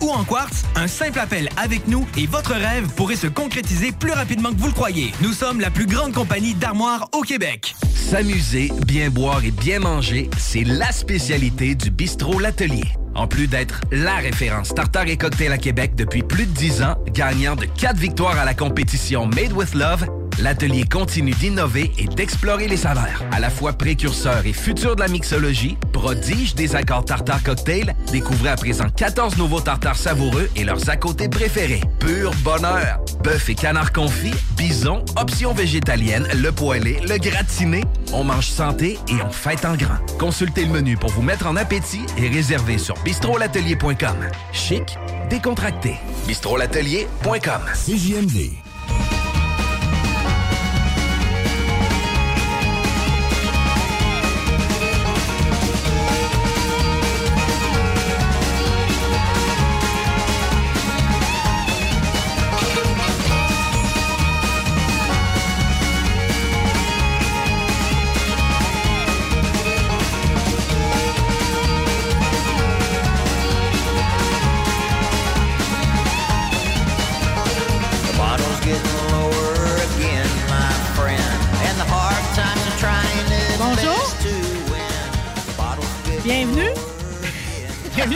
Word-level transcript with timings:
Ou 0.00 0.10
en 0.10 0.24
quartz, 0.24 0.64
un 0.74 0.88
simple 0.88 1.20
appel 1.20 1.48
avec 1.56 1.86
nous 1.86 2.06
et 2.16 2.26
votre 2.26 2.52
rêve 2.52 2.88
pourrait 2.96 3.16
se 3.16 3.26
concrétiser 3.26 3.92
plus 3.92 4.12
rapidement 4.12 4.50
que 4.50 4.58
vous 4.58 4.66
le 4.66 4.72
croyez. 4.72 5.12
Nous 5.20 5.32
sommes 5.32 5.60
la 5.60 5.70
plus 5.70 5.86
grande 5.86 6.12
compagnie 6.12 6.54
d'armoires 6.54 7.08
au 7.12 7.22
Québec. 7.22 7.74
S'amuser, 7.94 8.72
bien 8.86 9.10
boire 9.10 9.44
et 9.44 9.50
bien 9.50 9.78
manger, 9.80 10.30
c'est 10.36 10.64
la 10.64 10.90
spécialité 10.90 11.74
du 11.74 11.90
bistrot 11.90 12.40
L'Atelier. 12.40 12.84
En 13.14 13.26
plus 13.26 13.46
d'être 13.46 13.80
la 13.92 14.16
référence 14.16 14.74
tartare 14.74 15.08
et 15.08 15.16
cocktail 15.16 15.52
à 15.52 15.58
Québec 15.58 15.94
depuis 15.94 16.22
plus 16.22 16.46
de 16.46 16.52
10 16.52 16.82
ans, 16.82 16.96
gagnant 17.12 17.56
de 17.56 17.64
4 17.64 17.96
victoires 17.96 18.38
à 18.38 18.44
la 18.44 18.54
compétition 18.54 19.26
Made 19.26 19.52
with 19.52 19.74
Love, 19.74 20.06
l'atelier 20.40 20.84
continue 20.84 21.32
d'innover 21.32 21.92
et 21.98 22.06
d'explorer 22.06 22.68
les 22.68 22.76
saveurs. 22.76 23.24
À 23.32 23.40
la 23.40 23.50
fois 23.50 23.72
précurseur 23.72 24.46
et 24.46 24.52
futur 24.52 24.94
de 24.94 25.00
la 25.00 25.08
mixologie, 25.08 25.76
prodige 25.92 26.54
des 26.54 26.76
accords 26.76 27.04
tartare 27.04 27.42
cocktail, 27.42 27.94
découvrez 28.12 28.50
à 28.50 28.56
présent 28.56 28.86
14 28.94 29.36
nouveaux 29.36 29.60
tartares 29.68 29.96
savoureux 29.96 30.48
et 30.56 30.64
leurs 30.64 30.88
à 30.88 30.96
côté 30.96 31.28
préférés. 31.28 31.82
Pur 31.98 32.30
bonheur! 32.42 33.00
Bœuf 33.22 33.50
et 33.50 33.54
canard 33.54 33.92
confit, 33.92 34.32
bison, 34.56 35.04
options 35.20 35.52
végétaliennes, 35.52 36.26
le 36.40 36.50
poêlé, 36.52 36.98
le 37.06 37.18
gratiné. 37.18 37.84
On 38.14 38.24
mange 38.24 38.46
santé 38.46 38.98
et 39.08 39.22
on 39.22 39.30
fête 39.30 39.66
en 39.66 39.76
grand. 39.76 39.98
Consultez 40.18 40.64
le 40.64 40.72
menu 40.72 40.96
pour 40.96 41.10
vous 41.10 41.20
mettre 41.20 41.46
en 41.46 41.54
appétit 41.56 42.06
et 42.16 42.28
réservez 42.28 42.78
sur 42.78 42.94
bistrolatelier.com. 43.04 44.16
Chic, 44.54 44.96
décontracté. 45.28 45.96
bistrolatelier.com. 46.26 47.60
CJMD. 47.74 49.17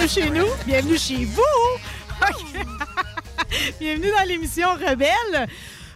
Bienvenue 0.03 0.25
chez 0.25 0.31
nous. 0.31 0.47
Bienvenue 0.67 0.99
chez 0.99 1.25
vous. 1.27 1.43
Bienvenue 3.81 4.11
dans 4.11 4.27
l'émission 4.27 4.67
Rebelle. 4.73 5.47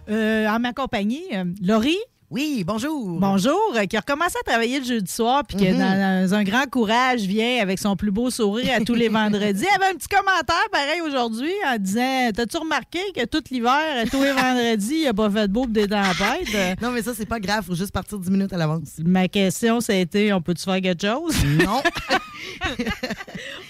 Euh, 0.09 0.47
en 0.47 0.61
ma 0.61 0.73
compagnie, 0.73 1.25
euh, 1.33 1.45
Laurie. 1.61 1.99
Oui, 2.29 2.65
bonjour. 2.67 3.21
Bonjour, 3.21 3.61
euh, 3.77 3.85
qui 3.85 3.97
a 3.97 4.01
recommencé 4.01 4.35
à 4.41 4.43
travailler 4.43 4.81
le 4.81 4.85
jeudi 4.85 5.13
soir, 5.13 5.45
puis 5.47 5.57
qui, 5.59 5.69
Mhm. 5.69 5.79
dans, 5.79 6.25
dans 6.29 6.35
un 6.35 6.43
grand 6.43 6.69
courage, 6.69 7.21
vient 7.21 7.63
avec 7.63 7.79
son 7.79 7.95
plus 7.95 8.11
beau 8.11 8.31
sourire 8.31 8.75
à 8.77 8.81
tous 8.81 8.95
les 8.95 9.09
vendredis. 9.09 9.65
Elle 9.65 9.81
avait 9.83 9.93
un 9.93 9.97
petit 9.97 10.09
commentaire 10.09 10.69
pareil 10.73 11.01
aujourd'hui 11.03 11.53
en 11.73 11.77
disant 11.79 12.31
T'as-tu 12.35 12.57
remarqué 12.57 12.99
que 13.15 13.25
tout 13.27 13.45
l'hiver, 13.53 14.05
tous 14.11 14.21
les 14.25 14.33
vendredis, 14.33 15.03
il 15.03 15.07
a 15.07 15.15
pas 15.15 15.31
fait 15.31 15.47
de 15.47 15.53
beau 15.53 15.67
des 15.67 15.87
tempêtes? 15.87 16.81
Non, 16.83 16.91
mais 16.91 17.03
ça, 17.03 17.13
c'est 17.15 17.27
pas 17.27 17.39
grave. 17.39 17.65
Faut 17.65 17.77
juste 17.77 17.93
partir 17.93 18.19
10 18.19 18.29
minutes 18.31 18.53
à 18.53 18.57
l'avance. 18.57 18.89
Ma 19.05 19.29
question, 19.29 19.81
ça 19.81 19.93
a 19.93 19.97
été 19.97 20.33
On 20.33 20.43
peut-tu 20.43 20.65
faire 20.65 20.81
quelque 20.81 21.07
chose? 21.07 21.37
Non. 21.65 21.81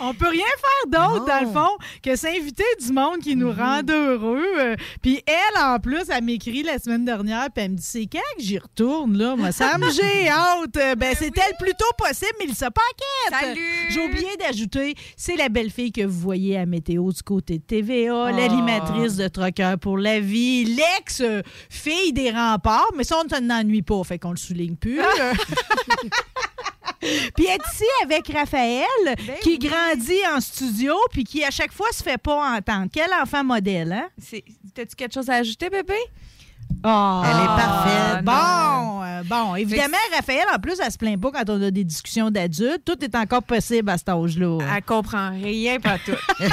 On 0.00 0.14
peut 0.14 0.28
rien 0.28 0.44
faire 0.44 1.08
d'autre, 1.08 1.24
dans 1.26 1.40
le 1.40 1.52
fond, 1.52 1.76
que 2.02 2.16
s'inviter 2.16 2.64
du 2.84 2.92
monde 2.92 3.18
qui 3.22 3.34
nous 3.36 3.50
rend 3.52 3.80
heureux. 3.88 4.76
Puis 5.02 5.20
elle, 5.26 5.62
en 5.62 5.78
plus, 5.78 6.04
elle 6.08 6.24
m'écrit 6.24 6.62
la 6.62 6.78
semaine 6.78 7.04
dernière, 7.04 7.48
puis 7.54 7.64
elle 7.64 7.72
me 7.72 7.76
dit 7.76 7.82
C'est 7.82 8.06
quand 8.06 8.18
que 8.38 8.42
j'y 8.46 8.58
retourne, 8.58 9.18
là 9.18 9.34
Moi, 9.36 9.52
ça 9.52 9.76
me 9.78 9.90
j'ai 9.96 10.28
hâte. 10.28 10.76
Euh, 10.76 10.94
Ben, 10.94 11.14
c'est 11.18 11.26
elle 11.36 11.56
plus 11.58 11.74
tôt 11.78 11.92
possible, 11.98 12.32
mais 12.38 12.46
il 12.48 12.54
se 12.54 12.64
paquette. 12.64 13.30
Salut! 13.30 13.90
J'ai 13.90 14.00
oublié 14.00 14.36
d'ajouter 14.38 14.94
c'est 15.16 15.36
la 15.36 15.48
belle 15.48 15.70
fille 15.70 15.92
que 15.92 16.02
vous 16.02 16.20
voyez 16.20 16.56
à 16.56 16.66
Météo 16.66 17.10
du 17.12 17.22
côté 17.22 17.58
de 17.58 17.62
TVA, 17.64 18.30
l'animatrice 18.32 19.16
de 19.16 19.28
Troqueur 19.28 19.78
pour 19.78 19.98
la 19.98 20.20
vie, 20.20 20.64
l'ex-fille 20.64 22.12
des 22.12 22.30
remparts, 22.30 22.90
mais 22.96 23.04
ça, 23.04 23.18
on 23.20 23.24
ne 23.24 23.48
s'ennuie 23.48 23.82
pas, 23.82 24.02
fait 24.04 24.18
qu'on 24.18 24.30
le 24.30 24.36
souligne 24.36 24.76
plus. 24.76 25.00
Puis 27.00 27.46
elle 27.46 27.60
est 27.60 27.72
ici 27.72 27.84
avec 28.04 28.28
Raphaël, 28.28 28.86
qui 29.42 29.58
grandit 29.58 30.26
en 30.34 30.40
studio, 30.40 30.94
puis 31.10 31.24
qui 31.24 31.44
à 31.44 31.50
chaque 31.50 31.72
fois 31.72 31.88
se 31.92 32.02
fait 32.02 32.18
pas 32.18 32.56
entendre. 32.56 32.88
Quel 32.92 33.10
enfant 33.22 33.44
modèle, 33.44 33.92
hein? 33.92 34.08
T'as-tu 34.74 34.96
quelque 34.96 35.14
chose 35.14 35.28
à 35.30 35.34
ajouter, 35.34 35.68
bébé? 35.70 35.94
Ah, 36.82 37.22
Elle 37.24 37.42
est 37.42 37.46
parfaite. 37.46 38.24
Bon, 38.24 39.02
euh, 39.02 39.22
bon, 39.24 39.54
évidemment, 39.56 39.96
Raphaël, 40.14 40.44
en 40.54 40.58
plus, 40.58 40.78
elle 40.84 40.92
se 40.92 40.98
plaint 40.98 41.20
pas 41.20 41.30
quand 41.32 41.50
on 41.50 41.62
a 41.62 41.70
des 41.70 41.84
discussions 41.84 42.30
d'adultes. 42.30 42.84
Tout 42.84 43.02
est 43.04 43.14
encore 43.16 43.42
possible 43.42 43.90
à 43.90 43.98
cet 43.98 44.08
âge-là. 44.08 44.58
Elle 44.76 44.82
comprend 44.82 45.30
rien, 45.30 45.80
pas 45.80 45.96
tout. 45.98 46.12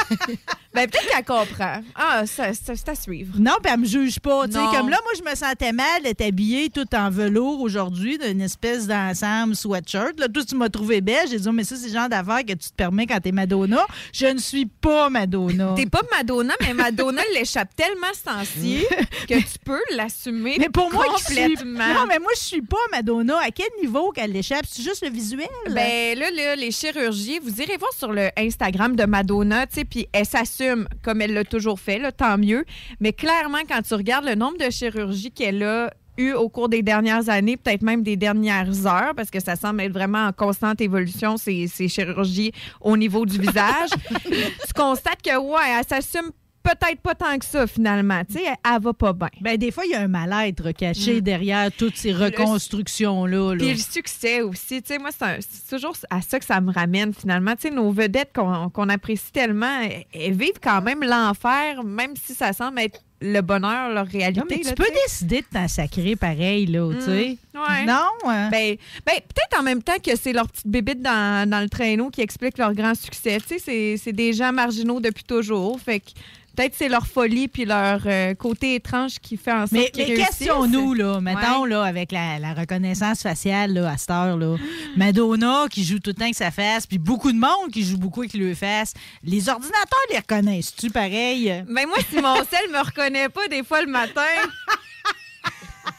ben, 0.73 0.89
peut-être 0.89 1.07
qu'elle 1.07 1.23
comprend. 1.23 1.81
Ah, 1.93 2.23
c'est 2.25 2.89
à 2.89 2.95
suivre. 2.95 3.35
Non, 3.37 3.53
puis 3.61 3.71
elle 3.71 3.81
me 3.81 3.85
juge 3.85 4.19
pas. 4.19 4.47
Tu 4.47 4.53
sais, 4.53 4.59
comme 4.75 4.89
là, 4.89 4.97
moi, 5.03 5.11
je 5.15 5.29
me 5.29 5.35
sentais 5.35 5.71
mal 5.71 6.01
d'être 6.03 6.21
habillée 6.21 6.69
tout 6.69 6.87
en 6.95 7.11
velours 7.11 7.61
aujourd'hui, 7.61 8.17
d'une 8.17 8.41
espèce 8.41 8.87
d'ensemble 8.87 9.55
sweatshirt. 9.55 10.19
Là, 10.19 10.27
toi, 10.27 10.43
tu 10.43 10.55
m'as 10.55 10.69
trouvé 10.69 11.01
belle. 11.01 11.27
J'ai 11.29 11.37
dit, 11.37 11.47
oh, 11.47 11.51
mais 11.51 11.63
ça, 11.63 11.75
c'est 11.75 11.87
le 11.87 11.93
genre 11.93 12.09
d'affaires 12.09 12.43
que 12.43 12.53
tu 12.53 12.69
te 12.69 12.75
permets 12.75 13.05
quand 13.05 13.19
t'es 13.19 13.31
Madonna. 13.31 13.85
Je 14.11 14.25
ne 14.25 14.39
suis 14.39 14.65
pas 14.65 15.11
Madonna. 15.11 15.73
T'es 15.75 15.85
pas 15.85 16.01
Madonna, 16.11 16.55
mais 16.61 16.73
Madonna 16.73 17.21
l'échappe 17.35 17.75
tellement 17.75 18.07
ce 18.13 18.23
temps-ci 18.23 18.85
que 19.29 19.35
tu 19.35 19.59
peux 19.63 19.81
l'assumer 19.95 20.55
Mais 20.57 20.69
pour 20.69 20.91
moi, 20.91 21.05
je 21.19 21.23
suis... 21.25 21.35
complètement. 21.35 21.93
Non, 21.93 22.05
mais 22.07 22.17
moi, 22.17 22.31
je 22.35 22.41
suis 22.41 22.61
pas 22.63 22.77
Madonna. 22.91 23.37
À 23.43 23.51
quel 23.51 23.69
niveau 23.79 24.09
qu'elle 24.09 24.31
l'échappe? 24.31 24.65
C'est 24.67 24.81
juste 24.81 25.03
le 25.03 25.11
visuel? 25.11 25.47
Ben 25.67 26.17
là, 26.17 26.31
là, 26.31 26.55
les 26.55 26.71
chirurgies, 26.71 27.37
vous 27.37 27.61
irez 27.61 27.77
voir 27.77 27.93
sur 27.93 28.11
le 28.11 28.29
Instagram 28.37 28.95
de 28.95 29.05
Madonna, 29.05 29.67
tu 29.67 29.75
sais, 29.75 29.85
puis 29.85 30.07
elle 30.11 30.25
s'assume 30.25 30.62
comme 31.01 31.21
elle 31.21 31.33
l'a 31.33 31.43
toujours 31.43 31.79
fait, 31.79 31.99
là, 31.99 32.11
tant 32.11 32.37
mieux. 32.37 32.65
Mais 32.99 33.13
clairement, 33.13 33.59
quand 33.67 33.81
tu 33.81 33.93
regardes 33.93 34.25
le 34.25 34.35
nombre 34.35 34.57
de 34.57 34.69
chirurgies 34.69 35.31
qu'elle 35.31 35.63
a 35.63 35.91
eu 36.17 36.33
au 36.33 36.47
cours 36.49 36.69
des 36.69 36.83
dernières 36.83 37.29
années, 37.29 37.57
peut-être 37.57 37.81
même 37.81 38.03
des 38.03 38.15
dernières 38.15 38.85
heures, 38.85 39.13
parce 39.15 39.31
que 39.31 39.39
ça 39.39 39.55
semble 39.55 39.81
être 39.81 39.93
vraiment 39.93 40.27
en 40.27 40.31
constante 40.31 40.79
évolution, 40.81 41.37
ces, 41.37 41.67
ces 41.67 41.87
chirurgies 41.87 42.51
au 42.81 42.95
niveau 42.97 43.25
du 43.25 43.39
visage, 43.39 43.89
tu 44.25 44.73
constates 44.75 45.21
que, 45.23 45.37
ouais, 45.37 45.79
elle 45.79 45.85
s'assume 45.87 46.31
peut-être 46.63 46.99
pas 47.01 47.13
tant 47.15 47.37
que 47.37 47.45
ça, 47.45 47.67
finalement. 47.67 48.23
Tu 48.25 48.35
sais, 48.35 48.43
elle, 48.47 48.55
elle 48.75 48.81
va 48.81 48.93
pas 48.93 49.13
bien. 49.13 49.27
Ben, 49.41 49.57
des 49.57 49.69
fois, 49.71 49.85
il 49.85 49.91
y 49.91 49.95
a 49.95 50.01
un 50.01 50.07
mal-être 50.07 50.71
caché 50.71 51.17
Mm. 51.17 51.21
derrière 51.21 51.71
toutes 51.71 51.97
ces 51.97 52.13
reconstructions-là. 52.13 53.53
là. 53.53 53.57
Puis 53.57 53.73
le 53.73 53.79
succès 53.79 54.41
aussi, 54.41 54.81
tu 54.81 54.93
sais, 54.93 54.99
moi, 54.99 55.09
c'est 55.11 55.69
toujours 55.69 55.95
à 56.09 56.21
ça 56.21 56.39
que 56.39 56.45
ça 56.45 56.59
me 56.61 56.71
ramène 56.71 57.13
finalement. 57.13 57.55
Tu 57.55 57.63
sais, 57.63 57.69
nos 57.69 57.91
vedettes 57.91 58.31
qu'on 58.33 58.69
qu'on 58.69 58.89
apprécie 58.89 59.31
tellement, 59.31 59.81
elles, 60.13 60.33
vivent 60.33 60.59
quand 60.61 60.81
même 60.81 61.03
l'enfer, 61.03 61.83
même 61.83 62.13
si 62.15 62.33
ça 62.33 62.53
semble 62.53 62.79
être 62.79 62.99
le 63.25 63.39
bonheur, 63.41 63.89
leur 63.93 64.03
Non, 64.05 64.11
réalité. 64.11 64.43
mais 64.49 64.57
tu 64.59 64.67
là, 64.67 64.73
peux 64.75 64.91
décider 65.05 65.41
de 65.41 65.45
t'en 65.49 65.67
sacrer 65.69 66.15
pareil, 66.17 66.65
là, 66.65 66.91
tu 66.93 67.01
sais. 67.05 67.37
Ouais. 67.55 67.85
Non? 67.85 68.09
hein? 68.27 68.49
Ben, 68.49 68.75
ben, 69.05 69.13
peut-être 69.15 69.57
en 69.59 69.63
même 69.63 69.81
temps 69.81 69.97
que 70.05 70.15
c'est 70.17 70.33
leur 70.33 70.49
petite 70.49 70.67
bébite 70.67 71.01
dans, 71.01 71.49
dans 71.49 71.61
le 71.61 71.69
traîneau 71.69 72.09
qui 72.09 72.19
explique 72.21 72.57
leur 72.57 72.73
grand 72.73 72.95
succès. 72.95 73.37
Tu 73.39 73.47
sais, 73.47 73.59
c'est- 73.59 73.97
c'est 73.97 74.11
des 74.11 74.33
gens 74.33 74.51
marginaux 74.51 74.99
depuis 74.99 75.23
toujours. 75.23 75.79
Fait 75.79 76.01
que 76.01 76.09
peut-être 76.55 76.73
c'est 76.77 76.89
leur 76.89 77.05
folie 77.07 77.47
puis 77.47 77.65
leur 77.65 78.01
euh, 78.05 78.33
côté 78.35 78.75
étrange 78.75 79.19
qui 79.19 79.37
fait 79.37 79.51
en 79.51 79.61
sorte 79.67 79.71
Mais, 79.73 79.89
qu'ils 79.91 80.03
mais 80.07 80.13
réussissent. 80.15 80.27
questionnons-nous, 80.39 80.93
là, 80.93 81.19
mettons, 81.21 81.63
Ouais. 81.63 81.69
là, 81.69 81.83
avec 81.83 82.11
la, 82.11 82.39
la 82.39 82.53
reconnaissance 82.53 83.21
faciale 83.21 83.73
là, 83.73 83.89
à 83.91 83.97
cette 83.97 84.11
heure, 84.11 84.37
là. 84.37 84.55
Madonna 84.97 85.65
qui 85.69 85.83
joue 85.83 85.99
tout 85.99 86.11
le 86.11 86.15
temps 86.15 86.23
avec 86.25 86.35
sa 86.35 86.51
face, 86.51 86.85
puis 86.87 86.97
beaucoup 86.99 87.31
de 87.31 87.37
monde 87.39 87.71
qui 87.71 87.83
joue 87.83 87.97
beaucoup 87.97 88.21
avec 88.21 88.33
le 88.33 88.53
face. 88.55 88.93
Les 89.23 89.49
ordinateurs 89.49 89.99
les 90.11 90.17
reconnaissent-tu 90.17 90.89
pareil? 90.89 91.63
Ben 91.67 91.87
moi, 91.87 91.97
si 92.09 92.15
mon 92.21 92.35
sel 92.45 92.69
me 92.71 92.83
reconnaît 92.85 93.29
pas 93.29 93.47
des 93.47 93.63
fois 93.63 93.81
le 93.81 93.87
matin, 93.91 94.21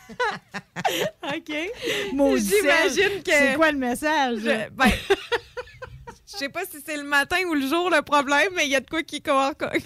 OK. 1.24 1.54
Maudit 2.12 2.44
J'imagine 2.60 2.94
sel. 2.96 3.22
que- 3.22 3.30
C'est 3.32 3.54
quoi 3.56 3.72
le 3.72 3.78
message? 3.78 4.38
je, 4.38 4.68
ben, 4.70 4.90
je 6.34 6.38
sais 6.38 6.48
pas 6.48 6.60
si 6.70 6.78
c'est 6.84 6.96
le 6.96 7.04
matin 7.04 7.36
ou 7.48 7.54
le 7.54 7.66
jour 7.66 7.90
le 7.90 8.02
problème, 8.02 8.48
mais 8.56 8.64
il 8.66 8.70
y 8.70 8.76
a 8.76 8.80
de 8.80 8.88
quoi 8.88 9.02
qui, 9.02 9.20
concorde- 9.22 9.56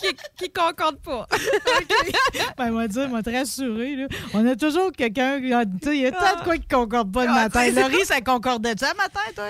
qui, 0.00 0.08
qui 0.36 0.50
concorde 0.52 0.98
pas. 1.00 1.26
Ben, 2.56 2.70
moi, 2.70 2.88
dire, 2.88 3.08
moi, 3.08 3.22
te 3.22 3.30
rassurer, 3.30 3.96
là. 3.96 4.06
On 4.34 4.46
a 4.46 4.56
toujours 4.56 4.92
quelqu'un, 4.92 5.38
il 5.38 5.48
y 5.48 5.52
a 5.54 5.64
tant 5.64 5.70
de 6.38 6.44
quoi 6.44 6.56
qui 6.58 6.66
concorde 6.68 7.12
pas 7.12 7.24
le 7.24 7.30
Ah, 7.30 7.48
matin. 7.48 7.70
Laurie, 7.70 8.04
ça 8.04 8.20
concordait 8.20 8.74
ça 8.78 8.90
le 8.92 8.96
matin, 8.96 9.20
toi? 9.34 9.48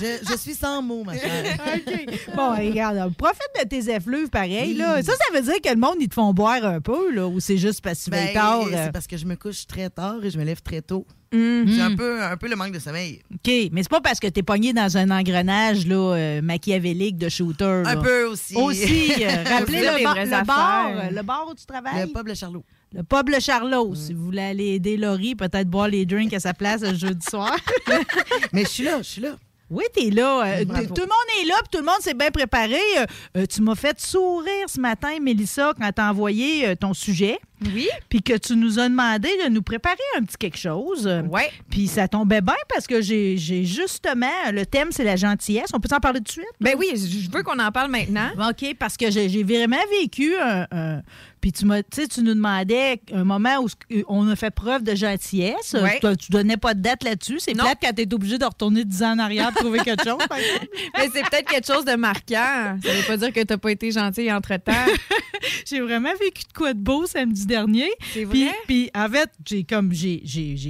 Je, 0.00 0.18
je 0.30 0.36
suis 0.36 0.54
sans 0.54 0.82
mots, 0.82 1.04
ma 1.04 1.14
chère. 1.16 1.56
OK. 1.76 2.34
Bon, 2.34 2.54
regarde, 2.56 3.14
profite 3.16 3.40
de 3.62 3.68
tes 3.68 3.90
effluves 3.90 4.28
pareil, 4.28 4.74
là. 4.74 5.02
Ça, 5.02 5.12
ça 5.12 5.24
veut 5.34 5.42
dire 5.42 5.60
que 5.62 5.68
le 5.70 5.76
monde, 5.76 5.96
ils 6.00 6.08
te 6.08 6.14
font 6.14 6.32
boire 6.34 6.64
un 6.64 6.80
peu, 6.80 7.10
là, 7.12 7.26
ou 7.26 7.40
c'est 7.40 7.56
juste 7.56 7.80
parce 7.82 8.00
que 8.00 8.04
tu 8.04 8.10
Ben, 8.10 8.32
tard? 8.34 8.62
euh? 8.66 8.84
c'est 8.86 8.92
parce 8.92 9.06
que 9.06 9.16
je 9.16 9.24
me 9.24 9.36
couche 9.36 9.66
très 9.66 9.88
tard 9.90 10.16
et 10.24 10.30
je 10.30 10.38
me 10.38 10.44
lève 10.44 10.60
très 10.60 10.82
tôt. 10.82 11.06
Hum. 11.34 11.66
C'est 11.68 11.80
un 11.80 11.96
peu, 11.96 12.22
un 12.22 12.36
peu 12.36 12.48
le 12.48 12.56
manque 12.56 12.72
de 12.72 12.78
sommeil. 12.78 13.20
OK, 13.32 13.52
mais 13.72 13.82
c'est 13.82 13.90
pas 13.90 14.00
parce 14.00 14.20
que 14.20 14.28
t'es 14.28 14.42
pogné 14.42 14.72
dans 14.72 14.96
un 14.96 15.10
engrenage 15.10 15.86
là, 15.86 16.14
euh, 16.14 16.42
machiavélique 16.42 17.18
de 17.18 17.28
shooter. 17.28 17.82
là. 17.84 17.90
Un 17.90 17.96
peu 17.96 18.24
aussi. 18.26 18.54
Aussi, 18.56 19.12
euh, 19.24 19.44
rappelez 19.46 19.80
le, 19.80 20.04
vraies 20.08 20.24
le 20.24 20.46
bar, 20.46 20.88
euh, 20.88 21.10
le 21.10 21.22
bar 21.22 21.46
où 21.50 21.54
tu 21.54 21.66
travailles. 21.66 22.06
Le 22.06 22.12
pub 22.12 22.28
Le 22.28 22.34
Charlot. 22.34 22.64
Le 22.92 23.02
pub 23.02 23.28
Le 23.28 23.40
Charlot. 23.40 23.94
Si 23.94 24.14
vous 24.14 24.24
voulez 24.26 24.42
aller 24.42 24.66
aider 24.74 24.96
Laurie, 24.96 25.34
peut-être 25.34 25.68
boire 25.68 25.88
les 25.88 26.06
drinks 26.06 26.32
à 26.32 26.40
sa 26.40 26.54
place 26.54 26.82
le 26.82 26.94
jeudi 26.94 27.26
soir. 27.28 27.56
Mais 28.52 28.62
je 28.62 28.68
suis 28.68 28.84
là, 28.84 28.98
je 28.98 29.08
suis 29.08 29.22
là. 29.22 29.36
Oui, 29.68 29.82
t'es 29.92 30.10
là. 30.10 30.44
Euh, 30.46 30.58
t- 30.60 30.64
tout 30.86 30.94
le 30.94 31.02
monde 31.02 31.42
est 31.42 31.46
là, 31.46 31.54
puis 31.60 31.68
tout 31.72 31.78
le 31.78 31.84
monde 31.84 32.00
s'est 32.00 32.14
bien 32.14 32.30
préparé. 32.30 32.78
Euh, 32.98 33.06
euh, 33.38 33.46
tu 33.46 33.62
m'as 33.62 33.74
fait 33.74 34.00
sourire 34.00 34.68
ce 34.68 34.80
matin, 34.80 35.18
Mélissa, 35.20 35.72
quand 35.78 35.90
t'as 35.92 36.08
envoyé 36.10 36.68
euh, 36.68 36.74
ton 36.76 36.94
sujet, 36.94 37.38
Oui. 37.74 37.88
puis 38.08 38.22
que 38.22 38.36
tu 38.36 38.54
nous 38.54 38.78
as 38.78 38.88
demandé 38.88 39.28
de 39.44 39.48
nous 39.50 39.62
préparer 39.62 39.96
un 40.16 40.22
petit 40.22 40.36
quelque 40.36 40.58
chose. 40.58 41.10
Ouais. 41.30 41.50
Puis 41.68 41.88
ça 41.88 42.06
tombait 42.06 42.40
bien 42.42 42.54
parce 42.68 42.86
que 42.86 43.00
j'ai 43.00 43.36
justement, 43.36 44.30
le 44.52 44.64
thème, 44.66 44.92
c'est 44.92 45.02
la 45.04 45.16
gentillesse. 45.16 45.70
On 45.74 45.80
peut 45.80 45.88
en 45.92 45.98
parler 46.00 46.20
tout 46.20 46.24
de 46.26 46.30
suite? 46.30 46.46
Ben 46.60 46.74
oui, 46.78 46.90
je 46.94 47.28
veux 47.30 47.42
qu'on 47.42 47.58
en 47.58 47.72
parle 47.72 47.90
maintenant. 47.90 48.30
OK, 48.48 48.74
parce 48.78 48.96
que 48.96 49.10
j'ai 49.10 49.28
j'ai 49.28 49.42
vraiment 49.42 49.76
vécu 50.00 50.36
un. 50.36 50.66
un- 50.70 51.02
puis 51.40 51.52
tu 51.52 51.64
m'as, 51.64 51.82
tu 51.82 52.02
sais, 52.02 52.08
tu 52.08 52.22
nous 52.22 52.34
demandais 52.34 53.00
un 53.12 53.24
moment 53.24 53.58
où 53.60 53.68
ce- 53.68 53.74
on 54.08 54.28
a 54.28 54.36
fait 54.36 54.50
preuve 54.50 54.82
de 54.82 54.94
gentillesse. 54.94 55.74
Ouais. 55.80 55.98
Tu, 56.00 56.16
tu 56.16 56.32
donnais 56.32 56.56
pas 56.56 56.74
de 56.74 56.80
date 56.80 57.04
là-dessus. 57.04 57.38
C'est 57.40 57.52
plate 57.54 57.78
quand 57.82 57.92
tu 57.94 58.02
es 58.02 58.14
obligé 58.14 58.38
de 58.38 58.44
retourner 58.44 58.84
10 58.84 59.02
ans 59.02 59.12
en 59.12 59.18
arrière 59.18 59.52
pour 59.52 59.62
trouver 59.62 59.78
quelque 59.80 60.04
chose. 60.04 60.18
par 60.28 60.38
exemple. 60.38 60.66
Mais 60.96 61.08
c'est 61.12 61.22
peut-être 61.28 61.48
quelque 61.48 61.66
chose 61.66 61.84
de 61.84 61.94
marquant. 61.96 62.78
Ça 62.82 62.92
veut 62.92 63.06
pas 63.06 63.16
dire 63.16 63.32
que 63.32 63.40
t'as 63.42 63.56
pas 63.58 63.70
été 63.70 63.90
gentil 63.90 64.30
entre-temps. 64.32 64.72
J'ai 65.66 65.80
vraiment 65.80 66.12
vécu 66.20 66.42
de 66.48 66.52
quoi 66.54 66.72
de 66.74 66.78
beau 66.80 67.06
samedi 67.06 67.46
dernier. 67.46 67.90
C'est 68.12 68.24
vrai? 68.24 68.50
puis, 68.66 68.90
en 68.94 69.08
fait, 69.08 69.30
j'ai 69.44 69.64
comme 69.64 69.92
j'ai, 69.92 70.22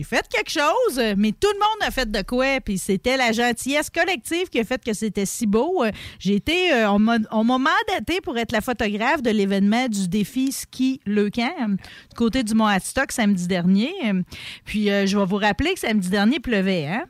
fait 0.05 0.27
quelque 0.29 0.51
chose, 0.51 0.99
euh, 0.99 1.15
mais 1.17 1.33
tout 1.33 1.49
le 1.53 1.59
monde 1.59 1.87
a 1.87 1.91
fait 1.91 2.11
de 2.11 2.23
quoi. 2.23 2.61
Puis 2.65 2.79
c'était 2.79 3.17
la 3.17 3.33
gentillesse 3.33 3.91
collective 3.91 4.49
qui 4.49 4.59
a 4.59 4.65
fait 4.65 4.83
que 4.85 4.93
c'était 4.93 5.27
si 5.27 5.47
beau. 5.47 5.85
Euh, 5.85 5.91
J'ai 6.19 6.35
été, 6.35 6.73
euh, 6.73 6.91
on 6.91 6.99
m'a, 6.99 7.19
on 7.31 7.45
m'a 7.45 7.59
mandaté 7.59 8.21
pour 8.21 8.37
être 8.39 8.53
la 8.53 8.61
photographe 8.61 9.23
de 9.23 9.31
l'événement 9.31 9.89
du 9.89 10.09
défi 10.09 10.53
ski 10.57 11.01
Le 11.07 11.31
Camp, 11.31 11.53
euh, 11.63 11.67
du 11.69 12.17
côté 12.17 12.43
du 12.43 12.55
Mont 12.55 12.67
Adstock 12.67 13.13
samedi 13.13 13.47
dernier. 13.47 13.93
Euh, 14.07 14.23
Puis 14.65 14.91
euh, 14.91 15.07
je 15.07 15.17
vais 15.19 15.25
vous 15.25 15.37
rappeler 15.37 15.75
que 15.75 15.81
samedi 15.81 16.09
dernier 16.09 16.37
il 16.37 16.41
pleuvait. 16.43 16.87
Hein? 16.87 17.05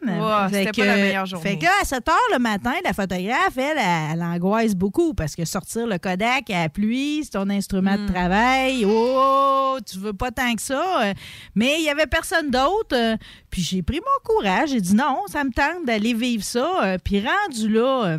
C'était 0.53 0.73
pas 0.73 0.85
la 0.87 0.97
meilleure 0.97 1.27
journée. 1.27 1.51
Fait 1.51 1.59
que 1.59 1.67
à 1.67 1.85
7 1.85 2.09
heures 2.09 2.15
le 2.33 2.39
matin, 2.39 2.73
la 2.85 2.93
photographe, 2.93 3.57
elle, 3.57 3.79
elle, 3.79 4.13
elle 4.15 4.23
angoisse 4.23 4.75
beaucoup 4.75 5.15
parce 5.15 5.35
que 5.35 5.45
sortir 5.45 5.87
le 5.87 5.99
Kodak 5.99 6.51
à 6.51 6.63
la 6.63 6.69
pluie, 6.69 7.21
c'est 7.25 7.31
ton 7.31 7.49
instrument 7.51 7.97
Hmm. 7.97 8.07
de 8.07 8.13
travail. 8.13 8.85
Oh, 8.87 9.79
tu 9.89 9.99
veux 9.99 10.13
pas 10.13 10.31
tant 10.31 10.55
que 10.55 10.63
ça. 10.63 11.03
Euh, 11.05 11.15
Mais 11.55 11.77
il 11.79 11.85
y 11.85 11.89
avait 11.89 12.07
personne 12.07 12.51
d'autre. 12.51 12.95
Euh, 12.95 13.17
Puis 13.51 13.63
j'ai 13.63 13.83
pris 13.83 14.01
mon 14.01 14.25
courage. 14.35 14.71
J'ai 14.71 14.81
dit 14.81 14.95
non, 14.95 15.21
ça 15.29 15.45
me 15.45 15.51
tente 15.51 15.87
d'aller 15.87 16.15
vivre 16.15 16.43
ça. 16.45 16.85
Euh, 16.85 16.99
Puis 17.03 17.21
rendu 17.21 17.69
là. 17.69 18.17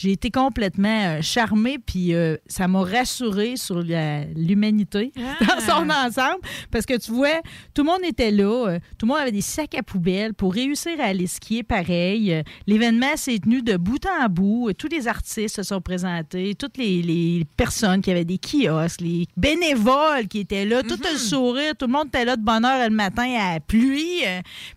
J'ai 0.00 0.12
été 0.12 0.30
complètement 0.30 1.06
euh, 1.16 1.22
charmée, 1.22 1.78
puis 1.84 2.14
euh, 2.14 2.36
ça 2.46 2.68
m'a 2.68 2.82
rassurée 2.84 3.56
sur 3.56 3.82
l'humanité 3.82 5.12
Ah. 5.18 5.44
dans 5.44 5.60
son 5.60 5.90
ensemble. 5.90 6.40
Parce 6.70 6.86
que 6.86 6.96
tu 6.96 7.10
vois, 7.10 7.40
tout 7.74 7.82
le 7.82 7.86
monde 7.90 8.04
était 8.04 8.30
là, 8.30 8.68
euh, 8.68 8.78
tout 8.96 9.06
le 9.06 9.08
monde 9.08 9.18
avait 9.20 9.32
des 9.32 9.40
sacs 9.40 9.74
à 9.74 9.82
poubelle 9.82 10.34
pour 10.34 10.54
réussir 10.54 10.92
à 11.00 11.06
aller 11.06 11.26
skier 11.26 11.64
pareil. 11.64 12.32
Euh, 12.32 12.42
L'événement 12.68 13.16
s'est 13.16 13.40
tenu 13.40 13.60
de 13.60 13.76
bout 13.76 14.04
en 14.06 14.28
bout. 14.28 14.72
Tous 14.78 14.86
les 14.86 15.08
artistes 15.08 15.56
se 15.56 15.64
sont 15.64 15.80
présentés, 15.80 16.54
toutes 16.54 16.76
les, 16.76 17.02
les 17.02 17.44
personnes 17.56 18.00
qui 18.00 18.12
avaient 18.12 18.24
des 18.24 18.38
kiosques, 18.38 19.00
les 19.00 19.26
bénévoles 19.36 20.28
qui 20.28 20.38
étaient 20.40 20.64
là, 20.64 20.84
tout 20.84 21.00
le 21.02 21.18
sourire, 21.18 21.74
tout 21.76 21.86
le 21.86 21.92
monde 21.92 22.06
était 22.06 22.24
là 22.24 22.36
de 22.36 22.42
bonne 22.42 22.64
heure 22.64 22.88
le 22.88 22.94
matin 22.94 23.28
à 23.36 23.54
la 23.54 23.60
pluie. 23.60 24.22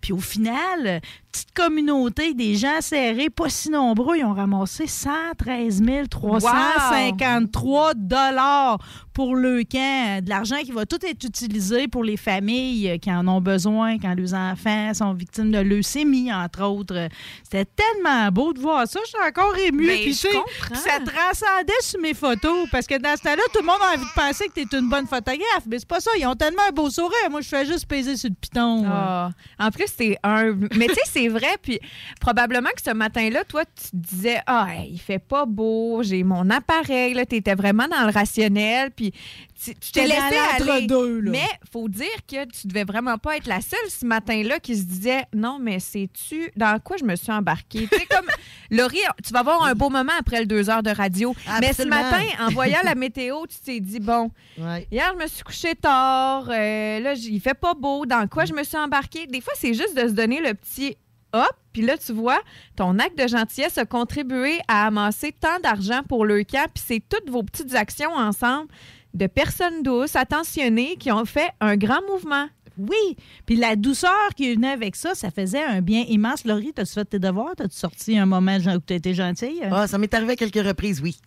Puis 0.00 0.12
au 0.12 0.18
final, 0.18 1.00
petite 1.32 1.52
communauté, 1.54 2.34
des 2.34 2.56
gens 2.56 2.80
serrés, 2.80 3.30
pas 3.30 3.48
si 3.48 3.70
nombreux, 3.70 4.18
ils 4.18 4.24
ont 4.24 4.34
ramassé 4.34 4.86
113 4.86 5.82
353 6.10 7.94
dollars 7.94 8.78
pour 9.12 9.36
le 9.36 9.62
camp. 9.64 10.22
De 10.24 10.28
l'argent 10.28 10.56
qui 10.64 10.72
va 10.72 10.86
tout 10.86 10.98
être 11.04 11.24
utilisé 11.24 11.88
pour 11.88 12.04
les 12.04 12.16
familles 12.16 12.90
euh, 12.90 12.98
qui 12.98 13.10
en 13.12 13.26
ont 13.28 13.40
besoin 13.40 13.98
quand 13.98 14.14
leurs 14.14 14.34
enfants 14.34 14.94
sont 14.94 15.12
victimes 15.14 15.50
de 15.50 15.58
leucémie, 15.58 16.32
entre 16.32 16.62
autres. 16.62 17.08
C'était 17.42 17.64
tellement 17.64 18.30
beau 18.30 18.52
de 18.52 18.60
voir 18.60 18.86
ça. 18.86 19.00
Je 19.04 19.08
suis 19.08 19.28
encore 19.28 19.56
émue. 19.58 19.86
Ben, 19.86 20.00
Puis, 20.02 20.14
je 20.14 20.20
tu 20.20 20.28
sais, 20.28 20.34
comprends. 20.34 20.66
puis 20.70 20.78
ça 20.78 20.98
transcendait 21.00 21.72
sur 21.82 22.00
mes 22.00 22.14
photos. 22.14 22.68
Parce 22.70 22.86
que 22.86 22.98
dans 22.98 23.16
ce 23.16 23.22
temps-là, 23.22 23.42
tout 23.52 23.60
le 23.60 23.66
monde 23.66 23.78
a 23.82 23.94
envie 23.94 24.04
de 24.04 24.14
penser 24.14 24.46
que 24.48 24.52
tu 24.54 24.60
es 24.60 24.78
une 24.78 24.88
bonne 24.88 25.06
photographe. 25.06 25.64
Mais 25.66 25.78
c'est 25.78 25.88
pas 25.88 26.00
ça. 26.00 26.10
Ils 26.18 26.26
ont 26.26 26.34
tellement 26.36 26.62
un 26.68 26.72
beau 26.72 26.88
sourire. 26.90 27.30
Moi, 27.30 27.40
je 27.40 27.48
fais 27.48 27.66
juste 27.66 27.86
peser 27.86 28.16
sur 28.16 28.30
le 28.30 28.36
piton. 28.40 28.84
Ah. 28.86 29.30
En 29.58 29.70
plus, 29.70 29.86
c'est 29.96 30.18
un. 30.22 30.52
Mais 30.76 30.86
tu 30.86 30.94
sais, 30.94 31.00
c'est 31.06 31.28
vrai. 31.28 31.56
Puis 31.60 31.80
probablement 32.20 32.70
que 32.76 32.82
ce 32.84 32.94
matin-là, 32.94 33.44
toi, 33.44 33.64
tu 33.64 33.90
te 33.90 33.96
disais 33.96 34.40
Ah, 34.46 34.68
hey, 34.70 34.92
il 34.92 34.98
fait 34.98 35.18
pas 35.18 35.44
beau, 35.46 36.02
j'ai 36.02 36.22
mon 36.22 36.48
appareil. 36.50 37.14
Tu 37.28 37.36
étais 37.36 37.54
vraiment 37.54 37.88
dans 37.88 38.06
le 38.06 38.12
rationnel. 38.12 38.90
Puis 38.90 39.01
tu 39.10 39.74
tu 39.74 39.90
t'es 39.92 40.06
laissé 40.06 40.20
aller. 40.20 40.86
là. 40.86 41.30
Mais 41.30 41.46
faut 41.72 41.88
dire 41.88 42.06
que 42.30 42.44
tu 42.50 42.68
devais 42.68 42.84
vraiment 42.84 43.18
pas 43.18 43.36
être 43.36 43.46
la 43.48 43.60
seule 43.60 43.78
ce 43.88 44.06
matin-là 44.06 44.60
qui 44.60 44.76
se 44.76 44.84
disait 44.84 45.24
Non, 45.34 45.58
mais 45.60 45.80
sais-tu 45.80 46.50
dans 46.56 46.78
quoi 46.78 46.96
je 46.98 47.04
me 47.04 47.16
suis 47.16 47.32
embarquée? 47.32 47.88
tu 47.90 47.98
sais, 47.98 48.06
comme 48.06 48.26
Laurie, 48.70 48.98
tu 49.24 49.32
vas 49.32 49.40
avoir 49.40 49.64
un 49.64 49.74
beau 49.74 49.90
moment 49.90 50.12
après 50.18 50.40
le 50.40 50.46
deux 50.46 50.70
heures 50.70 50.82
de 50.82 50.90
radio. 50.90 51.34
Mais 51.60 51.72
ce 51.72 51.82
matin, 51.82 52.22
en 52.40 52.48
voyant 52.50 52.80
la 52.84 52.94
météo, 52.96 53.46
tu 53.48 53.56
t'es 53.64 53.80
dit 53.80 53.98
Bon, 54.00 54.30
Ouais. 54.58 54.86
Hier, 54.92 55.12
je 55.18 55.22
me 55.24 55.26
suis 55.28 55.42
couchée 55.42 55.74
tard. 55.74 56.48
euh, 56.50 57.00
là, 57.00 57.14
il 57.14 57.40
fait 57.40 57.54
pas 57.54 57.74
beau. 57.74 58.04
Dans 58.06 58.26
quoi 58.28 58.44
je 58.44 58.52
me 58.52 58.62
suis 58.64 58.76
embarquée? 58.76 59.26
Des 59.26 59.40
fois, 59.40 59.54
c'est 59.56 59.74
juste 59.74 59.96
de 59.96 60.06
se 60.08 60.12
donner 60.12 60.40
le 60.40 60.52
petit 60.54 60.96
hop. 61.32 61.52
Puis 61.72 61.82
là, 61.82 61.96
tu 61.96 62.12
vois, 62.12 62.40
ton 62.76 62.98
acte 62.98 63.18
de 63.18 63.26
gentillesse 63.26 63.78
a 63.78 63.84
contribué 63.84 64.60
à 64.68 64.86
amasser 64.86 65.32
tant 65.32 65.58
d'argent 65.62 66.02
pour 66.08 66.24
le 66.24 66.44
camp. 66.44 66.70
Puis 66.72 66.84
c'est 66.86 67.02
toutes 67.08 67.30
vos 67.30 67.42
petites 67.42 67.74
actions 67.74 68.12
ensemble 68.12 68.68
de 69.14 69.26
personnes 69.26 69.82
douces, 69.82 70.16
attentionnées, 70.16 70.96
qui 70.96 71.12
ont 71.12 71.24
fait 71.24 71.50
un 71.60 71.76
grand 71.76 72.00
mouvement. 72.10 72.48
Oui. 72.78 73.16
Puis 73.46 73.56
la 73.56 73.76
douceur 73.76 74.10
qui 74.36 74.54
venait 74.54 74.70
avec 74.72 74.96
ça, 74.96 75.14
ça 75.14 75.30
faisait 75.30 75.62
un 75.62 75.80
bien 75.80 76.04
immense. 76.08 76.44
Laurie, 76.44 76.72
t'as-tu 76.74 76.92
fait 76.92 77.04
tes 77.04 77.18
devoirs? 77.18 77.52
T'as-tu 77.56 77.76
sorti 77.76 78.18
un 78.18 78.26
moment 78.26 78.56
où 78.56 78.78
t'as 78.80 78.94
été 78.94 79.14
gentille? 79.14 79.60
Ah, 79.70 79.86
ça 79.86 79.98
m'est 79.98 80.12
arrivé 80.14 80.32
à 80.32 80.36
quelques 80.36 80.64
reprises, 80.66 81.00
oui. 81.02 81.16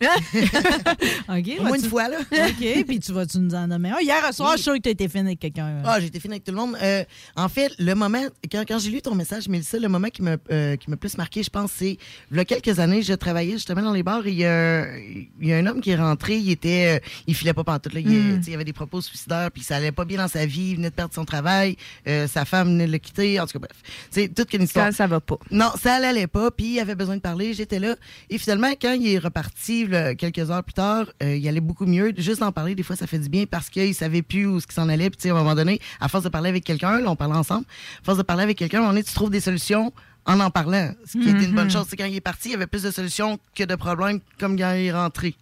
OK. 1.28 1.52
Au 1.60 1.62
moins 1.64 1.76
une 1.78 1.84
fois, 1.88 2.08
là. 2.08 2.18
OK. 2.20 2.84
Puis 2.86 3.00
tu 3.00 3.12
vas-tu 3.12 3.38
nous 3.38 3.54
en 3.54 3.66
nommer 3.66 3.90
un? 3.90 4.00
Hier 4.00 4.34
soir, 4.34 4.52
je 4.52 4.56
suis 4.56 4.64
sûre 4.64 4.74
que 4.74 4.80
t'as 4.80 4.90
été 4.90 5.08
fine 5.08 5.26
avec 5.26 5.40
quelqu'un. 5.40 5.82
Ah, 5.84 6.00
j'ai 6.00 6.06
été 6.06 6.20
fine 6.20 6.32
avec 6.32 6.44
tout 6.44 6.52
le 6.52 6.58
monde. 6.58 6.76
Euh, 6.82 7.04
en 7.36 7.48
fait, 7.48 7.72
le 7.78 7.94
moment, 7.94 8.22
quand, 8.50 8.64
quand 8.66 8.78
j'ai 8.78 8.90
lu 8.90 9.00
ton 9.02 9.14
message, 9.14 9.48
Mélissa, 9.48 9.78
le 9.78 9.88
moment 9.88 10.08
qui 10.08 10.22
m'a 10.22 10.36
euh, 10.50 10.76
qui 10.76 10.86
plus 10.96 11.18
marqué, 11.18 11.42
je 11.42 11.50
pense, 11.50 11.72
c'est 11.72 11.98
il 12.30 12.36
y 12.36 12.40
a 12.40 12.44
quelques 12.44 12.78
années, 12.78 13.02
je 13.02 13.12
travaillais 13.12 13.52
justement 13.52 13.82
dans 13.82 13.92
les 13.92 14.02
bars 14.02 14.26
et 14.26 14.30
il 14.30 14.38
y 14.38 14.44
a, 14.46 14.86
il 14.98 15.28
y 15.48 15.52
a 15.52 15.58
un 15.58 15.66
homme 15.66 15.80
qui 15.80 15.90
est 15.90 15.96
rentré, 15.96 16.38
il 16.38 16.50
était, 16.50 16.96
euh, 16.96 17.06
il 17.26 17.34
filait 17.34 17.52
pas 17.54 17.64
pantoute, 17.64 17.92
là. 17.92 18.00
Il, 18.00 18.06
Mm. 18.16 18.40
il 18.46 18.54
avait 18.54 18.64
des 18.64 18.72
propos 18.72 19.00
suicidaires, 19.00 19.50
puis 19.52 19.62
ça 19.62 19.76
allait 19.76 19.92
pas 19.92 20.04
bien 20.04 20.18
dans 20.18 20.28
sa 20.28 20.46
vie, 20.46 20.70
il 20.70 20.76
venait 20.76 20.90
de 20.90 20.94
perdre 20.94 21.12
son 21.14 21.24
travail. 21.24 21.35
Travail, 21.36 21.76
euh, 22.08 22.26
sa 22.26 22.44
femme 22.44 22.68
venait 22.68 22.86
de 22.86 22.92
le 22.92 22.98
quitter, 22.98 23.38
en 23.40 23.46
tout 23.46 23.58
cas, 23.58 23.66
bref. 23.66 23.82
C'est 24.10 24.34
toute 24.34 24.52
une 24.54 24.62
histoire. 24.62 24.86
Ça, 24.86 24.92
ça 24.92 25.06
va 25.06 25.20
pas. 25.20 25.38
Non, 25.50 25.70
ça 25.80 25.98
l'allait 26.00 26.26
pas, 26.26 26.50
puis 26.50 26.74
il 26.74 26.80
avait 26.80 26.94
besoin 26.94 27.16
de 27.16 27.20
parler, 27.20 27.54
j'étais 27.54 27.78
là. 27.78 27.96
Et 28.30 28.38
finalement, 28.38 28.72
quand 28.80 28.92
il 28.92 29.08
est 29.08 29.18
reparti, 29.18 29.86
là, 29.86 30.14
quelques 30.14 30.50
heures 30.50 30.64
plus 30.64 30.74
tard, 30.74 31.06
euh, 31.22 31.36
il 31.36 31.46
allait 31.48 31.60
beaucoup 31.60 31.86
mieux. 31.86 32.12
Juste 32.16 32.40
d'en 32.40 32.52
parler, 32.52 32.74
des 32.74 32.82
fois, 32.82 32.96
ça 32.96 33.06
fait 33.06 33.18
du 33.18 33.28
bien 33.28 33.44
parce 33.46 33.68
qu'il 33.70 33.94
savait 33.94 34.22
plus 34.22 34.46
où 34.46 34.60
ce 34.60 34.66
qui 34.66 34.74
s'en 34.74 34.88
allait. 34.88 35.10
Puis, 35.10 35.28
à 35.28 35.32
un 35.32 35.36
moment 35.36 35.54
donné, 35.54 35.80
à 36.00 36.08
force 36.08 36.24
de 36.24 36.28
parler 36.28 36.48
avec 36.48 36.64
quelqu'un, 36.64 37.00
là, 37.00 37.10
on 37.10 37.16
parlait 37.16 37.36
ensemble, 37.36 37.66
à 38.00 38.04
force 38.04 38.18
de 38.18 38.22
parler 38.22 38.42
avec 38.42 38.58
quelqu'un, 38.58 38.82
on 38.82 38.96
est, 38.96 39.02
tu 39.02 39.12
trouves 39.12 39.30
des 39.30 39.40
solutions 39.40 39.92
en 40.26 40.40
en 40.40 40.50
parlant, 40.50 40.92
ce 41.04 41.18
qui 41.18 41.28
était 41.28 41.44
une 41.44 41.54
bonne 41.54 41.70
chose. 41.70 41.86
C'est 41.88 41.96
quand 41.96 42.04
il 42.06 42.16
est 42.16 42.20
parti, 42.20 42.48
il 42.48 42.52
y 42.52 42.54
avait 42.54 42.66
plus 42.66 42.82
de 42.82 42.90
solutions 42.90 43.38
que 43.54 43.62
de 43.62 43.76
problèmes 43.76 44.20
comme 44.40 44.58
quand 44.58 44.72
il 44.72 44.86
est 44.86 44.92
rentré. 44.92 45.36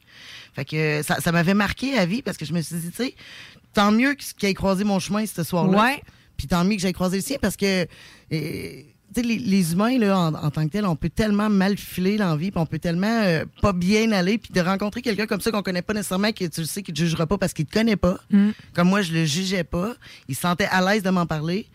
Fait 0.55 0.65
que 0.65 0.77
euh, 0.77 1.03
ça, 1.03 1.21
ça 1.21 1.33
m'avait 1.33 1.55
marqué 1.55 1.99
à 1.99 2.07
vie 2.07 2.23
parce 2.23 2.37
que 2.37 2.45
je 2.45 2.53
me 2.53 2.61
suis 2.61 2.77
dit, 2.77 2.91
tu 2.91 2.97
sais, 2.97 3.15
tant 3.75 3.93
mieux 3.93 4.15
qu'il 4.15 4.49
ait 4.49 4.55
croisé 4.55 4.85
mon 4.85 4.99
chemin 4.99 5.27
ce 5.27 5.43
soir-là. 5.43 5.79
Ouais. 5.83 6.03
Puis 6.37 6.47
tant 6.47 6.65
mieux 6.65 6.77
que 6.77 6.81
j'aille 6.83 6.93
croiser 6.93 7.19
le 7.19 7.23
sien 7.23 7.37
parce 7.41 7.57
que 7.57 7.83
euh, 7.85 7.87
tu 8.33 9.21
sais, 9.21 9.23
les, 9.23 9.39
les 9.39 9.73
humains, 9.73 9.97
là, 9.99 10.19
en, 10.19 10.35
en 10.35 10.51
tant 10.51 10.67
que 10.67 10.73
tels, 10.73 10.87
on 10.87 10.97
peut 10.97 11.09
tellement 11.09 11.49
mal 11.49 11.77
filer 11.77 12.17
dans 12.17 12.31
la 12.31 12.37
vie, 12.37 12.51
puis 12.51 12.61
on 12.61 12.67
peut 12.67 12.81
tellement 12.81 13.07
euh, 13.23 13.45
pas 13.63 13.73
bien 13.73 14.11
aller, 14.11 14.39
puis 14.39 14.53
de 14.53 14.61
rencontrer 14.61 15.03
quelqu'un 15.03 15.27
comme 15.27 15.41
ça 15.41 15.53
qu'on 15.53 15.63
connaît 15.63 15.83
pas 15.83 15.95
nécessairement, 15.95 16.33
que 16.33 16.45
tu 16.47 16.61
le 16.61 16.67
sais 16.67 16.83
qu'il 16.83 16.95
te 16.95 16.99
jugera 16.99 17.25
pas 17.27 17.39
parce 17.39 17.53
qu'il 17.53 17.67
te 17.67 17.73
connaît 17.73 17.95
pas. 17.95 18.19
Comme 18.75 18.89
moi, 18.89 19.03
je 19.03 19.13
le 19.13 19.25
jugeais 19.25 19.63
pas. 19.63 19.95
Il 20.29 20.35
se 20.35 20.41
sentait 20.41 20.67
à 20.69 20.81
l'aise 20.81 21.05
de 21.05 21.11
m'en 21.11 21.27
parler. 21.27 21.69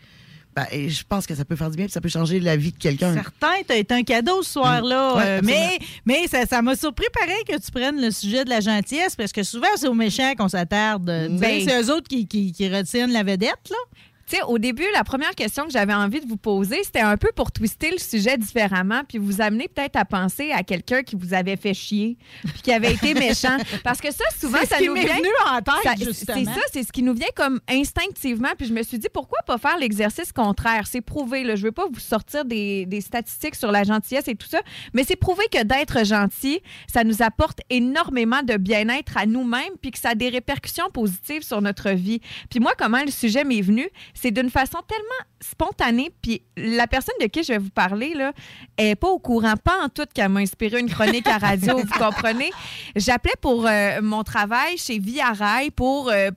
Ben, 0.54 0.66
je 0.88 1.02
pense 1.08 1.26
que 1.26 1.34
ça 1.34 1.44
peut 1.44 1.54
faire 1.54 1.70
du 1.70 1.76
bien, 1.76 1.86
puis 1.86 1.92
ça 1.92 2.00
peut 2.00 2.08
changer 2.08 2.40
la 2.40 2.56
vie 2.56 2.72
de 2.72 2.78
quelqu'un. 2.78 3.14
Certain, 3.14 3.62
t'as 3.66 3.76
été 3.76 3.94
un 3.94 4.02
cadeau 4.02 4.42
ce 4.42 4.52
soir-là. 4.52 5.14
Mm. 5.14 5.16
Ouais, 5.16 5.24
euh, 5.26 5.40
mais 5.44 5.78
mais 6.04 6.26
ça 6.26 6.44
ça 6.44 6.60
m'a 6.60 6.74
surpris 6.74 7.06
pareil 7.18 7.44
que 7.46 7.56
tu 7.64 7.70
prennes 7.70 8.00
le 8.00 8.10
sujet 8.10 8.44
de 8.44 8.50
la 8.50 8.60
gentillesse, 8.60 9.14
parce 9.14 9.32
que 9.32 9.42
souvent, 9.44 9.68
c'est 9.76 9.86
aux 9.88 9.94
méchants 9.94 10.34
qu'on 10.36 10.48
s'attarde. 10.48 11.04
Mm. 11.08 11.36
Ben, 11.36 11.38
Ben- 11.38 11.68
c'est 11.68 11.82
eux 11.82 11.94
autres 11.94 12.08
qui, 12.08 12.26
qui, 12.26 12.52
qui 12.52 12.68
retiennent 12.68 13.12
la 13.12 13.22
vedette, 13.22 13.70
là. 13.70 13.76
Tu 14.30 14.36
sais, 14.36 14.42
au 14.44 14.58
début, 14.58 14.84
la 14.94 15.02
première 15.02 15.34
question 15.34 15.64
que 15.64 15.72
j'avais 15.72 15.92
envie 15.92 16.20
de 16.20 16.26
vous 16.28 16.36
poser, 16.36 16.84
c'était 16.84 17.00
un 17.00 17.16
peu 17.16 17.30
pour 17.34 17.50
twister 17.50 17.90
le 17.90 17.98
sujet 17.98 18.38
différemment, 18.38 19.00
puis 19.08 19.18
vous 19.18 19.40
amener 19.40 19.66
peut-être 19.66 19.96
à 19.96 20.04
penser 20.04 20.52
à 20.52 20.62
quelqu'un 20.62 21.02
qui 21.02 21.16
vous 21.16 21.34
avait 21.34 21.56
fait 21.56 21.74
chier, 21.74 22.16
puis 22.44 22.62
qui 22.62 22.72
avait 22.72 22.92
été 22.92 23.14
méchant. 23.14 23.56
Parce 23.82 24.00
que 24.00 24.12
ça, 24.12 24.22
souvent, 24.38 24.58
C'est 24.60 24.66
ce 24.66 24.70
ça 24.70 24.78
qui 24.78 24.86
nous 24.86 24.94
m'est 24.94 25.04
vient. 25.04 25.16
venu 25.16 25.28
en 25.48 25.58
tête. 25.60 26.12
C'est 26.12 26.44
ça, 26.44 26.60
c'est 26.72 26.84
ce 26.84 26.92
qui 26.92 27.02
nous 27.02 27.14
vient 27.14 27.26
comme 27.34 27.58
instinctivement. 27.68 28.50
Puis 28.56 28.68
je 28.68 28.72
me 28.72 28.84
suis 28.84 29.00
dit, 29.00 29.08
pourquoi 29.12 29.40
pas 29.46 29.58
faire 29.58 29.76
l'exercice 29.78 30.32
contraire? 30.32 30.86
C'est 30.86 31.00
prouvé. 31.00 31.42
Là. 31.42 31.56
Je 31.56 31.64
veux 31.64 31.72
pas 31.72 31.86
vous 31.92 31.98
sortir 31.98 32.44
des, 32.44 32.86
des 32.86 33.00
statistiques 33.00 33.56
sur 33.56 33.72
la 33.72 33.82
gentillesse 33.82 34.28
et 34.28 34.36
tout 34.36 34.46
ça, 34.48 34.60
mais 34.94 35.02
c'est 35.02 35.16
prouvé 35.16 35.42
que 35.50 35.64
d'être 35.64 36.04
gentil, 36.04 36.60
ça 36.86 37.02
nous 37.02 37.20
apporte 37.22 37.60
énormément 37.68 38.42
de 38.44 38.56
bien-être 38.56 39.16
à 39.16 39.26
nous-mêmes, 39.26 39.74
puis 39.82 39.90
que 39.90 39.98
ça 39.98 40.10
a 40.10 40.14
des 40.14 40.28
répercussions 40.28 40.88
positives 40.92 41.42
sur 41.42 41.60
notre 41.62 41.90
vie. 41.90 42.20
Puis 42.48 42.60
moi, 42.60 42.74
comment 42.78 43.02
le 43.04 43.10
sujet 43.10 43.42
m'est 43.42 43.60
venu, 43.60 43.88
c'est 44.20 44.30
d'une 44.30 44.50
façon 44.50 44.78
tellement 44.86 45.30
spontanée. 45.40 46.10
Puis 46.22 46.42
la 46.56 46.86
personne 46.86 47.14
de 47.20 47.26
qui 47.26 47.42
je 47.42 47.52
vais 47.52 47.58
vous 47.58 47.70
parler, 47.70 48.14
là, 48.14 48.32
est 48.76 48.94
pas 48.94 49.08
au 49.08 49.18
courant, 49.18 49.54
pas 49.56 49.82
en 49.82 49.88
tout 49.88 50.06
qu'elle 50.12 50.28
m'a 50.28 50.40
inspiré 50.40 50.80
une 50.80 50.90
chronique 50.90 51.26
à 51.26 51.38
radio, 51.38 51.78
vous 51.78 51.98
comprenez? 51.98 52.50
J'appelais 52.96 53.34
pour 53.40 53.66
euh, 53.66 54.00
mon 54.02 54.22
travail 54.22 54.76
chez 54.76 54.98
Via 54.98 55.32
Rail 55.32 55.70
pour, 55.70 56.10
euh, 56.10 56.30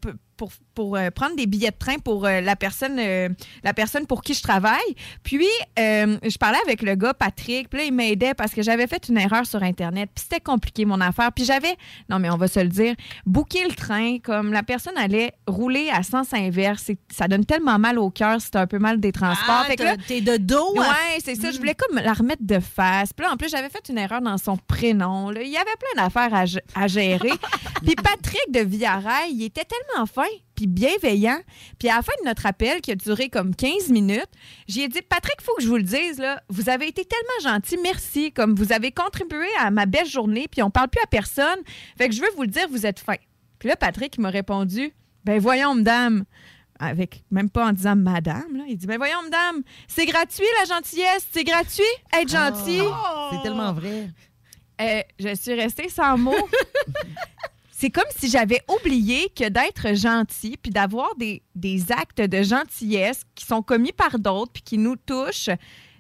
pour 0.74 0.96
euh, 0.96 1.10
prendre 1.10 1.36
des 1.36 1.48
billets 1.48 1.72
de 1.72 1.78
train 1.78 1.98
pour 1.98 2.26
euh, 2.26 2.42
la, 2.42 2.56
personne, 2.56 2.98
euh, 3.00 3.30
la 3.64 3.74
personne 3.74 4.06
pour 4.06 4.22
qui 4.22 4.34
je 4.34 4.42
travaille. 4.42 4.80
Puis, 5.24 5.48
je 5.78 6.38
parlais 6.38 6.60
avec 6.64 6.82
le 6.82 6.96
gars, 6.96 7.14
Patrick, 7.14 7.70
puis 7.70 7.80
là, 7.80 7.86
il 7.86 7.94
m'aidait 7.94 8.34
parce 8.34 8.54
que 8.54 8.62
j'avais 8.62 8.88
fait 8.88 9.08
une 9.10 9.18
erreur 9.18 9.46
sur 9.46 9.62
Internet, 9.64 10.10
puis 10.14 10.24
c'était 10.24 10.42
compliqué, 10.42 10.86
mon 10.86 11.02
affaire. 11.02 11.32
Puis 11.32 11.46
j'avais, 11.46 11.76
non, 12.10 12.20
mais 12.20 12.30
on 12.30 12.38
va 12.38 12.48
se 12.48 12.60
le 12.60 12.70
dire, 12.70 12.96
booké 13.26 13.64
le 13.68 13.74
train, 13.74 14.20
comme 14.20 14.52
la 14.52 14.64
personne 14.64 14.98
allait 14.98 15.34
rouler 15.48 15.90
à 15.92 16.04
sens 16.04 16.34
inverse. 16.34 16.92
Ça 17.12 17.28
donne 17.28 17.46
tellement 17.46 17.80
mal 17.80 18.00
au 18.00 18.10
cœur 18.10 18.40
t'as 18.52 18.62
un 18.62 18.68
peu 18.68 18.80
mal 18.80 19.00
des 19.00 19.12
transports. 19.12 19.62
Ah, 19.64 19.66
Fait 19.66 19.76
que 19.76 19.84
là, 19.84 19.96
t'es 20.08 20.22
de 20.22 20.38
dos. 20.38 20.74
Ouais, 20.76 20.86
hein? 20.86 21.20
c'est 21.24 21.36
ça. 21.36 21.52
Je 21.52 21.58
voulais 21.58 21.76
comme 21.76 22.00
la 22.00 22.14
remettre 22.14 22.44
de 22.44 22.60
face. 22.60 23.14
Puis 23.14 23.26
là, 23.26 23.34
en 23.34 23.38
plus, 23.38 23.50
j'avais 23.50 23.70
fait 23.70 23.88
une 23.90 23.98
erreur 23.98 24.22
dans 24.22 24.38
son 24.38 24.58
prénom. 24.58 25.30
là. 25.30 25.42
Il 25.42 25.50
y 25.50 25.58
avait 25.58 25.66
plein 25.80 26.04
d'affaires 26.04 26.34
à, 26.76 26.88
gérer. 26.88 27.32
puis 27.84 27.96
Patrick 27.96 28.52
de 28.52 28.60
Villarail, 28.60 29.32
il 29.32 29.44
était 29.44 29.66
tellement 29.66 30.06
fin 30.06 30.24
puis 30.56 30.68
bienveillant. 30.68 31.40
Puis 31.80 31.90
à 31.90 31.98
la 31.98 32.02
fin 32.02 32.14
de 32.22 32.28
notre 32.28 32.46
appel, 32.46 32.82
qui 32.82 32.92
a 32.92 32.96
duré 32.96 33.30
comme 33.30 33.56
15 33.56 33.90
minutes, 33.90 34.30
j'ai 34.68 34.88
dit, 34.88 35.02
Patrick, 35.02 35.36
il 35.40 35.44
faut 35.44 35.56
que 35.56 35.64
je 35.64 35.68
vous 35.68 35.78
le 35.78 35.84
dise, 35.84 36.20
là, 36.20 36.42
vous 36.50 36.70
avez 36.70 36.88
été 36.88 37.06
tellement 37.06 37.54
gentil, 37.54 37.78
merci. 37.82 38.32
Comme 38.32 38.56
vous 38.56 38.72
avez 38.72 38.92
contribué 38.92 39.48
à 39.60 39.72
ma 39.72 39.86
belle 39.86 40.08
journée, 40.08 40.48
puis 40.50 40.62
on 40.62 40.70
parle 40.70 40.90
plus 40.90 41.02
à 41.04 41.08
personne. 41.08 41.60
Fait 41.98 42.10
que 42.10 42.16
je 42.16 42.22
veux 42.22 42.32
vous 42.36 42.44
le 42.44 42.50
dire, 42.50 42.68
vous 42.70 42.86
êtes 42.86 43.00
fin. 43.00 43.16
Puis 43.60 43.70
là, 43.70 43.76
Patrick, 43.76 44.16
il 44.18 44.22
m'a 44.22 44.30
répondu, 44.30 44.94
ben 45.24 45.40
voyons, 45.40 45.76
madame 45.76 46.26
avec 46.80 47.24
même 47.32 47.50
pas 47.50 47.68
en 47.68 47.72
disant 47.72 47.96
madame, 47.96 48.58
là. 48.58 48.64
il 48.68 48.78
dit 48.78 48.88
ben 48.88 48.98
voyons 48.98 49.22
madame, 49.24 49.62
c'est 49.88 50.06
gratuit 50.06 50.46
la 50.60 50.76
gentillesse, 50.76 51.26
c'est 51.32 51.44
gratuit 51.44 51.84
être 52.20 52.30
gentil. 52.30 52.82
C'est 53.32 53.42
tellement 53.42 53.74
vrai. 53.74 54.10
Euh, 54.82 55.02
je 55.20 55.36
suis 55.36 55.54
restée 55.54 55.88
sans 55.90 56.18
mots. 56.18 56.34
c'est 57.84 57.90
comme 57.90 58.06
si 58.18 58.30
j'avais 58.30 58.62
oublié 58.80 59.30
que 59.38 59.50
d'être 59.50 59.94
gentil 59.94 60.56
puis 60.56 60.72
d'avoir 60.72 61.18
des, 61.18 61.44
des 61.54 61.92
actes 61.92 62.22
de 62.22 62.42
gentillesse 62.42 63.24
qui 63.36 63.44
sont 63.44 63.62
commis 63.62 63.92
par 63.92 64.20
d'autres 64.20 64.54
puis 64.54 64.64
qui 64.64 64.78
nous 64.78 64.96
touchent, 64.96 65.50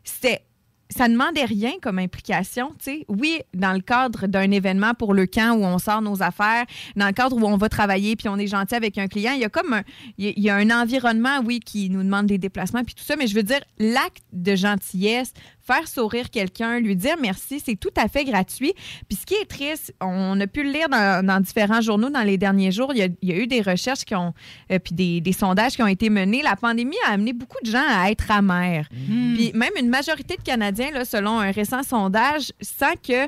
c'était 0.06 0.46
ça 0.90 1.08
ne 1.08 1.14
demandait 1.14 1.46
rien 1.46 1.72
comme 1.82 2.00
implication, 2.00 2.70
tu 2.78 2.84
sais. 2.84 3.06
Oui, 3.08 3.42
dans 3.54 3.74
le 3.74 3.82
cadre 3.82 4.28
d'un 4.28 4.52
événement 4.52 4.94
pour 4.94 5.14
le 5.14 5.26
camp 5.26 5.58
où 5.58 5.66
on 5.66 5.78
sort 5.78 6.02
nos 6.02 6.22
affaires, 6.22 6.66
dans 6.96 7.08
le 7.08 7.14
cadre 7.14 7.36
où 7.36 7.46
on 7.46 7.58
va 7.58 7.68
travailler 7.68 8.16
puis 8.16 8.30
on 8.30 8.38
est 8.38 8.48
gentil 8.48 8.76
avec 8.76 8.98
un 8.98 9.08
client, 9.08 9.34
il 9.34 9.42
y 9.42 9.46
a 9.46 9.50
comme 9.50 9.74
un, 9.74 9.84
il 10.18 10.40
y 10.40 10.50
a 10.50 10.56
un 10.56 10.70
environnement, 10.70 11.42
oui, 11.44 11.60
qui 11.60 11.90
nous 11.90 12.04
demande 12.04 12.28
des 12.28 12.38
déplacements 12.38 12.84
puis 12.84 12.96
tout 12.96 13.04
ça, 13.04 13.16
mais 13.16 13.28
je 13.28 13.36
veux 13.36 13.44
dire, 13.44 13.60
l'acte 13.80 14.24
de 14.32 14.56
gentillesse, 14.56 15.34
faire 15.66 15.88
sourire 15.88 16.30
quelqu'un, 16.30 16.80
lui 16.80 16.96
dire 16.96 17.16
merci, 17.22 17.62
c'est 17.64 17.76
tout 17.76 17.94
à 17.96 18.08
fait 18.08 18.26
gratuit. 18.26 18.74
Puis 19.08 19.18
ce 19.20 19.26
qui 19.26 19.34
est 19.36 19.46
triste, 19.46 19.94
on 20.02 20.40
a 20.40 20.48
pu 20.48 20.64
le 20.64 20.72
lire 20.72 20.90
dans, 20.90 21.26
dans 21.26 21.40
différents 21.40 21.82
journaux 21.82 22.10
dans 22.10 22.22
les 22.24 22.38
derniers 22.38 22.72
jours, 22.72 22.92
il 22.94 22.98
y 23.00 23.04
a, 23.04 23.08
il 23.22 23.30
y 23.30 23.32
a 23.32 23.38
eu 23.38 23.48
des 23.48 23.62
recherches 23.62 24.04
qui 24.04 24.16
ont, 24.16 24.34
euh, 24.72 24.80
puis 24.80 24.94
des, 24.94 25.22
des 25.22 25.32
sondages 25.34 25.74
qui 25.76 25.82
ont 25.82 25.88
été 25.88 26.10
menés. 26.10 26.42
La 26.44 26.56
pandémie 26.56 26.98
a 27.08 27.12
amené 27.14 27.32
beaucoup 27.34 27.60
de 27.64 27.70
gens 27.70 27.86
à 27.88 28.12
être 28.12 28.30
amers. 28.30 28.88
Puis 29.36 29.52
même 29.54 29.72
une 29.80 29.90
majorité 29.90 30.36
de 30.36 30.42
Canadiens, 30.42 30.92
là, 30.92 31.06
selon 31.06 31.40
un 31.40 31.52
récent 31.52 31.84
sondage, 31.84 32.52
sent 32.62 32.98
que 33.08 33.28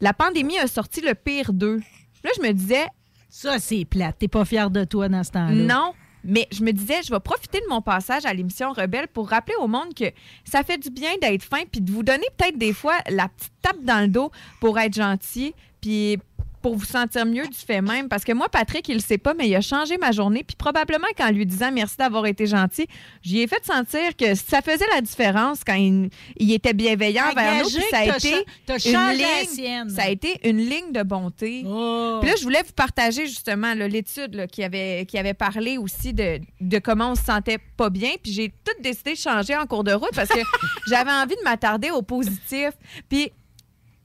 la 0.00 0.12
pandémie 0.12 0.58
a 0.58 0.66
sorti 0.66 1.00
le 1.00 1.14
pire 1.14 1.52
d'eux. 1.52 1.80
Là, 2.24 2.30
je 2.36 2.42
me 2.42 2.52
disais, 2.52 2.86
Ça, 3.28 3.58
c'est 3.58 3.84
plate. 3.84 4.16
T'es 4.18 4.28
pas 4.28 4.44
fier 4.44 4.70
de 4.70 4.84
toi 4.84 5.08
dans 5.08 5.22
ce 5.22 5.30
temps-là. 5.30 5.52
non. 5.54 5.92
Mais 6.26 6.48
je 6.52 6.62
me 6.62 6.72
disais, 6.72 7.02
je 7.04 7.12
vais 7.12 7.20
profiter 7.20 7.60
de 7.60 7.66
mon 7.68 7.80
passage 7.80 8.26
à 8.26 8.34
l'émission 8.34 8.72
Rebelle 8.72 9.08
pour 9.08 9.28
rappeler 9.28 9.54
au 9.60 9.68
monde 9.68 9.94
que 9.94 10.06
ça 10.44 10.62
fait 10.62 10.78
du 10.78 10.90
bien 10.90 11.12
d'être 11.20 11.44
fin, 11.44 11.62
puis 11.70 11.80
de 11.80 11.90
vous 11.90 12.02
donner 12.02 12.26
peut-être 12.36 12.58
des 12.58 12.72
fois 12.72 12.96
la 13.08 13.28
petite 13.28 13.52
tape 13.62 13.82
dans 13.82 14.00
le 14.00 14.08
dos 14.08 14.30
pour 14.60 14.78
être 14.78 14.94
gentil, 14.94 15.54
puis 15.80 16.18
pour 16.66 16.74
vous 16.74 16.84
sentir 16.84 17.24
mieux 17.26 17.46
du 17.46 17.56
fait 17.56 17.80
même. 17.80 18.08
Parce 18.08 18.24
que 18.24 18.32
moi, 18.32 18.48
Patrick, 18.48 18.88
il 18.88 18.94
le 18.94 19.00
sait 19.00 19.18
pas, 19.18 19.34
mais 19.34 19.46
il 19.48 19.54
a 19.54 19.60
changé 19.60 19.98
ma 19.98 20.10
journée. 20.10 20.42
Puis 20.42 20.56
probablement 20.56 21.06
qu'en 21.16 21.30
lui 21.30 21.46
disant 21.46 21.70
merci 21.70 21.96
d'avoir 21.96 22.26
été 22.26 22.44
gentil, 22.46 22.88
j'y 23.22 23.38
ai 23.40 23.46
fait 23.46 23.64
sentir 23.64 24.16
que 24.18 24.34
ça 24.34 24.62
faisait 24.62 24.84
la 24.92 25.00
différence 25.00 25.60
quand 25.64 25.74
il, 25.74 26.10
il 26.38 26.52
était 26.52 26.72
bienveillant 26.74 27.22
envers 27.30 27.62
nous. 27.62 27.70
Puis 27.70 27.84
ça 27.88 27.98
a 27.98 28.04
été 28.16 28.34
une 28.84 29.10
ligne- 29.12 29.88
ça 29.90 30.02
a 30.02 30.08
été 30.08 30.40
une 30.42 30.58
ligne 30.58 30.90
de 30.90 31.04
bonté. 31.04 31.62
Oh. 31.68 32.18
Puis 32.20 32.30
là, 32.30 32.36
je 32.36 32.42
voulais 32.42 32.64
vous 32.66 32.72
partager 32.72 33.28
justement 33.28 33.72
l'étude 33.74 34.48
qui, 34.50 34.64
avait, 34.64 35.06
qui 35.06 35.18
avait 35.18 35.34
parlé 35.34 35.78
aussi 35.78 36.12
de, 36.14 36.40
de 36.60 36.78
comment 36.80 37.12
on 37.12 37.14
se 37.14 37.22
sentait 37.22 37.58
pas 37.76 37.90
bien. 37.90 38.10
Puis 38.20 38.32
j'ai 38.32 38.48
tout 38.48 38.82
décidé 38.82 39.12
de 39.12 39.18
changer 39.18 39.54
en 39.56 39.66
cours 39.66 39.84
de 39.84 39.92
route 39.92 40.10
parce 40.16 40.30
que 40.30 40.40
j'avais 40.88 41.12
envie 41.12 41.36
de 41.36 41.44
m'attarder 41.44 41.92
au 41.92 42.02
positif. 42.02 42.70
Puis 43.08 43.30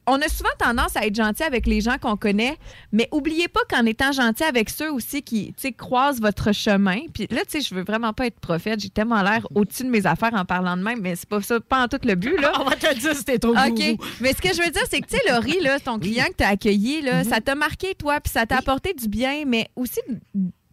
on 0.07 0.19
a 0.21 0.27
souvent 0.27 0.49
tendance 0.57 0.95
à 0.95 1.05
être 1.05 1.15
gentil 1.15 1.43
avec 1.43 1.67
les 1.67 1.81
gens 1.81 1.97
qu'on 1.97 2.17
connaît, 2.17 2.57
mais 2.91 3.07
oubliez 3.11 3.47
pas 3.47 3.61
qu'en 3.69 3.85
étant 3.85 4.11
gentil 4.11 4.43
avec 4.43 4.69
ceux 4.69 4.91
aussi 4.91 5.21
qui 5.21 5.53
croisent 5.77 6.19
votre 6.19 6.51
chemin. 6.51 7.01
Puis 7.13 7.27
là, 7.29 7.41
tu 7.45 7.51
sais, 7.51 7.61
je 7.61 7.75
veux 7.75 7.83
vraiment 7.83 8.13
pas 8.13 8.27
être 8.27 8.39
prophète. 8.39 8.79
J'ai 8.79 8.89
tellement 8.89 9.21
l'air 9.21 9.47
au-dessus 9.53 9.83
de 9.83 9.89
mes 9.89 10.05
affaires 10.05 10.33
en 10.33 10.45
parlant 10.45 10.75
de 10.75 10.83
même, 10.83 11.01
mais 11.01 11.15
c'est 11.15 11.29
pas 11.29 11.41
ça, 11.41 11.59
pas 11.59 11.83
en 11.83 11.87
tout 11.87 11.99
le 12.03 12.15
but. 12.15 12.37
Là. 12.39 12.53
On 12.59 12.63
va 12.63 12.75
te 12.75 12.93
dire 12.97 13.15
si 13.15 13.23
t'es 13.23 13.39
trop 13.39 13.51
OK. 13.51 13.69
gourou. 13.69 13.97
Mais 14.19 14.33
ce 14.33 14.41
que 14.41 14.53
je 14.53 14.61
veux 14.61 14.71
dire, 14.71 14.83
c'est 14.89 15.01
que, 15.01 15.07
tu 15.07 15.17
sais, 15.17 15.31
Laurie, 15.31 15.59
là, 15.61 15.79
ton 15.79 15.99
client 15.99 16.25
que 16.25 16.37
tu 16.37 16.43
as 16.43 16.49
accueilli, 16.49 17.01
là, 17.01 17.23
ça 17.23 17.41
t'a 17.41 17.55
marqué, 17.55 17.95
toi, 17.95 18.19
puis 18.19 18.31
ça 18.31 18.45
t'a 18.45 18.57
apporté 18.57 18.93
du 18.93 19.07
bien, 19.07 19.43
mais 19.45 19.69
aussi, 19.75 19.99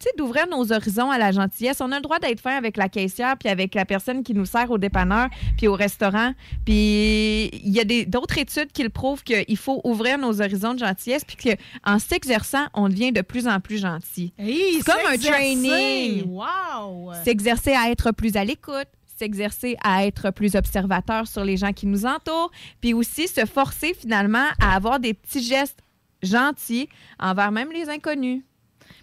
sais, 0.04 0.10
d'ouvrir 0.16 0.46
nos 0.48 0.72
horizons 0.72 1.10
à 1.10 1.18
la 1.18 1.32
gentillesse. 1.32 1.80
On 1.80 1.90
a 1.92 1.96
le 1.96 2.02
droit 2.02 2.18
d'être 2.18 2.40
fin 2.40 2.56
avec 2.56 2.76
la 2.76 2.88
caissière, 2.88 3.36
puis 3.38 3.48
avec 3.48 3.74
la 3.74 3.84
personne 3.84 4.22
qui 4.22 4.34
nous 4.34 4.44
sert 4.46 4.70
au 4.70 4.78
dépanneur, 4.78 5.28
puis 5.56 5.68
au 5.68 5.74
restaurant. 5.74 6.32
Puis 6.64 7.46
il 7.52 7.70
y 7.72 7.80
a 7.80 7.84
des- 7.84 8.06
d'autres 8.06 8.38
études 8.38 8.72
qui 8.72 8.82
le 8.82 8.88
prouvent 8.90 9.22
qu'il 9.22 9.56
faut 9.56 9.80
ouvrir 9.84 10.18
nos 10.18 10.40
horizons 10.40 10.74
de 10.74 10.78
gentillesse, 10.80 11.24
puis 11.24 11.36
qu'en 11.36 11.98
s'exerçant, 11.98 12.66
on 12.74 12.88
devient 12.88 13.12
de 13.12 13.22
plus 13.22 13.48
en 13.48 13.60
plus 13.60 13.78
gentil. 13.78 14.32
Hey, 14.38 14.74
C'est 14.82 14.84
comme 14.92 15.06
un 15.12 15.16
training. 15.18 16.24
Wow! 16.28 17.12
S'exercer 17.24 17.72
à 17.72 17.90
être 17.90 18.12
plus 18.12 18.36
à 18.36 18.44
l'écoute, 18.44 18.88
s'exercer 19.18 19.76
à 19.82 20.06
être 20.06 20.30
plus 20.30 20.54
observateur 20.54 21.26
sur 21.26 21.44
les 21.44 21.56
gens 21.56 21.72
qui 21.72 21.86
nous 21.86 22.06
entourent, 22.06 22.50
puis 22.80 22.94
aussi 22.94 23.26
se 23.26 23.44
forcer 23.46 23.94
finalement 23.98 24.44
à 24.60 24.76
avoir 24.76 25.00
des 25.00 25.12
petits 25.14 25.42
gestes 25.42 25.80
gentils 26.22 26.88
envers 27.18 27.52
même 27.52 27.70
les 27.72 27.88
inconnus. 27.88 28.42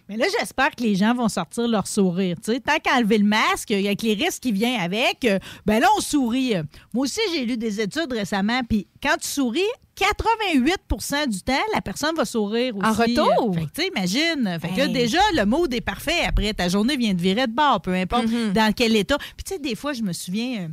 Mais 0.07 0.17
là, 0.17 0.25
j'espère 0.39 0.71
que 0.71 0.83
les 0.83 0.95
gens 0.95 1.13
vont 1.15 1.27
sortir 1.29 1.67
leur 1.67 1.87
sourire. 1.87 2.37
Tant 2.43 2.77
qu'à 2.83 2.97
enlever 2.97 3.17
le 3.17 3.25
masque, 3.25 3.71
avec 3.71 4.01
les 4.03 4.13
risques 4.13 4.43
qui 4.43 4.51
viennent 4.51 4.79
avec, 4.79 5.25
euh, 5.25 5.39
ben 5.65 5.79
là, 5.79 5.87
on 5.97 6.01
sourit. 6.01 6.53
Moi 6.93 7.03
aussi, 7.05 7.21
j'ai 7.33 7.45
lu 7.45 7.57
des 7.57 7.81
études 7.81 8.11
récemment, 8.13 8.61
puis 8.69 8.87
quand 9.01 9.15
tu 9.19 9.27
souris, 9.27 9.61
88% 9.97 11.27
du 11.27 11.41
temps, 11.41 11.53
la 11.73 11.81
personne 11.81 12.15
va 12.15 12.25
sourire 12.25 12.75
aussi. 12.75 12.85
En 12.85 12.93
retour? 12.93 13.55
Fait 13.55 13.61
que, 13.61 13.71
tu 13.71 13.81
sais, 13.81 13.87
imagine. 13.95 14.59
Fait 14.59 14.69
que 14.69 14.77
là, 14.77 14.85
Hey. 14.85 14.93
déjà, 14.93 15.19
le 15.33 15.45
mood 15.45 15.73
est 15.73 15.81
parfait. 15.81 16.21
Après, 16.27 16.53
ta 16.53 16.67
journée 16.69 16.97
vient 16.97 17.13
de 17.13 17.21
virer 17.21 17.47
de 17.47 17.53
bord, 17.53 17.81
peu 17.81 17.93
importe 17.93 18.27
Mhm. 18.27 18.53
dans 18.53 18.73
quel 18.73 18.95
état. 18.95 19.17
Puis, 19.17 19.43
tu 19.45 19.53
sais, 19.53 19.59
des 19.59 19.75
fois, 19.75 19.93
je 19.93 20.01
me 20.03 20.13
souviens. 20.13 20.69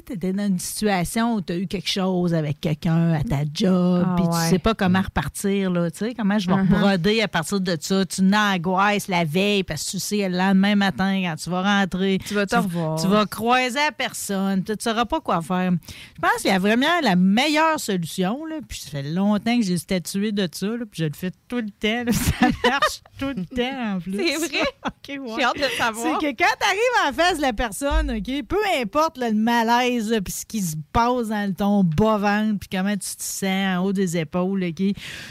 Tu 0.00 0.12
sais, 0.12 0.18
t'étais 0.18 0.32
dans 0.32 0.46
une 0.46 0.58
situation 0.58 1.34
où 1.34 1.40
tu 1.40 1.52
as 1.52 1.56
eu 1.56 1.66
quelque 1.66 1.88
chose 1.88 2.34
avec 2.34 2.60
quelqu'un 2.60 3.12
à 3.14 3.22
ta 3.24 3.38
job, 3.52 4.04
Ah 4.06 4.14
puis 4.16 4.26
ouais. 4.26 4.44
tu 4.44 4.50
sais 4.50 4.58
pas 4.58 4.74
comment 4.74 5.00
repartir, 5.00 5.70
là, 5.70 5.90
tu 5.90 5.98
sais, 5.98 6.14
comment 6.14 6.38
je 6.38 6.46
vais 6.48 6.56
Mhm. 6.56 6.66
broder 6.68 7.22
à 7.22 7.28
partir 7.28 7.60
de 7.60 7.76
ça. 7.80 8.04
Tu 8.06 8.22
n'angoisses 8.22 9.08
la 9.08 9.24
veille 9.24 9.62
parce 9.64 9.84
que 9.84 9.90
tu 9.92 9.98
sais, 9.98 10.28
le 10.28 10.36
lendemain 10.36 10.74
matin, 10.76 11.22
quand 11.24 11.36
tu 11.36 11.50
vas 11.50 11.62
rentrer, 11.62 12.18
Tu 12.26 12.34
vas 12.34 12.46
te 12.46 12.56
revoir. 12.56 13.00
tu 13.00 13.06
vas 13.08 13.26
croiser 13.26 13.78
la 13.78 13.92
personne, 13.92 14.62
tu 14.64 14.72
ne 14.72 14.76
sauras 14.80 15.04
pas 15.04 15.20
quoi 15.20 15.42
faire. 15.42 15.70
Je 15.72 16.20
pense 16.20 16.42
qu'il 16.42 16.50
y 16.50 16.54
a 16.54 16.58
vraiment 16.58 17.00
la 17.02 17.16
meilleure 17.16 17.78
solution, 17.80 18.44
là, 18.44 18.56
puis 18.66 18.78
ça 18.78 18.90
fait 18.90 19.02
longtemps 19.02 19.58
que 19.58 19.64
j'ai 19.64 19.78
statué 19.78 20.32
de 20.32 20.48
ça, 20.52 20.66
là, 20.66 20.84
puis 20.90 21.02
je 21.02 21.04
le 21.04 21.12
fais 21.14 21.30
tout 21.48 21.56
le 21.56 21.70
temps, 21.70 22.04
là, 22.04 22.12
ça 22.12 22.46
marche 22.68 23.02
tout 23.18 23.32
le 23.36 23.44
temps 23.44 23.96
en 23.96 24.00
plus. 24.00 24.16
C'est 24.16 24.36
vrai? 24.48 24.64
OK, 24.86 25.08
ouais. 25.08 25.34
J'ai 25.38 25.44
hâte 25.44 25.56
de 25.56 25.62
C'est 25.70 25.76
savoir. 25.76 26.18
que 26.18 26.26
quand 26.26 26.54
tu 26.60 26.66
arrives 26.66 27.08
en 27.08 27.12
face 27.12 27.36
de 27.38 27.42
la 27.42 27.52
personne, 27.52 28.10
OK, 28.10 28.46
peu 28.46 28.56
importe 28.80 29.18
le 29.18 29.32
malaise, 29.32 29.68
puis 30.24 30.32
ce 30.32 30.46
qui 30.46 30.60
se 30.62 30.76
passe 30.92 31.28
dans 31.28 31.54
ton 31.54 31.84
bas-ventre, 31.84 32.58
puis 32.60 32.68
comment 32.70 32.92
tu 32.96 33.16
te 33.16 33.22
sens 33.22 33.78
en 33.78 33.84
haut 33.84 33.92
des 33.92 34.16
épaules, 34.16 34.64
OK, 34.64 34.74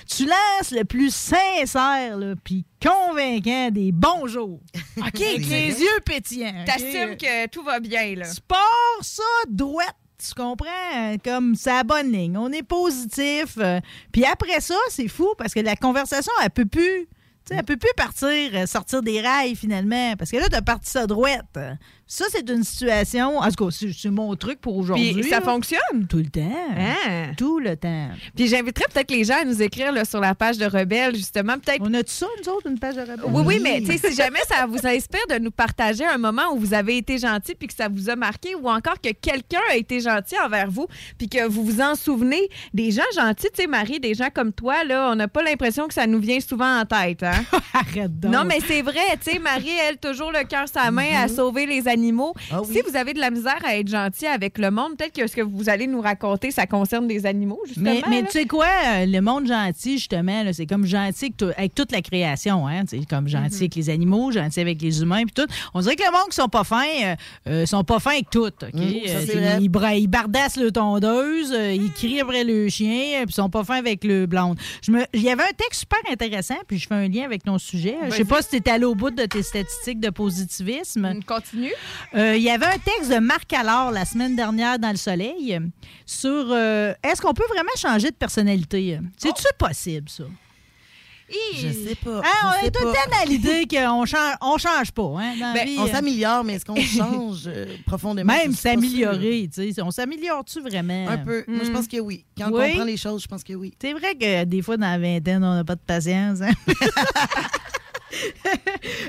tu 0.09 0.25
lances 0.25 0.71
le 0.71 0.83
plus 0.83 1.13
sincère, 1.13 2.17
puis 2.43 2.65
convaincant 2.81 3.69
des 3.71 3.91
bonjours. 3.91 4.59
OK, 4.97 5.21
avec 5.21 5.45
les 5.47 5.79
yeux 5.79 5.99
pétillants. 6.05 6.53
OK? 6.61 6.65
T'assumes 6.65 7.17
que 7.17 7.47
tout 7.47 7.63
va 7.63 7.79
bien, 7.79 8.15
là. 8.15 8.25
Tu 8.33 8.41
pars 8.47 8.59
ça 9.01 9.23
droite. 9.49 9.95
Tu 10.19 10.33
comprends? 10.33 11.15
Comme 11.23 11.53
c'est 11.55 11.69
la 11.71 11.83
bonne 11.83 12.11
ligne. 12.11 12.37
On 12.37 12.51
est 12.51 12.63
positif. 12.63 13.55
euh, 13.59 13.79
Puis 14.11 14.25
après 14.25 14.61
ça, 14.61 14.75
c'est 14.89 15.07
fou 15.07 15.27
parce 15.37 15.53
que 15.53 15.59
la 15.59 15.75
conversation, 15.75 16.31
elle 16.43 16.49
peut 16.49 16.65
plus. 16.65 17.05
tu 17.05 17.07
sais, 17.45 17.55
elle 17.59 17.63
peut 17.63 17.77
plus 17.77 17.91
partir, 17.95 18.49
euh, 18.55 18.65
sortir 18.65 19.03
des 19.03 19.21
rails 19.21 19.55
finalement. 19.55 20.15
Parce 20.17 20.31
que 20.31 20.37
là, 20.37 20.49
tu 20.49 20.55
as 20.55 20.61
parti 20.63 20.89
ça 20.89 21.05
droite. 21.05 21.59
Ça, 22.07 22.25
c'est 22.31 22.49
une 22.49 22.63
situation. 22.63 23.37
En 23.39 23.49
tout 23.51 23.65
cas, 23.65 23.71
c'est 23.71 24.09
mon 24.09 24.33
truc 24.35 24.61
pour 24.61 24.77
aujourd'hui. 24.77 25.23
Ça 25.23 25.39
là. 25.39 25.41
fonctionne? 25.41 26.07
Tout 26.09 26.17
le 26.17 26.29
temps. 26.29 26.41
Hein? 26.77 27.33
Tout 27.37 27.59
le 27.59 27.75
temps. 27.75 28.09
Puis 28.33 28.47
j'inviterais 28.47 28.85
peut-être 28.93 29.11
les 29.11 29.25
gens 29.25 29.41
à 29.41 29.43
nous 29.43 29.61
écrire 29.61 29.91
là, 29.91 30.05
sur 30.05 30.21
la 30.21 30.33
page 30.33 30.57
de 30.57 30.65
Rebelle, 30.65 31.15
justement. 31.15 31.55
Peut-être 31.59 31.81
On 31.81 31.93
a-tu 31.93 32.13
ça, 32.13 32.27
nous 32.41 32.53
autres, 32.53 32.69
une 32.69 32.79
page 32.79 32.95
de 32.95 33.01
rebelle? 33.01 33.19
Oui, 33.27 33.43
oui, 33.45 33.59
mais 33.61 33.81
tu 33.81 33.97
sais, 33.97 34.09
si 34.09 34.15
jamais 34.15 34.39
ça 34.47 34.65
vous 34.65 34.87
inspire 34.87 35.25
de 35.29 35.37
nous 35.39 35.51
partager 35.51 36.05
un 36.05 36.17
moment 36.17 36.53
où 36.53 36.59
vous 36.59 36.73
avez 36.73 36.97
été 36.97 37.17
gentil 37.17 37.55
puis 37.55 37.67
que 37.67 37.73
ça 37.73 37.89
vous 37.89 38.09
a 38.09 38.15
marqué 38.15 38.55
ou 38.55 38.69
encore 38.69 39.01
que 39.01 39.11
quelqu'un 39.11 39.59
a 39.69 39.75
été 39.75 39.99
gentil 39.99 40.35
envers 40.39 40.71
vous 40.71 40.87
puis 41.17 41.27
que 41.27 41.45
vous 41.45 41.63
vous 41.65 41.81
en 41.81 41.95
souvenez, 41.95 42.49
des 42.73 42.91
gens 42.91 43.01
gentils, 43.15 43.49
tu 43.53 43.63
sais, 43.63 43.67
Marie, 43.67 43.99
des 43.99 44.13
gens 44.13 44.29
comme 44.33 44.53
toi, 44.53 44.83
là, 44.85 45.09
on 45.11 45.15
n'a 45.15 45.27
pas 45.27 45.43
l'impression 45.43 45.87
que 45.87 45.93
ça 45.93 46.07
nous 46.07 46.19
vient 46.19 46.39
souvent 46.39 46.79
en 46.79 46.85
tête, 46.85 47.23
hein? 47.23 47.43
Arrête 47.73 48.17
donc. 48.19 48.31
Non, 48.31 48.45
mais 48.45 48.59
c'est 48.65 48.81
vrai, 48.81 49.01
tu 49.21 49.31
sais, 49.31 49.39
Marie, 49.39 49.75
elle, 49.87 49.97
toujours 49.97 50.31
le 50.31 50.43
cœur 50.45 50.67
sa 50.67 50.89
main 50.89 51.21
à 51.21 51.27
sauver 51.27 51.65
les 51.65 51.87
animaux. 51.87 51.96
Ah 52.51 52.61
oui. 52.61 52.73
Si 52.73 52.81
vous 52.89 52.95
avez 52.95 53.13
de 53.13 53.19
la 53.19 53.29
misère 53.31 53.59
à 53.65 53.75
être 53.77 53.87
gentil 53.87 54.25
avec 54.27 54.57
le 54.57 54.71
monde, 54.71 54.97
peut-être 54.97 55.13
que 55.13 55.27
ce 55.27 55.35
que 55.35 55.41
vous 55.41 55.69
allez 55.69 55.87
nous 55.87 56.01
raconter, 56.01 56.51
ça 56.51 56.65
concerne 56.67 57.07
des 57.07 57.25
animaux, 57.25 57.59
justement. 57.67 57.91
Mais, 58.09 58.23
tu 58.23 58.31
sais 58.31 58.45
quoi, 58.45 58.67
le 59.05 59.19
monde 59.21 59.47
gentil, 59.47 59.97
justement, 59.97 60.43
là, 60.43 60.53
c'est 60.53 60.65
comme 60.65 60.85
gentil 60.85 61.25
avec, 61.25 61.37
tout- 61.37 61.51
avec 61.57 61.75
toute 61.75 61.91
la 61.91 62.01
création. 62.01 62.67
Hein? 62.67 62.83
C'est 62.87 63.05
comme 63.07 63.27
gentil 63.27 63.55
avec 63.57 63.75
les 63.75 63.89
animaux, 63.89 64.31
gentil 64.31 64.59
avec 64.59 64.81
les 64.81 65.01
humains, 65.01 65.23
puis 65.23 65.33
tout. 65.33 65.47
On 65.73 65.81
dirait 65.81 65.95
que 65.95 66.03
le 66.03 66.11
monde 66.11 66.29
qui 66.29 66.35
sont 66.35 66.47
pas 66.49 66.63
fins, 66.63 66.83
euh, 67.03 67.15
euh, 67.47 67.65
sont 67.65 67.83
pas 67.83 67.99
fins 67.99 68.11
avec 68.11 68.29
tout. 68.29 68.45
OK? 68.45 68.73
Mm, 68.73 69.07
ça, 69.07 69.37
Euh, 69.37 69.57
ils, 69.61 69.69
bra- 69.69 69.95
ils 69.95 70.07
bardassent 70.07 70.57
le 70.57 70.71
tondeuse, 70.71 71.51
euh, 71.53 71.73
ils 71.73 71.91
crient 71.91 72.21
après 72.21 72.43
le 72.43 72.69
chien, 72.69 73.23
puis 73.23 73.29
ils 73.29 73.33
sont 73.33 73.49
pas 73.49 73.63
fins 73.63 73.77
avec 73.77 74.03
le 74.03 74.25
blonde. 74.25 74.57
Il 75.13 75.21
y 75.21 75.29
avait 75.29 75.43
un 75.43 75.53
texte 75.57 75.81
super 75.81 75.99
intéressant, 76.11 76.55
puis 76.67 76.77
je 76.79 76.87
fais 76.87 76.95
un 76.95 77.07
lien 77.07 77.23
avec 77.23 77.43
ton 77.43 77.57
sujet. 77.57 77.95
Je 78.09 78.11
sais 78.15 78.25
pas 78.25 78.41
si 78.41 78.61
tu 78.61 78.69
allé 78.69 78.85
au 78.85 78.95
bout 78.95 79.11
de 79.11 79.25
tes 79.25 79.43
statistiques 79.43 79.99
de 79.99 80.09
positivisme. 80.09 81.05
On 81.17 81.21
Euh, 82.15 82.35
Il 82.35 82.43
y 82.43 82.49
avait 82.49 82.65
un 82.65 82.77
texte 82.77 83.11
de 83.11 83.19
Marc 83.19 83.51
Allard 83.53 83.91
la 83.91 84.05
semaine 84.05 84.35
dernière 84.35 84.79
dans 84.79 84.91
Le 84.91 84.97
Soleil 84.97 85.59
sur 86.05 86.29
euh, 86.51 86.93
est-ce 87.03 87.21
qu'on 87.21 87.33
peut 87.33 87.47
vraiment 87.49 87.69
changer 87.77 88.09
de 88.11 88.15
personnalité? 88.15 88.99
C'est-tu 89.17 89.43
possible, 89.57 90.09
ça? 90.09 90.23
Je 91.55 91.67
sais 91.67 91.95
pas. 91.95 92.19
Hein, 92.19 92.23
je 92.41 92.47
on 92.63 92.67
est 92.67 92.71
tout 92.71 92.85
le 92.85 92.93
pas. 92.93 92.99
temps 93.03 93.11
dans 93.25 93.29
l'idée 93.29 93.67
qu'on 93.69 94.05
change, 94.05 94.35
on 94.39 94.57
change 94.57 94.91
pas. 94.93 95.03
Hein, 95.19 95.33
dans 95.37 95.53
Ben, 95.53 95.65
vie, 95.67 95.75
On 95.77 95.85
euh, 95.85 95.91
s'améliore, 95.91 96.43
mais 96.45 96.53
est-ce 96.53 96.63
qu'on 96.63 96.75
change 96.81 97.43
euh, 97.47 97.65
profondément? 97.85 98.31
même 98.33 98.53
s'améliorer. 98.53 99.49
tu 99.53 99.73
sais. 99.73 99.81
On 99.81 99.91
s'améliore-tu 99.91 100.61
vraiment? 100.61 101.05
Un 101.09 101.17
peu. 101.17 101.43
Moi, 101.49 101.65
je 101.65 101.71
pense 101.71 101.85
que 101.89 101.99
oui. 101.99 102.23
Quand 102.37 102.49
Oui? 102.51 102.61
on 102.63 102.67
comprend 102.69 102.85
les 102.85 102.95
choses, 102.95 103.23
je 103.23 103.27
pense 103.27 103.43
que 103.43 103.51
oui. 103.51 103.73
C'est 103.81 103.91
vrai 103.91 104.15
que 104.15 104.45
des 104.45 104.61
fois, 104.61 104.77
dans 104.77 104.89
la 104.89 104.97
vingtaine, 104.97 105.43
on 105.43 105.53
n'a 105.55 105.65
pas 105.65 105.75
de 105.75 105.81
patience. 105.85 106.39
hein? 106.41 106.51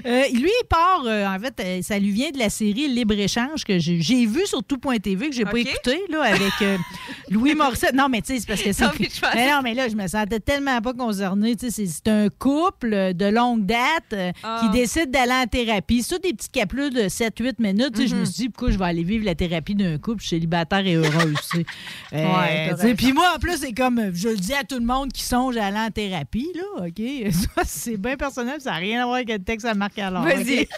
Euh, 0.06 0.22
lui, 0.32 0.50
il 0.62 0.66
part, 0.68 1.02
euh, 1.06 1.26
en 1.26 1.38
fait, 1.38 1.54
euh, 1.60 1.82
ça 1.82 1.98
lui 1.98 2.10
vient 2.10 2.30
de 2.30 2.38
la 2.38 2.48
série 2.50 2.88
Libre-Échange 2.88 3.64
que 3.64 3.78
j'ai 3.78 4.26
vu 4.26 4.46
sur 4.46 4.62
tout.tv, 4.62 5.28
que 5.28 5.34
j'ai 5.34 5.44
pas 5.44 5.50
OK. 5.52 5.58
écouté, 5.58 6.00
là, 6.08 6.22
avec 6.22 6.52
euh, 6.62 6.76
Louis 7.30 7.54
Morissette. 7.54 7.94
Non, 7.94 8.08
mais 8.08 8.22
tu 8.22 8.34
sais, 8.34 8.40
c'est 8.40 8.46
parce 8.46 8.62
que 8.62 8.72
c'est. 8.72 8.84
Non, 8.84 8.90
mais 9.34 9.50
non, 9.50 9.60
mais 9.62 9.74
là, 9.74 9.88
je 9.88 9.96
me 9.96 10.06
sentais 10.06 10.40
tellement 10.40 10.80
pas 10.80 10.94
concernée. 10.94 11.56
Tu 11.56 11.70
sais, 11.70 11.86
c'est- 11.86 12.08
un 12.08 12.28
couple 12.28 13.12
de 13.14 13.26
longue 13.26 13.66
date 13.66 14.14
Ah. 14.42 14.60
qui 14.62 14.70
décide 14.78 15.10
d'aller 15.10 15.32
en 15.32 15.46
thérapie. 15.46 16.02
C'est 16.02 16.22
des 16.22 16.32
petits 16.32 16.48
caplules 16.48 16.92
de 16.94 17.08
7-8 17.08 17.58
minutes. 17.58 17.92
Tu 17.94 18.02
sais, 18.02 18.08
Je 18.08 18.14
me 18.14 18.20
Mhm. 18.20 18.26
suis 18.26 18.34
dit, 18.44 18.48
pourquoi 18.48 18.70
je 18.72 18.78
vais 18.78 18.84
aller 18.86 19.02
vivre 19.04 19.24
la 19.24 19.34
thérapie 19.34 19.74
d'un 19.74 19.98
couple 19.98 20.22
célibataire 20.24 20.86
et 20.86 20.94
heureuse, 20.94 21.36
tu 21.52 21.58
sais. 21.58 22.94
Puis 22.96 23.12
moi, 23.12 23.32
en 23.36 23.38
plus, 23.38 23.58
c'est 23.58 23.72
comme, 23.74 24.10
je 24.14 24.28
le 24.28 24.36
dis 24.36 24.54
à 24.54 24.64
tout 24.64 24.78
le 24.78 24.84
monde 24.86 25.12
qui 25.12 25.22
songe 25.22 25.56
à 25.56 25.66
aller 25.66 25.78
en 25.78 25.90
thérapie, 25.90 26.48
là, 26.54 26.86
OK? 26.86 27.32
Ça, 27.32 27.62
c'est 27.66 27.96
bien 27.96 28.16
personnel, 28.16 28.60
ça 28.60 28.70
n'a 28.72 28.80
rien 28.88 29.02
à 29.02 29.04
voir 29.04 29.16
avec 29.16 29.28
le 29.30 29.38
texte 29.38 29.66
à 29.66 29.74
Marc 29.74 29.98
Allard. 29.98 30.24
Vas-y. 30.24 30.60
OK? 30.62 30.68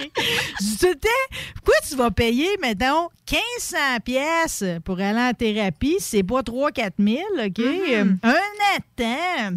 OK? 0.00 0.10
Je 0.60 0.64
dis 0.64 0.78
tout 0.78 0.86
le 0.86 0.94
temps, 0.94 1.36
pourquoi 1.56 1.74
tu 1.88 1.96
vas 1.96 2.10
payer, 2.10 2.48
mettons, 2.60 3.08
1500 3.30 3.76
pièces 4.04 4.64
pour 4.84 5.00
aller 5.00 5.20
en 5.20 5.32
thérapie, 5.32 5.96
c'est 6.00 6.22
pas 6.22 6.40
3-4 6.42 6.90
000, 6.98 7.18
OK? 7.46 7.58
Euh, 7.60 8.04
Un 8.22 8.30
an 8.30 8.76
de 8.78 9.02
temps 9.04 9.56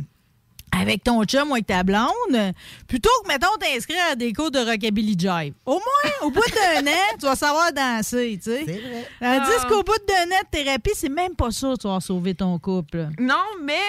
avec 0.80 1.04
ton 1.04 1.24
chum 1.24 1.50
ou 1.50 1.54
avec 1.54 1.66
ta 1.66 1.82
blonde, 1.82 2.54
plutôt 2.88 3.10
que, 3.24 3.28
mettons, 3.30 3.56
t'inscrire 3.60 4.04
à 4.12 4.16
des 4.16 4.32
cours 4.34 4.52
de 4.52 4.60
rockabilly 4.60 5.16
jive. 5.18 5.54
Au 5.66 5.74
moins, 5.74 6.12
au 6.22 6.30
bout 6.30 6.42
d'un 6.54 6.86
an, 6.92 7.16
tu 7.20 7.26
vas 7.26 7.36
savoir 7.36 7.72
danser, 7.74 8.38
tu 8.44 8.52
sais. 8.52 8.64
C'est 8.66 8.80
vrai. 8.82 9.08
Tandis 9.20 9.52
Ah. 9.64 9.66
qu'au 9.70 9.82
bout 9.82 9.98
d'un 10.08 10.26
an 10.36 10.42
de 10.44 10.50
thérapie, 10.52 10.92
c'est 10.94 11.10
même 11.10 11.36
pas 11.36 11.50
ça 11.52 11.70
que 11.76 11.82
tu 11.82 11.88
vas 11.88 12.00
sauver 12.00 12.36
ton 12.36 12.60
couple. 12.60 13.08
Non, 13.18 13.42
mais 13.64 13.80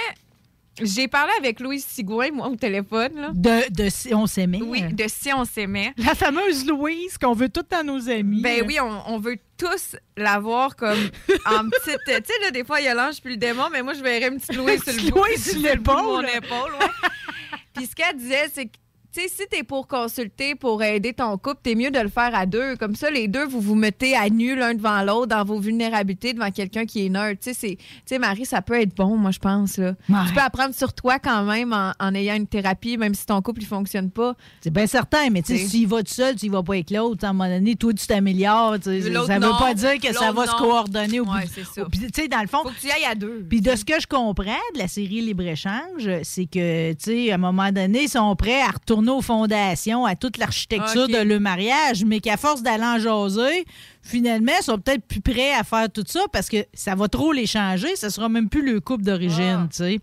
j'ai 0.83 1.09
parlé 1.09 1.33
avec 1.39 1.61
Louise 1.61 1.85
Sigouin, 1.85 2.31
moi, 2.33 2.49
au 2.49 2.57
téléphone. 2.57 3.13
Là. 3.15 3.31
De, 3.35 3.71
de 3.73 3.89
si 3.89 4.15
on 4.15 4.27
s'aimait. 4.27 4.61
Oui, 4.63 4.83
de 4.93 5.05
si 5.09 5.33
on 5.33 5.45
s'aimait. 5.45 5.93
La 5.97 6.15
fameuse 6.15 6.67
Louise 6.67 7.19
qu'on 7.19 7.33
veut 7.35 7.49
toutes 7.49 7.71
dans 7.71 7.85
nos 7.85 8.09
amis. 8.09 8.43
Ben 8.43 8.65
oui, 8.67 8.79
on, 8.81 9.03
on 9.15 9.19
veut 9.19 9.37
tous 9.57 9.97
l'avoir 10.17 10.77
comme 10.77 10.99
en 11.47 11.69
petite. 11.69 11.99
Tu 12.07 12.13
sais, 12.13 12.41
là, 12.43 12.51
des 12.51 12.65
fois, 12.65 12.81
il 12.81 12.85
y 12.85 12.89
a 12.89 12.95
l'ange 12.95 13.21
puis 13.21 13.33
le 13.33 13.39
démon, 13.39 13.69
mais 13.73 13.83
moi, 13.83 13.95
je 13.95 14.03
verrais 14.03 14.29
une 14.29 14.39
petite 14.41 14.57
Louise 14.57 14.83
sur 14.83 14.93
le 14.93 14.99
Petite 14.99 15.11
bout. 15.13 15.25
Louise 15.25 15.51
sur 15.51 15.61
l'épaule. 15.61 16.03
mon 16.03 16.21
épaule. 16.23 16.73
ouais. 16.81 17.09
puis 17.75 17.87
ce 17.87 17.95
qu'elle 17.95 18.17
disait, 18.17 18.49
c'est 18.53 18.67
que. 18.67 18.73
Tu 19.19 19.25
sais, 19.25 19.35
si 19.37 19.49
t'es 19.51 19.65
pour 19.65 19.89
consulter, 19.89 20.55
pour 20.55 20.81
aider 20.81 21.13
ton 21.13 21.37
couple, 21.39 21.59
t'es 21.65 21.75
mieux 21.75 21.91
de 21.91 21.99
le 21.99 22.09
faire 22.09 22.31
à 22.37 22.47
deux. 22.47 22.77
Comme 22.77 22.95
ça, 22.95 23.11
les 23.11 23.27
deux, 23.27 23.45
vous 23.47 23.61
vous 23.61 23.75
mettez 23.75 24.15
à 24.15 24.29
nu 24.31 24.55
l'un 24.55 24.75
devant 24.75 25.03
l'autre 25.03 25.27
dans 25.27 25.45
vos 25.45 25.59
vulnérabilités 25.59 26.35
devant 26.35 26.53
quelqu'un 26.53 26.87
qui 26.87 27.05
est 27.05 27.09
neutre. 27.09 27.41
Tu 27.43 27.53
sais, 27.53 28.19
Marie, 28.21 28.47
ça 28.47 28.63
peut 28.63 28.81
être 28.81 28.95
bon, 28.95 29.17
moi, 29.17 29.33
je 29.33 29.41
pense. 29.41 29.77
Là. 29.77 29.95
Ouais. 30.09 30.17
Tu 30.29 30.35
peux 30.35 30.41
apprendre 30.41 30.73
sur 30.73 30.93
toi 30.93 31.19
quand 31.19 31.43
même 31.43 31.73
en, 31.73 31.93
en 31.99 32.15
ayant 32.15 32.37
une 32.37 32.47
thérapie, 32.47 32.97
même 32.97 33.13
si 33.15 33.27
ton 33.27 33.43
couple 33.43 33.63
ne 33.63 33.67
fonctionne 33.67 34.09
pas. 34.11 34.37
C'est 34.61 34.73
bien 34.73 34.87
certain, 34.87 35.31
mais 35.31 35.43
tu 35.43 35.57
sais, 35.59 35.67
s'il 35.67 35.89
va 35.89 36.03
tout 36.05 36.13
seul, 36.15 36.37
tu 36.37 36.47
y 36.47 36.49
vas 36.49 36.63
pas 36.63 36.75
avec 36.75 36.91
l'autre. 36.93 37.25
À 37.25 37.31
un 37.31 37.33
moment 37.33 37.51
donné, 37.51 37.75
toi, 37.75 37.93
tu 37.93 38.07
t'améliores. 38.07 38.77
Ça 38.85 38.91
veut 38.93 39.39
non. 39.41 39.59
pas 39.59 39.75
dire 39.75 39.99
que 40.01 40.13
ça 40.15 40.31
va 40.31 40.47
se 40.47 40.53
coordonner 40.57 41.19
au 41.19 41.25
bout. 41.25 41.33
Ouais, 41.35 41.43
du- 41.43 41.51
c'est 41.55 41.65
ça. 41.65 41.83
au- 41.83 41.89
Puis, 41.89 41.99
tu 41.99 42.09
sais, 42.15 42.29
dans 42.29 42.41
le 42.41 42.47
fond, 42.47 42.59
Faut 42.63 42.69
que 42.69 42.81
tu 42.81 42.87
y 42.87 42.91
ailles 42.93 43.11
à 43.11 43.17
deux. 43.17 43.45
Puis 43.51 43.61
de 43.63 43.75
ce 43.75 43.85
que 43.85 44.01
je 44.01 44.07
comprends 44.07 44.45
de 44.75 44.79
la 44.79 44.87
série 44.87 45.23
Libre-Échange, 45.23 46.09
c'est 46.23 46.47
que, 46.47 46.93
tu 46.93 46.99
sais, 47.01 47.33
à 47.33 47.35
un 47.35 47.39
moment 47.39 47.73
donné, 47.73 48.05
ils 48.05 48.09
sont 48.09 48.37
prêts 48.37 48.61
à 48.63 48.69
retourner 48.69 49.08
aux 49.09 49.23
fondations, 49.23 50.05
à 50.05 50.15
toute 50.17 50.39
l'architecture 50.39 51.09
de 51.09 51.19
le 51.19 51.39
mariage, 51.41 52.05
mais 52.05 52.21
qu'à 52.21 52.37
force 52.37 52.63
d'aller 52.63 52.85
en 52.85 52.99
jaser, 52.99 53.65
finalement, 54.03 54.53
ils 54.61 54.65
sont 54.65 54.79
peut-être 54.79 55.05
plus 55.07 55.21
prêts 55.21 55.53
à 55.53 55.65
faire 55.65 55.91
tout 55.93 56.05
ça 56.07 56.21
parce 56.33 56.49
que 56.49 56.59
ça 56.73 56.95
va 56.95 57.09
trop 57.09 57.33
les 57.33 57.47
changer. 57.47 57.95
Ça 57.97 58.11
sera 58.11 58.29
même 58.29 58.49
plus 58.49 58.63
le 58.63 58.81
couple 58.81 59.05
d'origine, 59.05 59.65
Ah. 59.65 59.69
tu 59.71 59.77
sais. 59.77 59.99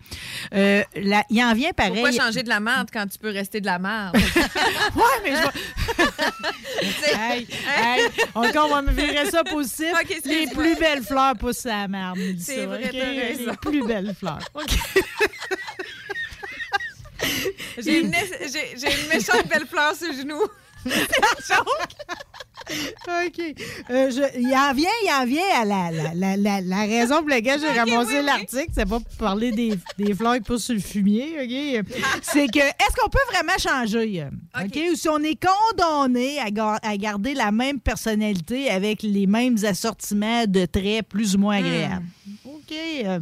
Euh, 0.53 0.83
il 1.29 1.43
en 1.43 1.53
vient 1.53 1.71
pareil. 1.71 1.93
Pourquoi 1.93 2.11
changer 2.11 2.43
de 2.43 2.49
la 2.49 2.59
merde 2.59 2.89
quand 2.91 3.07
tu 3.07 3.17
peux 3.17 3.29
rester 3.31 3.61
de 3.61 3.65
la 3.65 3.79
merde? 3.79 4.15
Ouais, 4.95 5.03
mais 5.23 5.31
je 5.35 5.45
hey, 7.17 7.47
hey, 7.77 8.05
encore, 8.33 8.67
on 8.69 8.75
va 8.75 8.81
me 8.81 8.91
virer 8.91 9.29
ça 9.29 9.43
positif. 9.43 9.87
Les 10.25 10.47
plus 10.47 10.75
belles 10.75 11.03
fleurs 11.03 11.35
poussent 11.35 11.65
à 11.65 11.81
la 11.81 11.87
merde. 11.87 12.17
C'est 12.39 12.65
vrai. 12.65 12.89
Les 12.91 13.57
plus 13.61 13.83
belles 13.85 14.13
fleurs. 14.17 14.39
J'ai 17.77 17.99
une, 17.99 18.11
méchante 19.09 19.47
belle 19.49 19.65
fleur 19.67 19.95
sur 19.95 20.07
le 20.07 20.13
genou. 20.17 20.41
OK. 22.67 23.39
Euh, 23.91 24.09
je- 24.09 24.39
il 24.39 24.53
en 24.55 24.73
vient, 24.73 24.89
il 25.03 25.11
en 25.11 25.25
vient 25.25 25.43
à 25.61 25.65
la, 25.65 26.35
la, 26.37 26.61
la, 26.61 26.81
raison 26.85 27.19
pour 27.19 27.29
laquelle 27.29 27.59
j'ai 27.59 27.67
ramassé 27.79 28.21
l'article. 28.23 28.71
C'est 28.73 28.87
pas 28.89 28.99
pour 28.99 29.17
parler 29.19 29.51
des, 29.51 29.77
des 29.99 30.13
fleurs 30.15 30.35
qui 30.35 30.41
poussent 30.41 30.65
sur 30.65 30.73
le 30.73 30.79
fumier, 30.79 31.35
OK? 31.43 31.85
C'est 32.23 32.47
que, 32.47 32.59
est-ce 32.59 32.95
qu'on 32.99 33.09
peut 33.09 33.19
vraiment 33.31 33.57
changer? 33.59 34.21
euh, 34.23 34.63
OK? 34.63 34.79
Ou 34.91 34.95
si 34.95 35.09
on 35.09 35.19
est 35.19 35.37
condamné 35.39 36.39
à, 36.39 36.49
gar- 36.49 36.79
à 36.81 36.97
garder 36.97 37.33
la 37.35 37.51
même 37.51 37.79
personnalité 37.79 38.69
avec 38.71 39.03
les 39.03 39.27
mêmes 39.27 39.57
assortiments 39.63 40.45
de 40.47 40.65
traits 40.65 41.07
plus 41.07 41.35
ou 41.35 41.39
moins 41.39 41.57
agréables? 41.57 42.05
OK. 42.45 42.73
euh, 43.05 43.19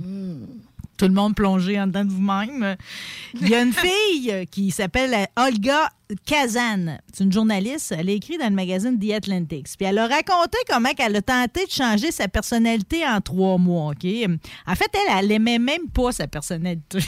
tout 0.97 1.05
le 1.05 1.13
monde 1.13 1.35
plongé 1.35 1.79
en 1.79 1.87
dedans 1.87 2.05
de 2.05 2.11
vous-même. 2.11 2.75
Il 3.41 3.49
y 3.49 3.55
a 3.55 3.61
une 3.61 3.73
fille 3.73 4.45
qui 4.51 4.71
s'appelle 4.71 5.27
Olga 5.35 5.89
Kazan. 6.25 6.99
C'est 7.11 7.23
une 7.23 7.31
journaliste. 7.31 7.93
Elle 7.97 8.09
a 8.09 8.13
écrit 8.13 8.37
dans 8.37 8.49
le 8.49 8.55
magazine 8.55 8.99
The 8.99 9.13
Atlantics. 9.13 9.69
Puis 9.77 9.87
elle 9.87 9.97
a 9.97 10.07
raconté 10.07 10.57
comment 10.69 10.89
elle 10.97 11.15
a 11.15 11.21
tenté 11.21 11.65
de 11.65 11.71
changer 11.71 12.11
sa 12.11 12.27
personnalité 12.27 13.05
en 13.07 13.21
trois 13.21 13.57
mois. 13.57 13.91
OK? 13.91 14.05
En 14.67 14.75
fait, 14.75 14.91
elle, 14.93 15.17
elle 15.19 15.31
aimait 15.31 15.59
même 15.59 15.89
pas 15.93 16.11
sa 16.11 16.27
personnalité. 16.27 16.99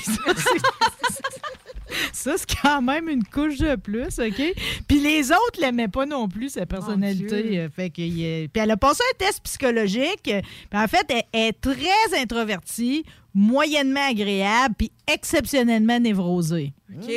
Ça, 2.11 2.33
c'est 2.37 2.55
quand 2.61 2.81
même 2.81 3.07
une 3.09 3.23
couche 3.23 3.57
de 3.57 3.75
plus, 3.75 4.19
OK? 4.19 4.53
Puis 4.87 4.99
les 4.99 5.31
autres 5.31 5.59
l'aimaient 5.59 5.87
pas 5.87 6.05
non 6.05 6.27
plus, 6.27 6.49
sa 6.49 6.65
personnalité. 6.65 7.59
Euh, 7.59 7.69
fait 7.69 7.89
que, 7.89 8.01
euh, 8.01 8.47
puis 8.51 8.63
elle 8.63 8.71
a 8.71 8.77
passé 8.77 9.01
un 9.13 9.17
test 9.17 9.41
psychologique. 9.43 10.23
Puis 10.23 10.43
en 10.73 10.87
fait, 10.87 11.05
elle 11.09 11.23
est 11.33 11.61
très 11.61 12.19
introvertie, 12.19 13.05
moyennement 13.35 14.07
agréable, 14.09 14.73
puis 14.77 14.91
exceptionnellement 15.07 15.99
névrosée. 15.99 16.73
OK. 16.95 17.11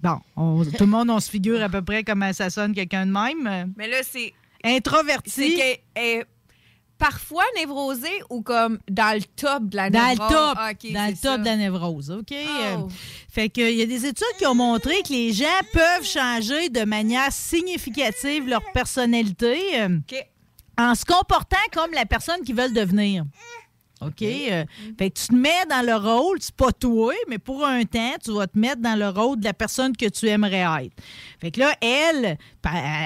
Bon, 0.00 0.18
on- 0.36 0.64
tout 0.64 0.80
le 0.84 0.86
monde, 0.86 1.08
on 1.10 1.20
se 1.20 1.30
figure 1.30 1.62
à 1.62 1.68
peu 1.68 1.80
près 1.80 2.02
comment 2.02 2.32
ça 2.32 2.50
sonne 2.50 2.74
quelqu'un 2.74 3.06
de 3.06 3.12
même. 3.12 3.72
Mais 3.76 3.88
là, 3.88 3.98
c'est 4.02 4.32
c'est 4.64 4.76
Introverti. 4.76 5.54
qu'elle 5.56 5.78
est 5.94 6.24
parfois 6.98 7.42
névrosée 7.56 8.22
ou 8.30 8.42
comme 8.42 8.78
dans 8.88 9.16
le 9.16 9.22
top 9.36 9.64
de 9.68 9.76
la 9.76 9.90
Dans 9.90 10.00
le 10.02 10.08
névrose? 10.10 10.28
top, 10.30 10.56
Ah, 10.56 10.70
OK, 10.72 10.92
dans 10.92 11.06
le 11.08 11.14
c'est 11.16 11.22
top 11.22 11.30
ça. 11.32 11.38
de 11.38 11.44
la 11.44 11.56
névrose, 11.56 12.10
OK? 12.10 12.32
Euh, 12.32 12.76
Oh. 12.78 12.88
Fait 13.28 13.48
que 13.48 13.60
il 13.60 13.76
y 13.78 13.82
a 13.82 13.86
des 13.86 14.06
études 14.06 14.26
qui 14.38 14.46
ont 14.46 14.54
montré 14.54 15.02
que 15.02 15.12
les 15.12 15.32
gens 15.32 15.46
peuvent 15.72 16.04
changer 16.04 16.68
de 16.68 16.84
manière 16.84 17.32
significative 17.32 18.48
leur 18.48 18.62
personnalité 18.72 19.80
euh, 19.80 19.98
OK. 19.98 20.26
en 20.78 20.94
se 20.94 21.04
comportant 21.04 21.56
comme 21.72 21.90
la 21.92 22.06
personne 22.06 22.42
qu'ils 22.42 22.54
veulent 22.56 22.74
devenir. 22.74 23.24
OK? 24.06 24.22
Euh, 24.22 24.64
fait 24.98 25.10
que 25.10 25.18
tu 25.20 25.26
te 25.28 25.34
mets 25.34 25.64
dans 25.68 25.84
le 25.86 25.94
rôle, 25.96 26.38
c'est 26.40 26.54
pas 26.54 26.72
toi, 26.72 27.12
mais 27.28 27.38
pour 27.38 27.64
un 27.64 27.84
temps, 27.84 28.14
tu 28.24 28.32
vas 28.32 28.46
te 28.46 28.58
mettre 28.58 28.80
dans 28.82 28.98
le 28.98 29.08
rôle 29.08 29.38
de 29.40 29.44
la 29.44 29.54
personne 29.54 29.96
que 29.96 30.06
tu 30.08 30.26
aimerais 30.28 30.64
être. 30.84 30.92
Fait 31.40 31.50
que 31.50 31.60
là, 31.60 31.74
elle, 31.80 32.38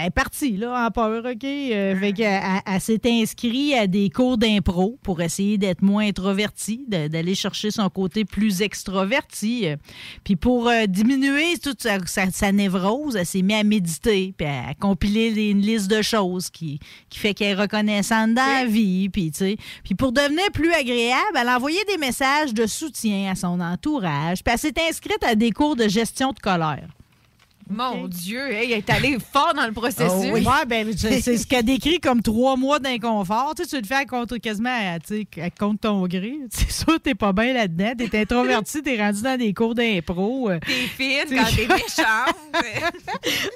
est 0.07 0.11
partie, 0.11 0.57
là, 0.57 0.87
en 0.87 0.91
peur, 0.91 1.25
OK? 1.25 1.45
Euh, 1.45 1.97
fait 1.99 2.13
qu'elle 2.13 2.27
elle- 2.43 2.61
elle 2.75 2.81
s'est 2.81 3.01
inscrite 3.07 3.75
à 3.75 3.87
des 3.87 4.11
cours 4.11 4.37
d'impro 4.39 4.99
pour 5.03 5.21
essayer 5.23 5.59
d'être 5.59 5.83
moins 5.83 6.07
introvertie, 6.07 6.85
d'aller 6.89 7.35
chercher 7.35 7.71
son 7.71 7.89
côté 7.89 8.25
plus 8.25 8.63
extroverti. 8.63 9.67
Puis 10.25 10.37
pour 10.37 10.69
euh, 10.69 10.87
diminuer 10.87 11.57
toute 11.63 11.83
sa, 11.83 11.99
sa- 12.07 12.31
sa 12.31 12.53
névrose, 12.53 13.17
elle 13.17 13.27
s'est 13.27 13.43
mise 13.43 13.57
à 13.57 13.65
méditer, 13.65 14.35
puis 14.37 14.47
à 14.47 14.75
compiler 14.79 15.31
les- 15.31 15.51
une 15.51 15.61
liste 15.61 15.89
de 15.91 16.03
choses 16.03 16.51
qui, 16.51 16.79
qui 17.09 17.19
fait 17.19 17.35
qu'elle 17.35 17.59
est 17.59 17.61
reconnaissante 17.63 18.35
dans 18.35 18.43
la 18.47 18.65
vie. 18.67 19.09
Puis, 19.09 19.31
tu 19.31 19.39
sais. 19.39 19.57
Puis 19.85 19.95
pour 19.95 20.13
devenir 20.13 20.51
plus 20.53 20.73
agréable, 20.73 20.86
elle 20.89 21.49
a 21.49 21.59
des 21.89 21.99
messages 21.99 22.55
de 22.55 22.67
soutien 22.67 23.33
à 23.33 23.35
son 23.35 23.61
entourage. 23.61 24.43
Puis 24.43 24.53
elle 24.53 24.59
s'est 24.59 24.89
inscrite 24.89 25.23
à 25.25 25.35
des 25.35 25.51
cours 25.51 25.77
de 25.77 25.89
gestion 25.89 26.33
de 26.33 26.39
colère. 26.39 26.96
Mon 27.69 28.07
Dieu, 28.07 28.53
hey, 28.53 28.71
elle 28.73 28.79
est 28.79 28.91
allée 28.91 29.19
fort 29.19 29.53
dans 29.55 29.67
le 29.67 29.73
processus. 29.73 30.07
Oh 30.09 30.25
oui. 30.33 30.45
Ouais, 30.47 30.65
ben, 30.67 30.93
c'est 30.97 31.21
ce 31.37 31.47
qu'elle 31.47 31.65
décrit 31.65 31.99
comme 31.99 32.23
trois 32.23 32.57
mois 32.57 32.79
d'inconfort. 32.79 33.55
Tu, 33.57 33.65
sais, 33.65 33.69
tu 33.71 33.81
le 33.81 33.87
fais 33.87 33.95
à 33.95 34.05
contre, 34.05 34.37
quasiment 34.37 34.71
à, 34.71 35.01
tu 35.01 35.27
sais, 35.35 35.43
à 35.43 35.51
contre 35.51 35.81
ton 35.81 36.07
gré. 36.07 36.37
C'est 36.51 36.71
sûr, 36.71 37.01
t'es 37.01 37.15
pas 37.17 37.33
bien 37.33 37.53
là-dedans. 37.53 37.93
T'es 37.99 38.21
introverti, 38.21 38.83
t'es 38.83 38.97
rendu 39.03 39.21
dans 39.23 39.37
des 39.37 39.53
cours 39.53 39.75
d'impro. 39.75 40.51
euh. 40.51 40.61
T'es 40.65 40.73
fine 40.73 41.37
quand 41.37 41.57
t'es 41.57 41.67
méchante. 41.75 42.37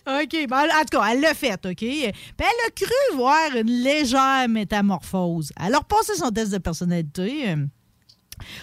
OK. 0.07 0.47
Bon, 0.49 0.57
en 0.57 0.81
tout 0.91 0.99
cas, 0.99 1.07
elle 1.13 1.21
l'a 1.21 1.35
fait, 1.35 1.55
OK? 1.65 1.75
Puis 1.77 2.05
elle 2.05 2.45
a 2.67 2.71
cru 2.75 3.17
voir 3.17 3.55
une 3.57 3.71
légère 3.71 4.47
métamorphose. 4.49 5.53
Elle 5.65 5.75
a 5.75 5.79
repassé 5.79 6.15
son 6.17 6.31
test 6.31 6.53
de 6.53 6.59
personnalité. 6.59 7.55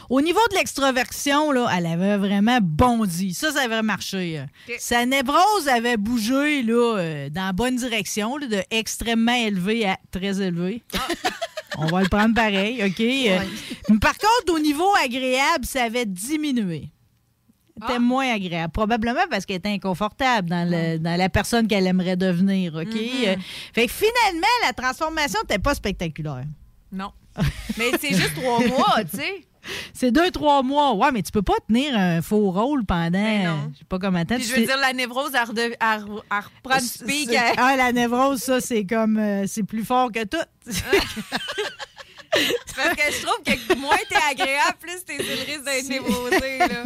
Au 0.09 0.21
niveau 0.21 0.39
de 0.51 0.55
l'extroversion, 0.55 1.51
là, 1.51 1.67
elle 1.77 1.85
avait 1.85 2.17
vraiment 2.17 2.59
bondi. 2.61 3.33
Ça, 3.33 3.51
ça 3.51 3.61
avait 3.63 3.81
marché. 3.81 4.39
euh. 4.39 4.73
Sa 4.79 5.05
névrose 5.05 5.67
avait 5.71 5.97
bougé 5.97 6.63
là, 6.63 6.97
euh, 6.97 7.29
dans 7.29 7.45
la 7.47 7.53
bonne 7.53 7.75
direction, 7.75 8.37
là, 8.37 8.47
de 8.47 8.61
extrêmement 8.71 9.33
élevé 9.35 9.87
à 9.87 9.97
très 10.11 10.41
élevé. 10.41 10.83
On 11.77 11.85
va 11.87 12.01
le 12.01 12.09
prendre 12.09 12.33
pareil, 12.33 12.83
OK? 12.83 12.99
Euh, 12.99 13.39
mais 13.89 13.99
Par 13.99 14.13
contre, 14.17 14.53
au 14.53 14.59
niveau 14.59 14.87
agréable, 15.03 15.65
ça 15.65 15.83
avait 15.83 16.05
diminué. 16.05 16.89
C'était 17.79 17.93
Ah. 17.97 17.99
moins 17.99 18.33
agréable. 18.33 18.71
Probablement 18.73 19.27
parce 19.29 19.45
qu'elle 19.45 19.57
était 19.57 19.69
inconfortable 19.69 20.49
dans, 20.49 20.67
le- 20.67 20.97
dans 20.97 21.15
la 21.15 21.29
personne 21.29 21.67
qu'elle 21.67 21.85
aimerait 21.85 22.15
devenir, 22.17 22.73
OK? 22.73 22.87
Mm-hmm. 22.87 23.37
Fait 23.75 23.85
que 23.85 23.93
finalement, 23.93 24.47
la 24.65 24.73
transformation 24.73 25.39
n'était 25.41 25.59
pas 25.59 25.75
spectaculaire. 25.75 26.45
Non. 26.91 27.11
Mais 27.77 27.91
c'est 28.01 28.15
juste 28.15 28.33
trois 28.33 28.65
mois, 28.65 28.95
tu 29.11 29.17
sais. 29.17 29.45
C'est 29.93 30.11
deux, 30.11 30.31
trois 30.31 30.63
mois. 30.63 30.93
Ouais, 30.95 31.11
mais 31.11 31.21
tu 31.21 31.31
peux 31.31 31.41
pas 31.41 31.53
tenir 31.67 31.97
un 31.97 32.21
faux 32.21 32.51
rôle 32.51 32.85
pendant. 32.85 33.19
Je 33.73 33.79
sais 33.79 33.85
pas 33.87 33.99
comment 33.99 34.23
tu 34.25 34.39
je 34.41 34.53
veux 34.53 34.65
dire, 34.65 34.77
la 34.77 34.93
névrose, 34.93 35.31
elle, 35.33 35.47
rede- 35.47 35.59
elle 35.59 35.99
re- 36.01 36.21
elle 36.31 36.37
reprend 36.37 36.77
du 36.79 37.05
pic. 37.05 37.29
Ah, 37.57 37.75
la 37.75 37.91
névrose, 37.91 38.39
ça, 38.39 38.61
c'est 38.61 38.85
comme. 38.85 39.17
euh, 39.17 39.43
c'est 39.47 39.63
plus 39.63 39.83
fort 39.85 40.11
que 40.11 40.23
tout. 40.23 40.37
Parce 42.75 42.95
que 42.95 43.11
je 43.11 43.25
trouve 43.25 43.43
que 43.43 43.75
moins 43.75 43.97
t'es 44.09 44.15
agréable, 44.15 44.77
plus 44.79 45.03
t'es 45.05 45.17
le 45.17 45.45
risque 45.45 45.63
d'être 45.63 45.89
névrosé. 45.89 46.57
Là. 46.59 46.83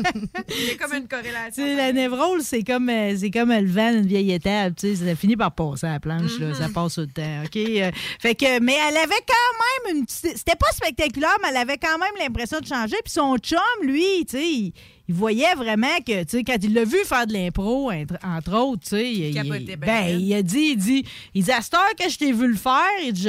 Il 0.50 0.68
y 0.68 0.72
a 0.72 0.76
comme 0.76 0.94
une 0.94 1.08
corrélation. 1.08 1.76
La 1.76 1.92
névrose, 1.94 2.44
c'est 2.44 2.64
comme, 2.64 2.90
euh, 2.90 3.16
c'est 3.18 3.32
comme 3.32 3.52
le 3.52 3.68
vent 3.68 3.92
d'une 3.92 4.06
vieille 4.06 4.38
sais, 4.78 4.96
ça 4.96 5.16
finit 5.16 5.38
par 5.38 5.54
passer 5.54 5.88
à 5.88 5.94
la 5.94 6.00
planche. 6.00 6.40
là, 6.40 6.54
ça 6.54 6.70
passe 6.74 6.96
tout 6.96 7.02
le 7.02 7.08
temps. 7.08 7.44
OK? 7.46 7.56
Euh, 7.56 7.92
fait 8.20 8.36
que, 8.36 8.60
mais 8.60 8.78
elle 8.88 8.98
avait 8.98 9.24
quand 9.28 9.90
même 9.90 9.98
une 9.98 10.06
petite. 10.06 10.38
C'était 10.38 10.56
pas 10.56 10.72
spectaculaire, 10.72 11.38
mais 11.42 11.50
elle 11.50 11.58
avait 11.58 11.78
quand 11.78 11.98
même 11.98 12.14
l'impression 12.20 12.60
de 12.60 12.66
changer. 12.66 12.98
Puis 13.04 13.14
son 13.14 13.38
chum, 13.38 13.60
lui, 13.84 14.26
tu 14.26 14.38
sais, 14.38 14.74
il, 15.12 15.16
voyait 15.16 15.54
vraiment 15.56 15.98
que, 16.06 16.24
tu 16.24 16.38
sais, 16.38 16.44
quand 16.44 16.58
il 16.62 16.74
l'a 16.74 16.84
vu 16.86 16.98
faire 17.06 17.28
de 17.28 17.34
l'impro, 17.34 17.92
entre, 17.92 18.16
entre 18.24 18.56
autres, 18.58 18.84
tu 18.84 18.90
sais, 18.90 19.12
il, 19.12 19.36
il- 19.36 19.76
ben, 19.78 20.20
il 20.20 20.34
a 20.34 20.42
dit, 20.42 20.72
il 20.74 20.78
dit, 20.78 21.06
il 21.34 21.44
dit, 21.44 21.52
à 21.52 21.62
cette 21.62 21.74
heure 21.74 21.96
que 22.00 22.10
je 22.10 22.18
t'ai 22.18 22.32
vu 22.32 22.48
le 22.48 22.56
faire, 22.56 22.82
il 23.04 23.14
dit, 23.14 23.24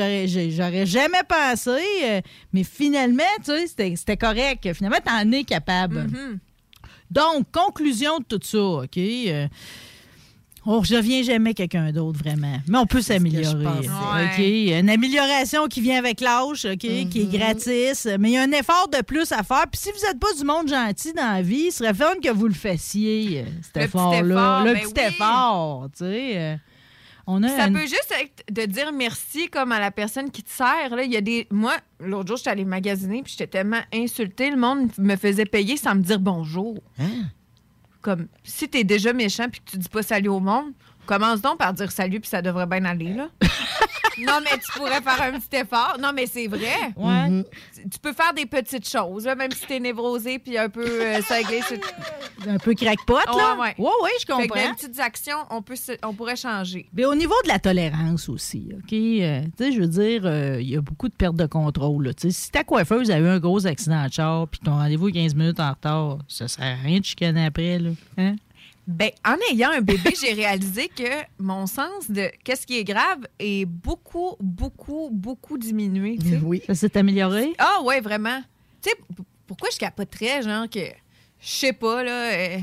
j'aurais, 0.57 0.87
jamais 0.87 1.23
pensé, 1.29 1.81
euh, 2.05 2.21
mais 2.53 2.64
finalement, 2.64 3.23
tu 3.45 3.53
sais, 3.53 3.66
c'était, 3.66 3.95
c'était 3.97 4.16
correct. 4.16 4.73
Finalement, 4.75 4.99
t'en 5.05 5.31
es 5.33 5.45
capable. 5.45 6.05
Mhm. 6.05 6.38
Donc, 7.11 7.51
conclusion 7.53 8.18
de 8.21 8.25
tout 8.25 8.40
ça, 8.42 8.59
OK? 8.59 8.97
Euh, 8.97 9.47
on 10.64 10.81
ne 10.81 10.96
revient 10.96 11.25
jamais 11.25 11.55
quelqu'un 11.55 11.90
d'autre, 11.92 12.18
vraiment. 12.18 12.59
Mais 12.68 12.79
on 12.79 12.87
peut 12.87 13.03
s'améliorer. 13.03 13.66
OK? 13.66 14.38
Une 14.38 14.90
amélioration 14.90 15.66
qui 15.66 15.81
vient 15.81 15.98
avec 15.98 16.20
l'âge, 16.20 16.64
OK? 16.66 16.79
Qui 16.79 17.20
est 17.22 17.31
gratis. 17.37 18.07
Mais 18.18 18.31
il 18.31 18.35
y 18.35 18.37
a 18.37 18.42
un 18.42 18.53
effort 18.53 18.88
de 18.88 19.03
plus 19.03 19.33
à 19.33 19.42
faire. 19.42 19.64
Puis 19.70 19.81
si 19.83 19.90
vous 19.90 20.07
n'êtes 20.07 20.20
pas 20.20 20.33
du 20.38 20.44
monde 20.44 20.68
gentil 20.68 21.12
dans 21.12 21.33
la 21.33 21.42
vie, 21.42 21.64
il 21.66 21.72
serait 21.72 21.94
fun 21.94 22.14
que 22.22 22.31
vous 22.31 22.46
le 22.46 22.55
fassiez, 22.55 23.40
euh, 23.40 23.44
cet 23.62 23.77
Le 23.77 23.81
petit 23.83 23.85
effort-là. 23.85 24.20
effort, 24.20 24.64
le 24.64 24.75
ben 24.75 24.81
petit 24.83 24.92
oui. 24.96 25.07
effort, 25.09 25.88
tu 25.96 26.05
sais. 26.05 26.33
euh, 26.38 26.57
on 27.27 27.42
a 27.44 27.48
Ça 27.48 27.64
un- 27.64 27.72
peut 27.72 27.81
juste 27.83 28.12
être 28.20 28.44
de 28.53 28.66
dire 28.66 28.92
merci 28.92 29.48
comme 29.48 29.70
à 29.72 29.79
la 29.79 29.90
personne 29.92 30.31
qui 30.31 30.42
te 30.42 30.51
sert. 30.51 30.94
Là. 30.94 31.05
Il 31.05 31.12
y 31.12 31.16
a 31.16 31.20
des... 31.20 31.46
Moi, 31.53 31.72
l'autre 32.01 32.27
jour, 32.29 32.37
j'étais 32.37 32.51
allée 32.51 32.64
magasiner 32.64 33.22
puis 33.22 33.33
j'étais 33.37 33.46
tellement 33.46 33.81
insultée. 33.94 34.51
Le 34.51 34.57
monde 34.57 34.90
me 34.98 35.14
faisait 35.16 35.44
payer 35.44 35.77
sans 35.77 35.94
me 35.94 36.03
dire 36.03 36.18
bonjour. 36.18 36.79
Hein? 36.98 37.27
Comme 38.02 38.26
si 38.42 38.68
t'es 38.68 38.84
déjà 38.84 39.12
méchant 39.12 39.48
puis 39.50 39.60
que 39.60 39.70
tu 39.70 39.78
dis 39.78 39.88
pas 39.88 40.02
salut 40.02 40.28
au 40.28 40.40
monde, 40.40 40.72
commence 41.18 41.40
donc 41.40 41.59
par 41.59 41.72
dire 41.72 41.90
salut 41.90 42.20
puis 42.20 42.29
ça 42.29 42.42
devrait 42.42 42.66
bien 42.66 42.85
aller, 42.85 43.12
là. 43.12 43.29
non, 44.18 44.40
mais 44.44 44.59
tu 44.59 44.72
pourrais 44.79 45.01
faire 45.01 45.20
un 45.22 45.38
petit 45.38 45.57
effort. 45.57 45.96
Non, 46.01 46.12
mais 46.14 46.27
c'est 46.27 46.46
vrai. 46.46 46.92
Ouais. 46.96 47.29
Mhm. 47.29 47.44
Tu- 47.75 47.88
Tu 47.90 47.98
peux 47.98 48.12
faire 48.12 48.33
des 48.35 48.46
petites 48.46 48.88
choses, 48.88 49.25
là, 49.27 49.35
même 49.35 49.51
si 49.53 49.66
t'es 49.66 49.81
névrosé 49.81 50.38
puis 50.38 50.57
un 50.59 50.68
peu 50.68 50.85
euh, 50.87 51.20
cinglé. 51.22 51.61
Un 52.48 52.59
peu 52.59 52.75
crackpot, 52.75 53.16
là. 53.27 53.55
Ouais, 53.57 53.61
ouais. 53.62 53.75
Oui, 53.79 53.90
oui, 54.03 54.11
je 54.20 54.27
Fait 54.27 54.27
que 54.27 54.48
comprends. 54.48 54.68
des 54.68 54.75
petites 54.75 55.01
actions, 55.01 55.37
on, 55.51 55.62
peut 55.62 55.77
se- 55.77 55.98
on 56.03 56.12
pourrait 56.14 56.37
changer. 56.37 56.88
Mais 56.94 57.05
au 57.05 57.14
niveau 57.14 57.35
de 57.44 57.48
la 57.48 57.59
tolérance 57.59 58.29
aussi, 58.29 58.68
OK? 58.72 58.92
euh, 58.92 59.42
tu 59.57 59.64
sais, 59.64 59.72
je 59.72 59.81
veux 59.81 59.88
dire, 59.88 60.22
euh, 60.25 60.59
il 60.61 60.68
y 60.70 60.77
a 60.77 60.81
beaucoup 60.81 61.09
de 61.09 61.14
perte 61.14 61.37
de 61.37 61.46
contrôle. 61.46 62.07
là. 62.07 62.12
Si 62.16 62.51
ta 62.51 62.64
coiffeuse 62.64 63.11
a 63.11 63.18
eu 63.18 63.27
un 63.27 63.38
gros 63.38 63.66
accident 63.66 64.07
de 64.07 64.12
char 64.12 64.48
puis 64.48 64.61
ton 64.64 64.72
rendez-vous 64.72 65.09
est 65.09 65.12
15 65.12 65.35
minutes 65.35 65.61
en 65.61 65.70
retard, 65.70 66.18
ça 66.29 66.48
sert 66.48 66.64
à 66.64 66.75
rien 66.83 66.98
de 67.01 67.05
chicaner 67.05 67.46
après, 67.46 67.79
là. 67.79 67.90
Hein? 68.18 68.37
Ben, 68.87 69.11
en 69.25 69.37
ayant 69.51 69.71
un 69.71 69.81
bébé, 69.81 70.12
j'ai 70.21 70.33
réalisé 70.33 70.88
que 70.88 71.05
mon 71.38 71.66
sens 71.66 72.11
de 72.11 72.31
qu'est-ce 72.42 72.66
qui 72.66 72.79
est 72.79 72.85
grave 72.85 73.21
est 73.38 73.64
beaucoup, 73.64 74.35
beaucoup, 74.40 75.09
beaucoup 75.12 75.57
diminué. 75.57 76.18
tu 76.21 76.31
sais. 76.31 76.40
Oui. 76.42 76.62
Ça 76.66 76.75
s'est 76.75 76.97
amélioré? 76.97 77.53
Ah 77.59 77.81
ouais, 77.85 78.01
vraiment. 78.01 78.40
Tu 78.83 78.90
sais, 78.90 78.97
pourquoi 79.47 79.68
je 79.73 79.79
capoterais, 79.79 80.42
genre, 80.42 80.68
que, 80.68 80.81
je 80.81 81.49
sais 81.49 81.73
pas, 81.73 82.03
là, 82.03 82.33
euh, 82.33 82.59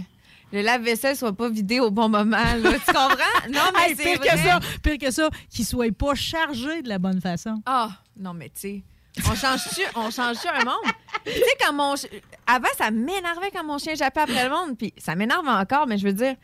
le 0.51 0.61
lave-vaisselle 0.61 1.15
soit 1.15 1.31
pas 1.31 1.47
vidé 1.49 1.79
au 1.79 1.89
bon 1.89 2.09
moment. 2.09 2.37
là. 2.37 2.71
Tu 2.73 2.85
comprends? 2.93 3.15
Non, 3.49 3.61
mais 3.73 3.91
Hey, 3.91 3.95
c'est 3.95 4.03
pire 4.03 4.17
vrai. 4.17 4.29
que 4.29 4.37
ça, 4.37 4.59
pire 4.83 4.97
que 4.97 5.11
ça, 5.11 5.29
qu'il 5.49 5.65
soit 5.65 5.95
pas 5.95 6.15
chargé 6.15 6.81
de 6.81 6.89
la 6.89 6.99
bonne 6.99 7.21
façon. 7.21 7.61
Ah, 7.65 7.91
non, 8.19 8.33
mais 8.33 8.49
tu 8.49 8.59
sais, 8.59 8.83
on 9.17 9.35
change-tu 9.35 9.81
change 10.15 10.37
un 10.53 10.65
monde? 10.65 10.93
Tu 11.25 11.31
sais, 11.31 11.43
quand 11.59 11.73
mon... 11.73 11.95
Avant, 12.47 12.67
ça 12.77 12.91
m'énervait 12.91 13.51
quand 13.53 13.63
mon 13.63 13.77
chien 13.77 13.95
jappait 13.95 14.21
après 14.21 14.43
le 14.43 14.49
monde, 14.49 14.77
puis 14.77 14.93
ça 14.97 15.15
m'énerve 15.15 15.47
encore, 15.47 15.87
mais 15.87 15.97
je 15.97 16.05
veux 16.05 16.13
dire, 16.13 16.35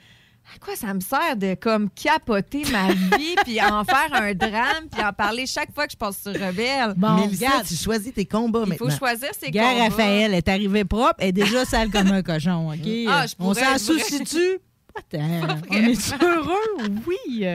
à 0.54 0.60
quoi 0.60 0.76
ça 0.76 0.94
me 0.94 1.00
sert 1.00 1.36
de 1.36 1.56
comme 1.56 1.90
capoter 1.90 2.64
ma 2.72 2.92
vie, 2.92 3.36
puis 3.44 3.62
en 3.62 3.84
faire 3.84 4.14
un 4.14 4.34
drame, 4.34 4.90
puis 4.92 5.04
en 5.04 5.14
parler 5.14 5.46
chaque 5.48 5.74
fois 5.74 5.88
que 5.88 5.94
je 5.94 5.98
passe 5.98 6.22
sur 6.22 6.34
Rebelle? 6.34 6.94
Bon, 6.98 7.16
Mélissa, 7.16 7.48
regarde. 7.48 7.68
tu 7.68 7.76
choisis 7.76 8.14
tes 8.14 8.26
combats 8.26 8.64
Il 8.68 8.76
faut 8.76 8.90
choisir 8.90 9.30
ses 9.40 9.52
Gare 9.52 9.72
combats. 9.72 9.84
Raphaël 9.86 10.34
est 10.34 10.48
arrivée 10.48 10.86
propre, 10.86 11.16
elle 11.20 11.30
est 11.30 11.34
déjà 11.34 11.66
sale 11.66 11.90
comme 11.90 12.12
un 12.12 12.22
cochon, 12.22 12.70
OK? 12.70 12.88
Ah, 13.08 13.26
je 13.26 13.34
On 13.40 13.54
s'en 13.54 13.78
soucie-tu? 13.78 14.60
Attends, 14.98 15.60
on 15.70 15.76
est 15.76 16.24
heureux? 16.24 16.90
Oui. 17.06 17.46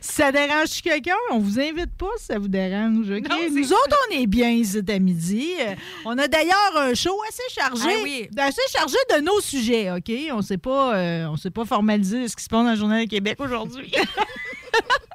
Si 0.00 0.12
ça 0.14 0.32
dérange 0.32 0.80
quelqu'un, 0.82 1.16
on 1.30 1.38
vous 1.38 1.60
invite 1.60 1.92
pas 1.96 2.06
si 2.18 2.26
ça 2.26 2.38
vous 2.38 2.48
dérange, 2.48 3.10
OK? 3.10 3.28
Non, 3.28 3.36
c'est 3.40 3.50
Nous 3.50 3.72
autres, 3.72 3.96
on 4.10 4.14
est 4.18 4.26
bien 4.26 4.50
ici 4.50 4.80
à 4.88 4.98
midi. 4.98 5.54
On 6.04 6.16
a 6.16 6.26
d'ailleurs 6.26 6.76
un 6.76 6.94
show 6.94 7.16
assez 7.28 7.54
chargé. 7.54 7.82
Ah 7.86 8.02
oui. 8.02 8.28
Assez 8.38 8.62
chargé 8.70 8.96
de 9.14 9.20
nos 9.20 9.40
sujets, 9.40 9.90
OK? 9.90 10.10
On 10.32 10.42
sait 10.42 10.58
pas, 10.58 10.96
euh, 10.96 11.26
on 11.26 11.50
pas 11.50 11.64
formaliser 11.64 12.28
ce 12.28 12.36
qui 12.36 12.44
se 12.44 12.48
passe 12.48 12.64
dans 12.64 12.70
le 12.70 12.76
Journal 12.76 13.04
de 13.04 13.10
Québec 13.10 13.38
aujourd'hui. 13.40 13.92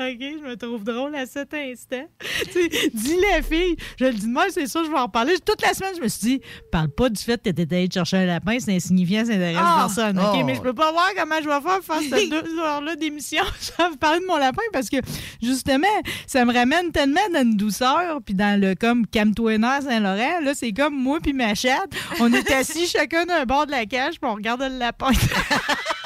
OK, 0.00 0.18
je 0.20 0.44
me 0.48 0.56
trouve 0.56 0.82
drôle 0.82 1.14
à 1.14 1.26
cet 1.26 1.54
instant. 1.54 2.04
Tu 2.46 2.50
sais, 2.52 2.68
dis 2.92 3.16
la 3.32 3.40
fille, 3.42 3.76
je 3.98 4.06
le 4.06 4.12
dis 4.12 4.26
de 4.26 4.32
moi, 4.32 4.46
c'est 4.50 4.66
ça, 4.66 4.82
je 4.84 4.90
vais 4.90 4.98
en 4.98 5.08
parler. 5.08 5.34
Toute 5.44 5.62
la 5.62 5.72
semaine, 5.74 5.92
je 5.96 6.02
me 6.02 6.08
suis 6.08 6.20
dit, 6.20 6.40
parle 6.72 6.88
pas 6.88 7.08
du 7.08 7.22
fait 7.22 7.40
que 7.42 7.50
t'étais 7.50 7.76
allé 7.76 7.88
chercher 7.92 8.16
un 8.18 8.26
lapin, 8.26 8.56
c'est 8.58 8.74
insignifiant, 8.74 9.24
ça 9.24 9.32
n'intéresse 9.32 9.56
Ah! 9.60 9.86
personne. 9.86 10.18
OK, 10.18 10.24
Oh. 10.34 10.44
mais 10.44 10.56
je 10.56 10.60
peux 10.60 10.72
pas 10.74 10.90
voir 10.90 11.08
comment 11.16 11.36
je 11.40 11.48
vais 11.48 11.60
faire 11.60 11.80
pour 11.80 11.94
faire 11.94 12.18
ces 12.18 12.28
deux 12.28 12.58
heures-là 12.58 12.96
d'émission. 12.96 13.44
Je 13.60 13.82
vais 13.82 13.90
vous 13.90 13.96
parler 13.96 14.20
de 14.20 14.26
mon 14.26 14.36
lapin 14.36 14.62
parce 14.72 14.88
que, 14.88 14.96
justement, 15.42 15.86
ça 16.26 16.44
me 16.44 16.52
ramène 16.52 16.90
tellement 16.92 17.20
dans 17.32 17.42
une 17.42 17.56
douceur, 17.56 18.18
puis 18.24 18.34
dans 18.34 18.60
le 18.60 18.74
comme 18.74 19.06
Camtoiner 19.06 19.80
Saint-Laurent. 19.82 20.40
Là, 20.42 20.52
c'est 20.54 20.72
comme 20.72 20.94
moi 21.00 21.18
puis 21.22 21.32
ma 21.32 21.54
chatte. 21.54 21.92
On 22.20 22.32
est 22.32 22.50
assis 22.50 22.86
chacun 22.92 23.24
d'un 23.24 23.44
bord 23.44 23.66
de 23.66 23.70
la 23.70 23.86
cage, 23.86 24.20
puis 24.20 24.28
on 24.30 24.34
regarde 24.34 24.62
le 24.62 24.78
lapin. 24.78 25.10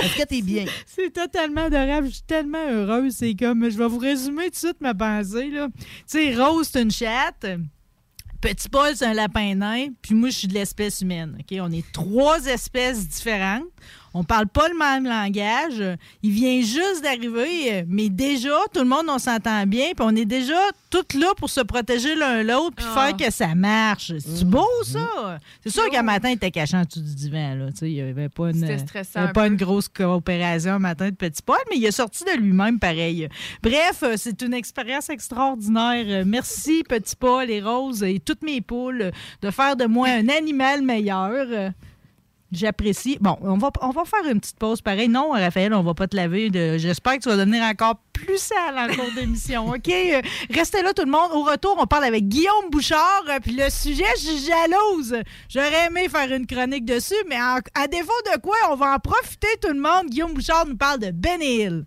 Est-ce 0.00 0.16
que 0.16 0.24
t'es 0.26 0.42
bien? 0.42 0.64
C'est 0.86 1.12
totalement 1.12 1.62
adorable. 1.64 2.08
Je 2.08 2.14
suis 2.14 2.22
tellement 2.22 2.66
heureuse. 2.68 3.14
C'est 3.16 3.34
comme, 3.34 3.68
je 3.70 3.76
vais 3.78 3.88
vous 3.88 3.98
résumer 3.98 4.44
tout 4.44 4.50
de 4.50 4.56
suite 4.56 4.80
ma 4.80 4.94
pensée. 4.94 5.50
là. 5.50 5.68
Tu 5.78 5.84
sais, 6.06 6.34
Rose, 6.34 6.68
c'est 6.72 6.82
une 6.82 6.90
chatte. 6.90 7.46
Petit 8.40 8.68
Paul, 8.68 8.94
c'est 8.94 9.06
un 9.06 9.14
lapin 9.14 9.54
nain. 9.54 9.88
Puis 10.02 10.14
moi, 10.14 10.28
je 10.28 10.38
suis 10.38 10.48
de 10.48 10.54
l'espèce 10.54 11.00
humaine. 11.00 11.38
OK? 11.40 11.58
On 11.60 11.72
est 11.72 11.90
trois 11.92 12.44
espèces 12.46 13.08
différentes. 13.08 13.64
On 14.14 14.22
parle 14.22 14.46
pas 14.46 14.68
le 14.68 14.78
même 14.78 15.04
langage. 15.04 15.82
Il 16.22 16.30
vient 16.30 16.60
juste 16.60 17.02
d'arriver, 17.02 17.84
mais 17.88 18.08
déjà, 18.08 18.56
tout 18.72 18.80
le 18.80 18.88
monde, 18.88 19.06
on 19.08 19.18
s'entend 19.18 19.66
bien. 19.66 19.86
Puis 19.96 20.06
on 20.06 20.14
est 20.14 20.24
déjà 20.24 20.54
toutes 20.88 21.14
là 21.14 21.32
pour 21.36 21.50
se 21.50 21.60
protéger 21.60 22.14
l'un 22.14 22.42
l'autre 22.44 22.76
puis 22.76 22.86
Ah. 22.94 23.08
faire 23.08 23.16
que 23.16 23.32
ça 23.32 23.54
marche. 23.56 24.12
C'est 24.18 24.44
beau, 24.48 24.68
ça? 24.84 25.38
C'est 25.62 25.70
sûr 25.70 25.90
qu'un 25.90 26.02
matin, 26.02 26.30
il 26.30 26.34
était 26.34 26.52
caché 26.52 26.76
en 26.76 26.84
dessous 26.84 27.00
du 27.00 27.14
divan. 27.14 27.54
Là. 27.56 27.66
Il 27.82 27.88
n'y 27.88 28.00
avait 28.00 28.28
pas 28.28 28.50
une... 28.50 28.62
Avait 28.64 29.32
pas 29.32 29.48
grosse 29.56 29.88
coopération 29.88 30.72
un 30.74 30.78
matin 30.78 31.10
de 31.10 31.14
Petit 31.14 31.42
Paul, 31.42 31.58
mais 31.70 31.76
il 31.78 31.84
est 31.84 31.90
sorti 31.90 32.24
de 32.24 32.38
lui-même 32.40 32.78
pareil. 32.78 33.28
Bref, 33.62 34.02
euh, 34.04 34.14
c'est 34.16 34.40
une 34.42 34.54
expérience 34.54 35.08
extraordinaire. 35.10 36.04
Euh, 36.06 36.24
Merci, 36.26 36.84
Petit 36.88 37.16
Paul 37.16 37.50
et 37.50 37.60
Rose 37.60 38.02
et 38.02 38.20
toutes 38.20 38.42
mes 38.42 38.60
poules 38.60 39.10
de 39.42 39.50
faire 39.50 39.76
de 39.76 39.86
moi 39.86 40.08
un 40.08 40.28
animal 40.28 40.82
meilleur. 40.82 41.72
J'apprécie. 42.54 43.18
Bon, 43.20 43.36
on 43.42 43.58
va, 43.58 43.70
on 43.82 43.90
va 43.90 44.04
faire 44.04 44.24
une 44.30 44.40
petite 44.40 44.58
pause 44.58 44.80
pareil. 44.80 45.08
Non, 45.08 45.30
Raphaël, 45.30 45.74
on 45.74 45.82
va 45.82 45.94
pas 45.94 46.06
te 46.06 46.16
laver. 46.16 46.50
J'espère 46.78 47.14
que 47.14 47.22
tu 47.22 47.28
vas 47.28 47.36
devenir 47.36 47.62
encore 47.64 47.96
plus 48.12 48.38
sale 48.38 48.78
en 48.78 48.94
cours 48.94 49.12
d'émission. 49.14 49.68
OK? 49.68 49.88
Euh, 49.88 50.20
Restez 50.50 50.82
là, 50.82 50.92
tout 50.94 51.04
le 51.04 51.10
monde. 51.10 51.30
Au 51.32 51.42
retour, 51.42 51.76
on 51.78 51.86
parle 51.86 52.04
avec 52.04 52.28
Guillaume 52.28 52.70
Bouchard. 52.70 53.24
Euh, 53.28 53.38
Puis 53.42 53.52
le 53.52 53.68
sujet, 53.70 54.04
je 54.16 54.22
suis 54.22 54.46
jalouse. 54.46 55.16
J'aurais 55.48 55.86
aimé 55.88 56.08
faire 56.08 56.30
une 56.32 56.46
chronique 56.46 56.84
dessus, 56.84 57.14
mais 57.28 57.36
à 57.36 57.86
défaut 57.88 58.12
de 58.34 58.40
quoi, 58.40 58.56
on 58.70 58.76
va 58.76 58.94
en 58.94 58.98
profiter, 58.98 59.48
tout 59.60 59.72
le 59.72 59.80
monde. 59.80 60.08
Guillaume 60.08 60.32
Bouchard 60.32 60.66
nous 60.66 60.76
parle 60.76 61.00
de 61.00 61.10
Ben 61.10 61.42
Hill. 61.42 61.84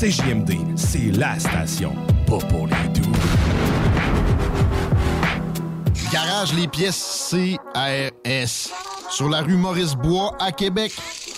CJMD, 0.00 0.52
c'est 0.76 1.14
la 1.18 1.38
station, 1.38 1.94
pas 2.26 2.38
pour 2.38 2.66
les 2.66 2.88
doux. 2.98 3.12
Garage 6.10 6.54
les 6.54 6.66
pièces 6.66 7.28
CRS. 7.30 8.72
Sur 9.10 9.28
la 9.28 9.42
rue 9.42 9.56
Maurice-Bois 9.56 10.34
à 10.40 10.52
Québec. 10.52 10.92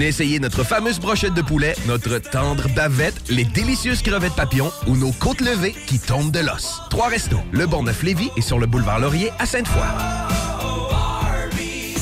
Venez 0.00 0.08
essayer 0.08 0.38
notre 0.38 0.64
fameuse 0.64 0.98
brochette 0.98 1.34
de 1.34 1.42
poulet, 1.42 1.74
notre 1.86 2.16
tendre 2.16 2.70
bavette, 2.74 3.28
les 3.28 3.44
délicieuses 3.44 4.00
crevettes 4.00 4.34
papillons 4.34 4.72
ou 4.86 4.96
nos 4.96 5.12
côtes 5.12 5.42
levées 5.42 5.74
qui 5.86 5.98
tombent 5.98 6.30
de 6.30 6.38
l'os. 6.38 6.80
Trois 6.88 7.08
restos, 7.08 7.36
le 7.52 7.66
Bonneuf 7.66 8.02
Lévis 8.02 8.30
et 8.34 8.40
sur 8.40 8.58
le 8.58 8.66
boulevard 8.66 8.98
Laurier 8.98 9.30
à 9.38 9.44
Sainte-Foy. 9.44 10.49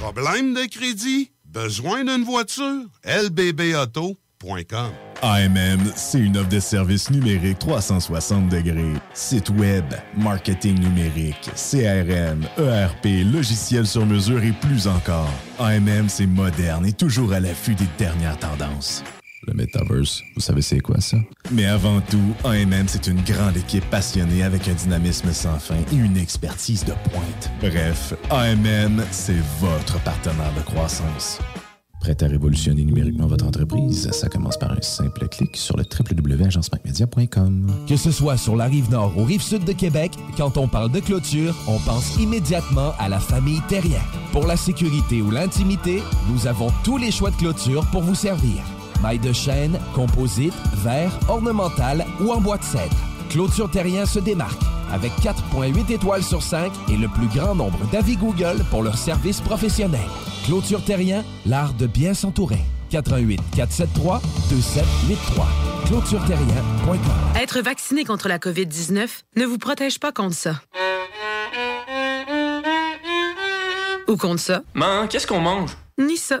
Problème 0.00 0.54
de 0.54 0.64
crédit? 0.64 1.30
Besoin 1.44 2.04
d'une 2.04 2.24
voiture? 2.24 2.86
lbbauto.com 3.04 4.16
AMM, 5.20 5.92
c'est 5.94 6.18
une 6.18 6.38
offre 6.38 6.48
de 6.48 6.58
services 6.58 7.10
numériques 7.10 7.58
360 7.58 8.48
degrés. 8.48 8.94
Site 9.12 9.50
web, 9.50 9.84
marketing 10.16 10.78
numérique, 10.80 11.50
CRM, 11.54 12.46
ERP, 12.56 13.30
logiciel 13.30 13.86
sur 13.86 14.06
mesure 14.06 14.42
et 14.42 14.52
plus 14.52 14.88
encore. 14.88 15.30
AMM, 15.58 16.08
c'est 16.08 16.26
moderne 16.26 16.86
et 16.86 16.94
toujours 16.94 17.34
à 17.34 17.40
l'affût 17.40 17.74
des 17.74 17.88
dernières 17.98 18.38
tendances. 18.38 19.04
Le 19.50 19.56
Metaverse, 19.56 20.22
vous 20.36 20.40
savez 20.40 20.62
c'est 20.62 20.78
quoi 20.78 21.00
ça? 21.00 21.16
Mais 21.50 21.66
avant 21.66 22.00
tout, 22.02 22.34
AMM, 22.44 22.86
c'est 22.86 23.08
une 23.08 23.20
grande 23.22 23.56
équipe 23.56 23.84
passionnée 23.90 24.44
avec 24.44 24.68
un 24.68 24.74
dynamisme 24.74 25.32
sans 25.32 25.58
fin 25.58 25.74
et 25.92 25.96
une 25.96 26.16
expertise 26.16 26.84
de 26.84 26.92
pointe. 27.10 27.50
Bref, 27.60 28.14
AMM, 28.30 29.02
c'est 29.10 29.42
votre 29.58 30.00
partenaire 30.04 30.52
de 30.56 30.62
croissance. 30.62 31.40
Prêt 32.00 32.16
à 32.22 32.28
révolutionner 32.28 32.84
numériquement 32.84 33.26
votre 33.26 33.44
entreprise? 33.44 34.08
Ça 34.12 34.28
commence 34.28 34.56
par 34.56 34.70
un 34.70 34.80
simple 34.80 35.26
clic 35.26 35.56
sur 35.56 35.76
le 35.76 35.82
www.agencemacmedia.com. 35.82 37.72
Que 37.88 37.96
ce 37.96 38.12
soit 38.12 38.36
sur 38.36 38.54
la 38.54 38.66
rive 38.66 38.88
nord 38.90 39.18
ou 39.18 39.24
rive 39.24 39.42
sud 39.42 39.64
de 39.64 39.72
Québec, 39.72 40.12
quand 40.36 40.58
on 40.58 40.68
parle 40.68 40.92
de 40.92 41.00
clôture, 41.00 41.56
on 41.66 41.78
pense 41.80 42.16
immédiatement 42.18 42.92
à 43.00 43.08
la 43.08 43.18
famille 43.18 43.60
Terrien. 43.68 44.00
Pour 44.30 44.46
la 44.46 44.56
sécurité 44.56 45.20
ou 45.20 45.32
l'intimité, 45.32 46.02
nous 46.30 46.46
avons 46.46 46.68
tous 46.84 46.98
les 46.98 47.10
choix 47.10 47.32
de 47.32 47.36
clôture 47.36 47.84
pour 47.90 48.02
vous 48.02 48.14
servir. 48.14 48.62
Maille 49.02 49.18
de 49.18 49.32
chêne, 49.32 49.78
composite, 49.94 50.54
verre, 50.82 51.18
ornemental 51.28 52.04
ou 52.20 52.32
en 52.32 52.40
bois 52.40 52.58
de 52.58 52.64
cèdre. 52.64 52.96
Clôture 53.30 53.70
Terrien 53.70 54.06
se 54.06 54.18
démarque 54.18 54.60
avec 54.92 55.12
4.8 55.22 55.92
étoiles 55.92 56.22
sur 56.22 56.42
5 56.42 56.72
et 56.88 56.96
le 56.96 57.08
plus 57.08 57.28
grand 57.28 57.54
nombre 57.54 57.78
d'avis 57.92 58.16
Google 58.16 58.64
pour 58.70 58.82
leur 58.82 58.98
service 58.98 59.40
professionnel. 59.40 60.00
Clôture 60.46 60.84
Terrien, 60.84 61.24
l'art 61.46 61.74
de 61.74 61.86
bien 61.86 62.12
s'entourer. 62.14 62.60
88 62.90 63.40
473 63.54 64.20
2783. 64.50 65.46
ClôtureTerrien.com. 65.86 66.98
Être 67.40 67.60
vacciné 67.60 68.04
contre 68.04 68.28
la 68.28 68.38
COVID-19 68.38 69.08
ne 69.36 69.44
vous 69.44 69.58
protège 69.58 70.00
pas 70.00 70.12
contre 70.12 70.34
ça. 70.34 70.60
Ou 74.08 74.16
contre 74.16 74.40
ça. 74.40 74.62
Man, 74.74 75.06
qu'est-ce 75.08 75.26
qu'on 75.26 75.40
mange? 75.40 75.70
Ni 75.98 76.16
ça. 76.16 76.40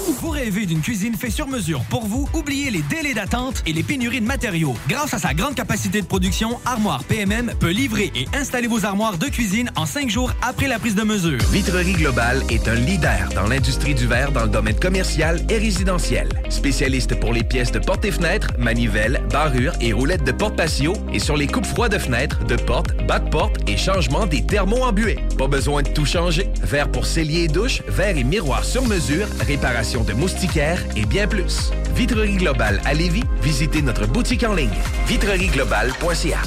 Vous 0.07 0.29
rêvez 0.29 0.65
d'une 0.65 0.81
cuisine 0.81 1.15
faite 1.15 1.31
sur 1.31 1.47
mesure 1.47 1.81
pour 1.89 2.05
vous? 2.05 2.27
Oubliez 2.33 2.71
les 2.71 2.81
délais 2.81 3.13
d'attente 3.13 3.61
et 3.67 3.73
les 3.73 3.83
pénuries 3.83 4.21
de 4.21 4.25
matériaux. 4.25 4.75
Grâce 4.87 5.13
à 5.13 5.19
sa 5.19 5.33
grande 5.35 5.53
capacité 5.53 6.01
de 6.01 6.07
production, 6.07 6.59
Armoire 6.65 7.03
PMM 7.03 7.53
peut 7.59 7.69
livrer 7.69 8.11
et 8.15 8.25
installer 8.35 8.67
vos 8.67 8.83
armoires 8.83 9.17
de 9.19 9.27
cuisine 9.27 9.71
en 9.75 9.85
cinq 9.85 10.09
jours 10.09 10.31
après 10.41 10.67
la 10.67 10.79
prise 10.79 10.95
de 10.95 11.03
mesure. 11.03 11.39
Vitrerie 11.51 11.93
Globale 11.93 12.43
est 12.49 12.67
un 12.67 12.75
leader 12.75 13.29
dans 13.35 13.47
l'industrie 13.47 13.93
du 13.93 14.07
verre 14.07 14.31
dans 14.31 14.43
le 14.43 14.49
domaine 14.49 14.79
commercial 14.79 15.45
et 15.49 15.57
résidentiel. 15.59 16.29
Spécialiste 16.49 17.19
pour 17.19 17.31
les 17.31 17.43
pièces 17.43 17.71
de 17.71 17.79
portes 17.79 18.05
et 18.05 18.11
fenêtres, 18.11 18.47
manivelles, 18.57 19.21
barrures 19.31 19.73
et 19.81 19.93
roulettes 19.93 20.23
de 20.23 20.31
porte 20.31 20.55
patio 20.55 20.93
et 21.13 21.19
sur 21.19 21.37
les 21.37 21.47
coupes 21.47 21.65
froides 21.65 21.91
de 21.91 21.99
fenêtres, 21.99 22.43
de 22.45 22.55
portes, 22.55 22.95
bas 23.05 23.19
de 23.19 23.29
porte 23.29 23.57
et 23.67 23.77
changement 23.77 24.25
des 24.25 24.43
thermos 24.45 24.81
embués. 24.81 25.19
Pas 25.37 25.47
besoin 25.47 25.83
de 25.83 25.89
tout 25.89 26.05
changer. 26.05 26.49
Verre 26.63 26.91
pour 26.91 27.05
cellier 27.05 27.43
et 27.43 27.47
douche, 27.47 27.83
verre 27.87 28.17
et 28.17 28.23
miroir 28.23 28.65
sur 28.65 28.83
mesure, 28.87 29.27
réparation 29.45 29.90
de 29.99 30.13
moustiquaires 30.13 30.81
et 30.95 31.05
bien 31.05 31.27
plus. 31.27 31.71
Vitrerie 31.95 32.37
Globale 32.37 32.81
à 32.85 32.93
Lévis, 32.93 33.23
visitez 33.41 33.81
notre 33.81 34.07
boutique 34.07 34.43
en 34.43 34.53
ligne 34.53 34.69
vitrerieglobale.ca. 35.07 36.39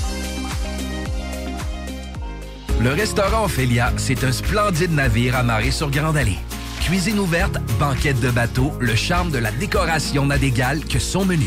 Le 2.81 2.91
restaurant 2.91 3.45
Ophélia, 3.45 3.93
c'est 3.99 4.25
un 4.25 4.33
splendide 4.33 4.93
navire 4.93 5.37
amarré 5.37 5.71
sur 5.71 5.91
Grande 5.91 6.17
Allée. 6.17 6.39
Cuisine 6.81 7.19
ouverte, 7.19 7.59
banquette 7.79 8.21
de 8.21 8.31
bateau, 8.31 8.73
le 8.81 8.95
charme 8.95 9.31
de 9.31 9.39
la 9.39 9.51
décoration 9.53 10.25
n'a 10.25 10.39
d'égal 10.39 10.83
que 10.85 10.99
son 10.99 11.27
menu. 11.27 11.47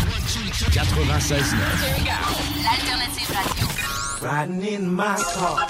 96 0.69 1.53
L'alternative 2.61 3.29
radio. 3.33 4.21
Riding 4.21 4.61
in 4.61 4.93
my 4.93 5.17
car. 5.33 5.67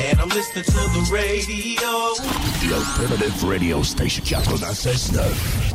And 0.00 0.20
I'm 0.20 0.28
listening 0.28 0.64
to 0.64 0.72
the 0.72 1.08
radio. 1.12 2.14
The 2.60 2.74
Alternative 2.74 3.44
Radio 3.44 3.82
Station 3.82 4.24
96.9. 4.24 5.73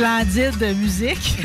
Splendide 0.00 0.56
de 0.58 0.72
musique. 0.72 1.36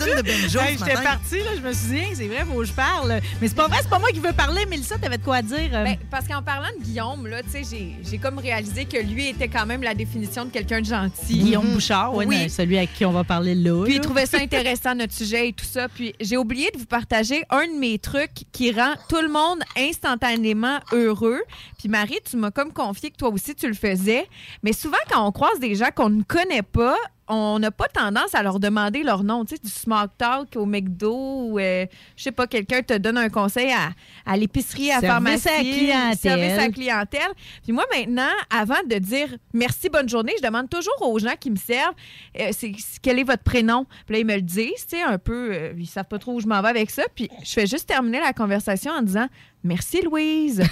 De 0.00 0.58
Hey, 0.58 0.76
J'étais 0.76 0.94
partie, 1.02 1.38
là, 1.38 1.50
je 1.56 1.60
me 1.60 1.72
souviens, 1.72 2.06
c'est 2.14 2.26
vrai, 2.26 2.44
faut 2.44 2.58
que 2.58 2.64
je 2.64 2.72
parle. 2.72 3.20
Mais 3.40 3.46
c'est 3.46 3.54
pas 3.54 3.68
vrai, 3.68 3.78
c'est 3.82 3.88
pas 3.88 3.98
moi 4.00 4.08
qui 4.10 4.18
veux 4.18 4.32
parler. 4.32 4.66
Mélissa, 4.66 4.98
t'avais 4.98 5.18
de 5.18 5.22
quoi 5.22 5.40
dire? 5.42 5.70
euh? 5.72 5.84
Ben, 5.84 5.96
parce 6.10 6.26
qu'en 6.26 6.42
parlant 6.42 6.68
de 6.78 6.82
Guillaume, 6.82 7.28
là, 7.28 7.42
tu 7.44 7.50
sais, 7.50 7.62
j'ai- 7.70 7.94
j'ai 8.02 8.18
comme 8.18 8.38
réalisé 8.38 8.86
que 8.86 8.96
lui 8.96 9.28
était 9.28 9.46
quand 9.46 9.66
même 9.66 9.82
la 9.82 9.94
définition 9.94 10.46
de 10.46 10.50
quelqu'un 10.50 10.80
de 10.80 10.86
gentil. 10.86 11.38
Guillaume 11.38 11.70
Bouchard, 11.72 12.12
ouais, 12.14 12.26
oui. 12.26 12.50
celui 12.50 12.76
à 12.78 12.86
qui 12.86 13.04
on 13.04 13.12
va 13.12 13.22
parler 13.22 13.54
là. 13.54 13.84
Puis 13.84 13.94
il 13.96 14.00
trouvait 14.00 14.26
ça 14.26 14.38
intéressant, 14.42 14.96
notre 14.96 15.12
sujet 15.14 15.48
et 15.50 15.52
tout 15.52 15.64
ça. 15.66 15.88
Puis 15.88 16.12
j'ai 16.20 16.36
oublié 16.38 16.70
de 16.74 16.78
vous 16.78 16.86
partager 16.86 17.44
un 17.50 17.66
de 17.68 17.78
mes 17.78 17.98
trucs 18.00 18.46
qui 18.52 18.72
rend 18.72 18.94
tout 19.08 19.20
le 19.22 19.28
monde 19.28 19.60
instantanément 19.78 20.80
heureux. 20.92 21.40
Puis 21.78 21.88
Marie, 21.88 22.18
tu 22.28 22.36
m'as 22.36 22.50
comme 22.50 22.72
confié 22.72 23.10
que 23.10 23.16
toi 23.16 23.28
aussi 23.28 23.54
tu 23.54 23.68
le 23.68 23.74
faisais. 23.74 24.26
Mais 24.64 24.72
souvent, 24.72 24.96
quand 25.08 25.24
on 25.24 25.30
croise 25.30 25.60
des 25.60 25.74
gens 25.76 25.90
qu'on 25.94 26.10
ne 26.10 26.22
connaît 26.24 26.62
pas, 26.62 26.96
on 27.32 27.58
n'a 27.58 27.70
pas 27.70 27.86
tendance 27.88 28.34
à 28.34 28.42
leur 28.42 28.58
demander 28.60 29.02
leur 29.02 29.22
nom. 29.24 29.44
Tu 29.44 29.54
sais, 29.54 29.62
du 29.62 29.70
smoke 29.70 30.10
talk 30.18 30.56
au 30.56 30.66
McDo 30.66 31.14
ou, 31.14 31.58
euh, 31.58 31.86
je 32.16 32.22
sais 32.24 32.32
pas, 32.32 32.46
quelqu'un 32.46 32.82
te 32.82 32.96
donne 32.98 33.16
un 33.18 33.28
conseil 33.28 33.70
à, 33.72 33.90
à 34.26 34.36
l'épicerie, 34.36 34.90
à 34.90 34.96
la 34.96 35.00
Service 35.00 35.42
pharmacie. 35.44 35.48
à 35.48 35.56
la 35.56 35.62
clientèle. 35.62 36.18
Service 36.18 36.52
à 36.52 36.56
la 36.56 36.68
clientèle. 36.68 37.32
Puis 37.62 37.72
moi, 37.72 37.84
maintenant, 37.94 38.30
avant 38.50 38.82
de 38.88 38.96
dire 38.96 39.28
merci, 39.54 39.88
bonne 39.88 40.08
journée, 40.08 40.32
je 40.38 40.46
demande 40.46 40.68
toujours 40.68 40.94
aux 41.00 41.18
gens 41.18 41.34
qui 41.38 41.50
me 41.50 41.56
servent 41.56 41.94
euh, 42.40 42.48
c'est- 42.52 42.72
quel 43.00 43.18
est 43.18 43.24
votre 43.24 43.42
prénom? 43.44 43.86
Puis 44.06 44.14
là, 44.14 44.18
ils 44.20 44.26
me 44.26 44.34
le 44.34 44.42
disent, 44.42 44.86
tu 44.88 44.96
sais, 44.96 45.02
un 45.02 45.18
peu, 45.18 45.50
euh, 45.52 45.72
ils 45.78 45.86
savent 45.86 46.04
pas 46.08 46.18
trop 46.18 46.32
où 46.34 46.40
je 46.40 46.46
m'en 46.46 46.60
vais 46.62 46.68
avec 46.68 46.90
ça. 46.90 47.04
Puis 47.14 47.28
je 47.44 47.52
fais 47.52 47.66
juste 47.66 47.86
terminer 47.88 48.20
la 48.20 48.32
conversation 48.32 48.92
en 48.92 49.02
disant 49.02 49.28
merci, 49.62 50.02
Louise. 50.02 50.62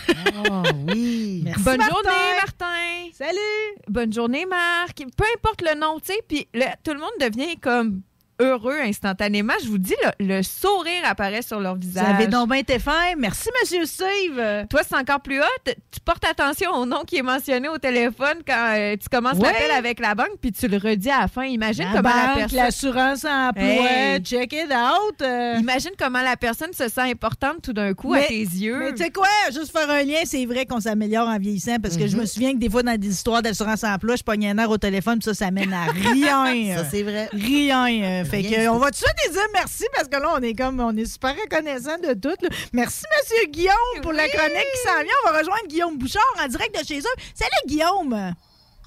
Oh 0.48 0.62
oui. 0.88 1.42
Merci, 1.44 1.62
Bonne 1.62 1.78
Martin. 1.78 1.94
journée, 1.94 2.34
Martin. 2.40 3.08
Salut. 3.12 3.76
Bonne 3.88 4.12
journée, 4.12 4.46
Marc. 4.46 4.96
Peu 5.16 5.24
importe 5.36 5.62
le 5.62 5.78
nom, 5.78 5.98
tu 6.00 6.12
sais. 6.12 6.20
Puis 6.26 6.48
tout 6.84 6.92
le 6.92 6.98
monde 7.00 7.10
devient 7.20 7.56
comme 7.56 8.02
heureux 8.40 8.76
instantanément. 8.82 9.52
Je 9.62 9.68
vous 9.68 9.78
dis, 9.78 9.94
le, 10.20 10.36
le 10.36 10.42
sourire 10.42 11.02
apparaît 11.04 11.42
sur 11.42 11.60
leur 11.60 11.74
Vous 11.74 11.80
visage. 11.80 12.04
avez 12.08 12.26
donc 12.26 12.48
bien 12.50 12.58
été 12.58 12.78
fin. 12.78 13.14
Merci, 13.18 13.48
Monsieur 13.60 13.84
Steve. 13.84 14.66
Toi, 14.70 14.80
c'est 14.88 14.96
encore 14.96 15.20
plus 15.20 15.40
hot. 15.40 15.44
Tu 15.66 16.00
portes 16.04 16.24
attention 16.24 16.70
au 16.72 16.86
nom 16.86 17.02
qui 17.06 17.16
est 17.16 17.22
mentionné 17.22 17.68
au 17.68 17.78
téléphone 17.78 18.38
quand 18.46 18.74
euh, 18.76 18.96
tu 19.00 19.08
commences 19.08 19.38
Ouais. 19.38 19.52
l'appel 19.52 19.70
avec 19.70 20.00
la 20.00 20.14
banque, 20.14 20.36
puis 20.40 20.52
tu 20.52 20.66
le 20.68 20.76
redis 20.78 21.10
à 21.10 21.20
la 21.22 21.28
fin. 21.28 21.44
Imagine 21.44 21.84
La 21.84 21.96
comment 22.02 22.08
la 22.14 22.26
banque, 22.28 22.36
personne. 22.38 22.58
l'assurance 22.58 23.24
emploi, 23.24 23.62
Hey. 23.88 24.20
check 24.22 24.52
it 24.52 24.72
out. 24.72 25.22
euh. 25.22 25.56
Imagine 25.58 25.90
comment 25.98 26.22
la 26.22 26.36
personne 26.36 26.72
se 26.72 26.88
sent 26.88 27.00
importante 27.02 27.62
tout 27.62 27.72
d'un 27.72 27.92
coup 27.94 28.14
à 28.14 28.20
tes 28.22 28.38
yeux. 28.40 28.78
Mais 28.78 28.92
tu 28.94 29.02
sais 29.04 29.10
quoi, 29.10 29.26
juste 29.52 29.70
faire 29.72 29.90
un 29.90 30.02
lien, 30.02 30.18
c'est 30.24 30.44
vrai 30.46 30.64
qu'on 30.66 30.80
s'améliore 30.80 31.28
en 31.28 31.38
vieillissant 31.38 31.76
parce 31.82 31.96
que 31.96 32.06
je 32.06 32.16
me 32.16 32.24
souviens 32.26 32.52
que 32.52 32.58
des 32.58 32.70
fois, 32.70 32.82
dans 32.82 32.96
des 32.96 33.08
histoires 33.08 33.42
d'assurance 33.42 33.84
emploi, 33.84 34.16
je 34.16 34.22
pognais 34.22 34.50
un 34.50 34.58
air 34.58 34.70
au 34.70 34.78
téléphone, 34.78 35.18
puis 35.18 35.24
ça, 35.24 35.34
ça 35.34 35.50
mène 35.50 35.72
à 35.72 35.84
rien. 36.12 36.76
Ça, 36.76 36.84
c'est 36.90 37.02
vrai. 37.02 37.28
Rien. 37.32 38.24
Fait 38.28 38.42
que, 38.42 38.68
on 38.68 38.78
va 38.78 38.90
tout 38.90 39.04
de 39.26 39.32
dire 39.32 39.42
merci? 39.54 39.84
Parce 39.94 40.08
que 40.08 40.16
là, 40.16 40.34
on 40.36 40.42
est 40.42 40.54
comme, 40.54 40.80
on 40.80 40.94
est 40.96 41.06
super 41.06 41.34
reconnaissant 41.34 41.98
de 41.98 42.12
tout. 42.14 42.36
là. 42.42 42.48
Merci, 42.72 43.04
Monsieur 43.18 43.46
Guillaume, 43.50 44.02
pour 44.02 44.12
la 44.12 44.28
chronique 44.28 44.66
qui 44.74 44.88
s'en 44.88 45.02
vient. 45.02 45.12
On 45.26 45.30
va 45.32 45.38
rejoindre 45.38 45.66
Guillaume 45.68 45.96
Bouchard 45.96 46.22
en 46.42 46.46
direct 46.46 46.78
de 46.78 46.86
chez 46.86 46.98
eux. 46.98 47.20
Salut, 47.34 47.50
Guillaume. 47.66 48.34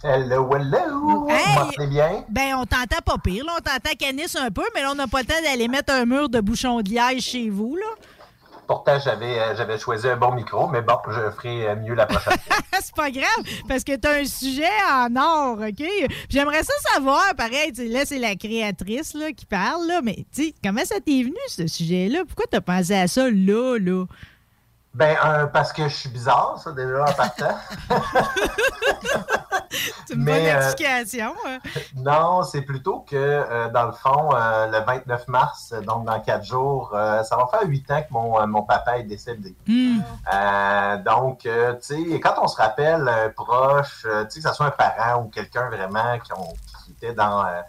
Hello, 0.03 0.49
hello! 0.55 1.27
Hey! 1.29 1.45
Vous 1.45 1.59
m'entendez 1.65 1.87
bien? 1.87 2.25
Ben, 2.29 2.55
on 2.55 2.65
t'entend 2.65 3.01
pas 3.05 3.17
pire, 3.23 3.45
là. 3.45 3.53
On 3.57 3.61
t'entend 3.61 3.95
canis 3.99 4.35
un 4.35 4.49
peu, 4.49 4.63
mais 4.73 4.81
là, 4.81 4.91
on 4.91 4.95
n'a 4.95 5.05
pas 5.07 5.19
le 5.21 5.27
temps 5.27 5.41
d'aller 5.43 5.67
mettre 5.67 5.93
un 5.93 6.05
mur 6.05 6.27
de 6.27 6.39
bouchon 6.39 6.81
de 6.81 6.89
liège 6.89 7.21
chez 7.21 7.49
vous, 7.49 7.75
là. 7.75 7.85
Pourtant, 8.71 8.97
j'avais 9.03 9.37
euh, 9.37 9.53
j'avais 9.57 9.77
choisi 9.77 10.07
un 10.07 10.15
bon 10.15 10.31
micro, 10.31 10.65
mais 10.69 10.81
bon, 10.81 10.93
je 11.05 11.29
ferai 11.31 11.67
euh, 11.67 11.75
mieux 11.75 11.93
la 11.93 12.05
prochaine 12.05 12.39
fois. 12.39 12.55
c'est 12.79 12.95
pas 12.95 13.11
grave, 13.11 13.43
parce 13.67 13.83
que 13.83 13.97
t'as 13.97 14.21
un 14.21 14.23
sujet 14.23 14.63
en 14.89 15.13
or, 15.17 15.57
OK? 15.59 15.85
J'aimerais 16.29 16.63
ça 16.63 16.71
savoir, 16.93 17.21
pareil, 17.35 17.73
tu 17.73 17.89
là, 17.89 18.05
c'est 18.05 18.17
la 18.17 18.37
créatrice 18.37 19.13
là, 19.13 19.33
qui 19.33 19.45
parle, 19.45 19.87
là, 19.87 19.99
mais 20.01 20.25
tu 20.33 20.53
comment 20.63 20.85
ça 20.85 21.01
t'est 21.05 21.21
venu, 21.21 21.35
ce 21.49 21.67
sujet-là? 21.67 22.19
Pourquoi 22.25 22.45
t'as 22.49 22.61
pensé 22.61 22.93
à 22.93 23.09
ça 23.09 23.29
là, 23.29 23.77
là? 23.77 24.05
Ben, 24.93 25.15
un, 25.23 25.47
parce 25.47 25.71
que 25.71 25.83
je 25.87 25.95
suis 25.95 26.09
bizarre, 26.09 26.59
ça, 26.61 26.71
déjà, 26.73 27.03
en 27.03 27.13
partant. 27.13 27.57
C'est 30.05 30.13
une 30.15 30.23
Mais, 30.23 30.33
bonne 30.33 30.45
euh, 30.61 30.67
explication. 30.67 31.33
hein? 31.47 31.59
Non, 31.95 32.43
c'est 32.43 32.61
plutôt 32.61 32.99
que, 33.01 33.15
euh, 33.15 33.69
dans 33.69 33.85
le 33.85 33.93
fond, 33.93 34.31
euh, 34.35 34.67
le 34.67 34.79
29 34.85 35.27
mars, 35.29 35.73
donc 35.87 36.05
dans 36.05 36.19
quatre 36.19 36.43
jours, 36.43 36.91
euh, 36.93 37.23
ça 37.23 37.37
va 37.37 37.47
faire 37.47 37.63
huit 37.67 37.89
ans 37.89 38.01
que 38.01 38.11
mon, 38.11 38.37
euh, 38.41 38.45
mon 38.47 38.63
papa 38.63 38.97
est 38.97 39.03
décédé. 39.03 39.55
Hmm. 39.67 39.99
Euh, 40.33 40.97
donc, 40.97 41.45
euh, 41.45 41.73
tu 41.75 42.11
sais, 42.11 42.19
quand 42.19 42.33
on 42.41 42.47
se 42.47 42.57
rappelle 42.57 43.07
un 43.07 43.29
proche, 43.29 44.05
euh, 44.05 44.25
tu 44.25 44.31
sais, 44.31 44.41
que 44.41 44.49
ce 44.49 44.55
soit 44.55 44.65
un 44.67 44.71
parent 44.71 45.21
ou 45.23 45.29
quelqu'un 45.29 45.69
vraiment 45.69 46.19
qui, 46.19 46.33
ont- 46.33 46.53
qui 46.85 46.91
était 46.91 47.13
dans, 47.13 47.45
euh, 47.45 47.61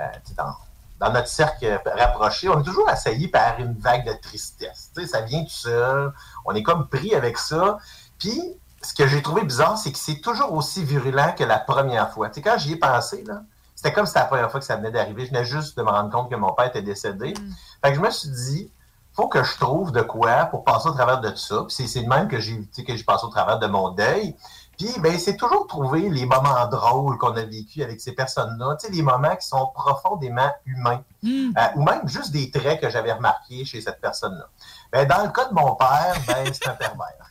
euh, 0.00 0.06
tu 0.24 0.30
sais, 0.30 0.34
dans, 0.36 0.56
dans 1.00 1.12
notre 1.12 1.28
cercle 1.28 1.80
rapproché, 1.98 2.48
on 2.48 2.60
est 2.60 2.64
toujours 2.64 2.88
assailli 2.88 3.28
par 3.28 3.58
une 3.58 3.74
vague 3.78 4.06
de 4.06 4.12
tristesse. 4.20 4.90
Ça 5.06 5.20
vient 5.22 5.42
tout 5.42 5.50
seul. 5.50 6.12
On 6.44 6.54
est 6.54 6.62
comme 6.62 6.88
pris 6.88 7.14
avec 7.14 7.36
ça. 7.38 7.78
Puis, 8.18 8.40
ce 8.80 8.94
que 8.94 9.06
j'ai 9.06 9.22
trouvé 9.22 9.42
bizarre, 9.44 9.76
c'est 9.78 9.92
que 9.92 9.98
c'est 9.98 10.20
toujours 10.20 10.52
aussi 10.52 10.84
virulent 10.84 11.34
que 11.36 11.44
la 11.44 11.58
première 11.58 12.10
fois. 12.12 12.28
Quand 12.30 12.58
j'y 12.58 12.72
ai 12.72 12.76
pensé, 12.76 13.24
là, 13.26 13.42
c'était 13.74 13.92
comme 13.92 14.06
si 14.06 14.10
c'était 14.12 14.20
la 14.20 14.26
première 14.26 14.50
fois 14.50 14.60
que 14.60 14.66
ça 14.66 14.76
venait 14.76 14.90
d'arriver. 14.92 15.24
Je 15.26 15.30
venais 15.30 15.44
juste 15.44 15.76
de 15.76 15.82
me 15.82 15.90
rendre 15.90 16.10
compte 16.10 16.30
que 16.30 16.36
mon 16.36 16.52
père 16.52 16.66
était 16.66 16.82
décédé. 16.82 17.34
Fait 17.82 17.90
que 17.90 17.96
je 17.96 18.00
me 18.00 18.10
suis 18.10 18.28
dit, 18.30 18.72
faut 19.12 19.28
que 19.28 19.42
je 19.42 19.56
trouve 19.58 19.90
de 19.92 20.00
quoi 20.02 20.46
pour 20.46 20.64
passer 20.64 20.88
au 20.88 20.92
travers 20.92 21.20
de 21.20 21.30
tout 21.30 21.36
ça. 21.36 21.64
Puis 21.66 21.74
c'est- 21.74 21.86
c'est 21.86 22.02
de 22.02 22.08
même 22.08 22.28
que 22.28 22.38
j'ai 22.40 22.68
que 22.86 22.96
j'ai 22.96 23.04
passé 23.04 23.24
au 23.24 23.28
travers 23.30 23.58
de 23.58 23.66
mon 23.66 23.90
deuil. 23.90 24.36
Puis 24.78 24.92
ben 25.00 25.18
c'est 25.18 25.36
toujours 25.36 25.66
trouver 25.66 26.08
les 26.08 26.26
moments 26.26 26.66
drôles 26.66 27.18
qu'on 27.18 27.36
a 27.36 27.42
vécu 27.42 27.82
avec 27.82 28.00
ces 28.00 28.12
personnes-là, 28.12 28.76
tu 28.80 28.86
sais, 28.86 28.92
les 28.92 29.02
moments 29.02 29.36
qui 29.36 29.46
sont 29.46 29.68
profondément 29.74 30.50
humains, 30.66 31.02
Hmm. 31.24 31.52
Euh, 31.56 31.68
ou 31.76 31.82
même 31.82 32.06
juste 32.06 32.32
des 32.32 32.50
traits 32.50 32.82
que 32.82 32.90
j'avais 32.90 33.12
remarqués 33.12 33.64
chez 33.64 33.80
cette 33.80 33.98
personne-là. 33.98 34.46
Ben, 34.92 35.08
dans 35.08 35.22
le 35.24 35.30
cas 35.30 35.46
de 35.46 35.54
mon 35.54 35.74
père, 35.74 36.14
ben 36.26 36.52
c'est 36.52 36.68
un 36.68 36.74
pervers. 36.74 37.30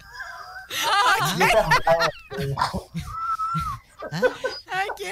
Il 1.36 1.44
est 1.44 1.52
pervers. 1.52 2.10
OK. 4.24 5.06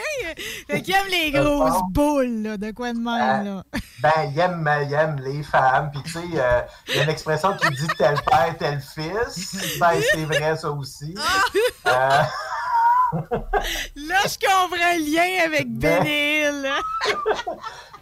Fait 0.68 0.82
qu'il 0.82 0.94
aime 0.96 1.08
les 1.10 1.32
grosses 1.32 1.82
boules, 1.90 2.44
là, 2.44 2.58
de 2.58 2.72
quoi 2.72 2.94
de 2.94 3.00
même, 3.00 3.46
là. 3.46 3.64
Ben, 4.02 4.32
il 4.32 4.40
aime, 4.40 4.70
il 4.88 4.94
aime 4.94 5.20
les 5.24 5.44
femmes. 5.44 5.92
Puis, 5.92 6.02
tu 6.04 6.12
sais, 6.12 6.20
euh, 6.36 6.62
il 6.90 6.96
y 6.96 7.00
a 7.00 7.04
une 7.04 7.10
expression 7.10 7.56
qui 7.58 7.70
dit 7.70 7.88
tel 7.98 8.16
père, 8.22 8.56
tel 8.58 8.80
fils. 8.82 9.78
Ben, 9.80 10.02
c'est 10.14 10.26
vrai, 10.26 10.56
ça 10.58 10.72
aussi. 10.72 11.16
Euh, 11.88 12.24
Là, 13.14 14.16
je 14.24 14.38
comprends 14.40 14.94
le 14.96 15.14
lien 15.14 15.46
avec 15.46 15.68
Ben 15.70 16.06
Hill. 16.06 16.70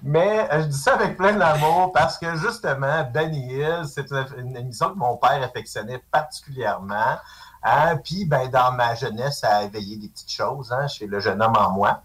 mais 0.04 0.48
euh, 0.52 0.62
je 0.62 0.68
dis 0.68 0.78
ça 0.78 0.94
avec 0.94 1.18
plein 1.18 1.34
d'amour 1.34 1.92
parce 1.94 2.18
que, 2.18 2.36
justement, 2.36 3.04
Benny 3.12 3.56
Hill, 3.56 3.84
c'est 3.88 4.12
une, 4.12 4.26
une 4.38 4.58
émission 4.58 4.92
que 4.92 4.98
mon 4.98 5.18
père 5.18 5.42
affectionnait 5.42 6.04
particulièrement. 6.12 7.18
Hein? 7.64 7.98
Puis, 7.98 8.26
ben, 8.26 8.48
dans 8.50 8.72
ma 8.72 8.96
jeunesse, 8.96 9.40
ça 9.40 9.58
a 9.58 9.64
éveillé 9.64 9.98
des 9.98 10.08
petites 10.08 10.32
choses 10.32 10.72
hein, 10.72 10.88
chez 10.88 11.08
le 11.08 11.20
jeune 11.20 11.42
homme 11.42 11.56
en 11.58 11.72
moi. 11.72 12.02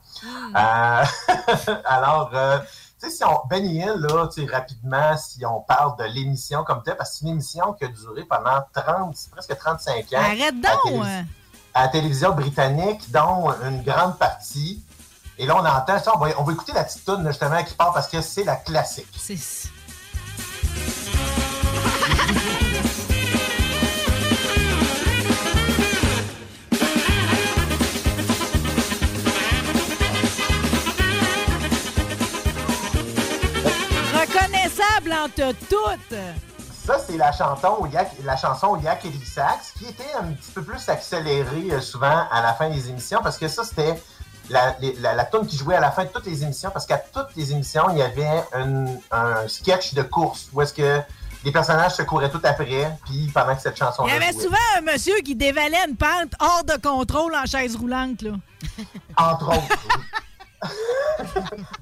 Euh, 0.57 1.05
alors, 1.85 2.31
euh, 2.35 2.59
tu 3.01 3.09
sais, 3.09 3.17
si 3.17 3.25
on, 3.25 3.41
Benny 3.49 3.77
Hill, 3.79 3.95
là, 4.01 4.29
tu 4.29 4.45
sais, 4.47 4.53
rapidement, 4.53 5.17
si 5.17 5.45
on 5.47 5.61
parle 5.61 5.97
de 5.99 6.05
l'émission 6.05 6.65
comme 6.65 6.83
telle, 6.83 6.97
parce 6.97 7.11
que 7.11 7.17
c'est 7.19 7.25
une 7.27 7.33
émission 7.33 7.73
qui 7.75 7.85
a 7.85 7.89
duré 7.89 8.25
pendant 8.25 8.61
30, 8.73 9.17
presque 9.31 9.57
35 9.57 10.13
ans. 10.13 10.17
Arrête 10.19 10.61
donc! 10.61 10.83
télévision- 10.85 11.05
hein. 11.05 11.25
à 11.73 11.83
la 11.83 11.89
télévision 11.89 12.33
britannique, 12.35 13.11
dont 13.11 13.51
une 13.65 13.83
grande 13.83 14.19
partie. 14.19 14.85
Et 15.39 15.47
là, 15.47 15.57
on 15.57 15.65
entend 15.67 15.99
ça. 15.99 16.13
On 16.15 16.19
va, 16.19 16.29
on 16.39 16.45
va 16.45 16.53
écouter 16.53 16.73
la 16.73 16.85
petite 16.85 17.05
toune, 17.05 17.27
justement, 17.27 17.63
qui 17.65 17.75
part 17.75 17.93
parce 17.93 18.07
que 18.09 18.21
c'est 18.21 18.45
la 18.45 18.57
classique. 18.57 19.09
C'est 19.17 19.37
Toutes. 35.69 36.19
Ça, 36.85 36.99
c'est 36.99 37.17
la 37.17 37.33
chanson 37.33 37.87
Yak, 37.93 38.11
la 38.25 38.37
chanson 38.37 38.77
Yak 38.77 39.05
et 39.05 39.09
les 39.11 39.25
Sax, 39.25 39.73
qui 39.79 39.87
était 39.87 40.13
un 40.19 40.33
petit 40.33 40.51
peu 40.53 40.63
plus 40.63 40.87
accélérée 40.89 41.69
euh, 41.71 41.81
souvent 41.81 42.27
à 42.31 42.43
la 42.43 42.53
fin 42.53 42.69
des 42.69 42.91
émissions, 42.91 43.21
parce 43.23 43.39
que 43.39 43.49
ça, 43.49 43.65
c'était 43.65 43.95
la, 44.51 44.77
la, 44.99 45.15
la 45.15 45.25
tune 45.25 45.47
qui 45.47 45.57
jouait 45.57 45.77
à 45.77 45.81
la 45.81 45.91
fin 45.91 46.05
de 46.05 46.11
toutes 46.11 46.27
les 46.27 46.43
émissions, 46.43 46.71
parce 46.71 46.85
qu'à 46.85 46.99
toutes 46.99 47.35
les 47.37 47.53
émissions, 47.53 47.85
il 47.91 47.99
y 47.99 48.03
avait 48.03 48.45
un, 48.53 48.87
un 49.13 49.49
sketch 49.49 49.95
de 49.95 50.03
course 50.03 50.49
où 50.53 50.61
est-ce 50.61 50.75
que 50.75 51.01
les 51.45 51.53
personnages 51.53 51.95
se 51.95 52.03
couraient 52.03 52.31
tout 52.31 52.41
après, 52.45 52.91
puis 53.07 53.31
pendant 53.33 53.55
que 53.55 53.63
cette 53.63 53.77
chanson 53.77 54.05
Il 54.07 54.13
y 54.13 54.17
avait 54.17 54.33
souvent 54.33 54.57
un 54.77 54.81
monsieur 54.83 55.17
qui 55.25 55.37
dévalait 55.37 55.87
une 55.89 55.97
pente 55.97 56.33
hors 56.41 56.65
de 56.65 56.77
contrôle 56.83 57.35
en 57.35 57.47
chaise 57.47 57.77
roulante, 57.77 58.21
là. 58.23 58.33
Entre 59.17 59.49
autres. 59.49 59.79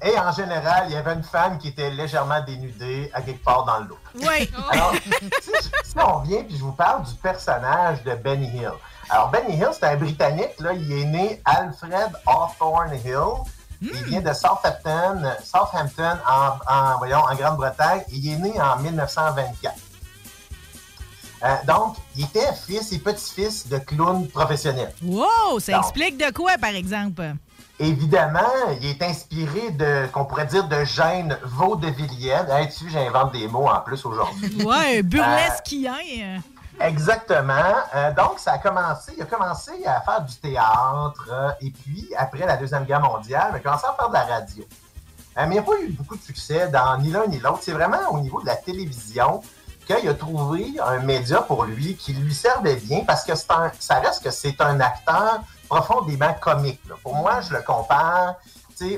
Et 0.01 0.17
en 0.19 0.31
général, 0.31 0.85
il 0.87 0.93
y 0.93 0.95
avait 0.95 1.13
une 1.13 1.23
femme 1.23 1.57
qui 1.57 1.69
était 1.69 1.89
légèrement 1.89 2.41
dénudée 2.41 3.09
à 3.13 3.21
quelque 3.21 3.43
part 3.43 3.65
dans 3.65 3.79
l'eau. 3.79 3.97
Oui. 4.15 4.49
Alors, 4.71 4.93
si, 5.41 5.51
si 5.83 5.95
on 5.97 6.19
revient 6.19 6.43
puis 6.43 6.57
je 6.57 6.63
vous 6.63 6.71
parle 6.71 7.03
du 7.03 7.13
personnage 7.15 8.03
de 8.03 8.13
Benny 8.15 8.47
Hill. 8.47 8.71
Alors, 9.09 9.29
Benny 9.31 9.55
Hill, 9.55 9.69
c'est 9.73 9.85
un 9.85 9.95
Britannique, 9.95 10.59
là, 10.59 10.73
il 10.73 10.91
est 10.91 11.05
né 11.05 11.41
Alfred 11.45 12.11
Hawthorne 12.25 12.93
Hill. 13.03 13.43
Il 13.81 13.91
vient 14.05 14.21
de 14.21 14.31
Southampton, 14.33 15.23
Southampton 15.43 16.17
en, 16.25 16.73
en, 16.73 16.97
voyons, 16.99 17.19
en 17.19 17.35
Grande-Bretagne. 17.35 18.01
et 18.11 18.15
Il 18.15 18.31
est 18.33 18.37
né 18.37 18.53
en 18.61 18.77
1924. 18.77 19.75
Euh, 21.43 21.55
donc, 21.67 21.97
il 22.15 22.23
était 22.23 22.53
fils 22.65 22.93
et 22.93 22.99
petit-fils 22.99 23.67
de 23.67 23.77
clown 23.79 24.27
professionnels. 24.29 24.93
Wow, 25.03 25.59
ça 25.59 25.73
Donc, 25.73 25.81
explique 25.83 26.17
de 26.17 26.31
quoi, 26.31 26.53
par 26.57 26.69
exemple? 26.69 27.33
Évidemment, 27.79 28.39
il 28.81 28.87
est 28.87 29.01
inspiré 29.01 29.71
de, 29.71 30.05
qu'on 30.11 30.25
pourrait 30.25 30.45
dire, 30.45 30.67
de 30.67 30.83
Gênes 30.83 31.37
Vaudevillienne. 31.43 32.45
Hey, 32.51 32.67
tu 32.69 32.85
sais, 32.85 32.89
j'invente 32.89 33.31
des 33.33 33.47
mots 33.47 33.67
en 33.67 33.79
plus 33.81 34.05
aujourd'hui. 34.05 34.63
Ouais, 34.65 34.99
Euh, 34.99 35.03
burlesquien. 35.03 35.95
Exactement. 36.79 37.53
Euh, 37.95 38.11
donc, 38.13 38.37
ça 38.39 38.53
a 38.53 38.57
commencé, 38.59 39.13
il 39.17 39.23
a 39.23 39.25
commencé 39.25 39.71
à 39.85 40.01
faire 40.01 40.21
du 40.21 40.35
théâtre, 40.35 41.27
euh, 41.31 41.49
et 41.61 41.71
puis, 41.71 42.09
après 42.17 42.45
la 42.45 42.57
Deuxième 42.57 42.83
Guerre 42.85 43.01
mondiale, 43.01 43.49
il 43.53 43.55
a 43.57 43.59
commencé 43.59 43.85
à 43.87 43.93
faire 43.93 44.09
de 44.09 44.13
la 44.13 44.23
radio. 44.23 44.63
Euh, 45.37 45.45
mais 45.47 45.47
il 45.47 45.51
n'y 45.53 45.57
a 45.59 45.63
pas 45.63 45.79
eu 45.81 45.89
beaucoup 45.89 46.15
de 46.15 46.21
succès 46.21 46.67
dans 46.69 46.97
ni 46.99 47.09
l'un 47.09 47.25
ni 47.27 47.39
l'autre. 47.39 47.59
C'est 47.61 47.71
vraiment 47.71 47.97
au 48.11 48.19
niveau 48.19 48.39
de 48.41 48.45
la 48.45 48.55
télévision 48.55 49.41
qu'il 49.85 50.09
a 50.09 50.13
trouvé 50.13 50.73
un 50.85 50.99
média 50.99 51.41
pour 51.41 51.63
lui 51.65 51.95
qui 51.95 52.13
lui 52.13 52.33
servait 52.33 52.75
bien, 52.75 53.03
parce 53.05 53.23
que 53.23 53.35
ça 53.35 53.71
reste 53.89 54.23
que 54.23 54.31
c'est 54.31 54.59
un 54.61 54.79
acteur 54.79 55.41
profondément 55.67 56.33
comique. 56.39 56.81
Pour 57.01 57.15
moi, 57.15 57.41
je 57.41 57.53
le 57.53 57.61
compare 57.61 58.35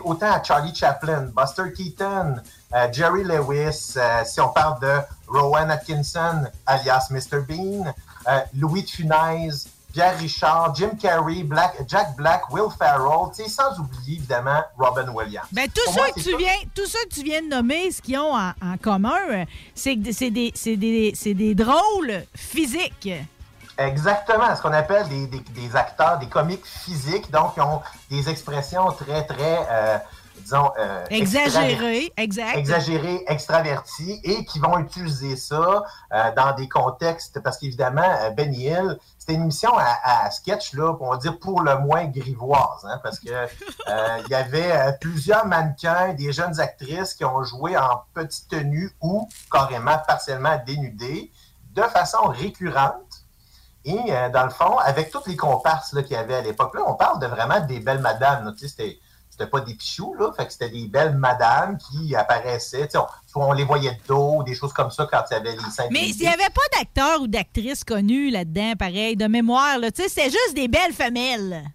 autant 0.03 0.31
à 0.31 0.43
Charlie 0.43 0.73
Chaplin, 0.73 1.29
Buster 1.35 1.71
Keaton, 1.75 2.35
euh, 2.73 2.87
Jerry 2.91 3.23
Lewis, 3.23 3.93
euh, 3.97 4.23
si 4.25 4.39
on 4.41 4.49
parle 4.49 4.79
de 4.81 4.97
Rowan 5.27 5.69
Atkinson, 5.71 6.45
alias 6.65 7.07
Mr. 7.11 7.41
Bean, 7.47 7.93
euh, 8.27 8.39
Louis 8.55 8.83
de 8.83 8.89
Funès, 8.89 9.67
Pierre 9.95 10.17
Richard, 10.19 10.75
Jim 10.75 10.89
Carrey, 11.01 11.43
Black, 11.43 11.77
Jack 11.87 12.17
Black, 12.17 12.49
Will 12.51 12.65
sais, 13.31 13.47
sans 13.47 13.79
oublier 13.79 14.17
évidemment 14.17 14.61
Robin 14.77 15.07
Williams. 15.07 15.47
Ben, 15.53 15.69
tous 15.73 15.89
ceux, 15.89 15.97
moi, 16.01 16.07
que 16.11 16.19
tu 16.19 16.31
ça. 16.31 16.37
viens, 16.37 16.57
tous 16.75 16.85
ceux 16.85 16.99
que 17.09 17.13
tu 17.13 17.23
viens 17.23 17.41
de 17.41 17.47
nommer, 17.47 17.89
ce 17.91 18.01
qu'ils 18.01 18.17
ont 18.17 18.35
en, 18.35 18.49
en 18.61 18.75
commun, 18.81 19.45
c'est 19.73 19.95
que 19.95 20.11
c'est 20.11 20.31
des, 20.31 20.51
c'est 20.53 20.75
des, 20.75 21.13
c'est 21.15 21.33
des 21.33 21.55
drôles 21.55 22.25
physiques. 22.35 23.09
Exactement, 23.77 24.53
ce 24.53 24.61
qu'on 24.61 24.73
appelle 24.73 25.07
des, 25.07 25.27
des- 25.27 25.39
des 25.39 25.75
acteurs, 25.77 26.17
des 26.19 26.27
comiques 26.27 26.65
physiques, 26.65 27.31
donc 27.31 27.53
ils 27.55 27.61
ont 27.61 27.81
des 28.09 28.29
expressions 28.29 28.91
très, 28.91 29.25
très, 29.25 29.65
euh, 29.69 29.97
disons... 30.45 30.71
euh, 30.79 31.03
Exagérés, 31.09 32.13
exact. 32.15 32.55
exagérés, 32.57 33.23
extravertis, 33.27 34.21
et 34.23 34.45
qui 34.45 34.59
vont 34.59 34.77
utiliser 34.79 35.35
ça 35.35 35.83
euh, 36.13 36.31
dans 36.35 36.53
des 36.55 36.69
contextes, 36.69 37.41
parce 37.41 37.57
qu'évidemment, 37.57 38.01
euh, 38.21 38.29
Benny 38.29 38.67
Hill, 38.67 38.97
c'était 39.19 39.33
une 39.33 39.43
émission 39.43 39.71
à, 39.77 40.23
à 40.25 40.31
sketch, 40.31 40.73
là, 40.73 40.95
on 40.99 41.09
va 41.11 41.17
dire 41.17 41.37
pour 41.39 41.61
le 41.61 41.77
moins 41.79 42.05
grivoise, 42.05 42.85
hein, 42.85 42.99
parce 43.03 43.19
que 43.19 43.29
euh, 43.89 44.17
il 44.25 44.29
y 44.31 44.35
avait 44.35 44.97
plusieurs 45.01 45.45
mannequins, 45.45 46.13
des 46.13 46.31
jeunes 46.31 46.59
actrices 46.61 47.13
qui 47.13 47.25
ont 47.25 47.43
joué 47.43 47.75
en 47.77 48.03
petite 48.13 48.47
tenue 48.47 48.91
ou 49.01 49.27
carrément 49.51 49.97
partiellement 50.07 50.57
dénudées, 50.65 51.31
de 51.73 51.81
façon 51.81 52.27
récurrente. 52.29 52.93
Et 53.83 53.99
euh, 54.09 54.29
dans 54.29 54.45
le 54.45 54.49
fond, 54.49 54.77
avec 54.79 55.11
toutes 55.11 55.27
les 55.27 55.35
comparses 55.35 55.91
qu'il 55.91 56.11
y 56.11 56.15
avait 56.15 56.35
à 56.35 56.41
l'époque, 56.41 56.73
là, 56.73 56.81
on 56.87 56.95
parle 56.95 57.19
de 57.19 57.27
vraiment 57.27 57.59
des 57.59 57.79
belles 57.79 57.99
madames. 57.99 58.45
là. 58.45 58.51
Tu 58.53 58.59
sais, 58.59 58.67
c'était, 58.69 58.99
c'était 59.37 59.49
pas 59.49 59.59
des 59.59 59.73
pichous, 59.73 60.15
là. 60.15 60.31
Fait 60.35 60.45
que 60.45 60.53
c'était 60.53 60.69
des 60.69 60.87
belles 60.87 61.15
madames 61.15 61.77
qui 61.77 62.15
apparaissaient. 62.15 62.87
On, 62.95 63.05
soit 63.27 63.45
on 63.45 63.51
les 63.51 63.65
voyait 63.65 63.91
de 63.91 64.07
dos, 64.07 64.43
des 64.43 64.55
choses 64.55 64.71
comme 64.71 64.91
ça 64.91 65.07
quand 65.11 65.23
il 65.29 65.33
y 65.33 65.37
avait 65.37 65.51
les 65.51 65.71
seins. 65.71 65.87
Mais 65.91 66.13
s'il 66.13 66.21
n'y 66.21 66.27
avait 66.27 66.43
pas 66.53 66.77
d'acteurs 66.77 67.21
ou 67.21 67.27
d'actrices 67.27 67.83
connus 67.83 68.29
là-dedans, 68.29 68.73
pareil, 68.79 69.17
de 69.17 69.27
mémoire, 69.27 69.77
là, 69.77 69.91
tu 69.91 70.03
sais, 70.03 70.09
c'était 70.09 70.29
juste 70.29 70.53
des 70.55 70.67
belles 70.67 70.93
femelles. 70.93 71.65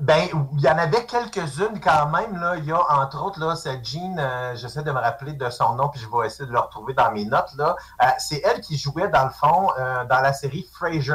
Ben, 0.00 0.28
il 0.56 0.60
y 0.60 0.68
en 0.68 0.78
avait 0.78 1.04
quelques-unes 1.04 1.78
quand 1.82 2.08
même. 2.08 2.40
Là. 2.40 2.56
Il 2.56 2.64
y 2.64 2.72
a 2.72 2.80
entre 3.02 3.22
autres 3.22 3.38
là, 3.38 3.54
cette 3.54 3.84
Jean, 3.84 4.16
euh, 4.18 4.54
j'essaie 4.56 4.82
de 4.82 4.90
me 4.90 4.98
rappeler 4.98 5.34
de 5.34 5.50
son 5.50 5.74
nom, 5.74 5.90
puis 5.90 6.00
je 6.00 6.08
vais 6.08 6.26
essayer 6.26 6.46
de 6.46 6.52
le 6.52 6.58
retrouver 6.58 6.94
dans 6.94 7.12
mes 7.12 7.26
notes. 7.26 7.54
Là. 7.58 7.76
Euh, 8.02 8.06
c'est 8.18 8.40
elle 8.44 8.62
qui 8.62 8.78
jouait 8.78 9.08
dans 9.08 9.24
le 9.24 9.30
fond 9.30 9.70
euh, 9.78 10.04
dans 10.06 10.20
la 10.20 10.32
série 10.32 10.66
Frasier, 10.72 11.12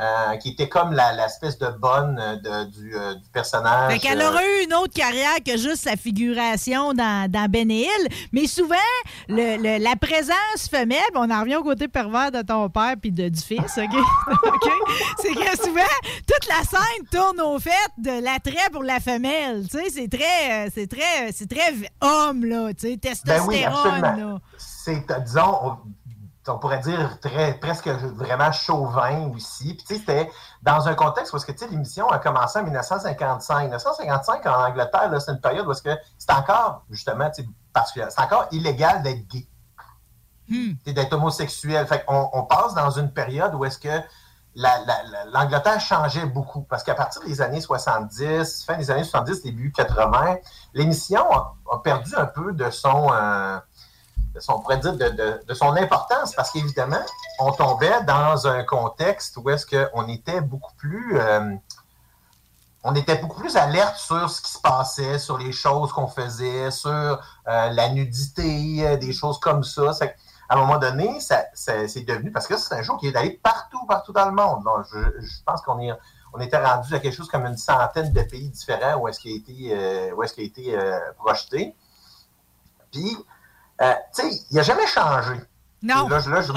euh, 0.00 0.36
qui 0.36 0.50
était 0.50 0.68
comme 0.68 0.92
la- 0.92 1.12
l'espèce 1.14 1.58
de 1.58 1.68
bonne 1.68 2.18
euh, 2.20 2.36
de- 2.36 2.70
du, 2.70 2.94
euh, 2.94 3.14
du 3.14 3.28
personnage. 3.30 3.92
Fait 3.92 3.98
qu'elle 3.98 4.20
euh, 4.20 4.28
aurait 4.30 4.60
eu 4.60 4.64
une 4.64 4.74
autre 4.74 4.92
carrière 4.92 5.36
que 5.44 5.56
juste 5.56 5.84
la 5.86 5.96
figuration 5.96 6.92
dans, 6.92 7.30
dans 7.30 7.50
Ben 7.50 7.70
Hill. 7.70 7.88
Mais 8.32 8.46
souvent, 8.46 8.74
le- 9.28 9.56
le- 9.56 9.82
la 9.82 9.96
présence 9.96 10.68
femelle, 10.70 10.98
on 11.14 11.30
en 11.30 11.40
revient 11.40 11.56
au 11.56 11.62
côté 11.62 11.88
pervers 11.88 12.30
de 12.30 12.42
ton 12.42 12.68
père 12.68 12.94
puis 13.00 13.10
de, 13.10 13.28
du 13.28 13.40
fils, 13.40 13.78
OK? 13.78 14.70
C'est 15.22 15.34
que 15.34 15.56
souvent, 15.64 15.80
toute 16.26 16.48
la 16.48 16.62
scène 16.64 17.06
tourne 17.10 17.40
au 17.40 17.58
fait 17.58 17.70
de 17.98 18.22
l'attrait 18.22 18.70
pour 18.72 18.82
la 18.82 19.00
femelle. 19.00 19.66
Tu 19.70 19.78
sais, 19.78 19.90
c'est 19.90 20.08
très, 20.08 20.68
c'est 20.74 20.86
très, 20.88 21.32
c'est 21.32 21.48
très 21.48 21.72
homme, 22.00 22.44
là, 22.44 22.72
tu 22.74 22.88
sais, 22.88 22.96
Ben 23.24 23.42
oui, 23.46 23.60
testostérone, 23.60 23.64
absolument. 24.04 24.32
là. 24.32 24.38
C'est, 24.58 25.04
disons, 25.24 25.58
on, 25.62 25.76
on 26.48 26.58
pourrait 26.58 26.78
dire 26.80 27.18
très, 27.20 27.54
presque 27.54 27.88
vraiment 27.88 28.52
chauvin 28.52 29.30
aussi. 29.34 29.74
Puis, 29.74 29.84
tu 29.86 29.94
sais, 29.94 30.00
c'était 30.00 30.30
dans 30.62 30.88
un 30.88 30.94
contexte 30.94 31.32
parce 31.32 31.44
que, 31.44 31.52
tu 31.52 31.58
sais, 31.58 31.68
l'émission 31.68 32.08
a 32.08 32.18
commencé 32.18 32.58
en 32.58 32.64
1955. 32.64 33.64
1955, 33.64 34.46
en 34.46 34.64
Angleterre, 34.68 35.10
c'est 35.20 35.32
une 35.32 35.40
période 35.40 35.66
où 35.66 35.72
est-ce 35.72 35.82
que 35.82 35.96
c'est 36.18 36.32
encore, 36.32 36.82
justement, 36.90 37.30
tu 37.30 37.42
sais, 37.42 37.48
parce 37.72 37.92
que 37.92 38.00
c'est 38.08 38.20
encore 38.20 38.46
illégal 38.52 39.02
d'être 39.02 39.26
gay. 39.28 39.46
Sais, 40.84 40.92
d'être 40.92 41.12
homosexuel. 41.12 41.86
Fait 41.86 42.04
qu'on 42.04 42.30
on 42.32 42.44
passe 42.44 42.74
dans 42.74 42.90
une 42.90 43.12
période 43.12 43.54
où 43.54 43.64
est-ce 43.64 43.78
que 43.78 43.88
la- 44.58 44.78
la- 44.86 45.02
la- 45.10 45.24
l'Angleterre 45.26 45.80
changeait 45.80 46.24
beaucoup. 46.26 46.62
Parce 46.62 46.82
qu'à 46.82 46.94
partir 46.94 47.22
des 47.24 47.40
années 47.42 47.60
70, 47.60 48.64
fin 48.64 48.76
des 48.76 48.90
années 48.90 49.04
70, 49.04 49.42
début 49.42 49.72
80, 49.72 50.36
l'émission 50.72 51.30
a, 51.32 51.54
a 51.72 51.78
perdu 51.82 52.14
un 52.16 52.26
peu 52.26 52.52
de 52.52 52.70
son, 52.70 53.12
euh, 53.12 53.58
de 53.58 53.60
son, 53.60 53.65
on 54.48 54.60
pourrait 54.60 54.78
dire, 54.78 54.94
de, 54.94 55.42
de- 55.46 55.54
son 55.54 55.76
importance. 55.76 56.34
Parce 56.34 56.50
qu'évidemment, 56.50 57.02
on 57.38 57.52
tombait 57.52 58.02
dans 58.04 58.46
un 58.46 58.64
contexte 58.64 59.36
où 59.36 59.50
est-ce 59.50 59.66
qu'on 59.66 60.08
était 60.08 60.40
beaucoup 60.40 60.74
plus... 60.76 61.18
euh, 61.18 61.54
on 62.88 62.94
était 62.94 63.16
beaucoup 63.16 63.40
plus 63.40 63.56
alerte 63.56 63.96
sur 63.96 64.30
ce 64.30 64.40
qui 64.40 64.50
se 64.52 64.60
passait, 64.60 65.18
sur 65.18 65.38
les 65.38 65.50
choses 65.50 65.92
qu'on 65.92 66.06
faisait, 66.06 66.70
sur 66.70 66.90
euh, 66.90 67.18
la 67.46 67.88
nudité, 67.88 68.86
euh, 68.86 68.96
des 68.96 69.12
choses 69.12 69.40
comme 69.40 69.64
ça. 69.64 69.90
À 70.48 70.54
un 70.54 70.58
moment 70.58 70.78
donné, 70.78 71.18
ça, 71.18 71.46
c'est 71.54 72.04
devenu, 72.06 72.30
parce 72.30 72.46
que 72.46 72.56
c'est 72.56 72.74
un 72.74 72.82
show 72.84 72.96
qui 72.96 73.08
est 73.08 73.16
allé 73.16 73.40
partout, 73.42 73.84
partout 73.86 74.12
dans 74.12 74.26
le 74.26 74.30
monde. 74.30 74.62
Donc, 74.62 74.86
je, 74.92 75.20
je 75.20 75.42
pense 75.44 75.62
qu'on 75.62 75.80
est, 75.80 75.90
on 76.32 76.38
était 76.38 76.64
rendu 76.64 76.94
à 76.94 77.00
quelque 77.00 77.16
chose 77.16 77.28
comme 77.28 77.46
une 77.46 77.56
centaine 77.56 78.12
de 78.12 78.22
pays 78.22 78.50
différents 78.50 78.98
où 78.98 79.08
est-ce 79.08 79.18
qu'il 79.18 79.32
a 79.32 79.36
été, 79.36 80.12
où 80.12 80.22
est-ce 80.22 80.34
qu'il 80.34 80.44
a 80.44 80.46
été 80.46 80.78
projeté. 81.18 81.74
Puis, 82.92 83.16
euh, 83.82 83.94
tu 84.14 84.22
sais, 84.22 84.40
il 84.50 84.56
n'a 84.56 84.62
jamais 84.62 84.86
changé. 84.86 85.34
Non. 85.82 86.08
Là, 86.08 86.18
là, 86.26 86.42
je- 86.42 86.52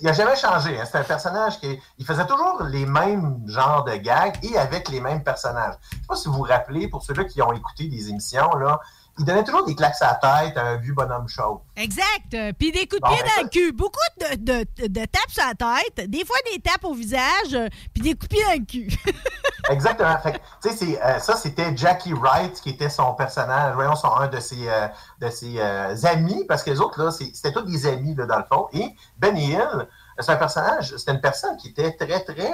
il 0.00 0.04
n'a 0.04 0.12
jamais 0.12 0.36
changé. 0.36 0.78
hein. 0.78 0.84
C'est 0.90 0.98
un 0.98 1.04
personnage 1.04 1.58
qui 1.58 1.80
il 1.98 2.04
faisait 2.04 2.26
toujours 2.26 2.62
les 2.64 2.84
mêmes 2.86 3.42
genres 3.46 3.84
de 3.84 3.94
gags 3.96 4.36
et 4.42 4.58
avec 4.58 4.88
les 4.90 5.00
mêmes 5.00 5.22
personnages. 5.24 5.74
Je 5.90 5.96
ne 5.96 6.00
sais 6.02 6.06
pas 6.06 6.16
si 6.16 6.28
vous 6.28 6.34
vous 6.34 6.42
rappelez, 6.42 6.88
pour 6.88 7.02
ceux-là 7.02 7.24
qui 7.24 7.40
ont 7.40 7.52
écouté 7.52 7.88
des 7.88 8.10
émissions, 8.10 8.50
là, 8.56 8.78
il 9.18 9.24
donnait 9.24 9.44
toujours 9.44 9.64
des 9.64 9.74
claques 9.74 9.94
à 10.00 10.18
la 10.22 10.46
tête 10.46 10.56
à 10.56 10.66
un 10.68 10.76
vieux 10.76 10.94
bonhomme 10.94 11.28
chauve. 11.28 11.60
Exact. 11.76 12.34
Euh, 12.34 12.52
Puis 12.58 12.72
des 12.72 12.86
coups 12.86 13.00
de 13.00 13.06
Bon, 13.08 13.14
pied 13.14 13.22
ben, 13.22 13.30
dans 13.36 13.42
le 13.44 13.48
cul. 13.48 13.72
Beaucoup 13.72 13.98
de, 14.20 14.36
de, 14.36 14.88
de 14.88 15.04
tapes 15.06 15.30
sur 15.30 15.44
la 15.44 15.54
tête, 15.54 16.10
des 16.10 16.24
fois 16.24 16.36
des 16.52 16.60
tapes 16.60 16.84
au 16.84 16.94
visage, 16.94 17.54
euh, 17.54 17.68
puis 17.92 18.02
des 18.02 18.14
coups 18.14 18.28
de 18.28 18.34
pied 18.36 18.44
dans 18.44 18.52
le 18.58 18.64
cul. 18.66 18.96
Exactement. 19.70 20.18
Fait 20.18 20.32
que, 20.32 20.36
tu 20.62 20.70
sais, 20.70 20.76
c'est, 20.76 21.02
euh, 21.02 21.18
ça, 21.18 21.36
c'était 21.36 21.76
Jackie 21.76 22.12
Wright 22.12 22.60
qui 22.60 22.70
était 22.70 22.90
son 22.90 23.14
personnage. 23.14 23.74
Voyons, 23.74 23.94
son, 23.96 24.14
un 24.14 24.28
de 24.28 24.40
ses, 24.40 24.68
euh, 24.68 24.88
de 25.20 25.30
ses 25.30 25.58
euh, 25.58 25.94
amis, 26.04 26.44
parce 26.46 26.62
que 26.62 26.70
les 26.70 26.80
autres, 26.80 27.02
là, 27.02 27.10
c'était 27.10 27.52
tous 27.52 27.62
des 27.62 27.86
amis, 27.86 28.14
là, 28.14 28.26
dans 28.26 28.38
le 28.38 28.44
fond. 28.44 28.68
Et 28.72 28.94
Benny 29.18 29.52
Hill, 29.52 29.88
c'est 30.18 30.32
un 30.32 30.36
personnage, 30.36 30.96
c'était 30.96 31.12
une 31.12 31.20
personne 31.20 31.56
qui 31.56 31.68
était 31.68 31.92
très, 31.92 32.20
très, 32.20 32.52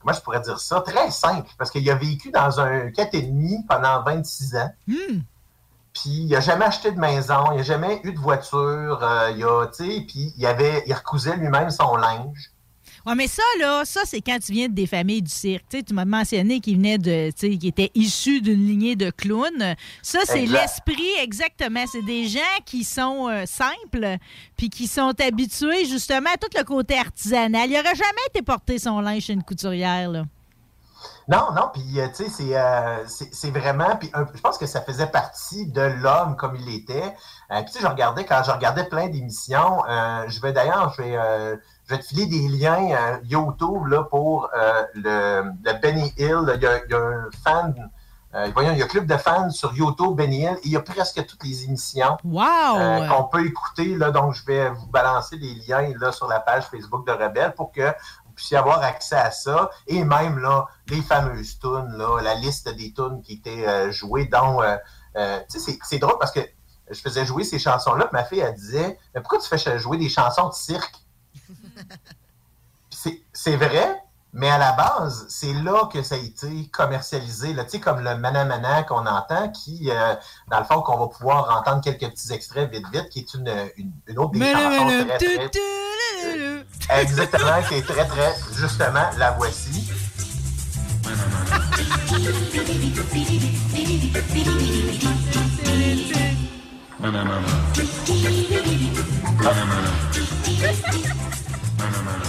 comment 0.00 0.12
je 0.14 0.20
pourrais 0.20 0.40
dire 0.40 0.58
ça, 0.60 0.80
très 0.80 1.10
simple, 1.10 1.50
parce 1.58 1.70
qu'il 1.70 1.88
a 1.90 1.94
vécu 1.94 2.30
dans 2.30 2.60
un 2.60 2.86
4,5 2.88 3.66
pendant 3.66 4.02
26 4.02 4.56
ans. 4.56 4.70
Puis 6.00 6.10
il 6.10 6.28
n'a 6.28 6.40
jamais 6.40 6.66
acheté 6.66 6.92
de 6.92 6.98
maison, 6.98 7.52
il 7.52 7.58
n'a 7.58 7.62
jamais 7.62 8.00
eu 8.04 8.12
de 8.12 8.18
voiture, 8.18 9.00
euh, 9.02 9.32
il 9.36 9.42
a, 9.44 9.66
tu 9.66 9.84
sais, 9.84 10.04
puis 10.06 10.32
il 10.36 10.46
avait, 10.46 10.84
il 10.86 10.94
recousait 10.94 11.36
lui-même 11.36 11.70
son 11.70 11.96
linge. 11.96 12.52
Ouais, 13.06 13.14
mais 13.14 13.26
ça, 13.26 13.42
là, 13.58 13.84
ça, 13.84 14.02
c'est 14.04 14.20
quand 14.20 14.38
tu 14.38 14.52
viens 14.52 14.68
des 14.68 14.86
familles 14.86 15.22
du 15.22 15.30
cirque. 15.30 15.64
Tu 15.70 15.94
m'as 15.94 16.04
mentionné 16.04 16.60
qu'il 16.60 16.76
venait 16.76 16.98
de, 16.98 17.30
qu'il 17.30 17.66
était 17.66 17.90
issu 17.94 18.40
d'une 18.40 18.66
lignée 18.66 18.96
de 18.96 19.10
clowns. 19.10 19.74
Ça, 20.02 20.20
c'est 20.24 20.46
l'esprit, 20.46 21.08
exactement. 21.22 21.84
C'est 21.90 22.02
des 22.02 22.28
gens 22.28 22.40
qui 22.66 22.84
sont 22.84 23.28
euh, 23.28 23.44
simples, 23.46 24.18
puis 24.56 24.68
qui 24.68 24.86
sont 24.86 25.14
habitués, 25.20 25.86
justement, 25.86 26.30
à 26.34 26.36
tout 26.36 26.50
le 26.56 26.64
côté 26.64 26.98
artisanal. 26.98 27.70
Il 27.70 27.76
n'aurait 27.76 27.94
jamais 27.94 28.26
été 28.28 28.42
porté 28.42 28.78
son 28.78 29.00
linge 29.00 29.22
chez 29.22 29.32
une 29.32 29.44
couturière, 29.44 30.10
là. 30.10 30.24
Non, 31.28 31.52
non, 31.54 31.70
puis 31.72 32.00
euh, 32.00 32.08
tu 32.08 32.24
sais, 32.24 32.30
c'est, 32.30 32.56
euh, 32.58 33.04
c'est 33.06 33.50
vraiment, 33.50 33.96
puis 33.96 34.10
je 34.34 34.40
pense 34.40 34.56
que 34.56 34.64
ça 34.64 34.80
faisait 34.80 35.08
partie 35.08 35.66
de 35.66 35.82
l'homme 35.82 36.36
comme 36.36 36.56
il 36.56 36.74
était. 36.74 37.14
Euh, 37.50 37.56
puis 37.56 37.66
tu 37.66 37.72
sais, 37.72 37.80
je 37.80 37.86
regardais, 37.86 38.24
quand 38.24 38.42
je 38.44 38.50
regardais 38.50 38.84
plein 38.84 39.08
d'émissions, 39.08 39.84
euh, 39.86 40.24
je 40.28 40.40
vais 40.40 40.54
d'ailleurs, 40.54 40.94
je 40.96 41.02
vais, 41.02 41.12
je 41.84 41.94
vais 41.94 42.00
te 42.00 42.06
filer 42.06 42.26
des 42.26 42.48
liens 42.48 43.20
YouTube 43.24 43.86
là, 43.88 44.04
pour 44.04 44.48
le, 44.94 45.42
le 45.64 45.80
Benny 45.80 46.14
Hill. 46.16 46.50
Il 46.54 46.62
y 46.62 46.66
a, 46.66 46.84
il 46.84 46.90
y 46.90 46.94
a 46.94 46.98
un 46.98 47.28
fan, 47.44 47.90
voyons, 48.54 48.72
il 48.72 48.78
y 48.78 48.82
a 48.82 48.86
un 48.86 48.88
club 48.88 49.06
de 49.06 49.16
fans 49.18 49.50
sur 49.50 49.74
YouTube, 49.74 50.16
Benny 50.16 50.44
Hill, 50.44 50.56
et 50.62 50.66
il 50.66 50.72
y 50.72 50.76
a 50.76 50.80
presque 50.80 51.26
toutes 51.26 51.44
les 51.44 51.64
émissions 51.64 52.16
Wow! 52.24 53.06
qu'on 53.06 53.24
peut 53.24 53.44
écouter. 53.44 53.96
Là, 53.96 54.10
donc, 54.10 54.32
je 54.32 54.46
vais 54.46 54.70
vous 54.70 54.86
balancer 54.86 55.36
des 55.36 55.54
liens 55.66 55.92
là, 56.00 56.10
sur 56.10 56.26
la 56.26 56.40
page 56.40 56.64
Facebook 56.64 57.06
de 57.06 57.12
Rebelle 57.12 57.52
pour 57.54 57.70
que 57.70 57.92
puissiez 58.38 58.56
avoir 58.56 58.80
accès 58.82 59.16
à 59.16 59.30
ça. 59.30 59.70
Et 59.86 60.02
même 60.04 60.38
là, 60.38 60.66
les 60.88 61.02
fameuses 61.02 61.58
tunes, 61.58 61.92
là, 61.96 62.20
la 62.22 62.34
liste 62.36 62.68
des 62.68 62.92
tunes 62.92 63.20
qui 63.22 63.34
étaient 63.34 63.66
euh, 63.68 63.90
jouées. 63.90 64.26
dont, 64.26 64.62
euh, 64.62 64.76
euh, 65.16 65.40
tu 65.50 65.58
sais, 65.58 65.78
c'est- 65.82 65.98
drôle 65.98 66.18
parce 66.18 66.32
que 66.32 66.40
je 66.90 67.00
faisais 67.00 67.26
jouer 67.26 67.44
ces 67.44 67.58
chansons-là, 67.58 68.08
ma 68.12 68.24
fille, 68.24 68.38
elle 68.40 68.54
disait 68.54 68.98
Mais 69.14 69.20
pourquoi 69.20 69.38
tu 69.38 69.48
fais 69.48 69.78
jouer 69.78 69.98
des 69.98 70.08
chansons 70.08 70.48
de 70.48 70.54
cirque 70.54 70.96
C'est 73.32 73.56
vrai, 73.56 74.02
mais 74.32 74.50
à 74.50 74.58
la 74.58 74.72
base, 74.72 75.26
c'est 75.28 75.52
là 75.54 75.88
que 75.92 76.02
ça 76.02 76.14
a 76.14 76.18
été 76.18 76.68
commercialisé. 76.70 77.54
Là, 77.54 77.64
tu 77.64 77.70
sais, 77.70 77.80
comme 77.80 78.00
le 78.00 78.16
Manamana 78.16 78.82
qu'on 78.82 79.06
entend, 79.06 79.48
qui, 79.50 79.90
euh, 79.90 80.14
dans 80.50 80.58
le 80.58 80.64
fond, 80.64 80.82
qu'on 80.82 80.98
va 80.98 81.06
pouvoir 81.08 81.56
entendre 81.58 81.80
quelques 81.82 82.10
petits 82.12 82.32
extraits 82.32 82.70
vite, 82.70 82.86
vite, 82.92 83.08
qui 83.08 83.20
est 83.20 83.34
une, 83.34 83.48
une, 83.76 83.92
une 84.06 84.18
autre 84.18 84.32
des 84.32 84.38
chansons 84.52 84.86
très, 85.18 85.18
très- 85.18 87.00
Exactement, 87.00 87.62
qui 87.68 87.74
est 87.76 87.86
très, 87.86 88.06
très, 88.06 88.34
justement, 88.54 89.04
la 89.16 89.30
voici. 89.32 89.90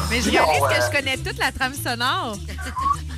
Mais 0.09 0.21
je 0.21 0.29
réalise 0.29 0.59
que 0.59 0.81
euh, 0.81 0.85
je 0.87 0.97
connais 0.97 1.17
toute 1.17 1.37
la 1.37 1.51
trame 1.51 1.73
sonore. 1.73 2.35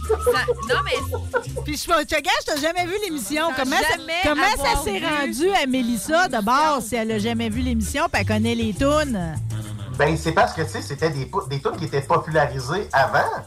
Ça- 0.10 0.74
non, 0.74 0.82
mais. 0.84 1.62
Puis 1.64 1.78
je 1.78 1.86
te 1.86 2.16
gage, 2.16 2.34
t'as 2.46 2.58
jamais 2.60 2.86
vu 2.86 2.94
l'émission? 3.04 3.50
Comment, 3.56 3.78
ça, 3.78 3.98
jamais 3.98 4.14
comment 4.24 4.42
ça 4.58 4.84
s'est 4.84 5.00
rendu 5.00 5.50
à 5.52 5.66
Mélissa 5.68 6.28
d'abord 6.28 6.82
si 6.82 6.96
elle 6.96 7.12
a 7.12 7.20
jamais 7.20 7.50
vu 7.50 7.62
l'émission 7.62 8.06
puis 8.12 8.22
elle 8.22 8.28
connaît 8.28 8.56
les 8.56 8.74
tunes? 8.74 9.36
Ben, 9.98 10.18
c'est 10.18 10.32
parce 10.32 10.54
que, 10.54 10.62
tu 10.64 10.70
sais, 10.70 10.82
c'était 10.82 11.10
des, 11.12 11.30
des 11.50 11.62
tunes 11.62 11.78
qui 11.78 11.86
étaient 11.86 12.02
popularisées 12.02 12.90
avant, 12.92 13.46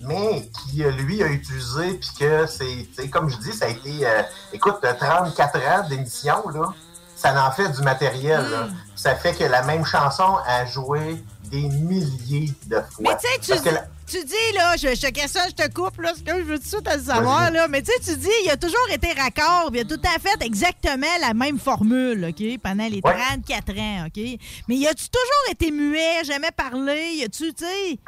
mais 0.00 0.48
qui, 0.70 0.82
euh, 0.82 0.90
lui, 0.92 1.22
a 1.22 1.26
utilisé, 1.26 1.94
puis 1.94 2.10
que 2.18 2.46
c'est, 2.46 2.64
tu 2.64 2.88
sais, 3.02 3.08
comme 3.08 3.28
je 3.28 3.36
dis, 3.36 3.52
ça 3.52 3.66
a 3.66 3.68
été, 3.68 4.06
euh, 4.06 4.22
écoute, 4.52 4.78
euh, 4.84 4.94
34 4.98 5.56
ans 5.58 5.88
d'émission, 5.88 6.48
là, 6.54 6.72
ça 7.14 7.46
en 7.46 7.50
fait 7.52 7.68
du 7.68 7.82
matériel, 7.82 8.40
là. 8.50 8.68
Ça 8.96 9.14
fait 9.14 9.34
que 9.34 9.44
la 9.44 9.62
même 9.62 9.84
chanson 9.84 10.38
a 10.46 10.64
joué 10.64 11.22
des 11.50 11.62
milliers 11.62 12.52
de 12.66 12.76
fois. 12.76 12.84
Mais 13.00 13.16
tu 13.20 13.46
sais, 13.46 13.58
tu, 13.60 13.64
la- 13.74 14.24
dis, 14.24 14.56
là, 14.56 14.76
je, 14.76 14.88
je 14.94 15.00
te 15.00 15.10
question, 15.10 15.40
je 15.48 15.54
te 15.54 15.72
coupe, 15.72 16.00
là, 16.00 16.12
que 16.12 16.38
je 16.38 16.42
veux 16.44 16.58
tout 16.58 16.64
de 16.64 16.68
suite 16.68 16.88
le 16.94 17.00
savoir, 17.02 17.50
là. 17.50 17.68
Mais 17.68 17.82
tu 17.82 17.90
sais, 17.92 18.12
tu 18.12 18.18
dis, 18.18 18.28
il 18.44 18.50
a 18.50 18.56
toujours 18.56 18.88
été 18.92 19.12
raccord, 19.12 19.70
il 19.72 19.80
a 19.80 19.84
tout 19.84 20.00
à 20.04 20.18
fait 20.18 20.42
exactement 20.44 21.06
la 21.20 21.34
même 21.34 21.58
formule, 21.58 22.24
OK, 22.30 22.58
pendant 22.62 22.86
les 22.88 23.00
Ouais. 23.04 23.16
34 23.46 23.78
ans, 23.78 24.06
OK? 24.06 24.22
Mais 24.68 24.76
il 24.76 24.86
a-tu 24.86 25.06
toujours 25.08 25.50
été 25.50 25.70
muet, 25.70 26.24
jamais 26.24 26.50
parlé? 26.56 27.14
Y 27.16 27.24
a-tu, 27.24 27.52
tu 27.54 27.64
sais? 27.64 27.98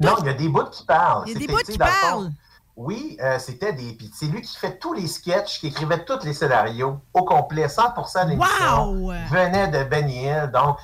Non, 0.00 0.16
il 0.20 0.26
y 0.26 0.30
a 0.30 0.34
des 0.34 0.48
bouts 0.48 0.64
qui 0.70 0.84
parlent. 0.84 1.24
Il 1.26 1.32
y 1.32 1.36
a 1.36 1.38
des 1.38 1.46
bouts 1.46 1.58
qui 1.70 1.78
parlent. 1.78 2.32
Oui, 2.74 3.18
euh, 3.20 3.38
c'était 3.38 3.74
des. 3.74 3.92
Puis 3.92 4.10
c'est 4.14 4.26
lui 4.26 4.40
qui 4.40 4.56
fait 4.56 4.78
tous 4.78 4.94
les 4.94 5.06
sketchs, 5.06 5.60
qui 5.60 5.66
écrivait 5.66 6.04
tous 6.04 6.24
les 6.24 6.32
scénarios 6.32 6.98
au 7.12 7.22
complet, 7.22 7.66
100% 7.66 8.24
de 8.24 8.30
l'émission 8.30 8.92
Wow! 8.92 9.12
venait 9.30 9.68
de 9.68 9.84
Benny 9.84 10.24
Hill. 10.24 10.50
Donc, 10.52 10.78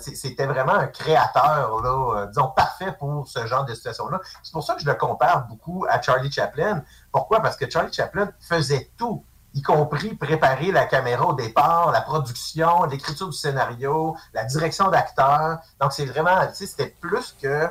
c'était 0.00 0.46
vraiment 0.46 0.72
un 0.72 0.86
créateur, 0.86 1.82
là, 1.82 2.16
euh, 2.16 2.26
disons, 2.26 2.48
parfait 2.48 2.96
pour 2.98 3.28
ce 3.28 3.46
genre 3.46 3.66
de 3.66 3.74
situation-là. 3.74 4.20
C'est 4.42 4.52
pour 4.52 4.64
ça 4.64 4.74
que 4.74 4.80
je 4.80 4.86
le 4.86 4.94
compare 4.94 5.46
beaucoup 5.46 5.84
à 5.88 6.00
Charlie 6.00 6.32
Chaplin. 6.32 6.82
Pourquoi? 7.12 7.40
Parce 7.40 7.56
que 7.56 7.68
Charlie 7.68 7.92
Chaplin 7.92 8.30
faisait 8.40 8.90
tout, 8.96 9.22
y 9.52 9.60
compris 9.60 10.14
préparer 10.14 10.72
la 10.72 10.86
caméra 10.86 11.26
au 11.26 11.34
départ, 11.34 11.92
la 11.92 12.00
production, 12.00 12.84
l'écriture 12.84 13.28
du 13.28 13.36
scénario, 13.36 14.16
la 14.32 14.44
direction 14.44 14.88
d'acteur. 14.88 15.58
Donc, 15.78 15.92
c'est 15.92 16.06
vraiment, 16.06 16.46
tu 16.48 16.54
sais, 16.54 16.66
c'était 16.66 16.96
plus 17.00 17.36
que 17.40 17.68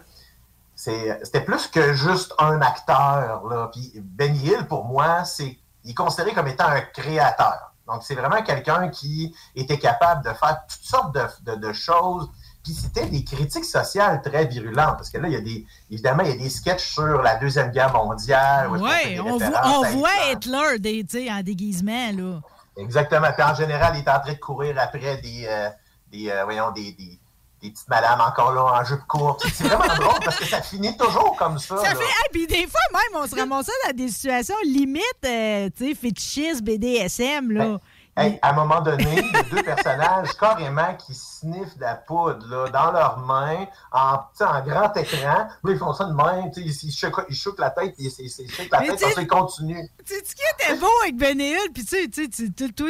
c'était 0.84 1.42
plus 1.42 1.68
que 1.68 1.94
juste 1.94 2.34
un 2.40 2.62
acteur. 2.62 3.44
Là. 3.48 3.70
Puis 3.72 3.92
Benny 3.96 4.40
Hill, 4.48 4.66
pour 4.68 4.86
moi, 4.86 5.24
c'est 5.24 5.58
il 5.86 5.92
est 5.92 5.94
considéré 5.96 6.34
comme 6.34 6.48
étant 6.48 6.68
un 6.68 6.82
créateur. 6.82 7.74
Donc, 7.88 8.04
c'est 8.04 8.16
vraiment 8.16 8.42
quelqu'un 8.44 8.88
qui 8.88 9.36
était 9.56 9.78
capable 9.78 10.24
de 10.24 10.30
faire 10.34 10.62
toutes 10.70 10.84
sortes 10.84 11.14
de, 11.14 11.52
de- 11.52 11.68
de 11.68 11.74
choses. 11.74 12.30
Puis 12.64 12.74
c'était 12.74 13.08
des 13.08 13.26
critiques 13.26 13.66
sociales 13.66 14.22
très 14.22 14.46
virulentes. 14.46 14.96
Parce 14.96 15.10
que 15.10 15.18
là, 15.18 15.28
il 15.28 15.34
y 15.34 15.38
a 15.38 15.42
des. 15.42 15.66
Évidemment, 15.92 16.24
il 16.24 16.30
y 16.30 16.34
a 16.34 16.38
des 16.38 16.50
sketchs 16.50 16.94
sur 16.94 17.22
la 17.22 17.36
Deuxième 17.36 17.72
Guerre 17.72 17.92
mondiale. 17.92 18.70
Oui, 18.70 19.20
on, 19.20 19.38
voit, 19.38 19.62
on 19.66 19.82
voit 19.98 20.10
Hitler. 20.32 20.80
Des, 20.80 21.06
sais, 21.10 21.30
en 21.30 21.44
déguisement, 21.44 22.12
là. 22.14 22.40
Exactement. 22.78 23.28
Puis 23.34 23.44
en 23.44 23.54
général, 23.54 23.94
il 23.98 24.00
est 24.00 24.10
en 24.10 24.20
train 24.22 24.32
de 24.34 24.38
courir 24.40 24.76
après 24.80 25.18
des, 25.18 25.46
euh, 25.50 25.70
des 26.10 26.30
euh, 26.30 26.46
voyons, 26.46 26.72
des, 26.72 26.94
des, 26.94 27.20
des 27.64 27.72
petites 27.72 27.88
madames 27.88 28.20
encore 28.20 28.54
là 28.54 28.82
en 28.82 28.84
jupe 28.84 29.06
courte. 29.08 29.46
C'est 29.54 29.64
vraiment 29.64 29.96
drôle 29.96 30.20
parce 30.24 30.38
que 30.38 30.46
ça 30.46 30.62
finit 30.62 30.96
toujours 30.98 31.36
comme 31.38 31.58
ça. 31.58 31.78
Ça 31.78 31.84
là. 31.84 31.96
fait. 31.96 32.04
Hey, 32.04 32.30
puis 32.32 32.46
des 32.46 32.68
fois, 32.68 32.82
même, 32.92 33.24
on 33.24 33.28
se 33.28 33.36
ramassait 33.36 33.72
dans 33.88 33.96
des 33.96 34.10
situations 34.10 34.56
limite, 34.66 35.04
euh, 35.26 35.70
tu 35.76 35.88
sais, 35.88 35.96
fétichistes, 35.96 36.62
BDSM, 36.62 37.52
là. 37.52 37.80
Hey, 38.16 38.38
à 38.42 38.50
un 38.50 38.54
moment 38.54 38.82
donné, 38.82 39.24
il 39.24 39.32
y 39.32 39.36
a 39.36 39.44
deux 39.44 39.64
personnages 39.64 40.34
carrément 40.40 40.94
qui 40.96 41.16
sniffent 41.44 41.78
de 41.78 41.82
la 41.82 41.96
poudre 41.96 42.46
là, 42.50 42.70
dans 42.70 42.92
leurs 42.92 43.20
mains, 43.20 43.66
en, 43.92 44.16
en 44.40 44.62
grand 44.66 44.94
écran. 44.98 45.48
Là, 45.64 45.72
ils 45.72 45.78
font 45.78 45.94
ça 45.94 46.06
de 46.06 46.14
même, 46.14 46.52
ils, 46.58 46.68
ils, 46.72 46.92
chouquent- 46.92 47.26
ils 47.30 47.36
chouquent 47.36 47.60
la 47.60 47.70
tête, 47.70 47.94
ils, 48.00 48.08
ils, 48.20 48.32
ils 48.40 48.50
chouquent 48.52 48.72
la 48.72 48.80
Mais 48.82 48.88
tête, 48.88 48.98
tu 48.98 49.00
sais- 49.00 49.06
après 49.06 49.16
ça, 49.16 49.22
ils 49.22 49.28
continuent. 49.28 49.88
Tu 50.06 50.14
sais, 50.16 50.24
ce 50.26 50.36
qui 50.36 50.42
était 50.60 50.80
beau 50.80 50.88
avec 51.04 51.16
Hill, 51.40 51.58
puis 51.74 51.86
tu 51.86 51.98
sais, 52.04 52.08
tu 52.28 52.74
toi, 52.74 52.90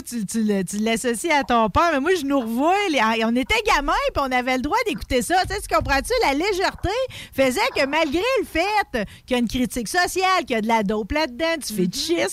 l'associes 0.79 1.31
à 1.31 1.43
ton 1.43 1.69
père, 1.69 1.89
mais 1.93 1.99
moi, 1.99 2.11
je 2.19 2.25
nous 2.25 2.39
revois, 2.39 2.75
les- 2.89 3.01
on 3.25 3.35
était 3.35 3.61
gamins, 3.75 3.93
puis 4.13 4.23
on 4.25 4.31
avait 4.31 4.55
le 4.57 4.61
droit 4.61 4.77
d'écouter 4.87 5.21
ça. 5.21 5.35
Tu 5.47 5.53
sais, 5.53 5.61
tu 5.61 5.75
comprends-tu? 5.75 6.13
La 6.23 6.33
légèreté 6.33 6.89
faisait 7.35 7.59
que 7.75 7.85
malgré 7.85 8.21
le 8.39 8.45
fait 8.45 9.05
qu'il 9.25 9.31
y 9.31 9.35
a 9.35 9.37
une 9.39 9.47
critique 9.47 9.87
sociale, 9.87 10.45
qu'il 10.45 10.51
y 10.51 10.55
a 10.55 10.61
de 10.61 10.67
la 10.67 10.83
dope 10.83 11.11
là-dedans, 11.11 11.55
tu 11.65 11.73
fais 11.73 11.87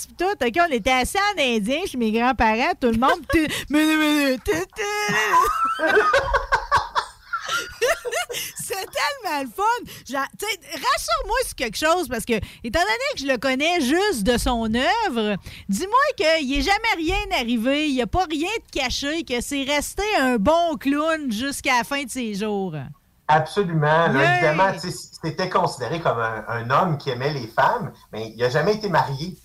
puis 0.07 0.17
tout, 0.17 0.25
OK, 0.47 0.55
on 0.69 0.73
était 0.73 0.91
assis 0.91 1.19
en 1.37 1.41
indien 1.41 1.81
chez 1.87 1.97
mes 1.99 2.13
grands-parents, 2.13 2.73
tout 2.81 2.89
le 2.91 2.99
monde, 2.99 3.21
C'est 8.57 8.75
tellement 8.75 9.43
le 9.43 9.49
fun. 9.49 9.63
Rassure-moi 10.13 11.37
sur 11.45 11.55
quelque 11.57 11.77
chose 11.77 12.09
parce 12.09 12.25
que, 12.25 12.35
étant 12.63 12.81
donné 12.81 13.15
que 13.15 13.21
je 13.21 13.27
le 13.27 13.39
connais 13.39 13.81
juste 13.81 14.23
de 14.23 14.39
son 14.39 14.73
œuvre, 14.75 15.37
dis-moi 15.69 15.99
qu'il 16.17 16.49
n'est 16.49 16.63
jamais 16.63 16.95
rien 16.97 17.39
arrivé, 17.39 17.89
il 17.89 17.95
n'y 17.95 18.03
a 18.03 18.07
pas 18.07 18.27
rien 18.31 18.49
de 18.49 18.71
caché, 18.79 19.25
que 19.25 19.41
c'est 19.41 19.65
resté 19.65 20.05
un 20.21 20.37
bon 20.37 20.77
clown 20.79 21.33
jusqu'à 21.33 21.79
la 21.79 21.85
fin 21.85 22.05
de 22.05 22.11
ses 22.11 22.35
jours. 22.35 22.75
Absolument. 23.29 24.09
Là, 24.09 24.35
évidemment, 24.35 24.73
c'était 24.79 25.49
considéré 25.49 26.01
comme 26.01 26.19
un, 26.19 26.45
un 26.49 26.69
homme 26.71 26.99
qui 26.99 27.11
aimait 27.11 27.33
les 27.33 27.47
femmes, 27.47 27.93
mais 28.13 28.31
il 28.31 28.37
n'a 28.37 28.51
jamais 28.51 28.75
été 28.75 28.89
marié. 28.89 29.37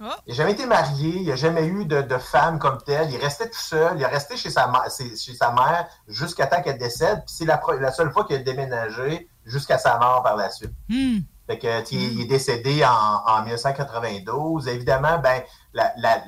Oh. 0.00 0.06
Il 0.26 0.30
n'a 0.30 0.36
jamais 0.36 0.52
été 0.52 0.66
marié, 0.66 1.16
il 1.16 1.28
n'a 1.28 1.36
jamais 1.36 1.66
eu 1.66 1.84
de, 1.84 2.02
de 2.02 2.18
femme 2.18 2.58
comme 2.58 2.78
telle. 2.82 3.10
Il 3.10 3.16
restait 3.16 3.50
tout 3.50 3.58
seul. 3.58 3.96
Il 3.96 4.02
est 4.02 4.06
resté 4.06 4.36
chez 4.36 4.50
sa, 4.50 4.70
chez 4.88 5.32
mère 5.40 5.88
jusqu'à 6.06 6.46
temps 6.46 6.62
qu'elle 6.62 6.78
décède. 6.78 7.24
Puis 7.26 7.34
c'est 7.38 7.44
la, 7.44 7.92
seule 7.92 8.12
fois 8.12 8.24
qu'il 8.24 8.36
a 8.36 8.38
déménagé 8.38 9.28
jusqu'à 9.44 9.78
sa 9.78 9.98
mort 9.98 10.22
par 10.22 10.36
la 10.36 10.50
suite. 10.50 10.72
Hmm. 10.88 11.18
Fait 11.48 11.58
que, 11.58 11.92
il 11.94 12.20
est 12.20 12.26
décédé 12.26 12.84
en, 12.84 12.90
en 13.26 13.42
1992. 13.42 14.68
Évidemment, 14.68 15.18
ben, 15.18 15.42
la, 15.72 15.92
la, 15.96 16.22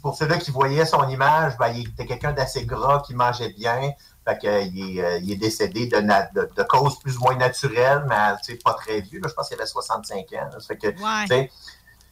pour 0.00 0.16
ceux-là 0.16 0.38
qui 0.38 0.50
voyaient 0.50 0.86
son 0.86 1.06
image, 1.08 1.58
ben, 1.58 1.68
il 1.68 1.88
était 1.88 2.06
quelqu'un 2.06 2.32
d'assez 2.32 2.64
gras, 2.64 3.02
qui 3.06 3.14
mangeait 3.14 3.50
bien. 3.50 3.92
Fait 4.26 4.38
que, 4.38 4.64
il, 4.64 4.98
est, 4.98 5.04
euh, 5.04 5.18
il 5.18 5.32
est 5.32 5.36
décédé 5.36 5.86
de, 5.86 6.00
de, 6.00 6.50
de 6.54 6.62
causes 6.62 6.98
plus 6.98 7.18
ou 7.18 7.20
moins 7.20 7.36
naturelles, 7.36 8.04
mais 8.08 8.56
pas 8.64 8.74
très 8.74 9.02
vieux. 9.02 9.20
là. 9.20 9.28
je 9.28 9.34
pense 9.34 9.48
qu'il 9.48 9.58
avait 9.58 9.66
65 9.66 10.18
ans. 10.32 10.50
là. 10.52 10.58
Fait 10.66 10.78
que, 10.78 10.88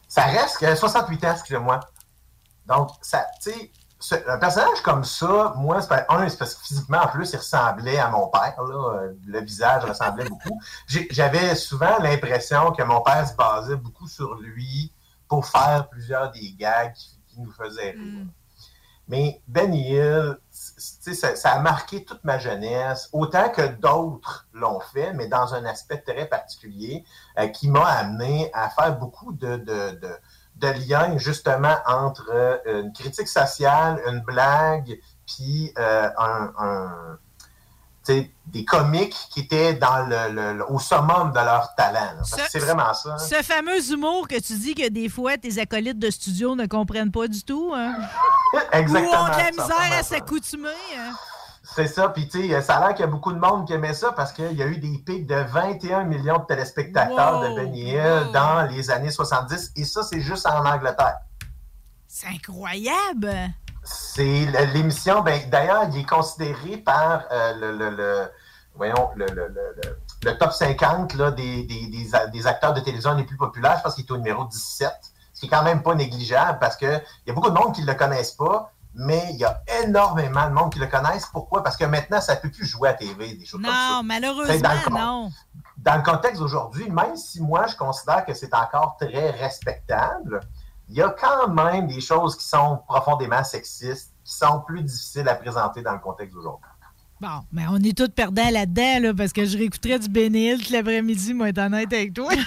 ça 0.07 0.23
reste 0.23 0.57
que 0.57 0.75
68 0.75 1.25
ans, 1.25 1.31
excusez-moi. 1.33 1.79
Donc, 2.65 2.89
ça, 3.01 3.25
tu 3.41 3.51
sais, 3.99 4.23
un 4.27 4.37
personnage 4.37 4.81
comme 4.83 5.03
ça, 5.03 5.53
moi, 5.57 5.81
c'est 5.81 5.87
pas- 5.87 6.05
un, 6.09 6.27
c'est 6.29 6.37
parce 6.37 6.53
que 6.55 6.65
physiquement, 6.65 6.99
en 6.99 7.07
plus, 7.07 7.31
il 7.33 7.37
ressemblait 7.37 7.97
à 7.97 8.09
mon 8.09 8.27
père. 8.27 8.55
Là, 8.61 8.93
Euh, 8.99 9.13
le 9.25 9.41
visage 9.41 9.83
ressemblait 9.85 10.25
beaucoup. 10.29 10.59
J'avais 11.09 11.55
souvent 11.55 11.97
l'impression 11.99 12.71
que 12.71 12.83
mon 12.83 13.01
père 13.01 13.27
se 13.27 13.33
basait 13.35 13.75
beaucoup 13.75 14.07
sur 14.07 14.35
lui 14.35 14.93
pour 15.27 15.45
faire 15.45 15.87
plusieurs 15.89 16.31
des 16.31 16.53
gags 16.53 16.93
qui, 16.93 17.19
qui 17.27 17.41
nous 17.41 17.51
faisaient 17.51 17.91
rire. 17.91 18.25
Mais 19.07 19.41
Benny 19.47 19.91
Hill, 19.93 20.37
ça, 20.77 21.35
ça 21.35 21.51
a 21.53 21.59
marqué 21.59 22.05
toute 22.05 22.23
ma 22.23 22.37
jeunesse, 22.37 23.09
autant 23.11 23.49
que 23.49 23.65
d'autres 23.67 24.47
l'ont 24.53 24.79
fait, 24.79 25.11
mais 25.13 25.27
dans 25.27 25.53
un 25.55 25.65
aspect 25.65 25.97
très 25.99 26.25
particulier, 26.27 27.03
euh, 27.39 27.47
qui 27.47 27.69
m'a 27.69 27.83
amené 27.85 28.51
à 28.53 28.69
faire 28.69 28.97
beaucoup 28.97 29.33
de, 29.33 29.57
de, 29.57 29.91
de, 29.99 30.09
de 30.55 30.67
liens 30.87 31.17
justement 31.17 31.75
entre 31.87 32.29
euh, 32.31 32.81
une 32.83 32.93
critique 32.93 33.27
sociale, 33.27 33.99
une 34.07 34.21
blague, 34.21 34.99
puis 35.25 35.73
euh, 35.77 36.09
un, 36.17 36.53
un- 36.59 37.19
des 38.45 38.65
comiques 38.65 39.15
qui 39.31 39.41
étaient 39.41 39.73
dans 39.73 40.05
le, 40.05 40.31
le- 40.33 40.53
le- 40.57 40.71
au 40.71 40.79
summum 40.79 41.31
de 41.31 41.39
leur 41.39 41.73
talent. 41.75 42.13
c'est 42.23 42.59
vraiment 42.59 42.93
ça. 42.93 43.17
Ce 43.17 43.35
fameux 43.43 43.91
humour 43.91 44.27
que 44.27 44.39
tu 44.39 44.53
dis 44.57 44.73
que 44.75 44.87
des 44.89 45.09
fois 45.09 45.37
tes 45.37 45.59
acolytes 45.59 45.99
de 45.99 46.09
studio 46.09 46.55
ne 46.55 46.65
comprennent 46.65 47.11
pas 47.11 47.27
du 47.27 47.43
tout. 47.43 47.73
Hein? 47.75 47.95
Exactement. 48.71 49.11
Ou 49.11 49.25
ont 49.25 49.25
de 49.25 49.37
la 49.37 49.51
misère 49.51 49.99
à 49.99 50.03
s'accoutumer. 50.03 50.69
hein? 50.97 51.11
C'est 51.75 51.87
ça, 51.87 52.07
puis 52.09 52.27
tu 52.29 52.47
sais, 52.49 52.61
ça 52.61 52.77
a 52.77 52.79
l'air 52.79 52.95
qu'il 52.95 53.01
y 53.05 53.07
a 53.07 53.11
beaucoup 53.11 53.33
de 53.33 53.37
monde 53.39 53.67
qui 53.67 53.73
aimait 53.73 53.93
ça 53.93 54.11
parce 54.13 54.31
qu'il 54.31 54.53
y 54.53 54.63
a 54.63 54.65
eu 54.67 54.77
des 54.77 54.97
pics 55.05 55.27
de 55.27 55.35
21 55.35 56.05
millions 56.05 56.39
de 56.39 56.45
téléspectateurs 56.45 57.41
Wow, 57.41 57.49
de 57.49 57.55
Benny 57.55 57.89
Hill 57.91 58.31
dans 58.33 58.63
les 58.71 58.89
années 58.89 59.11
70, 59.11 59.73
et 59.75 59.83
ça, 59.83 60.01
c'est 60.01 60.21
juste 60.21 60.47
en 60.47 60.65
Angleterre. 60.65 61.17
C'est 62.07 62.27
incroyable. 62.27 63.31
C'est 63.89 64.45
l'émission, 64.73 65.21
ben, 65.21 65.49
d'ailleurs, 65.49 65.85
il 65.91 65.99
est 65.99 66.05
considéré 66.09 66.77
par 66.77 67.23
euh, 67.31 67.53
le, 67.53 67.71
le- 67.77 67.89
le- 67.95 68.31
voyons, 68.75 69.09
le, 69.15 70.37
top 70.37 70.51
50 70.51 71.13
là, 71.13 71.31
des, 71.31 71.63
des- 71.63 71.87
des 72.31 72.47
acteurs 72.47 72.73
de 72.73 72.81
télévision 72.81 73.13
les 73.15 73.23
plus 73.23 73.37
populaires. 73.37 73.75
Je 73.77 73.83
pense 73.83 73.95
qu'il 73.95 74.05
est 74.05 74.11
au 74.11 74.17
numéro 74.17 74.43
17, 74.45 74.91
ce 75.33 75.39
qui 75.39 75.45
est 75.45 75.49
quand 75.49 75.63
même 75.63 75.83
pas 75.83 75.95
négligeable 75.95 76.57
parce 76.59 76.75
qu'il 76.75 77.01
y 77.25 77.29
a 77.29 77.33
beaucoup 77.33 77.49
de 77.49 77.55
monde 77.57 77.73
qui 77.73 77.81
ne 77.81 77.87
le 77.87 77.93
connaissent 77.93 78.33
pas, 78.33 78.73
mais 78.93 79.27
il 79.31 79.37
y 79.37 79.45
a 79.45 79.61
énormément 79.83 80.47
de 80.47 80.53
monde 80.53 80.73
qui 80.73 80.79
le 80.79 80.87
connaissent. 80.87 81.27
Pourquoi? 81.27 81.63
Parce 81.63 81.77
que 81.77 81.85
maintenant, 81.85 82.19
ça 82.19 82.35
ne 82.35 82.39
peut 82.41 82.51
plus 82.51 82.65
jouer 82.65 82.89
à 82.89 82.93
TV, 82.93 83.35
des 83.35 83.45
choses 83.45 83.61
comme 83.61 83.69
ça. 83.71 83.91
Non, 83.97 84.03
malheureusement, 84.03 84.53
dans 84.89 84.99
non. 84.99 85.31
Dans 85.77 85.95
le 85.95 86.01
contexte 86.03 86.41
d'aujourd'hui, 86.41 86.89
même 86.89 87.15
si 87.15 87.41
moi, 87.41 87.67
je 87.67 87.75
considère 87.75 88.25
que 88.25 88.33
c'est 88.33 88.53
encore 88.53 88.97
très 88.99 89.29
respectable, 89.29 90.41
il 90.89 90.95
y 90.95 91.01
a 91.01 91.09
quand 91.09 91.49
même 91.49 91.87
des 91.87 92.01
choses 92.01 92.37
qui 92.37 92.45
sont 92.45 92.79
profondément 92.87 93.43
sexistes, 93.43 94.13
qui 94.23 94.33
sont 94.33 94.61
plus 94.65 94.83
difficiles 94.83 95.27
à 95.27 95.35
présenter 95.35 95.81
dans 95.81 95.93
le 95.93 95.99
contexte 95.99 96.33
d'aujourd'hui. 96.35 96.69
Bon, 97.19 97.41
mais 97.51 97.63
on 97.67 97.77
est 97.77 97.97
tous 97.97 98.09
perdants 98.09 98.49
là-dedans, 98.51 98.99
là, 99.01 99.13
parce 99.13 99.33
que 99.33 99.43
je 99.43 99.57
réécouterais 99.57 99.99
du 99.99 100.07
tout 100.07 100.71
l'après-midi, 100.71 101.33
moi, 101.33 101.49
être 101.49 101.57
honnête 101.57 101.91
avec 101.91 102.13
toi. 102.13 102.31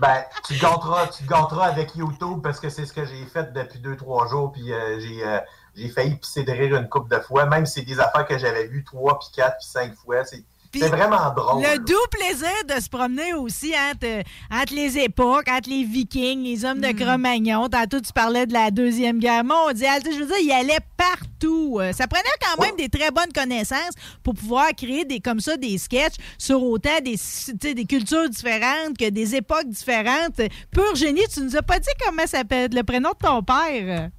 Ben, 0.00 0.24
tu 0.44 0.58
te 0.58 0.62
gâteras, 0.62 1.06
tu 1.06 1.22
te 1.22 1.28
gâteras 1.28 1.66
avec 1.66 1.94
YouTube 1.94 2.40
parce 2.42 2.58
que 2.58 2.68
c'est 2.68 2.86
ce 2.86 2.92
que 2.92 3.04
j'ai 3.04 3.24
fait 3.26 3.52
depuis 3.52 3.78
deux, 3.78 3.94
trois 3.94 4.26
jours, 4.26 4.50
puis 4.50 4.72
euh, 4.72 4.98
j'ai, 4.98 5.24
euh, 5.24 5.38
j'ai 5.76 5.88
failli 5.90 6.16
pisser 6.16 6.42
de 6.42 6.50
rire 6.50 6.74
une 6.74 6.88
couple 6.88 7.14
de 7.14 7.20
fois, 7.20 7.46
même 7.46 7.66
si 7.66 7.74
c'est 7.74 7.86
des 7.86 8.00
affaires 8.00 8.26
que 8.26 8.36
j'avais 8.36 8.66
vues 8.66 8.82
trois, 8.82 9.20
puis 9.20 9.28
quatre, 9.32 9.58
puis 9.58 9.68
cinq 9.68 9.94
fois. 9.94 10.24
C'est, 10.24 10.42
c'est 10.80 10.88
vraiment 10.88 11.32
drôle. 11.34 11.62
Le 11.62 11.78
doux 11.78 11.94
plaisir 12.10 12.48
de 12.68 12.80
se 12.80 12.88
promener 12.88 13.34
aussi 13.34 13.72
entre, 13.90 14.22
entre 14.50 14.74
les 14.74 14.98
époques, 14.98 15.48
entre 15.48 15.68
les 15.68 15.84
Vikings, 15.84 16.42
les 16.42 16.64
hommes 16.64 16.80
de 16.80 16.92
Cro-Magnon. 16.92 17.68
Tantôt, 17.68 18.00
tu 18.00 18.12
parlais 18.12 18.46
de 18.46 18.52
la 18.52 18.70
Deuxième 18.70 19.18
Guerre 19.18 19.44
mondiale. 19.44 20.02
Je 20.04 20.18
veux 20.18 20.26
dire, 20.26 20.36
il 20.42 20.52
allait 20.52 20.78
partout. 20.96 21.78
Euh, 21.80 21.92
Ça 21.92 22.06
prenait 22.06 22.22
quand 22.40 22.62
même 22.62 22.76
des 22.76 22.88
très 22.88 23.10
bonnes 23.10 23.32
connaissances 23.34 23.94
pour 24.22 24.34
pouvoir 24.34 24.68
créer 24.76 25.04
des 25.04 25.20
comme 25.20 25.40
ça 25.40 25.56
des 25.56 25.76
sketchs 25.78 26.14
sur 26.38 26.62
autant 26.62 27.00
des, 27.04 27.16
tu 27.16 27.18
sais, 27.60 27.74
des 27.74 27.84
cultures 27.84 28.28
différentes 28.28 28.96
que 28.98 29.10
des 29.10 29.34
époques 29.36 29.68
différentes. 29.68 30.40
Pur 30.70 30.94
génie, 30.94 31.22
tu 31.32 31.40
nous 31.40 31.56
as 31.56 31.62
pas 31.62 31.78
dit 31.78 31.88
comment 32.04 32.26
s'appelle 32.26 32.70
le 32.72 32.82
prénom 32.82 33.10
de 33.10 33.26
ton 33.26 33.42
père? 33.42 34.10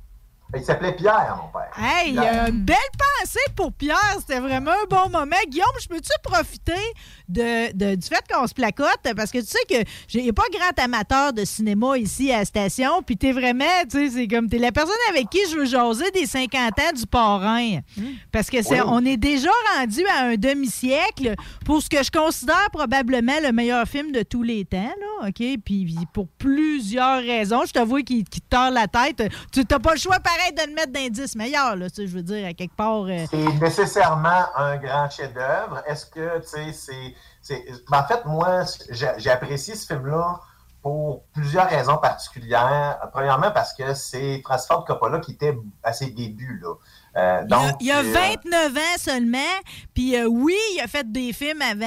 Il 0.55 0.63
s'appelait 0.63 0.93
Pierre, 0.95 1.39
mon 1.41 1.49
père. 1.59 1.71
Hey, 1.83 2.09
il 2.09 2.15
y 2.15 2.19
a 2.19 2.47
une 2.49 2.61
belle 2.61 2.75
pensée 3.19 3.39
pour 3.55 3.73
Pierre. 3.73 4.17
C'était 4.19 4.39
vraiment 4.39 4.71
un 4.71 4.85
bon 4.87 5.09
moment. 5.09 5.35
Guillaume, 5.47 5.65
je 5.81 5.87
peux-tu 5.87 6.11
profiter 6.21 6.71
de, 7.27 7.71
de- 7.75 7.95
du 7.95 8.07
fait 8.07 8.23
qu'on 8.31 8.45
se 8.45 8.53
placote? 8.53 8.87
Parce 9.15 9.31
que 9.31 9.39
tu 9.39 9.47
sais 9.47 9.65
que 9.67 9.89
j'ai 10.07 10.31
pas 10.31 10.43
grand 10.51 10.83
amateur 10.83 11.33
de 11.33 11.43
cinéma 11.43 11.97
ici 11.97 12.31
à 12.31 12.39
la 12.39 12.45
station. 12.45 13.01
Puis 13.03 13.17
t'es 13.17 13.31
vraiment, 13.31 13.65
tu 13.89 13.97
sais, 14.07 14.09
c'est 14.11 14.27
comme 14.27 14.47
t'es 14.47 14.59
la 14.59 14.71
personne 14.71 14.93
avec 15.09 15.27
qui 15.29 15.39
je 15.49 15.55
veux 15.57 15.65
jaser 15.65 16.11
des 16.11 16.27
50 16.27 16.53
ans 16.79 16.93
du 16.95 17.07
parrain. 17.07 17.79
Parce 18.31 18.49
que 18.51 18.61
c'est, 18.61 18.81
Oui. 18.81 18.87
on 18.87 19.03
est 19.05 19.17
déjà 19.17 19.49
rendu 19.77 20.05
à 20.05 20.25
un 20.25 20.35
demi-siècle 20.35 21.33
pour 21.65 21.81
ce 21.81 21.89
que 21.89 22.03
je 22.03 22.11
considère 22.11 22.69
probablement 22.71 23.39
le 23.41 23.51
meilleur 23.51 23.87
film 23.87 24.11
de 24.11 24.21
tous 24.21 24.43
les 24.43 24.65
temps, 24.65 24.77
là, 24.99 25.27
OK? 25.29 25.43
Puis 25.65 25.95
pour 26.13 26.27
plusieurs 26.37 27.21
raisons, 27.21 27.63
je 27.65 27.71
t'avoue 27.73 27.97
qu'il 28.03 28.23
qu'il 28.23 28.41
te 28.41 28.47
tord 28.49 28.69
la 28.69 28.87
tête. 28.87 29.23
Tu 29.51 29.61
n'as 29.69 29.79
pas 29.79 29.93
le 29.93 29.99
choix, 29.99 30.19
pareil, 30.19 30.42
de 30.51 30.67
le 30.67 30.73
mettre 30.75 30.91
d'indice 30.91 31.35
meilleur, 31.35 31.75
là, 31.75 31.87
je 31.95 32.03
veux 32.03 32.21
dire, 32.23 32.47
à 32.47 32.53
quelque 32.53 32.75
part... 32.75 33.03
euh, 33.03 33.25
C'est 33.29 33.61
nécessairement 33.61 34.45
un 34.55 34.77
grand 34.77 35.09
chef-d'œuvre. 35.09 35.81
Est-ce 35.87 36.05
que, 36.05 36.39
tu 36.41 36.73
sais, 36.73 37.15
c'est. 37.41 37.63
ben, 37.89 37.99
En 37.99 38.07
fait, 38.07 38.25
moi, 38.25 38.63
apprécié 39.31 39.75
ce 39.75 39.87
film-là 39.87 40.39
pour 40.81 41.23
plusieurs 41.33 41.69
raisons 41.69 41.97
particulières. 41.97 42.99
Premièrement, 43.13 43.51
parce 43.51 43.73
que 43.73 43.93
c'est 43.93 44.41
Francis 44.43 44.67
Ford 44.67 44.83
Coppola 44.85 45.19
qui 45.19 45.31
était 45.31 45.57
à 45.81 45.93
ses 45.93 46.11
débuts, 46.11 46.59
là. 46.61 46.73
Euh, 47.15 47.43
Il 47.47 47.53
a- 47.53 47.57
donc, 47.57 47.75
il 47.79 47.85
y 47.87 47.91
a, 47.91 47.99
euh, 47.99 48.11
29 48.11 48.75
ans 48.75 48.97
seulement. 48.97 49.37
Puis 49.93 50.15
euh, 50.15 50.25
oui, 50.25 50.55
il 50.75 50.81
a 50.81 50.87
fait 50.87 51.11
des 51.11 51.31
films 51.31 51.61
avant 51.61 51.85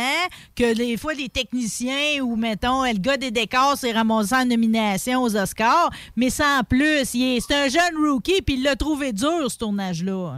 que 0.55 0.73
des 0.75 0.97
fois 0.97 1.15
les 1.15 1.29
techniciens 1.29 2.21
ou 2.23 2.37
mettons 2.37 2.85
le 2.85 2.93
gars 2.99 3.17
des 3.17 3.33
décors 3.33 3.77
s'est 3.77 3.91
ramassé 3.93 4.35
en 4.37 4.45
nomination 4.45 5.23
aux 5.23 5.37
Oscars, 5.37 5.91
mais 6.15 6.31
sans 6.31 6.63
plus. 6.63 7.05
C'est 7.07 7.55
un 7.55 7.69
jeune 7.69 7.97
rookie 7.97 8.41
puis 8.43 8.55
il 8.55 8.63
l'a 8.63 8.77
trouvé 8.77 9.13
dur 9.13 9.51
ce 9.51 9.59
tournage-là. 9.59 10.35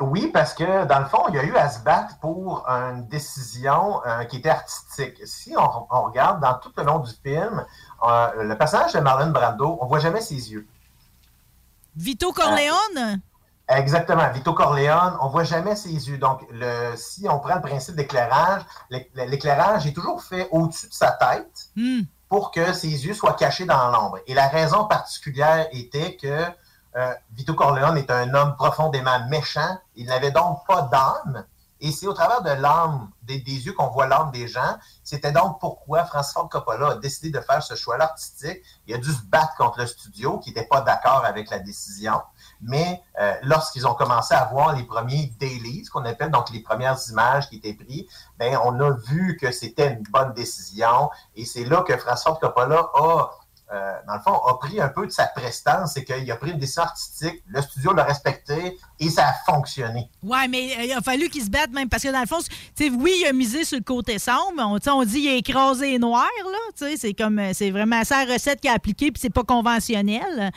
Oui, 0.00 0.30
parce 0.32 0.54
que 0.54 0.84
dans 0.86 0.98
le 1.00 1.06
fond, 1.06 1.24
il 1.30 1.34
y 1.34 1.38
a 1.38 1.44
eu 1.44 1.54
à 1.56 1.68
se 1.68 1.80
battre 1.80 2.18
pour 2.20 2.64
une 2.68 3.06
décision 3.08 4.00
qui 4.30 4.36
était 4.36 4.48
artistique. 4.50 5.14
Si 5.26 5.52
on, 5.56 5.86
on 5.90 6.02
regarde 6.04 6.40
dans 6.40 6.54
tout 6.54 6.70
le 6.76 6.84
long 6.84 7.00
du 7.00 7.10
film, 7.22 7.64
le 8.02 8.54
personnage 8.54 8.92
de 8.92 9.00
Marlon 9.00 9.30
Brando, 9.30 9.78
on 9.80 9.86
voit 9.86 9.98
jamais 9.98 10.20
ses 10.20 10.52
yeux. 10.52 10.66
Vito 11.96 12.32
Corleone? 12.32 13.20
Exactement. 13.68 14.30
Vito 14.30 14.52
Corleone, 14.52 15.16
on 15.20 15.28
voit 15.28 15.44
jamais 15.44 15.74
ses 15.74 15.88
yeux. 16.08 16.18
Donc, 16.18 16.40
le, 16.50 16.94
si 16.96 17.26
on 17.28 17.38
prend 17.38 17.54
le 17.54 17.62
principe 17.62 17.96
d'éclairage, 17.96 18.62
l'é- 18.90 19.10
l'éclairage 19.14 19.86
est 19.86 19.92
toujours 19.92 20.22
fait 20.22 20.48
au-dessus 20.50 20.88
de 20.88 20.92
sa 20.94 21.12
tête 21.12 21.68
Hmm. 21.74 22.02
pour 22.28 22.50
que 22.50 22.72
ses 22.74 23.06
yeux 23.06 23.14
soient 23.14 23.32
cachés 23.34 23.64
dans 23.64 23.90
l'ombre. 23.90 24.18
Et 24.26 24.34
la 24.34 24.48
raison 24.48 24.84
particulière 24.86 25.66
était 25.72 26.16
que 26.16 26.44
euh, 26.96 27.14
Vito 27.32 27.54
Corleone 27.54 27.96
est 27.96 28.10
un 28.10 28.34
homme 28.34 28.54
profondément 28.56 29.26
méchant. 29.28 29.78
Il 29.96 30.06
n'avait 30.06 30.30
donc 30.30 30.66
pas 30.66 30.82
d'âme. 30.82 31.44
Et 31.80 31.90
c'est 31.90 32.06
au 32.06 32.12
travers 32.14 32.40
de 32.42 32.50
l'âme, 32.50 33.10
des, 33.22 33.40
des 33.40 33.66
yeux 33.66 33.72
qu'on 33.72 33.88
voit 33.88 34.06
l'âme 34.06 34.30
des 34.30 34.46
gens. 34.46 34.76
C'était 35.02 35.32
donc 35.32 35.58
pourquoi 35.58 36.04
Francis 36.04 36.32
Ford 36.32 36.48
Coppola 36.48 36.92
a 36.92 36.94
décidé 36.96 37.30
de 37.30 37.40
faire 37.40 37.62
ce 37.62 37.74
choix-là 37.74 38.04
artistique. 38.04 38.58
Il 38.86 38.94
a 38.94 38.98
dû 38.98 39.12
se 39.12 39.22
battre 39.22 39.54
contre 39.56 39.80
le 39.80 39.86
studio 39.86 40.38
qui 40.38 40.50
n'était 40.50 40.66
pas 40.66 40.80
d'accord 40.82 41.24
avec 41.26 41.50
la 41.50 41.58
décision. 41.58 42.20
Mais 42.64 43.02
euh, 43.20 43.34
lorsqu'ils 43.42 43.86
ont 43.86 43.94
commencé 43.94 44.34
à 44.34 44.46
voir 44.46 44.74
les 44.74 44.84
premiers 44.84 45.32
dailies, 45.38 45.84
ce 45.84 45.90
qu'on 45.90 46.04
appelle 46.04 46.30
donc 46.30 46.50
les 46.50 46.60
premières 46.60 46.98
images 47.10 47.48
qui 47.48 47.56
étaient 47.56 47.74
prises, 47.74 48.06
ben, 48.38 48.58
on 48.64 48.80
a 48.80 48.90
vu 48.90 49.36
que 49.36 49.52
c'était 49.52 49.92
une 49.92 50.02
bonne 50.10 50.32
décision. 50.32 51.10
Et 51.36 51.44
c'est 51.44 51.64
là 51.64 51.82
que 51.82 51.94
Ford 51.96 52.40
Coppola 52.40 52.90
a, 52.94 53.30
euh, 53.74 53.92
dans 54.06 54.14
le 54.14 54.20
fond, 54.20 54.34
a 54.34 54.56
pris 54.58 54.80
un 54.80 54.88
peu 54.88 55.04
de 55.06 55.10
sa 55.10 55.26
prestance. 55.26 55.94
C'est 55.94 56.04
qu'il 56.04 56.30
a 56.30 56.36
pris 56.36 56.52
une 56.52 56.58
décision 56.58 56.82
artistique, 56.82 57.42
le 57.48 57.60
studio 57.60 57.92
l'a 57.92 58.04
respecté 58.04 58.78
et 59.00 59.10
ça 59.10 59.28
a 59.28 59.52
fonctionné. 59.52 60.08
Ouais, 60.22 60.46
mais 60.48 60.76
euh, 60.78 60.84
il 60.84 60.92
a 60.92 61.00
fallu 61.00 61.28
qu'il 61.28 61.42
se 61.42 61.50
batte 61.50 61.70
même 61.72 61.88
parce 61.88 62.04
que 62.04 62.12
dans 62.12 62.20
le 62.20 62.26
fond, 62.26 62.38
oui, 62.80 63.16
il 63.20 63.26
a 63.26 63.32
misé 63.32 63.64
sur 63.64 63.76
le 63.76 63.82
côté 63.82 64.18
sombre, 64.18 64.58
on, 64.58 64.78
on 64.92 65.04
dit 65.04 65.22
qu'il 65.22 65.30
a 65.30 65.34
écrasé 65.34 65.92
les 65.92 65.98
noirs, 65.98 66.28
là. 66.44 66.88
C'est 66.96 67.14
comme, 67.14 67.38
euh, 67.38 67.50
c'est 67.52 67.70
vraiment 67.70 68.00
la 68.08 68.24
recette 68.24 68.60
qu'il 68.60 68.70
a 68.70 68.74
appliquée, 68.74 69.10
puis 69.10 69.20
c'est 69.20 69.32
pas 69.32 69.42
conventionnel. 69.42 70.50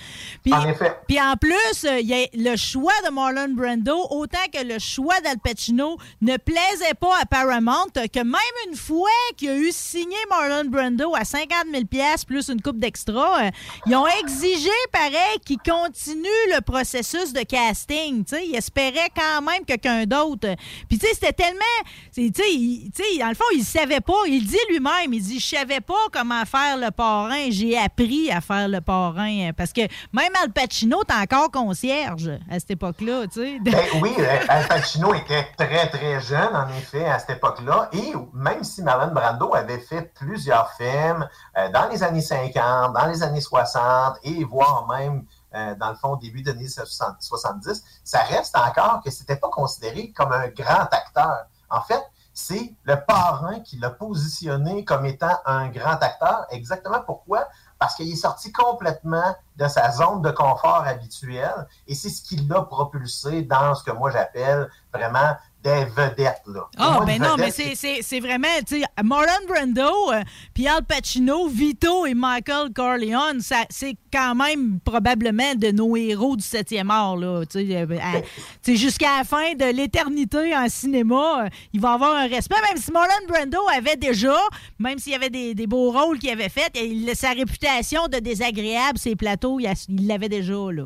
Puis, 0.43 0.53
En 0.53 0.67
effet. 0.67 0.95
Puis 1.07 1.19
en 1.19 1.35
plus, 1.35 1.85
il 1.99 2.07
y 2.07 2.13
a 2.13 2.27
le 2.33 2.55
choix 2.55 2.93
de 3.05 3.11
Marlon 3.11 3.53
Brando, 3.53 3.95
autant 4.11 4.37
que 4.53 4.63
le 4.63 4.77
choix 4.79 5.19
d'Al 5.21 5.39
Pacino 5.39 5.97
ne 6.21 6.37
plaisait 6.37 6.93
pas 6.99 7.15
à 7.21 7.25
Paramount, 7.25 7.87
que 7.95 8.23
même 8.23 8.35
une 8.69 8.75
fois 8.75 9.09
qu'il 9.37 9.49
a 9.49 9.55
eu 9.55 9.71
signé 9.71 10.17
Marlon 10.29 10.69
Brando 10.69 11.15
à 11.15 11.25
50 11.25 11.49
000 11.71 11.83
plus 12.27 12.49
une 12.49 12.61
coupe 12.61 12.79
d'extra, 12.79 13.06
euh, 13.13 13.49
ils 13.85 13.95
ont 13.95 14.07
exigé, 14.21 14.69
pareil, 14.91 15.39
qu'il 15.45 15.57
continue 15.57 16.27
le 16.53 16.61
processus 16.61 17.33
de 17.33 17.41
casting. 17.41 18.23
Ils 18.31 18.55
espéraient 18.55 19.11
quand 19.15 19.41
même 19.41 19.65
quelqu'un 19.65 20.05
d'autre. 20.05 20.55
Puis 20.89 20.97
tu 20.97 21.07
sais, 21.07 21.13
c'était 21.13 21.33
tellement... 21.33 21.59
Tu 22.13 22.31
sais, 22.33 23.19
dans 23.19 23.29
le 23.29 23.35
fond, 23.35 23.45
il 23.53 23.63
savait 23.63 24.01
pas. 24.01 24.13
Il 24.27 24.45
dit 24.45 24.57
lui-même, 24.69 25.13
il 25.13 25.21
dit, 25.21 25.39
je 25.39 25.55
savais 25.55 25.81
pas 25.81 25.93
comment 26.11 26.43
faire 26.45 26.77
le 26.77 26.91
parrain. 26.91 27.49
J'ai 27.49 27.77
appris 27.77 28.31
à 28.31 28.41
faire 28.41 28.67
le 28.67 28.81
parrain. 28.81 29.51
Parce 29.55 29.73
que 29.73 29.81
même 30.13 30.31
Al 30.41 30.51
Pacino, 30.51 31.03
t'es 31.03 31.13
encore 31.13 31.51
concierge 31.51 32.31
à 32.49 32.59
cette 32.59 32.71
époque-là. 32.71 33.25
Ben 33.35 33.75
oui, 34.01 34.13
euh, 34.19 34.39
Al 34.47 34.67
Pacino 34.67 35.13
était 35.13 35.47
très, 35.57 35.89
très 35.89 36.19
jeune, 36.21 36.55
en 36.55 36.67
effet, 36.69 37.05
à 37.05 37.19
cette 37.19 37.37
époque-là. 37.37 37.89
Et 37.93 38.13
même 38.33 38.63
si 38.63 38.81
Marlon 38.81 39.13
Brando 39.13 39.53
avait 39.53 39.79
fait 39.79 40.11
plusieurs 40.15 40.71
films 40.73 41.27
euh, 41.57 41.69
dans 41.71 41.87
les 41.89 42.03
années 42.03 42.21
50, 42.21 42.93
dans 42.97 43.05
les 43.05 43.21
années 43.21 43.41
60, 43.41 44.17
et 44.23 44.43
voire 44.43 44.87
même, 44.87 45.25
euh, 45.53 45.75
dans 45.75 45.89
le 45.89 45.95
fond, 45.95 46.15
début 46.15 46.41
des 46.41 46.51
années 46.51 46.67
60 46.67 47.17
70, 47.19 47.83
ça 48.03 48.19
reste 48.19 48.57
encore 48.57 49.01
que 49.03 49.11
c'était 49.11 49.35
pas 49.35 49.49
considéré 49.49 50.11
comme 50.11 50.31
un 50.31 50.47
grand 50.47 50.87
acteur. 50.91 51.45
En 51.69 51.81
fait, 51.81 52.03
c'est 52.33 52.73
le 52.83 52.95
parrain 52.95 53.59
qui 53.59 53.77
l'a 53.77 53.89
positionné 53.89 54.83
comme 54.83 55.05
étant 55.05 55.37
un 55.45 55.69
grand 55.69 56.01
acteur. 56.01 56.45
Exactement 56.49 57.01
pourquoi? 57.05 57.47
Parce 57.79 57.95
qu'il 57.95 58.11
est 58.11 58.15
sorti 58.15 58.51
complètement 58.51 59.35
de 59.57 59.67
sa 59.67 59.91
zone 59.91 60.21
de 60.21 60.31
confort 60.31 60.83
habituelle 60.85 61.67
et 61.87 61.95
c'est 61.95 62.09
ce 62.09 62.21
qui 62.21 62.37
l'a 62.37 62.61
propulsé 62.61 63.43
dans 63.43 63.75
ce 63.75 63.83
que 63.83 63.91
moi 63.91 64.11
j'appelle 64.11 64.69
vraiment 64.93 65.35
des 65.67 65.85
vedettes. 65.85 66.41
Là. 66.47 66.61
Ah, 66.77 66.91
moi, 66.97 67.05
ben 67.05 67.21
non, 67.21 67.35
mais 67.37 67.51
c'est- 67.51 68.19
vraiment, 68.19 68.47
tu 68.67 68.79
sais, 68.79 68.85
Marlon 69.03 69.27
Brando, 69.47 70.11
euh, 70.13 70.21
puis 70.53 70.67
Al 70.67 70.83
Pacino, 70.83 71.47
Vito 71.47 72.05
et 72.05 72.13
Michael 72.13 72.71
Corleone, 72.73 73.41
c'est 73.69 73.95
quand 74.11 74.35
même 74.35 74.79
probablement 74.79 75.53
de 75.55 75.71
nos 75.71 75.95
héros 75.97 76.35
du 76.35 76.43
7e 76.43 76.89
art, 76.89 77.17
là. 77.17 77.43
Tu 77.45 77.67
sais, 77.67 77.75
euh, 77.75 77.85
tu 78.63 78.71
sais, 78.71 78.75
jusqu'à 78.77 79.17
la 79.19 79.23
fin 79.23 79.53
de 79.53 79.65
l'éternité 79.75 80.55
en 80.55 80.69
cinéma, 80.69 81.43
euh, 81.45 81.49
il 81.73 81.81
va 81.81 81.93
avoir 81.93 82.15
un 82.15 82.27
respect, 82.27 82.55
même 82.67 82.81
si 82.81 82.91
Marlon 82.91 83.13
Brando 83.27 83.59
avait 83.77 83.97
déjà, 83.97 84.37
même 84.79 84.97
s'il 84.99 85.11
y 85.11 85.15
avait 85.15 85.29
des, 85.29 85.53
des 85.53 85.67
beaux 85.67 85.91
rôles 85.91 86.17
qu'il 86.19 86.29
avait 86.29 86.49
fait, 86.49 86.71
il- 86.75 87.11
sa 87.15 87.31
réputation 87.31 88.07
de 88.07 88.19
désagréable, 88.19 88.97
ses 88.97 89.15
plateaux, 89.15 89.59
il 89.59 90.07
l'avait 90.07 90.29
déjà, 90.29 90.53
là. 90.71 90.85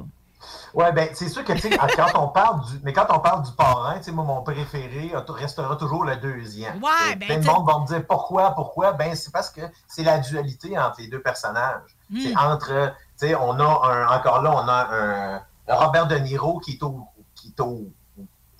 Ouais, 0.73 0.91
ben 0.91 1.09
c'est 1.13 1.29
sûr 1.29 1.43
que 1.43 1.53
quand 1.95 2.19
on 2.19 2.27
parle 2.29 2.65
du, 2.65 2.79
mais 2.83 2.93
quand 2.93 3.07
on 3.09 3.19
parle 3.19 3.43
du 3.43 3.51
parrain, 3.51 3.97
tu 3.97 4.05
sais, 4.05 4.11
moi 4.11 4.23
mon 4.23 4.41
préféré 4.41 5.11
restera 5.29 5.75
toujours 5.75 6.03
le 6.03 6.15
deuxième. 6.17 6.81
Ouais, 6.81 7.15
ben, 7.15 7.41
t'sais- 7.41 7.51
monde 7.51 7.67
va 7.67 7.79
me 7.79 7.87
dire 7.87 8.05
pourquoi, 8.07 8.51
pourquoi? 8.51 8.93
Ben 8.93 9.15
c'est 9.15 9.31
parce 9.31 9.49
que 9.49 9.61
c'est 9.87 10.03
la 10.03 10.19
dualité 10.19 10.77
entre 10.77 11.01
les 11.01 11.07
deux 11.07 11.21
personnages. 11.21 11.81
Mm. 12.09 12.19
C'est 12.21 12.37
entre, 12.37 12.93
tu 13.19 13.27
sais, 13.27 13.35
on 13.35 13.59
a 13.59 13.87
un, 13.87 14.17
encore 14.17 14.41
là, 14.41 14.51
on 14.53 14.67
a 14.67 14.87
un, 14.91 15.41
Robert 15.67 16.07
De 16.07 16.15
Niro 16.17 16.59
qui 16.59 16.71
est 16.73 16.83
au, 16.83 17.07
qui 17.35 17.49
est 17.49 17.59
au 17.61 17.87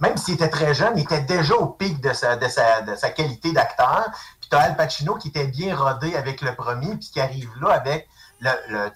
même 0.02 0.18
s'il 0.18 0.34
était 0.34 0.50
très 0.50 0.74
jeune, 0.74 0.94
il 0.98 1.04
était 1.04 1.22
déjà 1.22 1.56
au 1.56 1.68
pic 1.68 2.02
de 2.02 2.12
sa, 2.12 2.36
de 2.36 2.48
sa, 2.48 2.82
de 2.82 2.96
sa 2.96 3.12
qualité 3.12 3.54
d'acteur. 3.54 4.10
Puis 4.40 4.50
tu 4.50 4.56
as 4.58 4.62
Al 4.62 4.76
Pacino 4.76 5.14
qui 5.16 5.28
était 5.28 5.48
bien 5.48 5.76
rodé 5.76 6.16
avec 6.16 6.42
le 6.42 6.56
premier, 6.56 6.96
puis 6.98 7.12
qui 7.12 7.22
arrive 7.22 7.52
là 7.62 7.70
avec 7.70 8.10
le, 8.40 8.50
le, 8.70 8.90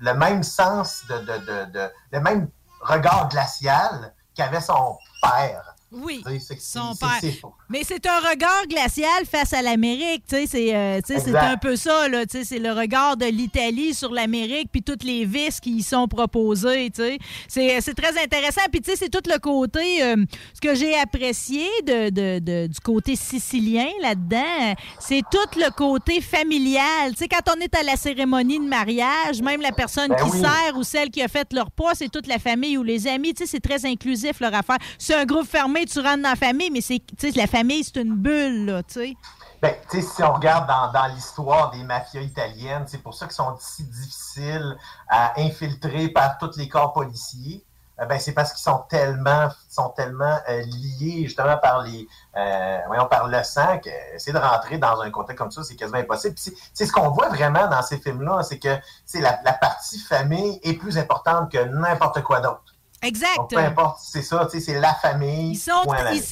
le 0.00 0.14
même 0.14 0.42
sens, 0.42 1.04
de, 1.08 1.18
de, 1.18 1.64
de, 1.72 1.90
le 2.12 2.20
même 2.20 2.50
regard 2.80 3.28
glacial 3.28 4.14
qu'avait 4.34 4.60
son 4.60 4.98
père. 5.22 5.69
Oui, 5.92 6.22
c'est- 6.40 6.60
son 6.60 6.94
père. 6.94 7.20
Mais 7.68 7.82
c'est 7.84 8.06
un 8.06 8.20
regard 8.20 8.66
glacial 8.68 9.24
face 9.30 9.52
à 9.52 9.60
l'Amérique, 9.62 10.22
tu 10.28 10.36
sais, 10.36 10.46
c'est 10.46 10.74
euh, 10.74 11.00
un 11.40 11.56
peu 11.56 11.74
ça 11.76 12.08
là, 12.08 12.24
tu 12.26 12.38
sais, 12.38 12.44
c'est 12.44 12.58
le 12.60 12.72
regard 12.72 13.16
de 13.16 13.26
l'Italie 13.26 13.92
sur 13.94 14.12
l'Amérique 14.12 14.68
puis 14.70 14.82
toutes 14.82 15.02
les 15.02 15.24
vices 15.24 15.58
qui 15.60 15.76
y 15.78 15.82
sont 15.82 16.06
proposés, 16.06 16.90
tu 16.90 17.02
sais. 17.02 17.18
C'est 17.48 17.80
c'est 17.80 17.94
très 17.94 18.16
intéressant 18.22 18.62
puis 18.70 18.80
tu 18.80 18.90
sais 18.90 18.96
c'est 18.96 19.08
tout 19.08 19.22
le 19.28 19.38
côté 19.38 20.02
euh, 20.04 20.16
ce 20.54 20.60
que 20.60 20.74
j'ai 20.74 20.94
apprécié 20.98 21.66
de, 21.84 22.10
de- 22.10 22.38
de- 22.38 22.66
du 22.68 22.80
côté 22.80 23.16
sicilien 23.16 23.88
là-dedans, 24.00 24.74
c'est 25.00 25.22
tout 25.30 25.58
le 25.58 25.70
côté 25.70 26.20
familial, 26.20 27.12
tu 27.12 27.18
sais 27.18 27.28
quand 27.28 27.52
on 27.56 27.60
est 27.60 27.74
à 27.74 27.82
la 27.82 27.96
cérémonie 27.96 28.58
de 28.58 28.64
mariage, 28.64 29.42
même 29.42 29.60
la 29.60 29.72
personne 29.72 30.08
Ben 30.10 30.16
qui 30.16 30.30
oui. 30.30 30.40
sert 30.40 30.76
ou 30.76 30.82
celle 30.84 31.10
qui 31.10 31.22
a 31.22 31.28
fait 31.28 31.52
leur 31.52 31.70
pas, 31.70 31.94
c'est 31.94 32.08
toute 32.10 32.26
la 32.26 32.38
famille 32.38 32.76
ou 32.78 32.82
les 32.82 33.06
amis, 33.06 33.34
tu 33.34 33.44
sais 33.44 33.46
c'est 33.50 33.60
très 33.60 33.84
inclusif 33.86 34.40
leur 34.40 34.54
affaire. 34.54 34.78
C'est 34.98 35.14
un 35.14 35.24
groupe 35.24 35.46
fermé, 35.46 35.79
tu 35.84 36.00
rentres 36.00 36.22
dans 36.22 36.30
la 36.30 36.36
famille, 36.36 36.70
mais 36.70 36.80
c'est 36.80 37.02
la 37.36 37.46
famille 37.46 37.84
c'est 37.84 37.96
une 38.00 38.16
bulle 38.16 38.66
là, 38.66 38.82
tu 38.82 38.94
sais. 38.94 39.16
Ben, 39.62 39.74
tu 39.90 40.00
sais, 40.00 40.06
si 40.06 40.22
on 40.22 40.32
regarde 40.32 40.66
dans, 40.66 41.06
l'histoire 41.14 41.70
des 41.70 41.82
mafias 41.84 42.22
italiennes, 42.22 42.84
c'est 42.86 43.02
pour 43.02 43.12
ça 43.12 43.26
qu'ils 43.26 43.34
sont 43.34 43.54
si 43.58 43.84
difficiles 43.84 44.76
à 45.08 45.38
infiltrer 45.38 46.08
par 46.08 46.38
tous 46.38 46.56
les 46.56 46.66
corps 46.66 46.94
policiers. 46.94 47.62
euh, 48.00 48.06
ben, 48.06 48.18
c'est 48.18 48.32
parce 48.32 48.52
qu'ils 48.52 48.62
sont 48.62 48.84
tellement, 48.88 49.50
sont 49.68 49.90
tellement 49.90 50.38
euh, 50.48 50.62
liés 50.62 51.24
justement 51.24 51.58
par 51.58 51.82
les, 51.82 52.08
euh, 52.38 53.04
par 53.10 53.28
le 53.28 53.42
sang 53.42 53.78
que 53.78 53.90
essayer 54.14 54.32
de 54.32 54.38
rentrer 54.38 54.78
dans 54.78 54.98
un 55.02 55.10
contexte 55.10 55.38
comme 55.38 55.50
ça, 55.50 55.62
c'est 55.62 55.76
quasiment 55.76 55.98
impossible. 55.98 56.36
C'est- 56.38 56.86
ce 56.86 56.90
qu'on 56.90 57.10
voit 57.10 57.28
vraiment 57.28 57.68
dans 57.68 57.82
ces 57.82 57.98
films-là, 57.98 58.42
c'est 58.42 58.58
que 58.58 58.78
c'est 59.04 59.20
la, 59.20 59.38
la 59.44 59.52
partie 59.52 59.98
famille 59.98 60.58
est 60.62 60.74
plus 60.74 60.96
importante 60.96 61.52
que 61.52 61.58
n'importe 61.58 62.22
quoi 62.22 62.40
d'autre. 62.40 62.74
Exact. 63.02 63.36
Donc, 63.36 63.50
peu 63.50 63.58
importe, 63.58 64.00
c'est 64.02 64.22
ça, 64.22 64.48
c'est 64.50 64.78
la 64.78 64.94
famille. 64.94 65.52
Ils 65.52 65.56
sont, 65.56 65.82
ils 66.12 66.22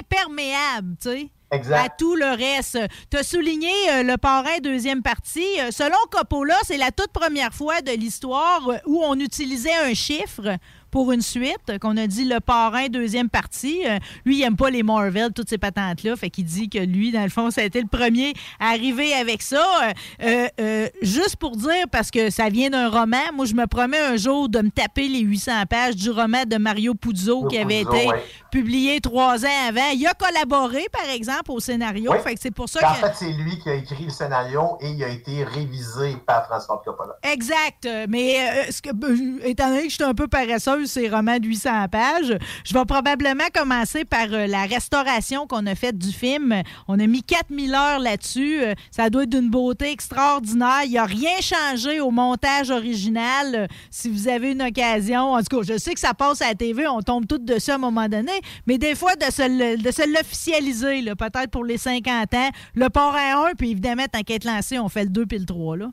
imperméables, 0.00 0.96
tu 1.00 1.10
sais. 1.10 1.30
Exact. 1.52 1.86
À 1.86 1.88
tout 1.88 2.16
le 2.16 2.36
reste. 2.36 2.78
Tu 3.10 3.16
as 3.16 3.22
souligné 3.22 3.70
euh, 3.92 4.02
le 4.02 4.16
parrain 4.16 4.58
deuxième 4.62 5.02
partie. 5.02 5.60
Euh, 5.60 5.70
selon 5.70 5.96
Coppola, 6.10 6.56
c'est 6.64 6.76
la 6.76 6.90
toute 6.90 7.12
première 7.12 7.54
fois 7.54 7.82
de 7.82 7.92
l'histoire 7.92 8.68
où 8.86 9.02
on 9.04 9.14
utilisait 9.20 9.74
un 9.74 9.94
chiffre 9.94 10.56
pour 10.96 11.12
une 11.12 11.20
suite, 11.20 11.78
qu'on 11.78 11.98
a 11.98 12.06
dit 12.06 12.24
le 12.24 12.40
parrain 12.40 12.86
deuxième 12.88 13.28
partie. 13.28 13.82
Euh, 13.86 13.98
lui, 14.24 14.38
il 14.38 14.42
aime 14.44 14.56
pas 14.56 14.70
les 14.70 14.82
Marvel, 14.82 15.30
toutes 15.34 15.50
ces 15.50 15.58
patentes-là. 15.58 16.16
Fait 16.16 16.30
qu'il 16.30 16.46
dit 16.46 16.70
que 16.70 16.78
lui, 16.78 17.12
dans 17.12 17.22
le 17.22 17.28
fond, 17.28 17.50
ça 17.56 17.60
a 17.60 17.64
été 17.64 17.82
le 17.82 17.86
premier 17.86 18.32
à 18.58 18.68
arriver 18.70 19.12
avec 19.12 19.42
ça. 19.42 19.62
Euh, 19.82 19.92
euh, 20.22 20.48
euh, 20.58 20.88
juste 21.02 21.36
pour 21.36 21.54
dire, 21.54 21.84
parce 21.92 22.10
que 22.10 22.30
ça 22.30 22.48
vient 22.48 22.70
d'un 22.70 22.88
roman, 22.88 23.30
moi, 23.34 23.44
je 23.44 23.52
me 23.52 23.66
promets 23.66 23.98
un 23.98 24.16
jour 24.16 24.48
de 24.48 24.60
me 24.60 24.70
taper 24.70 25.06
les 25.08 25.20
800 25.20 25.66
pages 25.68 25.96
du 25.96 26.08
roman 26.08 26.44
de 26.46 26.56
Mario 26.56 26.94
Puzo 26.94 27.46
qui 27.46 27.58
avait 27.58 27.84
Puzo, 27.84 27.94
été 27.94 28.08
ouais. 28.08 28.22
publié 28.50 29.00
trois 29.02 29.44
ans 29.44 29.68
avant. 29.68 29.90
Il 29.92 30.06
a 30.06 30.14
collaboré, 30.14 30.86
par 30.90 31.10
exemple, 31.10 31.50
au 31.50 31.60
scénario. 31.60 32.10
Fait 32.24 32.36
que 32.36 32.40
c'est 32.40 32.54
pour 32.54 32.70
ça 32.70 32.80
En 32.88 32.94
que. 32.94 33.00
fait, 33.00 33.12
c'est 33.16 33.32
lui 33.32 33.58
qui 33.58 33.68
a 33.68 33.74
écrit 33.74 34.04
le 34.04 34.10
scénario 34.10 34.78
et 34.80 34.92
il 34.92 35.04
a 35.04 35.08
été 35.08 35.44
révisé 35.44 36.16
par 36.26 36.46
François 36.46 36.80
Coppola. 36.82 37.18
Exact. 37.22 37.84
Euh, 37.84 38.06
Mais 38.08 38.36
euh, 38.38 38.70
ce 38.70 38.80
que, 38.80 38.90
euh, 38.90 39.38
étant 39.44 39.68
donné 39.68 39.82
que 39.84 39.88
je 39.90 39.94
suis 39.94 40.04
un 40.04 40.14
peu 40.14 40.28
paresseuse, 40.28 40.85
ces 40.86 41.08
romans 41.08 41.38
de 41.38 41.46
800 41.46 41.88
pages, 41.90 42.36
je 42.64 42.74
vais 42.74 42.84
probablement 42.84 43.44
commencer 43.54 44.04
par 44.04 44.26
euh, 44.32 44.46
la 44.46 44.64
restauration 44.64 45.46
qu'on 45.46 45.66
a 45.66 45.74
faite 45.74 45.98
du 45.98 46.12
film. 46.12 46.62
On 46.88 46.98
a 46.98 47.06
mis 47.06 47.22
4000 47.22 47.74
heures 47.74 47.98
là-dessus. 47.98 48.62
Euh, 48.62 48.74
ça 48.90 49.10
doit 49.10 49.24
être 49.24 49.30
d'une 49.30 49.50
beauté 49.50 49.90
extraordinaire. 49.90 50.82
Il 50.84 50.90
n'y 50.90 50.98
a 50.98 51.04
rien 51.04 51.40
changé 51.40 52.00
au 52.00 52.10
montage 52.10 52.70
original. 52.70 53.54
Euh, 53.54 53.66
Si 53.90 54.08
vous 54.08 54.28
avez 54.28 54.52
une 54.52 54.62
occasion, 54.62 55.32
en 55.32 55.42
tout 55.42 55.60
cas, 55.60 55.72
je 55.74 55.78
sais 55.78 55.94
que 55.94 56.00
ça 56.00 56.14
passe 56.14 56.42
à 56.42 56.48
la 56.48 56.54
TV, 56.54 56.86
on 56.86 57.02
tombe 57.02 57.26
tout 57.26 57.38
dessus 57.38 57.70
à 57.70 57.74
un 57.74 57.78
moment 57.78 58.08
donné, 58.08 58.32
mais 58.66 58.78
des 58.78 58.94
fois, 58.94 59.14
de 59.16 59.24
se, 59.24 59.76
de 59.76 59.90
se 59.90 60.08
l'officialiser, 60.12 61.02
peut-être 61.16 61.50
pour 61.50 61.64
les 61.64 61.78
50 61.78 62.34
ans, 62.34 62.50
le 62.74 62.88
parrain 62.88 63.46
1, 63.50 63.54
puis 63.54 63.70
évidemment, 63.70 64.04
tant 64.10 64.22
qu'être 64.22 64.44
lancé, 64.44 64.78
on 64.78 64.88
fait 64.88 65.04
le 65.04 65.10
2 65.10 65.26
puis 65.26 65.38
le 65.38 65.44
3. 65.46 65.76
Là. 65.76 65.88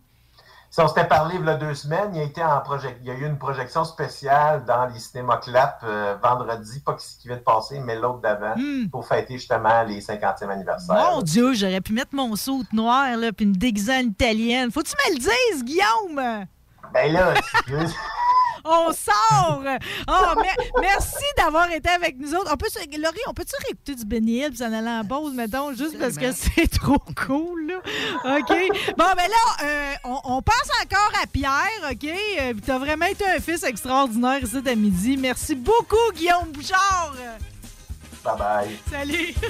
Si 0.73 0.81
on 0.81 0.87
s'était 0.87 1.07
parlé 1.07 1.35
il 1.39 1.45
y 1.45 1.49
a 1.49 1.53
deux 1.53 1.75
semaines, 1.75 2.09
il 2.15 2.17
y 2.17 2.21
a, 2.21 2.23
été 2.23 2.43
en 2.43 2.59
project... 2.61 2.97
il 3.03 3.07
y 3.07 3.11
a 3.11 3.13
eu 3.13 3.27
une 3.27 3.37
projection 3.37 3.85
spéciale 3.85 4.65
dans 4.65 4.87
les 4.87 4.97
cinémas 4.97 5.37
Clap 5.37 5.81
euh, 5.83 6.15
vendredi, 6.19 6.79
pas 6.79 6.95
ce 6.97 7.15
qui 7.21 7.27
vient 7.27 7.37
de 7.37 7.43
passer, 7.43 7.79
mais 7.79 7.95
l'autre 7.95 8.21
d'avant, 8.21 8.55
pour 8.91 9.05
fêter 9.07 9.35
justement 9.37 9.83
les 9.83 10.01
50e 10.01 10.49
anniversaire. 10.49 10.95
Mon 10.95 11.21
Dieu, 11.21 11.53
j'aurais 11.53 11.79
pu 11.79 11.93
mettre 11.93 12.15
mon 12.15 12.35
saut 12.35 12.63
noir 12.73 13.15
là, 13.17 13.31
puis 13.31 13.45
me 13.45 13.53
déguiser 13.53 13.93
en 13.93 13.99
italienne. 13.99 14.71
Faut-tu 14.71 14.93
me 14.93 15.13
le 15.13 15.19
dises, 15.19 15.63
Guillaume? 15.63 16.47
Ben 16.91 17.13
là. 17.13 17.35
On 18.65 18.91
sort! 18.93 19.61
Oh, 20.07 20.35
mer- 20.39 20.55
merci 20.79 21.25
d'avoir 21.37 21.69
été 21.71 21.89
avec 21.89 22.17
nous 22.17 22.33
autres. 22.33 22.49
On 22.53 22.57
peut, 22.57 22.69
se- 22.69 22.79
Laurie, 22.99 23.17
on 23.27 23.33
peut-tu 23.33 23.55
réécouter 23.65 23.95
du 23.95 24.05
Benny 24.05 24.37
Hill 24.39 24.49
puis 24.49 24.57
s'en 24.57 24.71
aller 24.71 24.87
en 24.87 25.03
pause, 25.03 25.33
mettons, 25.33 25.73
juste 25.73 25.99
parce 25.99 26.15
que 26.17 26.31
c'est 26.31 26.67
trop 26.79 26.99
cool, 27.27 27.67
là? 27.67 28.37
OK. 28.37 28.49
Bon, 28.97 29.05
ben 29.17 29.27
là, 29.27 29.63
euh, 29.63 29.93
on, 30.05 30.19
on 30.23 30.41
passe 30.41 30.69
encore 30.81 31.11
à 31.21 31.27
Pierre, 31.27 31.91
OK? 31.91 32.05
Euh, 32.05 32.53
T'as 32.65 32.77
vraiment 32.79 33.05
été 33.07 33.25
un 33.25 33.39
fils 33.39 33.63
extraordinaire 33.63 34.41
ici 34.43 34.61
à 34.65 34.75
midi. 34.75 35.17
Merci 35.17 35.55
beaucoup, 35.55 35.97
Guillaume 36.15 36.51
Bouchard! 36.53 37.13
Bye 38.23 38.37
bye. 38.37 38.79
Salut! 38.89 39.33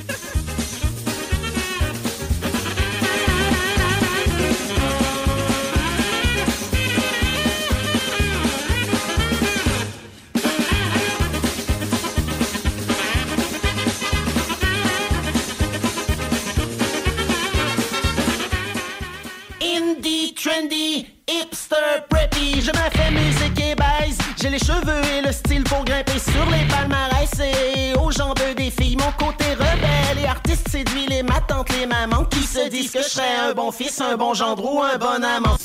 Trendy, 20.03 21.07
hipster, 21.29 22.03
preppy, 22.09 22.59
je 22.59 22.71
me 22.71 22.89
fais 22.91 23.09
musique 23.09 23.57
et 23.57 23.73
baise. 23.73 24.17
J'ai 24.41 24.49
les 24.49 24.59
cheveux 24.59 25.01
et 25.17 25.25
le 25.25 25.31
style 25.31 25.63
pour 25.63 25.85
grimper 25.85 26.19
sur 26.19 26.45
les 26.51 26.67
palmarès 26.67 27.31
et 27.39 27.97
aux 27.97 28.11
jambes 28.11 28.37
des 28.57 28.69
filles. 28.69 28.97
Mon 28.97 29.11
côté 29.13 29.53
rebelle 29.53 30.21
et 30.21 30.27
artiste 30.27 30.52
séduit 30.73 31.05
les 31.07 31.21
matantes, 31.21 31.69
les 31.79 31.85
mamans 31.85 32.25
qui 32.25 32.41
se 32.41 32.67
disent 32.67 32.89
que 32.89 33.03
je 33.03 33.07
serais 33.07 33.35
un 33.47 33.53
bon 33.53 33.71
fils, 33.71 34.01
un 34.01 34.17
bon 34.17 34.33
gendre 34.33 34.65
ou 34.65 34.81
un 34.81 34.97
bon 34.97 35.23
amant. 35.23 35.55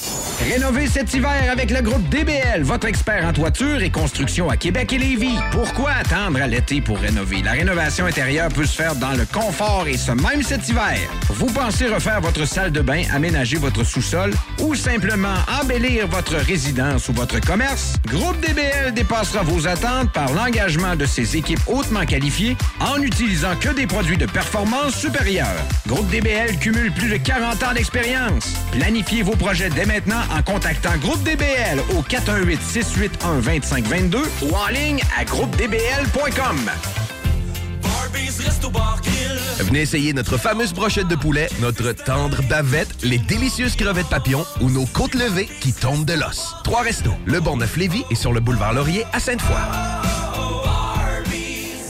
Rénovez 0.53 0.87
cet 0.87 1.15
hiver 1.15 1.51
avec 1.51 1.71
le 1.71 1.81
groupe 1.81 2.07
DBL, 2.11 2.63
votre 2.63 2.87
expert 2.87 3.25
en 3.25 3.33
toiture 3.33 3.83
et 3.83 3.91
construction 3.91 4.51
à 4.51 4.59
Québec 4.59 4.93
et 4.93 4.99
Lévis. 4.99 5.39
Pourquoi 5.51 5.93
attendre 5.93 6.41
à 6.43 6.47
l'été 6.47 6.83
pour 6.83 6.99
rénover? 6.99 7.43
La 7.43 7.53
rénovation 7.53 8.05
intérieure 8.05 8.51
peut 8.51 8.67
se 8.67 8.77
faire 8.77 8.95
dans 8.97 9.13
le 9.13 9.25
confort 9.25 9.87
et 9.89 9.97
ce 9.97 10.13
même 10.13 10.43
cet 10.43 10.69
hiver. 10.69 10.99
Vous 11.31 11.47
pensez 11.47 11.89
refaire 11.89 12.21
votre 12.21 12.47
salle 12.47 12.71
de 12.71 12.83
bain, 12.83 13.03
aménager 13.13 13.57
votre 13.57 13.85
sous-sol 13.85 14.33
ou 14.61 14.75
simplement 14.75 15.35
embellir 15.61 16.07
votre 16.07 16.37
résidence 16.37 17.09
ou 17.09 17.15
votre 17.15 17.41
commerce? 17.41 17.95
Groupe 18.07 18.39
DBL 18.41 18.93
dépassera 18.95 19.43
vos 19.43 19.67
attentes 19.67 20.13
par 20.13 20.33
l'engagement 20.35 20.97
de 20.97 21.07
ses 21.07 21.37
équipes 21.37 21.61
hautement 21.67 22.05
qualifiées 22.05 22.57
en 22.81 22.99
n'utilisant 22.99 23.57
que 23.59 23.71
des 23.71 23.87
produits 23.87 24.19
de 24.19 24.27
performance 24.27 24.98
supérieure. 24.99 25.47
Groupe 25.87 26.11
DBL 26.11 26.59
cumule 26.59 26.93
plus 26.93 27.09
de 27.09 27.17
40 27.19 27.63
ans 27.63 27.73
d'expérience. 27.73 28.55
Planifiez 28.73 29.23
vos 29.23 29.37
projets 29.37 29.71
dès 29.71 29.87
maintenant 29.87 30.21
en 30.37 30.43
contactant 30.43 30.97
Groupe 31.01 31.23
DBL 31.23 31.79
au 31.97 32.03
418-681-2522 32.03 34.17
ou 34.43 34.53
en 34.55 34.67
ligne 34.69 35.01
à 35.19 35.25
groupedbl.com. 35.25 36.71
Venez 39.61 39.83
essayer 39.83 40.13
notre 40.13 40.37
fameuse 40.37 40.73
brochette 40.73 41.09
de 41.09 41.17
poulet, 41.17 41.49
notre 41.61 41.93
tendre 41.93 42.43
bavette, 42.49 42.89
les 43.03 43.19
délicieuses 43.19 43.77
crevettes 43.77 44.09
papillons 44.09 44.47
ou 44.61 44.71
nos 44.71 44.87
côtes 44.87 45.15
levées 45.15 45.49
qui 45.61 45.73
tombent 45.73 46.05
de 46.05 46.15
l'os. 46.15 46.55
Trois 46.65 46.83
restos, 46.83 47.15
le 47.27 47.41
Bonneuf 47.41 47.77
Lévis 47.77 48.05
et 48.11 48.15
sur 48.15 48.33
le 48.33 48.41
boulevard 48.41 48.73
Laurier 48.73 49.05
à 49.13 49.21
Sainte-Foy. 49.21 49.98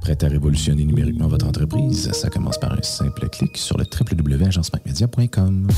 Prêt 0.00 0.16
à 0.24 0.28
révolutionner 0.28 0.84
numériquement 0.84 1.28
votre 1.28 1.46
entreprise? 1.46 2.10
Ça 2.12 2.30
commence 2.30 2.58
par 2.58 2.72
un 2.72 2.82
simple 2.82 3.28
clic 3.28 3.56
sur 3.56 3.76
le 3.76 3.84
www.agencemacmedia.com. 3.84 5.68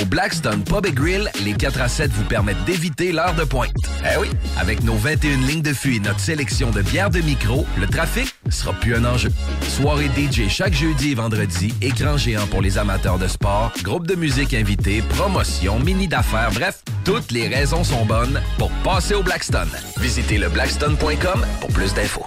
Au 0.00 0.04
Blackstone 0.06 0.62
Pub 0.62 0.86
et 0.86 0.92
Grill, 0.92 1.28
les 1.44 1.54
4 1.54 1.80
à 1.80 1.88
7 1.88 2.10
vous 2.12 2.24
permettent 2.24 2.64
d'éviter 2.66 3.10
l'heure 3.10 3.34
de 3.34 3.42
pointe. 3.42 3.72
Eh 4.04 4.18
oui, 4.20 4.28
avec 4.58 4.84
nos 4.84 4.94
21 4.94 5.38
lignes 5.38 5.62
de 5.62 5.72
fût 5.72 5.96
et 5.96 6.00
notre 6.00 6.20
sélection 6.20 6.70
de 6.70 6.82
bières 6.82 7.10
de 7.10 7.20
micro, 7.20 7.66
le 7.78 7.86
trafic 7.88 8.32
sera 8.48 8.72
plus 8.74 8.94
un 8.94 9.04
enjeu. 9.04 9.30
Soirée 9.68 10.08
DJ 10.16 10.48
chaque 10.48 10.74
jeudi 10.74 11.12
et 11.12 11.14
vendredi, 11.16 11.74
écran 11.82 12.16
géant 12.16 12.46
pour 12.46 12.62
les 12.62 12.78
amateurs 12.78 13.18
de 13.18 13.26
sport, 13.26 13.72
groupe 13.82 14.06
de 14.06 14.14
musique 14.14 14.54
invité, 14.54 15.02
promotion, 15.02 15.80
mini 15.80 16.06
d'affaires, 16.06 16.50
bref, 16.52 16.84
toutes 17.04 17.32
les 17.32 17.48
raisons 17.48 17.82
sont 17.82 18.06
bonnes 18.06 18.40
pour 18.56 18.70
passer 18.84 19.14
au 19.14 19.22
Blackstone. 19.22 19.70
Visitez 19.98 20.38
le 20.38 20.48
blackstone.com 20.48 21.44
pour 21.60 21.70
plus 21.70 21.92
d'infos. 21.94 22.26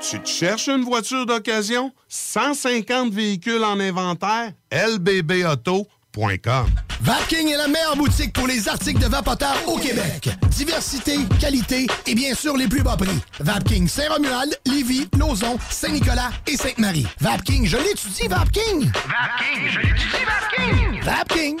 Tu 0.00 0.18
te 0.18 0.28
cherches 0.28 0.68
une 0.68 0.82
voiture 0.82 1.26
d'occasion? 1.26 1.92
150 2.08 3.12
véhicules 3.12 3.62
en 3.62 3.78
inventaire? 3.78 4.52
lbbauto.com 4.72 6.66
Vapking 7.02 7.48
est 7.48 7.56
la 7.56 7.68
meilleure 7.68 7.96
boutique 7.96 8.32
pour 8.32 8.46
les 8.46 8.68
articles 8.68 9.00
de 9.00 9.06
vapoteurs 9.06 9.56
au 9.66 9.78
Québec. 9.78 10.30
Diversité, 10.50 11.18
qualité 11.38 11.86
et 12.06 12.14
bien 12.14 12.34
sûr 12.34 12.56
les 12.56 12.66
plus 12.66 12.82
bas 12.82 12.96
prix. 12.96 13.20
Vapking 13.40 13.88
Saint-Romuald, 13.88 14.58
Lévis, 14.66 15.08
Lauson, 15.18 15.58
Saint-Nicolas 15.70 16.30
et 16.46 16.56
Sainte-Marie. 16.56 17.06
Vapking, 17.20 17.66
je 17.66 17.76
l'étudie, 17.76 18.28
Vapking! 18.28 18.90
Vapking, 18.90 19.68
je 19.68 19.80
l'étudie, 19.80 20.24
Vapking! 20.26 21.02
Vapking! 21.02 21.60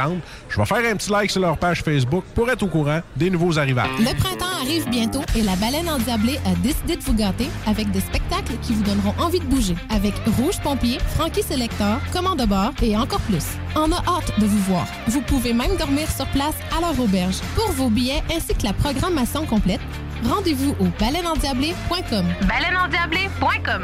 Je 0.49 0.57
vais 0.57 0.65
faire 0.65 0.91
un 0.91 0.95
petit 0.95 1.11
like 1.11 1.31
sur 1.31 1.41
leur 1.41 1.57
page 1.57 1.83
Facebook 1.83 2.23
pour 2.35 2.49
être 2.49 2.63
au 2.63 2.67
courant 2.67 3.01
des 3.15 3.29
nouveaux 3.29 3.57
arrivages. 3.57 3.89
Le 3.99 4.15
printemps 4.17 4.45
arrive 4.61 4.87
bientôt 4.89 5.21
et 5.35 5.41
la 5.41 5.55
baleine 5.55 5.89
endiablée 5.89 6.39
a 6.45 6.53
décidé 6.55 6.95
de 6.95 7.01
vous 7.01 7.13
gâter 7.13 7.49
avec 7.67 7.91
des 7.91 8.01
spectacles 8.01 8.53
qui 8.61 8.73
vous 8.73 8.83
donneront 8.83 9.13
envie 9.19 9.39
de 9.39 9.45
bouger. 9.45 9.75
Avec 9.89 10.13
Rouge 10.37 10.59
Pompier, 10.63 10.99
Frankie 11.15 11.43
Selector, 11.43 11.99
Commande 12.11 12.39
de 12.39 12.45
bord 12.45 12.71
et 12.81 12.95
encore 12.97 13.21
plus. 13.21 13.45
On 13.75 13.91
a 13.91 13.97
hâte 13.97 14.39
de 14.39 14.45
vous 14.45 14.59
voir. 14.71 14.85
Vous 15.07 15.21
pouvez 15.21 15.53
même 15.53 15.75
dormir 15.77 16.09
sur 16.09 16.25
place 16.27 16.55
à 16.75 16.81
leur 16.81 16.99
auberge. 16.99 17.39
Pour 17.55 17.71
vos 17.71 17.89
billets 17.89 18.23
ainsi 18.33 18.53
que 18.55 18.63
la 18.63 18.73
programmation 18.73 19.45
complète, 19.45 19.81
rendez-vous 20.23 20.75
au 20.79 20.87
baleineendiablée.com. 20.99 22.25
Baleineendiablée.com. 22.47 23.83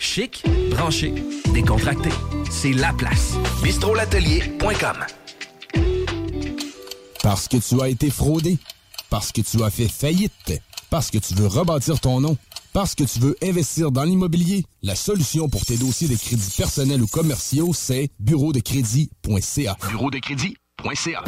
Chic, 0.00 0.42
branché, 0.70 1.12
décontracté. 1.52 2.08
C'est 2.50 2.72
la 2.72 2.90
place. 2.94 3.34
bistrolatelier.com. 3.62 4.96
Parce 7.22 7.46
que 7.46 7.58
tu 7.58 7.80
as 7.82 7.88
été 7.90 8.08
fraudé. 8.08 8.58
Parce 9.10 9.30
que 9.30 9.42
tu 9.42 9.62
as 9.62 9.68
fait 9.68 9.88
faillite. 9.88 10.32
Parce 10.88 11.10
que 11.10 11.18
tu 11.18 11.34
veux 11.34 11.46
rebâtir 11.46 12.00
ton 12.00 12.18
nom. 12.20 12.38
Parce 12.72 12.94
que 12.94 13.04
tu 13.04 13.18
veux 13.18 13.36
investir 13.42 13.92
dans 13.92 14.04
l'immobilier. 14.04 14.64
La 14.82 14.94
solution 14.94 15.50
pour 15.50 15.66
tes 15.66 15.76
dossiers 15.76 16.08
de 16.08 16.16
crédits 16.16 16.54
personnels 16.56 17.02
ou 17.02 17.06
commerciaux, 17.06 17.72
c'est 17.74 18.08
bureau 18.18 18.54
de 18.54 18.60
crédit.ca. 18.60 19.76
Bureau 19.90 20.10
de 20.10 20.18
crédit.ca. 20.18 21.24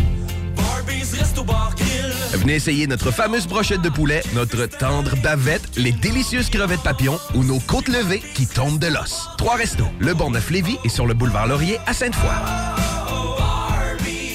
Venez 2.32 2.54
essayer 2.54 2.86
notre 2.86 3.10
fameuse 3.10 3.46
brochette 3.46 3.82
de 3.82 3.88
poulet, 3.88 4.22
notre 4.34 4.66
tendre 4.66 5.16
bavette, 5.22 5.62
les 5.76 5.92
délicieuses 5.92 6.50
crevettes 6.50 6.82
papillons 6.82 7.18
ou 7.34 7.44
nos 7.44 7.60
côtes 7.60 7.88
levées 7.88 8.22
qui 8.34 8.46
tombent 8.46 8.78
de 8.78 8.88
l'os. 8.88 9.28
Trois 9.38 9.56
restos, 9.56 9.86
le 10.00 10.14
Bonneuf 10.14 10.50
Lévis 10.50 10.78
et 10.84 10.88
sur 10.88 11.06
le 11.06 11.14
boulevard 11.14 11.46
Laurier 11.46 11.78
à 11.86 11.92
Sainte-Foy. 11.92 12.30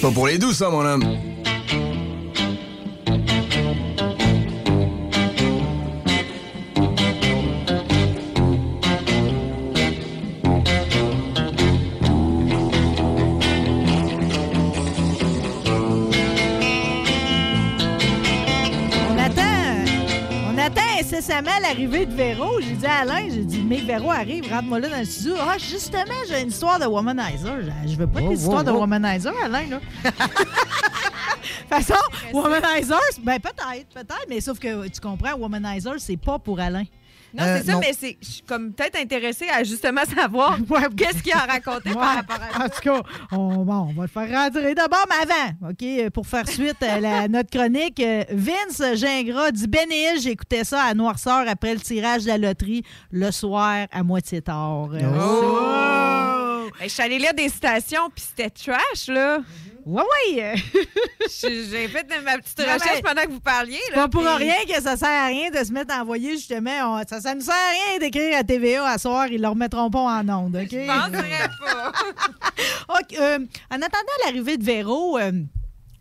Pas 0.02 0.12
pour 0.12 0.28
les 0.28 0.38
douces, 0.38 0.58
ça, 0.58 0.70
mon 0.70 0.86
homme. 0.86 1.37
Incessamment 21.00 21.52
l'arrivée 21.62 22.06
de 22.06 22.14
Véro. 22.14 22.60
J'ai 22.62 22.74
dit 22.74 22.86
à 22.86 23.00
Alain, 23.00 23.28
j'ai 23.30 23.44
dit, 23.44 23.62
mais 23.62 23.78
Véro 23.78 24.12
arrive, 24.12 24.50
rentre-moi 24.52 24.80
là 24.80 24.90
dans 24.90 25.00
le 25.00 25.06
studio. 25.06 25.36
Ah, 25.40 25.58
justement, 25.58 26.02
j'ai 26.28 26.42
une 26.42 26.50
histoire 26.50 26.80
de 26.80 26.86
womanizer. 26.86 27.62
Je- 27.86 27.96
veux 27.96 28.08
pas 28.08 28.20
Oh, 28.24 28.30
des 28.30 28.36
histoires 28.36 28.62
oh, 28.62 28.64
de 28.64 28.72
oh. 28.72 28.80
womanizer, 28.80 29.34
Alain, 29.44 29.68
là. 29.68 29.80
De 29.80 30.10
toute 31.70 31.70
façon, 31.70 32.00
womanizer, 32.34 33.00
ben 33.24 33.40
peut-être, 33.40 33.88
peut-être, 33.94 34.26
mais 34.30 34.42
sauf 34.42 34.60
que 34.60 34.88
tu 34.88 35.00
comprends, 35.00 35.34
womanizer, 35.36 35.94
c'est 36.00 36.18
pas 36.18 36.40
pour 36.40 36.60
Alain. 36.60 36.84
Non, 37.34 37.44
Euh, 37.44 37.58
c'est 37.60 37.66
ça, 37.68 37.72
non. 37.74 37.80
mais 37.80 37.94
c'est 38.00 38.18
je 38.22 38.28
suis 38.28 38.42
comme 38.44 38.72
peut-être 38.74 38.98
intéressée 39.00 39.48
à 39.50 39.64
justement 39.64 40.02
savoir 40.16 40.58
qu'est-ce 40.98 41.22
qu'il 41.22 41.34
a 41.34 41.40
raconté 41.40 41.92
par 41.94 42.16
rapport 42.16 42.38
à 42.54 42.66
En 42.66 42.70
tout 42.70 42.82
cas, 42.82 43.02
on, 43.32 43.66
bon, 43.66 43.88
on 43.90 43.94
va 43.94 44.04
le 44.04 44.08
faire 44.08 44.30
rentrer 44.44 44.74
d'abord, 44.76 45.06
mais 45.10 45.32
avant, 45.32 45.70
OK, 45.72 46.10
pour 46.12 46.26
faire 46.26 46.48
suite 46.48 46.82
à 46.82 47.00
la- 47.00 47.28
notre 47.28 47.50
chronique, 47.50 48.02
Vince 48.32 48.82
Gingras 48.96 49.52
dit 49.52 49.68
Ben 49.68 49.92
et 49.92 50.14
il, 50.16 50.22
j'écoutais 50.22 50.64
ça 50.64 50.84
à 50.84 50.94
Noirceur 50.94 51.44
après 51.48 51.74
le 51.74 51.80
tirage 51.82 52.24
de 52.24 52.30
la 52.30 52.38
loterie 52.38 52.84
le 53.12 53.30
soir 53.32 53.88
à 53.92 54.04
moitié 54.04 54.42
tard. 54.42 54.90
Oh! 54.94 56.70
Ben, 56.80 56.88
je 56.88 56.90
suis 56.94 57.04
allée 57.04 57.18
lire 57.20 57.34
des 57.34 57.50
citations, 57.50 58.10
puis 58.14 58.24
c'était 58.28 58.50
trash, 58.50 59.08
là. 59.08 59.40
Oui, 59.90 60.04
oui. 60.36 60.42
J'ai 61.42 61.88
fait 61.88 62.06
ma 62.22 62.38
petite 62.40 62.60
Non, 62.60 62.74
recherche 62.74 63.02
pendant 63.02 63.22
que 63.22 63.30
vous 63.32 63.40
parliez. 63.40 63.80
C'est 63.88 63.96
Là, 63.96 64.02
pas 64.04 64.08
pour 64.10 64.24
rien 64.26 64.56
que 64.68 64.82
ça 64.82 64.98
sert 64.98 65.08
à 65.08 65.28
rien 65.28 65.50
de 65.50 65.64
se 65.64 65.72
mettre 65.72 65.94
à 65.96 66.02
envoyer 66.02 66.32
justement. 66.32 66.72
on- 67.00 67.08
ça, 67.08 67.22
ça 67.22 67.34
ne 67.34 67.40
sert 67.40 67.54
à 67.54 67.70
rien 67.72 68.00
d'écrire 68.00 68.38
à 68.38 68.44
TVA 68.44 68.86
à 68.86 68.98
soir, 68.98 69.28
ils 69.28 69.42
le 69.42 69.48
remettront 69.48 69.90
pas 69.90 70.00
en 70.00 70.28
onde, 70.28 70.58
OK? 70.58 70.68
Je 70.72 70.88
penserais 70.88 71.50
pas. 71.66 71.92
OK, 73.00 73.18
euh, 73.18 73.40
en 73.72 73.76
attendant 73.78 74.18
l'arrivée 74.26 74.58
de 74.58 74.64
Véro, 74.66 75.18
euh, 75.18 75.32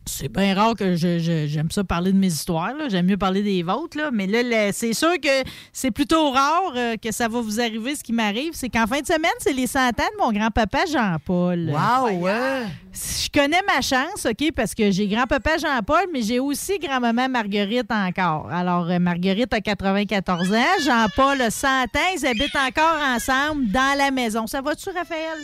c'est 0.08 0.28
bien 0.32 0.54
rare 0.54 0.74
que 0.74 0.94
je- 0.96 1.18
je- 1.18 1.46
j'aime 1.46 1.70
ça 1.70 1.82
parler 1.84 2.12
de 2.12 2.16
mes 2.18 2.28
histoires. 2.28 2.74
là. 2.74 2.88
J'aime 2.88 3.06
mieux 3.06 3.16
parler 3.16 3.42
des 3.42 3.62
vôtres. 3.62 3.96
là. 3.98 4.10
Mais 4.12 4.26
là, 4.26 4.72
c'est 4.72 4.92
sûr 4.92 5.14
que 5.20 5.28
c'est 5.72 5.90
plutôt 5.90 6.30
rare 6.30 6.72
euh, 6.76 6.96
que 6.96 7.12
ça 7.12 7.28
va 7.28 7.40
vous 7.40 7.60
arriver. 7.60 7.94
Ce 7.96 8.02
qui 8.02 8.12
m'arrive, 8.12 8.52
c'est 8.54 8.68
qu'en 8.68 8.86
fin 8.86 9.00
de 9.00 9.06
semaine, 9.06 9.30
c'est 9.40 9.52
les 9.52 9.66
100 9.66 9.88
ans 9.88 9.92
de 9.92 10.22
mon 10.24 10.32
grand-papa 10.32 10.84
Jean-Paul. 10.90 11.70
Wow, 11.70 12.18
ouais. 12.20 12.62
Je 12.94 13.28
connais 13.30 13.60
ma 13.66 13.80
chance, 13.82 14.24
OK, 14.24 14.52
parce 14.54 14.74
que 14.74 14.90
j'ai 14.90 15.06
grand-papa 15.08 15.58
Jean-Paul, 15.58 16.06
mais 16.12 16.22
j'ai 16.22 16.38
aussi 16.40 16.78
grand-maman 16.78 17.28
Marguerite 17.28 17.90
encore. 17.90 18.48
Alors, 18.50 18.88
euh, 18.90 18.98
Marguerite 18.98 19.52
a 19.52 19.60
94 19.60 20.52
ans, 20.52 20.82
Jean-Paul 20.84 21.42
a 21.42 21.50
100 21.50 21.66
ans. 21.84 21.86
Ils 22.16 22.26
habitent 22.26 22.56
encore 22.56 22.98
ensemble 23.14 23.70
dans 23.70 23.98
la 23.98 24.10
maison. 24.10 24.46
Ça 24.46 24.62
va-tu, 24.62 24.88
Raphaël? 24.90 25.38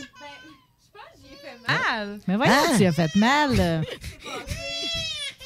Mal. 1.67 2.19
Mais 2.27 2.35
voyons, 2.35 2.53
Ah! 2.55 2.77
tu 2.77 2.85
as 2.85 2.91
fait 2.91 3.15
mal. 3.15 3.55
là. 3.55 3.81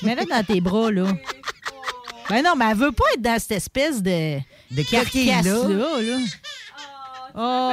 Mets-le 0.03 0.25
dans 0.25 0.43
tes 0.43 0.61
bras, 0.61 0.91
là. 0.91 1.05
Ben 2.29 2.43
non, 2.43 2.55
mais 2.55 2.65
elle 2.71 2.77
veut 2.77 2.91
pas 2.91 3.05
être 3.13 3.21
dans 3.21 3.39
cette 3.39 3.51
espèce 3.53 4.01
de, 4.03 4.37
De 4.71 4.83
carcasse-là. 4.83 6.01
Là. 6.01 6.17
Oh. 7.35 7.71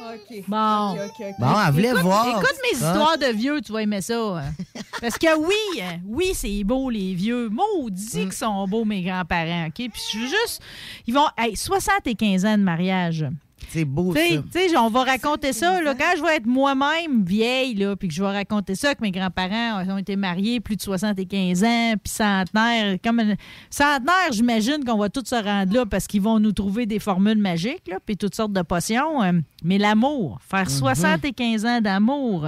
OK. 0.00 0.44
Bon. 0.48 0.96
Bon, 1.38 1.54
elle 1.66 1.72
voulait 1.72 1.88
écoute, 1.90 2.00
voir. 2.02 2.28
Écoute 2.28 2.54
mes 2.62 2.78
Hein? 2.84 2.90
histoires 2.92 3.18
de 3.18 3.26
vieux, 3.36 3.60
tu 3.60 3.72
vas 3.72 3.82
aimer 3.82 4.00
ça. 4.00 4.14
hein. 4.38 4.52
Parce 5.00 5.18
que 5.18 5.36
oui, 5.38 5.80
hein, 5.82 5.98
oui, 6.06 6.32
c'est 6.34 6.64
beau, 6.64 6.90
les 6.90 7.14
vieux. 7.14 7.48
Maudit 7.48 8.06
Mm. 8.18 8.22
qu'ils 8.24 8.32
sont 8.32 8.66
beaux, 8.66 8.84
mes 8.84 9.02
grands-parents, 9.02 9.66
OK? 9.66 9.74
Puis 9.74 10.02
je 10.12 10.18
veux 10.18 10.26
juste... 10.26 10.60
Ils 11.06 11.14
vont... 11.14 11.26
Hey, 11.36 11.56
75 11.56 12.44
ans 12.46 12.56
de 12.58 12.62
mariage. 12.62 13.26
C'est 13.70 13.84
beau, 13.84 14.14
Tu 14.14 14.20
sais- 14.20 14.36
ça. 14.36 14.42
tu 14.52 14.68
sais, 14.70 14.76
on 14.76 14.88
va 14.88 15.04
raconter 15.04 15.52
ça 15.52 15.80
là, 15.82 15.94
quand 15.94 16.12
je 16.16 16.22
vais 16.22 16.36
être 16.36 16.46
moi-même 16.46 17.24
vieille, 17.24 17.74
là, 17.74 17.96
puis 17.96 18.08
que 18.08 18.14
je 18.14 18.22
vais 18.22 18.30
raconter 18.32 18.74
ça, 18.74 18.94
que 18.94 19.02
mes 19.02 19.10
grands-parents 19.10 19.84
ont 19.88 19.98
été 19.98 20.16
mariés 20.16 20.60
plus 20.60 20.76
de 20.76 20.82
75 20.82 21.64
ans, 21.64 21.94
puis 22.02 22.12
centenaire. 22.12 22.96
Comme 23.04 23.20
une- 23.20 23.36
centenaire, 23.70 24.32
j'imagine 24.32 24.84
qu'on 24.84 24.96
va 24.98 25.08
tous 25.08 25.24
se 25.26 25.34
rendre 25.34 25.72
là 25.74 25.86
parce 25.86 26.06
qu'ils 26.06 26.22
vont 26.22 26.38
nous 26.40 26.52
trouver 26.52 26.86
des 26.86 26.98
formules 26.98 27.38
magiques, 27.38 27.88
là, 27.88 27.98
puis 28.04 28.16
toutes 28.16 28.34
sortes 28.34 28.52
de 28.52 28.62
potions. 28.62 29.22
euh, 29.22 29.32
mais 29.64 29.78
l'amour, 29.78 30.38
faire 30.40 30.62
Mhm. 30.62 30.68
75 30.68 31.64
ans 31.66 31.80
d'amour. 31.80 32.46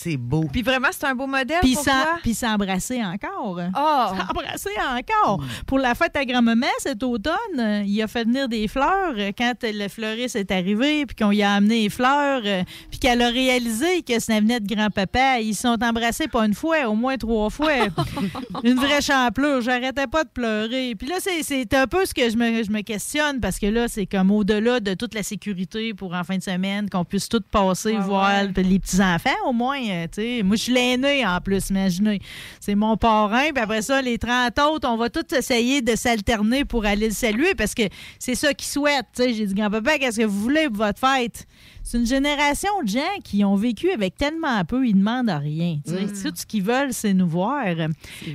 C'est 0.00 0.16
beau. 0.16 0.44
Puis 0.52 0.62
vraiment, 0.62 0.86
c'est 0.92 1.06
un 1.06 1.14
beau 1.16 1.26
modèle 1.26 1.58
Puis 1.60 1.74
pour 1.74 1.82
s'en- 1.82 1.90
toi? 1.90 2.18
puis 2.22 2.32
s'embrasser 2.34 3.02
encore. 3.04 3.60
Oh. 3.76 4.16
S'embrasser 4.16 4.70
encore. 4.96 5.42
Pour 5.66 5.80
la 5.80 5.96
fête 5.96 6.14
à 6.16 6.24
grand-maman 6.24 6.68
cet 6.78 7.02
automne, 7.02 7.34
euh, 7.58 7.82
il 7.84 8.00
a 8.00 8.06
fait 8.06 8.22
venir 8.22 8.48
des 8.48 8.68
fleurs 8.68 9.14
euh, 9.16 9.32
quand 9.36 9.54
le 9.64 9.88
fleuriste 9.88 10.36
est 10.36 10.52
arrivé, 10.52 11.04
puis 11.04 11.16
qu'on 11.16 11.30
lui 11.30 11.42
a 11.42 11.52
amené 11.54 11.82
les 11.82 11.88
fleurs, 11.90 12.42
euh, 12.44 12.62
puis 12.90 13.00
qu'elle 13.00 13.20
a 13.22 13.28
réalisé 13.28 14.02
que 14.02 14.20
ça 14.20 14.38
venait 14.38 14.60
de 14.60 14.72
grand-papa. 14.72 15.40
Ils 15.40 15.56
se 15.56 15.62
sont 15.62 15.82
embrassés 15.82 16.28
pas 16.28 16.46
une 16.46 16.54
fois, 16.54 16.86
au 16.88 16.94
moins 16.94 17.16
trois 17.16 17.50
fois. 17.50 17.72
une 18.62 18.74
vraie 18.76 19.00
champlure. 19.02 19.60
J'arrêtais 19.62 20.06
pas 20.06 20.22
de 20.22 20.28
pleurer. 20.30 20.94
Puis 20.96 21.08
là, 21.08 21.16
c'est- 21.18 21.42
c'est 21.42 21.74
un 21.74 21.88
peu 21.88 22.04
ce 22.06 22.14
que 22.14 22.30
je 22.30 22.36
me, 22.36 22.62
je 22.62 22.70
me 22.70 22.82
questionne, 22.82 23.40
parce 23.40 23.58
que 23.58 23.66
là, 23.66 23.88
c'est 23.88 24.06
comme 24.06 24.30
au-delà 24.30 24.78
de 24.78 24.94
toute 24.94 25.14
la 25.14 25.24
sécurité 25.24 25.92
pour 25.92 26.14
en 26.14 26.22
fin 26.22 26.36
de 26.36 26.42
semaine, 26.42 26.88
qu'on 26.88 27.04
puisse 27.04 27.28
tout 27.28 27.42
passer, 27.50 27.94
Ouais, 27.94 28.00
voir 28.00 28.30
les 28.56 28.78
petits-enfants, 28.78 29.30
au 29.46 29.52
moins, 29.52 29.76
euh. 29.90 30.42
Moi, 30.42 30.56
je 30.56 30.62
suis 30.62 30.72
l'aîné, 30.72 31.26
en 31.26 31.40
plus, 31.40 31.70
imaginez. 31.70 32.20
C'est 32.60 32.74
mon 32.74 32.96
parrain, 32.96 33.50
puis 33.52 33.62
après 33.62 33.82
ça, 33.82 34.00
les 34.02 34.18
30 34.18 34.58
autres, 34.58 34.88
on 34.88 34.96
va 34.96 35.10
tous 35.10 35.34
essayer 35.34 35.82
de 35.82 35.96
s'alterner 35.96 36.64
pour 36.64 36.84
aller 36.84 37.08
le 37.08 37.14
saluer, 37.14 37.54
parce 37.54 37.74
que 37.74 37.82
c'est 38.18 38.34
ça 38.34 38.54
qu'ils 38.54 38.68
souhaitent. 38.68 39.06
J'ai 39.16 39.46
dit, 39.46 39.54
grand-papa, 39.54 39.98
qu'est-ce 39.98 40.18
que 40.18 40.24
vous 40.24 40.40
voulez 40.40 40.68
pour 40.68 40.84
votre 40.84 41.00
fête? 41.00 41.46
C'est 41.90 41.96
une 41.96 42.06
génération 42.06 42.68
de 42.82 42.88
gens 42.88 43.18
qui 43.24 43.42
ont 43.46 43.56
vécu 43.56 43.90
avec 43.90 44.14
tellement 44.14 44.62
peu, 44.66 44.86
ils 44.86 44.92
demandent 44.92 45.30
rien. 45.30 45.78
tu 45.86 45.90
sais. 45.94 46.04
Mm. 46.04 46.22
Tout 46.22 46.36
ce 46.36 46.44
qu'ils 46.44 46.62
veulent, 46.62 46.92
c'est 46.92 47.14
nous 47.14 47.26
voir. 47.26 47.64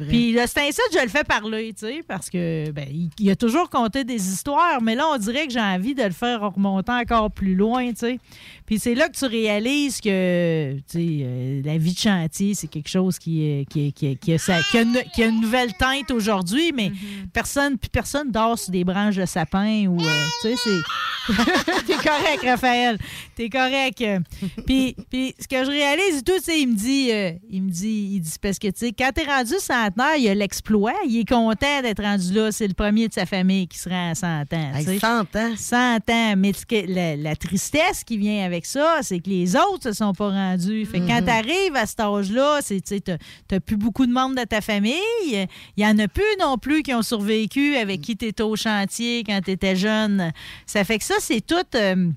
Puis 0.10 0.32
le 0.32 0.47
Stincet, 0.47 0.82
je 0.91 1.04
le 1.04 1.08
fais 1.08 1.24
parler, 1.24 1.72
tu 1.72 1.86
sais, 1.86 2.01
parce 2.08 2.32
que 2.32 2.72
ben, 2.72 2.88
il, 2.89 3.12
il 3.20 3.30
a 3.30 3.36
toujours 3.36 3.70
conté 3.70 4.06
des 4.06 4.28
histoires, 4.28 4.82
mais 4.82 4.95
là, 4.95 5.04
on 5.14 5.18
dirait 5.20 5.45
que 5.45 5.54
j'ai 5.54 5.60
envie 5.60 5.93
de 5.93 6.01
le 6.01 6.10
faire 6.10 6.41
remonter 6.51 6.93
encore 6.93 7.30
plus 7.30 7.54
loin, 7.54 7.89
tu 7.91 7.97
sais. 7.99 8.20
Puis 8.66 8.80
c'est 8.80 8.95
là 8.95 9.08
que 9.08 9.16
tu 9.16 9.26
réalises 9.26 10.01
que, 10.01 10.74
tu 10.78 10.82
sais, 10.88 11.08
euh, 11.22 11.62
la 11.64 11.78
vie 11.78 11.93
de 11.93 11.99
chantier, 11.99 12.56
c'est 12.56 12.68
quelque 12.68 12.89
chose 12.89 13.20
qui, 13.20 13.68
a, 13.70 14.38
sa- 14.39 14.64
qui 14.64 14.78
a 14.80 14.82
une, 14.82 14.97
qui 15.14 15.22
a 15.22 15.28
une 15.28 15.41
nouvelle 15.41 15.74
teinte 15.74 16.10
aujourd'hui, 16.10 16.72
mais 16.74 16.91
personne, 17.34 17.78
puis 17.78 17.89
personne 17.91 18.32
dort 18.32 18.58
sur 18.58 18.72
des 18.72 18.84
branches 18.84 19.18
de 19.18 19.26
sapin 19.28 19.86
ou, 19.86 20.01
euh, 20.01 20.26
tu 20.41 20.47
sais, 20.47 20.56
c'est... 20.64 20.80
T'es 21.88 21.93
correct, 21.95 22.43
Raphaël. 22.43 22.97
T'es 23.36 23.43
correct. 23.50 24.04
Puis, 24.66 24.96
puis 25.10 25.36
ce 25.39 25.48
que 25.48 25.64
je 25.66 25.70
réalise 25.70 26.24
tout, 26.24 26.34
c'est 26.41 26.60
il 26.62 26.68
me 26.70 26.76
dit, 26.76 27.12
euh, 27.12 27.32
il 27.50 27.64
me 27.64 27.70
dit, 27.70 28.10
il 28.14 28.20
dit, 28.22 28.32
parce 28.41 28.60
que, 28.60 28.68
tu 28.68 28.74
sais, 28.88 28.91
quand 28.91 29.12
t'es 29.14 29.24
rendu 29.26 29.54
centenaire, 29.60 30.16
il 30.18 30.24
y 30.24 30.30
a 30.30 30.34
l'exploit. 30.36 30.94
Il 31.08 31.20
est 31.20 31.28
content 31.30 31.82
d'être 31.82 32.02
rendu 32.02 32.34
là. 32.34 32.52
C'est 32.52 32.68
le 32.68 32.74
premier 32.74 33.08
de 33.08 33.14
sa 33.14 33.26
famille 33.26 33.68
qui 33.68 33.78
sera 33.80 34.10
à 34.10 34.16
100 34.16 34.28
ans. 34.54 34.72
Hey, 34.76 34.86
sais. 34.86 35.00
100 35.00 35.22
ans? 35.36 35.54
100 35.58 35.96
ans. 36.10 36.34
Mais 36.38 36.52
la, 36.88 37.16
la 37.16 37.36
tristesse 37.36 38.04
qui 38.04 38.18
vient 38.18 38.46
avec 38.46 38.66
ça, 38.66 39.00
c'est 39.02 39.20
que 39.20 39.30
les 39.30 39.56
autres 39.56 39.84
se 39.84 39.94
sont 39.94 40.14
pas 40.14 40.30
rendus. 40.30 40.86
Fait 40.86 41.00
que 41.00 41.08
quand 41.08 41.20
Mhm. 41.22 41.26
t'arrives 41.26 41.76
à 41.76 41.86
cet 41.86 42.00
âge-là, 42.00 42.60
c'est, 42.62 42.82
t'as, 43.04 43.60
plus 43.60 43.78
beaucoup 43.78 44.06
de 44.06 44.12
membres 44.12 44.36
de 44.36 44.44
ta 44.46 44.62
famille. 44.62 44.94
Il 45.32 45.48
y 45.78 45.86
en 45.86 45.98
a 46.00 46.08
plus 46.08 46.24
non 46.39 46.58
plus 46.58 46.84
qui 46.84 46.94
ont 46.94 47.02
survécu, 47.02 47.76
avec 47.76 48.02
qui 48.02 48.16
tu 48.18 48.26
étais 48.26 48.44
au 48.44 48.56
chantier 48.56 49.24
quand 49.26 49.39
tu 49.44 49.52
étais 49.52 49.76
jeune. 49.76 50.32
Ça 50.66 50.84
fait 50.84 50.98
que 51.00 51.06
ça, 51.06 51.16
c'est 51.20 51.41
tout. 51.46 51.56
euh, 51.76 52.10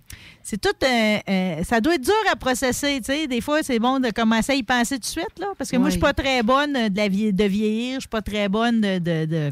c'est 0.49 0.61
tout. 0.61 0.69
euh, 0.85 1.65
ça 1.65 1.81
doit 1.81 1.97
être 1.97 2.05
dur 2.05 2.15
à 2.31 2.37
processer. 2.37 2.99
tu 3.01 3.07
sais. 3.13 3.27
Des 3.27 3.41
fois, 3.41 3.63
c'est 3.65 3.81
bon 3.81 3.99
de 3.99 4.11
commencer 4.11 4.53
à 4.53 4.55
y 4.55 4.63
penser 4.63 4.95
tout 4.97 5.01
de 5.01 5.05
suite. 5.07 5.39
Là, 5.41 5.49
parce 5.59 5.71
que 5.71 5.77
moi, 5.77 5.89
je 5.89 5.93
suis 5.93 6.01
pas 6.01 6.13
très 6.15 6.43
bonne 6.45 6.73
de, 6.89 6.97
la 6.97 7.09
vie- 7.09 7.33
de 7.33 7.45
vieillir. 7.45 7.95
Je 7.97 8.01
suis 8.01 8.09
pas 8.09 8.23
très 8.23 8.49
bonne 8.49 8.81
de. 8.81 8.99
de, 8.99 9.25
de- 9.25 9.51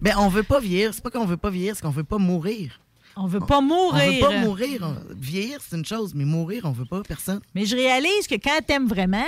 Ben, 0.00 0.14
on 0.18 0.28
veut 0.28 0.42
pas 0.42 0.58
vieillir. 0.58 0.92
C'est 0.94 1.02
pas 1.02 1.10
qu'on 1.10 1.24
veut 1.26 1.36
pas 1.36 1.50
vieillir, 1.50 1.76
c'est 1.76 1.82
qu'on 1.82 1.90
veut 1.90 2.02
pas 2.04 2.18
mourir. 2.18 2.80
On 3.14 3.26
veut 3.26 3.40
pas 3.40 3.58
On 3.58 3.62
mourir. 3.62 4.12
veut 4.14 4.20
pas 4.20 4.38
mourir. 4.40 4.80
On- 4.82 5.14
Vieillir, 5.14 5.60
c'est 5.68 5.76
une 5.76 5.84
chose, 5.84 6.12
mais 6.14 6.24
mourir, 6.24 6.62
on 6.64 6.72
veut 6.72 6.86
pas, 6.86 7.02
personne. 7.02 7.40
Mais 7.54 7.64
je 7.66 7.76
réalise 7.76 8.26
que 8.26 8.34
quand 8.36 8.58
t'aimes 8.66 8.88
vraiment, 8.88 9.22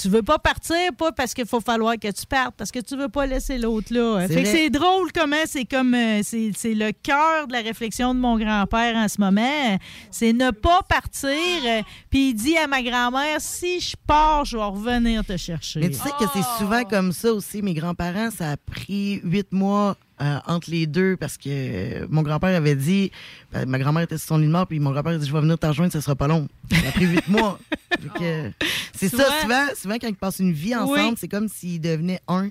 tu 0.00 0.08
veux 0.08 0.22
pas 0.22 0.38
partir, 0.38 0.76
pas 0.98 1.12
parce 1.12 1.32
qu'il 1.34 1.46
faut 1.46 1.60
falloir 1.60 1.94
que 1.94 2.10
tu 2.10 2.26
partes, 2.26 2.54
parce 2.56 2.70
que 2.70 2.80
tu 2.80 2.96
veux 2.96 3.08
pas 3.08 3.26
laisser 3.26 3.58
l'autre 3.58 3.92
là. 3.92 4.26
C'est 4.26 4.34
Fait 4.34 4.42
que 4.42 4.48
vrai. 4.48 4.58
c'est 4.58 4.70
drôle 4.70 5.12
comment 5.12 5.36
c'est 5.46 5.64
comme 5.64 5.94
euh, 5.94 6.20
c'est 6.22 6.50
c'est 6.56 6.74
le 6.74 6.92
cœur 6.92 7.46
de 7.46 7.52
la 7.52 7.60
réflexion 7.60 8.14
de 8.14 8.20
mon 8.20 8.36
grand-père 8.38 8.96
en 8.96 9.08
ce 9.08 9.20
moment. 9.20 9.78
C'est 10.10 10.32
ne 10.32 10.50
pas 10.50 10.82
partir. 10.88 11.84
Puis 12.10 12.30
il 12.30 12.34
dit 12.34 12.56
à 12.56 12.66
ma 12.66 12.82
grand-mère 12.82 13.40
si 13.40 13.80
je 13.80 13.96
pars, 14.06 14.44
je 14.44 14.56
vais 14.56 14.62
revenir 14.64 15.24
te 15.24 15.36
chercher. 15.36 15.80
Mais 15.80 15.88
tu 15.90 15.96
sais 15.96 16.10
que 16.18 16.24
c'est 16.32 16.44
souvent 16.58 16.84
comme 16.84 17.12
ça 17.12 17.32
aussi. 17.32 17.62
Mes 17.62 17.74
grands-parents, 17.74 18.30
ça 18.30 18.52
a 18.52 18.56
pris 18.56 19.20
huit 19.24 19.50
mois 19.52 19.96
euh, 20.20 20.38
entre 20.46 20.70
les 20.70 20.86
deux 20.86 21.16
parce 21.16 21.36
que 21.36 21.48
euh, 21.48 22.06
mon 22.08 22.22
grand-père 22.22 22.54
avait 22.56 22.74
dit, 22.76 23.10
ben, 23.52 23.66
ma 23.68 23.78
grand-mère 23.78 24.02
était 24.04 24.16
sur 24.18 24.28
son 24.28 24.38
lit 24.38 24.46
de 24.46 24.52
mort, 24.52 24.66
puis 24.66 24.80
mon 24.80 24.90
grand-père 24.92 25.12
a 25.12 25.18
dit, 25.18 25.26
je 25.26 25.32
vais 25.32 25.40
venir 25.40 25.58
te 25.58 25.66
rejoindre, 25.66 25.92
ça 25.92 26.00
sera 26.00 26.14
pas 26.16 26.26
long. 26.28 26.48
Ça 26.70 26.88
a 26.88 26.92
pris 26.92 27.06
huit 27.06 27.28
mois. 27.28 27.58
C'est 28.94 29.08
ça, 29.08 29.16
Souvent- 29.24 29.40
souvent, 29.42 29.66
souvent, 29.76 29.94
quand 30.00 30.08
ils 30.08 30.14
passent 30.16 30.38
une 30.38 30.52
vie 30.52 30.74
ensemble, 30.74 30.98
Oui. 31.10 31.14
c'est 31.18 31.28
comme 31.28 31.48
s'ils 31.48 31.80
devenaient 31.80 32.20
un. 32.28 32.50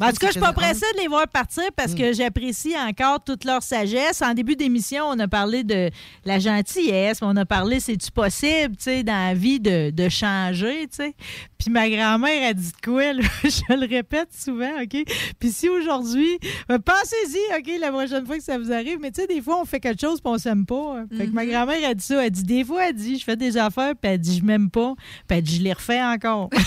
En 0.00 0.10
tout 0.10 0.16
cas, 0.18 0.26
je 0.28 0.32
suis 0.32 0.40
pas 0.40 0.52
pressée 0.52 0.86
de 0.96 1.00
les 1.00 1.08
voir 1.08 1.26
partir 1.26 1.64
parce 1.74 1.94
que 1.94 2.12
j'apprécie 2.12 2.74
encore 2.78 3.22
toute 3.24 3.44
leur 3.44 3.62
sagesse. 3.62 4.22
En 4.22 4.32
début 4.32 4.54
d'émission, 4.54 5.04
on 5.08 5.18
a 5.18 5.26
parlé 5.26 5.64
de 5.64 5.90
la 6.24 6.38
gentillesse, 6.38 7.20
mais 7.20 7.28
on 7.28 7.36
a 7.36 7.44
parlé, 7.44 7.80
c'est-tu 7.80 8.10
possible, 8.12 8.76
tu 8.76 8.84
sais, 8.84 9.02
dans 9.02 9.28
la 9.28 9.34
vie 9.34 9.58
de, 9.58 9.90
de 9.90 10.08
changer, 10.08 10.86
tu 10.88 10.96
sais. 10.98 11.14
Puis 11.58 11.70
ma 11.70 11.90
grand-mère 11.90 12.50
a 12.50 12.52
dit 12.54 12.70
de 12.70 12.80
quoi, 12.84 13.12
là? 13.12 13.22
je 13.42 13.74
le 13.74 13.88
répète 13.88 14.28
souvent, 14.32 14.70
OK? 14.80 15.02
Puis 15.40 15.50
si 15.50 15.68
aujourd'hui, 15.68 16.38
euh, 16.70 16.78
pensez-y, 16.78 17.58
OK, 17.58 17.68
la 17.80 17.90
prochaine 17.90 18.24
fois 18.24 18.36
que 18.38 18.44
ça 18.44 18.56
vous 18.56 18.70
arrive, 18.72 18.98
mais 19.00 19.10
tu 19.10 19.20
sais, 19.22 19.26
des 19.26 19.42
fois, 19.42 19.60
on 19.60 19.64
fait 19.64 19.80
quelque 19.80 20.00
chose 20.00 20.20
puis 20.20 20.30
on 20.32 20.38
s'aime 20.38 20.64
pas. 20.64 20.98
hein. 20.98 21.06
Fait 21.16 21.26
que 21.26 21.32
ma 21.32 21.44
grand-mère 21.44 21.90
a 21.90 21.94
dit 21.94 22.04
ça, 22.04 22.24
elle 22.24 22.30
dit, 22.30 22.44
des 22.44 22.64
fois, 22.64 22.88
elle 22.88 22.94
dit, 22.94 23.18
je 23.18 23.24
fais 23.24 23.34
des 23.36 23.56
affaires, 23.56 23.94
puis 24.00 24.12
elle 24.12 24.20
dit, 24.20 24.38
je 24.38 24.44
m'aime 24.44 24.70
pas, 24.70 24.94
puis 25.26 25.38
elle 25.38 25.42
dit, 25.42 25.56
je 25.56 25.62
les 25.62 25.72
refais 25.72 26.00
encore. 26.02 26.50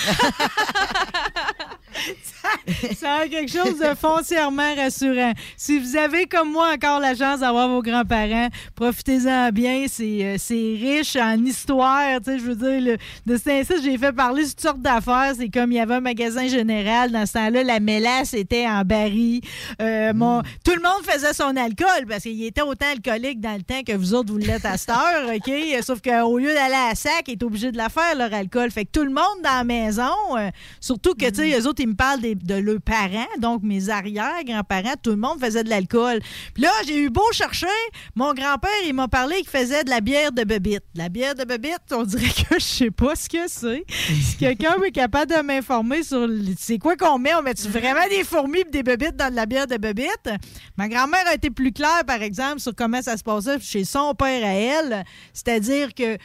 Ça 2.98 3.16
a 3.16 3.28
quelque 3.28 3.52
chose 3.52 3.78
de 3.80 3.96
foncièrement 3.96 4.76
rassurant. 4.76 5.34
Si 5.58 5.80
vous 5.80 5.96
avez, 5.96 6.26
comme 6.26 6.52
moi, 6.52 6.72
encore 6.74 7.00
la 7.00 7.16
chance 7.16 7.40
d'avoir 7.40 7.68
vos 7.70 7.82
grands-parents, 7.82 8.50
profitez-en 8.76 9.50
bien. 9.52 9.86
C'est 9.90 10.20
euh, 10.24 10.76
riche 10.80 11.16
en 11.16 11.44
histoire. 11.44 12.20
Tu 12.20 12.32
sais, 12.32 12.40
je 12.40 12.44
veux 12.44 12.56
dire, 12.56 12.82
le- 12.82 12.98
de 13.26 13.34
instant, 13.36 13.76
j'ai 13.84 13.98
fait 13.98 14.12
parler 14.14 14.44
de 14.44 14.50
toutes 14.50 14.62
sortes 14.62 14.82
d'affaires. 14.82 15.34
C'est 15.38 15.50
comme 15.50 15.72
il 15.72 15.76
y 15.76 15.80
avait 15.80 15.96
un 15.96 16.02
magasin 16.02 16.48
général. 16.48 17.12
Dans 17.12 17.26
ce 17.26 17.34
temps-là, 17.34 17.64
la 17.64 17.80
mélasse 17.80 18.34
était 18.34 18.68
en 18.68 18.84
baril. 18.84 19.42
Euh, 19.82 20.14
mon- 20.14 20.42
Tout 20.64 20.76
le 20.76 20.82
monde 20.82 21.04
faisait 21.06 21.34
son 21.34 21.56
alcool 21.56 22.06
parce 22.08 22.24
qu'il 22.24 22.44
était 22.44 22.62
autant 22.62 22.88
alcoolique 22.92 23.40
dans 23.42 23.56
le 23.56 23.64
temps 23.64 23.82
que 23.86 23.94
vous 23.96 24.14
autres, 24.14 24.32
vous 24.32 24.38
l'êtes 24.40 24.66
à 24.66 24.78
cette 24.78 24.90
heure. 24.90 25.30
OK? 25.36 25.52
Sauf 25.84 26.02
qu'au 26.02 26.38
lieu 26.38 26.54
d'aller 26.54 26.76
à 26.92 26.96
sac, 26.96 27.24
ils 27.28 27.34
étaient 27.34 27.44
obligés 27.46 27.72
de 27.72 27.78
la 27.78 27.90
faire, 27.90 28.16
leur 28.18 28.34
alcool. 28.34 28.72
Fait 28.72 28.86
que 28.86 28.92
tout 28.92 29.04
le 29.04 29.10
monde 29.12 29.42
dans 29.44 29.58
la 29.58 29.64
maison, 29.64 30.12
euh, 30.38 30.50
surtout 30.80 31.14
que, 31.14 31.30
tu 31.30 31.36
sais, 31.36 31.60
eux 31.60 31.68
autres, 31.68 31.82
ils 31.82 31.88
me 31.90 31.96
parlent 31.96 32.22
des- 32.22 32.36
de 32.44 32.56
leurs 32.56 32.82
parents, 32.82 33.28
donc 33.40 33.64
mes 33.64 33.90
arrière-grands-parents, 33.90 34.96
tout 35.02 35.12
le 35.12 35.18
monde 35.18 35.40
faisait 35.40 35.64
de 35.64 35.70
l'alcool. 35.70 36.20
Puis 36.54 36.64
là, 36.64 36.72
j'ai 36.86 36.98
eu 36.98 37.10
beau 37.10 37.30
chercher, 37.32 37.68
mon 38.16 38.34
grand-père, 38.34 38.72
il 38.86 38.94
m'a 38.94 39.08
parlé 39.08 39.38
qu'il 39.38 39.50
faisait 39.50 39.84
de 39.84 39.90
la 39.90 40.02
bière 40.02 40.32
de 40.32 40.44
bebite. 40.44 40.84
La 40.96 41.10
bière 41.10 41.36
de 41.36 41.44
bebite, 41.44 41.80
on 41.92 42.04
dirait 42.04 42.30
que 42.30 42.56
je 42.56 42.64
sais 42.64 42.92
pas 42.92 43.16
ce 43.16 43.30
que 43.30 43.48
c'est. 43.48 43.84
Si 43.88 44.38
quelqu'un 44.38 44.76
est 44.84 44.92
capable 44.92 45.32
de 45.32 45.42
m'informer 45.42 46.04
sur 46.04 46.28
c'est 46.58 46.78
quoi 46.78 46.96
qu'on 46.96 47.20
met, 47.20 47.34
on 47.36 47.42
met-tu 47.42 47.68
vraiment 47.70 48.08
des 48.10 48.24
fourmis 48.24 48.60
et 48.60 48.64
des 48.66 48.84
bebites 48.84 49.16
dans 49.16 49.30
de 49.30 49.36
la 49.36 49.46
bière 49.46 49.68
de 49.68 49.78
bebite? 49.78 50.30
Ma 50.78 50.88
grand-mère 50.88 51.26
a 51.28 51.36
été 51.36 51.50
plus 51.50 51.72
claire, 51.72 52.04
par 52.06 52.22
exemple, 52.22 52.60
sur 52.60 52.76
comment 52.76 53.02
ça 53.02 53.18
se 53.18 53.24
passait 53.24 53.60
chez 53.60 53.84
son 53.84 54.14
père 54.14 54.46
à 54.46 54.54
elle. 54.54 55.04
C'est-à-dire 55.34 55.94
que 55.94 56.18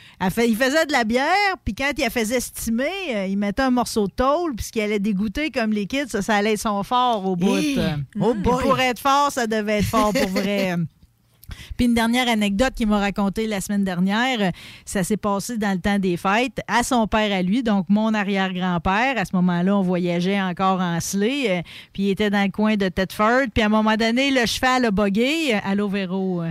faisait 0.56 0.86
de 0.86 0.93
la 0.93 1.05
bière, 1.05 1.56
puis 1.64 1.74
quand 1.74 1.90
il 1.97 2.01
la 2.01 2.10
faisait 2.10 2.40
stimer, 2.40 2.90
euh, 3.14 3.26
il 3.26 3.36
mettait 3.36 3.62
un 3.62 3.70
morceau 3.70 4.06
de 4.06 4.12
tôle, 4.12 4.55
puis 4.56 4.66
ce 4.66 4.72
qui 4.72 4.80
allait 4.80 4.98
dégoûter 4.98 5.51
comme 5.51 5.72
ça, 6.09 6.23
ça 6.23 6.36
allait 6.36 6.55
être 6.55 6.60
son 6.60 6.82
fort 6.82 7.27
au 7.27 7.36
bout. 7.36 7.56
Hey! 7.56 7.78
Oh 8.20 8.35
Oh! 8.35 8.35
Pour 8.43 8.78
être 8.81 9.01
fort, 9.01 9.31
ça 9.31 9.47
devait 9.47 9.78
être 9.78 9.86
fort 9.86 10.12
pour 10.12 10.28
vrai. 10.28 10.74
Puis 11.77 11.86
une 11.86 11.94
dernière 11.94 12.28
anecdote 12.28 12.74
qu'il 12.74 12.89
m'a 12.89 12.98
racontée 12.98 13.47
la 13.47 13.60
semaine 13.60 13.85
dernière, 13.85 14.40
euh, 14.40 14.51
ça 14.85 15.05
s'est 15.05 15.16
passé 15.16 15.56
dans 15.59 15.73
le 15.73 15.78
temps 15.78 15.98
des 15.98 16.16
fêtes 16.16 16.60
à 16.66 16.82
son 16.82 17.06
père 17.06 17.32
à 17.32 17.43
lui, 17.43 17.62
donc 17.62 17.86
mon 17.89 18.14
arrière-grand-père. 18.14 19.18
À 19.18 19.24
ce 19.24 19.35
moment-là, 19.36 19.77
on 19.77 19.82
voyageait 19.82 20.40
encore 20.40 20.81
en 20.81 20.98
sleigh, 21.01 21.48
euh, 21.48 21.62
puis 21.93 22.05
il 22.05 22.10
était 22.10 22.31
dans 22.31 22.43
le 22.43 22.51
coin 22.51 22.77
de 22.77 22.89
Thetford. 22.89 23.47
Puis 23.55 23.62
à 23.62 23.66
un 23.66 23.70
moment 23.70 23.97
donné, 23.97 24.31
le 24.31 24.47
cheval 24.47 24.86
a 24.86 24.90
bogué. 24.90 25.55
Euh, 25.55 25.59
Allô, 25.64 25.89
Véro? 25.89 26.43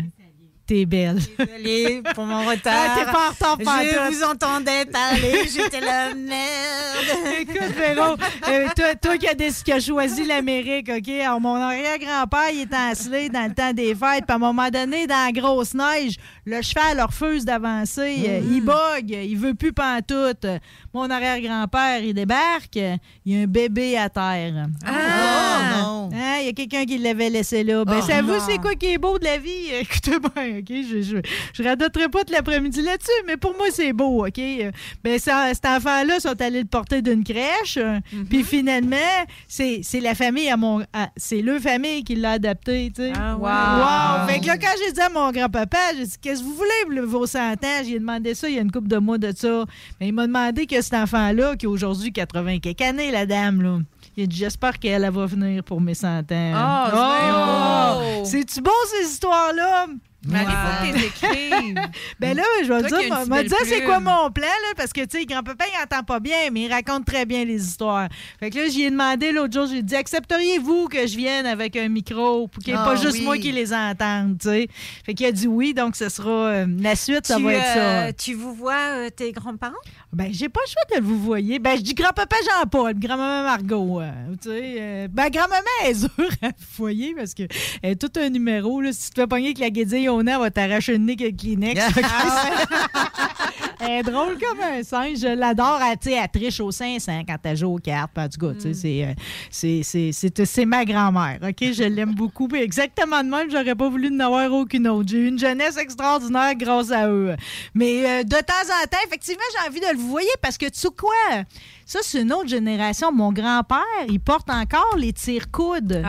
T'es 0.68 0.86
belle. 0.88 1.20
Désolée 1.38 2.02
pour 2.16 2.26
mon 2.26 2.44
retard. 2.50 2.74
Ah, 2.76 2.96
t'es 2.98 3.06
pas 3.06 3.28
en 3.28 3.30
retard, 3.54 3.58
Je 3.60 3.66
pantoute. 3.66 4.14
vous 4.16 4.24
entendais 4.24 4.86
parler, 4.86 5.42
j'étais 5.48 5.80
la 5.80 6.16
merde. 6.16 7.40
Écoute, 7.40 7.76
Véro, 7.78 8.16
euh, 8.50 8.68
toi, 8.76 8.96
toi 9.00 9.18
qui 9.20 9.28
as, 9.28 9.36
déc- 9.36 9.64
qui 9.64 9.72
as 9.72 9.80
choisi 9.80 10.26
l'Amérique, 10.26 10.90
OK? 10.90 11.08
Alors, 11.10 11.40
mon 11.40 11.56
arrière-grand-père, 11.56 12.50
il 12.52 12.62
était 12.62 12.76
en 12.76 12.96
sleigh 12.96 13.30
dans 13.30 13.48
le 13.48 13.54
temps 13.54 13.74
des 13.74 13.94
fêtes. 13.94 14.26
Puis 14.26 14.32
à 14.32 14.36
un 14.36 14.40
moment 14.40 14.70
donné, 14.70 15.06
dans 15.06 15.26
la 15.28 15.32
grosse 15.32 15.76
neige, 15.76 16.16
le 16.46 16.60
cheval 16.64 17.00
refuse 17.00 17.46
d'avancer. 17.46 18.16
Euh, 18.28 18.42
Il 18.52 18.62
bug, 18.62 19.10
il 19.12 19.38
veut 19.38 19.54
plus 19.54 19.72
pantoute. 19.72 20.48
Mon 20.96 21.08
arrière-grand-père, 21.12 22.02
il 22.04 22.16
débarque. 22.16 22.76
Il 22.76 23.00
y 23.26 23.38
a 23.40 23.44
un 23.44 23.48
bébé 23.48 23.98
à 23.98 24.10
terre. 24.10 24.66
Ah! 24.84 25.82
non. 25.84 26.10
Hein, 26.14 26.38
Il 26.42 26.46
y 26.48 26.50
a 26.50 26.54
quelqu'un 26.54 26.86
qui 26.86 26.98
l'avait 26.98 27.30
laissé 27.30 27.64
là. 27.64 27.84
Ben, 27.86 28.00
Oh, 28.02 28.06
savez-vous, 28.06 28.34
non. 28.34 28.44
c'est 28.48 28.58
quoi 28.58 28.74
qui 28.76 28.88
est 28.94 28.98
beau 28.98 29.20
de 29.20 29.26
la 29.26 29.38
vie? 29.38 29.70
Écoutez 29.82 30.18
bien, 30.20 30.55
OK? 30.60 30.68
Je, 30.69 31.02
je, 31.02 31.18
je 31.53 31.64
radoterai 31.64 32.10
pas 32.10 32.23
tout 32.23 32.34
l'après-midi 32.34 32.82
là-dessus, 32.82 33.11
mais 33.27 33.38
pour 33.38 33.56
moi, 33.57 33.68
c'est 33.72 33.94
beau, 33.94 34.26
OK? 34.26 34.40
Ben, 35.03 35.19
ça, 35.19 35.49
cet 35.53 35.65
enfant-là 35.65 36.19
sont 36.19 36.40
allés 36.41 36.61
le 36.61 36.68
porter 36.68 37.02
d'une 37.02 37.23
crèche. 37.23 37.77
euh, 37.77 37.99
Mhm. 38.14 38.26
Puis 38.26 38.44
finalement, 38.44 38.95
c'est 39.48 39.82
c'est 39.84 39.99
la 39.99 40.15
famille 40.15 40.49
à 40.49 40.57
mon. 40.57 40.84
c'est 41.18 41.41
le 41.41 41.60
famille 41.60 42.03
qui 42.03 42.15
l'a 42.15 42.32
adopté, 42.32 42.91
tu 42.95 43.03
sais. 43.03 43.14
Ah, 43.15 43.36
wow. 43.38 43.44
wow. 44.23 44.27
Fait 44.27 44.40
que 44.40 44.48
là, 44.48 44.57
quand 44.57 44.73
j'ai 44.86 44.91
dit 44.91 44.99
à 45.02 45.10
mon 45.10 45.32
grand-papa, 45.32 45.77
j'ai 45.98 46.06
dit, 46.06 46.15
qu'est-ce 46.22 46.40
que 46.41 46.45
vous 46.45 46.53
voulez, 46.56 46.95
le- 46.95 47.02
vos 47.06 47.26
100 47.26 47.53
ans? 47.53 47.82
J'ai 47.86 47.99
demandé 47.99 48.34
ça 48.36 48.48
il 48.49 48.56
y 48.56 48.57
a 48.60 48.61
une 48.61 48.72
couple 48.72 48.88
de 48.88 48.98
mois 48.98 49.18
de 49.18 49.32
ça. 49.36 49.65
Mais 49.99 50.07
il 50.10 50.14
m'a 50.14 50.27
demandé 50.27 50.65
que 50.65 50.82
cet 50.82 50.94
enfant-là, 50.94 51.56
qui 51.56 51.65
a 51.65 51.69
aujourd'hui 51.69 52.11
80 52.11 52.60
quelques 52.60 52.82
années, 52.82 53.11
la 53.11 53.26
dame, 53.26 53.61
là. 53.61 53.80
Il 54.18 54.23
a 54.23 54.27
dit, 54.27 54.38
j'espère 54.38 54.80
qu'elle 54.80 55.03
elle 55.03 55.11
va 55.11 55.26
venir 55.26 55.64
pour 55.64 55.82
mes 55.82 55.94
100 55.94 56.19
ans. 56.32 56.53
Oh, 56.56 56.90
c'est 56.94 58.19
beau. 58.19 58.26
C'est-tu 58.26 58.61
beau, 58.61 58.72
ces 58.98 59.10
histoires-là? 59.11 59.88
Mais 60.27 60.39
il 60.41 60.45
faut 60.45 60.52
que 60.53 60.91
tu 60.91 60.97
les 60.97 61.06
écrives. 61.06 61.81
Ben 62.19 62.35
là, 62.35 62.43
je 62.64 62.68
vais 62.72 62.81
dire, 62.84 63.43
dire 63.49 63.57
c'est 63.65 63.84
quoi 63.84 63.99
mon 63.99 64.31
plan, 64.31 64.45
là, 64.47 64.73
parce 64.77 64.93
que, 64.93 65.02
tu 65.06 65.19
sais, 65.19 65.26
grand-papa, 65.26 65.65
il 65.68 65.84
entend 65.84 66.03
pas 66.03 66.19
bien, 66.19 66.49
mais 66.52 66.64
il 66.64 66.72
raconte 66.72 67.06
très 67.06 67.26
bien 67.26 67.43
les 67.45 67.64
histoires. 67.68 68.07
Fait 68.39 68.49
que 68.49 68.57
là, 68.57 68.69
j'y 68.69 68.84
ai 68.84 68.89
demandé 68.89 69.31
l'autre 69.31 69.53
jour, 69.53 69.68
j'ai 69.68 69.81
dit, 69.84 69.95
accepteriez-vous 69.95 70.88
que 70.88 71.06
je 71.07 71.18
vienne 71.18 71.45
avec 71.45 71.76
un 71.76 71.88
micro 71.89 72.47
pour 72.47 72.64
qu'il 72.64 72.73
n'y 72.73 72.80
ait 72.80 72.81
Ah 72.84 72.89
pas 72.89 72.95
juste 72.95 73.18
oui. 73.18 73.23
moi 73.23 73.38
qui 73.38 73.52
les 73.52 73.73
entende, 73.73 74.38
tu 74.39 74.47
sais? 74.49 74.68
Fait 75.06 75.14
qu'il 75.14 75.26
a 75.26 75.31
dit 75.31 75.47
oui, 75.47 75.73
donc 75.73 75.95
ce 75.95 76.10
sera, 76.10 76.30
euh, 76.30 76.65
la 76.80 76.95
suite, 76.95 77.27
ça 77.27 77.35
tu, 77.38 77.43
va 77.43 77.53
être 77.53 77.64
ça. 77.64 77.80
euh, 78.07 78.11
tu 78.18 78.34
vous 78.34 78.53
vois 78.53 78.73
euh, 78.93 79.10
tes 79.10 79.31
grands-parents? 79.31 79.73
Ben, 80.14 80.30
j'ai 80.31 80.47
pas 80.49 80.61
le 80.65 80.72
choix 80.72 80.99
de 80.99 81.06
vous 81.06 81.19
voyez. 81.19 81.60
Ben, 81.60 81.76
je 81.77 81.81
dis 81.81 81.93
grand-papa 81.93 82.35
Jean-Paul, 82.45 82.93
grand-maman 82.97 83.43
Margot. 83.43 84.02
tu 84.41 84.49
sais, 84.49 84.76
euh, 84.80 85.07
ben, 85.11 85.30
grand-maman 85.30 85.61
est 85.85 85.93
dure 86.18 86.30
à 86.41 86.47
vous 86.47 86.53
voyez 86.77 87.14
parce 87.15 87.34
que 87.34 87.43
elle 87.81 87.91
est 87.91 87.95
tout 87.95 88.11
un 88.19 88.30
numéro. 88.30 88.80
Là, 88.81 88.93
si 88.93 89.07
tu 89.10 89.10
te 89.15 89.22
fais 89.22 89.27
pogner 89.27 89.47
avec 89.47 89.60
la 89.60 89.69
guédille 89.69 90.07
elle 90.20 90.40
va 90.40 90.52
t'arracher 90.52 90.94
le 90.94 90.98
nez 91.00 91.16
avec 91.20 91.34
le 91.34 91.38
Kleenex. 91.38 91.82
Elle 93.80 94.00
est 94.00 94.04
drôle 94.04 94.38
comme 94.40 94.60
un 94.62 94.84
singe. 94.84 95.20
Je 95.20 95.36
l'adore. 95.36 95.80
Elle, 95.82 96.14
elle 96.14 96.30
triche 96.30 96.60
au 96.60 96.72
500 96.72 97.24
quand 97.28 97.38
elle 97.44 97.58
joue 97.58 97.76
aux 97.76 97.78
cartes. 97.78 98.12
Puis, 98.14 98.24
En 98.24 98.30
tout 98.30 98.40
cas, 98.40 98.60
c'est, 98.60 99.04
euh, 99.04 99.14
c'est, 99.50 99.82
c'est, 99.84 100.12
c'est, 100.12 100.46
c'est 100.46 100.66
ma 100.66 100.86
grand-mère. 100.86 101.40
OK? 101.44 101.72
Je 101.74 101.84
l'aime 101.84 102.14
beaucoup. 102.16 102.48
Puis 102.48 102.62
exactement 102.62 103.24
de 103.24 103.30
même, 103.30 103.50
j'aurais 103.50 103.76
pas 103.76 103.90
voulu 103.90 104.10
n'avoir 104.12 104.52
aucune 104.52 104.88
autre. 104.88 105.10
J'ai 105.10 105.18
eu 105.18 105.28
une 105.28 105.40
jeunesse 105.40 105.78
extraordinaire 105.78 106.56
grâce 106.56 106.92
à 106.92 107.10
eux. 107.10 107.36
Mais 107.74 108.06
euh, 108.06 108.24
de 108.24 108.36
temps 108.36 108.54
en 108.84 108.88
temps, 108.88 108.98
effectivement, 109.06 109.44
j'ai 109.52 109.70
envie 109.70 109.80
de 109.80 109.88
le 109.92 109.98
vous 109.98 110.10
voyez 110.10 110.30
parce 110.42 110.58
que 110.58 110.66
tu 110.66 110.80
sais 110.80 110.88
quoi? 110.98 111.44
Ça, 111.88 111.99
c'est 112.02 112.22
une 112.22 112.34
autre 112.34 112.48
génération. 112.48 113.12
Mon 113.12 113.32
grand-père, 113.32 113.78
il 114.10 114.20
porte 114.20 114.49
encore 114.49 114.95
les 114.98 115.14
tire-coudes 115.14 116.03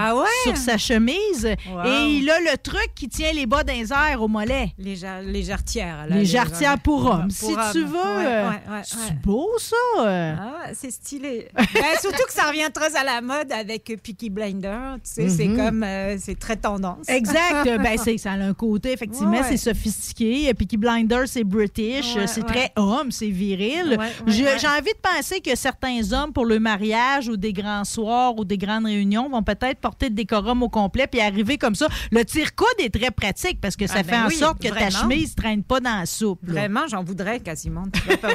sur 0.45 0.57
sa 0.57 0.79
chemise 0.79 1.55
Wow. 1.71 1.85
et 1.85 2.07
il 2.17 2.31
a 2.31 2.41
le 2.41 2.57
truc 2.57 2.91
qui 2.95 3.09
tient 3.09 3.33
les 3.33 3.45
bas 3.47 3.63
d'un 3.63 3.75
air 3.85 4.23
au 4.23 4.29
mollet. 4.29 4.73
Les, 4.79 4.97
les 5.25 5.43
jarretières. 5.43 6.07
là, 6.09 6.17
Les 6.17 6.25
jarretières 6.25 6.79
pour 6.79 7.05
hommes. 7.07 7.29
pour 7.29 7.49
si 7.51 7.55
tu 7.73 7.85
veux. 7.85 7.95
Ouais, 7.97 8.25
ouais, 8.25 8.73
ouais, 8.73 8.83
c'est 8.85 9.21
beau, 9.21 9.51
ça? 9.59 9.77
Ah 9.99 10.53
c'est 10.75 10.91
stylé. 10.91 11.49
Ben, 11.55 11.65
surtout 12.01 12.25
que 12.27 12.33
ça 12.33 12.45
revient 12.49 12.69
très 12.73 12.95
à 12.97 13.05
la 13.05 13.21
mode 13.21 13.53
avec 13.53 13.85
Peaky 14.03 14.31
Blinder. 14.31 14.79
Tu 14.97 15.01
sais, 15.05 15.29
c'est 15.29 15.47
Mhm. 15.49 15.57
comme, 15.57 15.83
euh, 15.83 16.17
c'est 16.19 16.39
très 16.39 16.57
tendance. 16.57 17.09
Exact. 17.09 17.65
ben, 17.83 17.97
c'est, 18.03 18.17
ça 18.19 18.33
a 18.33 18.35
un 18.37 18.55
côté, 18.55 18.93
effectivement, 18.93 19.43
c'est 19.47 19.57
sophistiqué. 19.57 20.53
Peaky 20.55 20.77
Blinders, 20.77 21.29
c'est 21.29 21.45
british. 21.45 22.17
C'est 22.27 22.47
très 22.47 22.73
homme, 22.77 23.11
c'est 23.11 23.29
viril. 23.31 23.99
J'ai 24.27 24.47
envie 24.69 24.93
de 24.93 25.01
penser 25.17 25.41
que 25.41 25.55
certains 25.67 26.13
hommes, 26.13 26.33
pour 26.33 26.47
le 26.47 26.61
mariage 26.61 27.29
ou 27.29 27.37
des 27.37 27.53
grands 27.53 27.83
soirs 27.85 28.37
ou 28.39 28.45
des 28.45 28.57
grandes 28.57 28.85
réunions, 28.85 29.29
vont 29.29 29.43
peut-être 29.43 29.81
porter 29.81 30.09
le 30.11 30.15
décorum 30.15 30.63
au 30.63 30.69
complet 30.69 31.09
puis 31.09 31.21
arriver 31.21 31.59
comme 31.59 31.75
ça. 31.75 31.89
Le 32.13 32.25
tire-coude 32.25 32.69
est 32.79 32.95
très 32.97 33.11
pratique 33.11 33.61
parce 33.61 33.75
que 33.75 33.89
ça 33.89 33.95
Ah, 33.99 34.05
fait 34.05 34.11
ben 34.13 34.27
en 34.27 34.31
sorte 34.31 34.63
que 34.63 34.69
ta 34.69 34.91
chemise 34.91 35.31
ne 35.37 35.43
traîne 35.43 35.63
pas 35.65 35.81
dans 35.81 35.99
la 35.99 36.07
soupe. 36.07 36.39
là. 36.47 36.53
Vraiment, 36.53 36.87
j'en 36.89 37.03
voudrais 37.03 37.41
quasiment. 37.41 37.83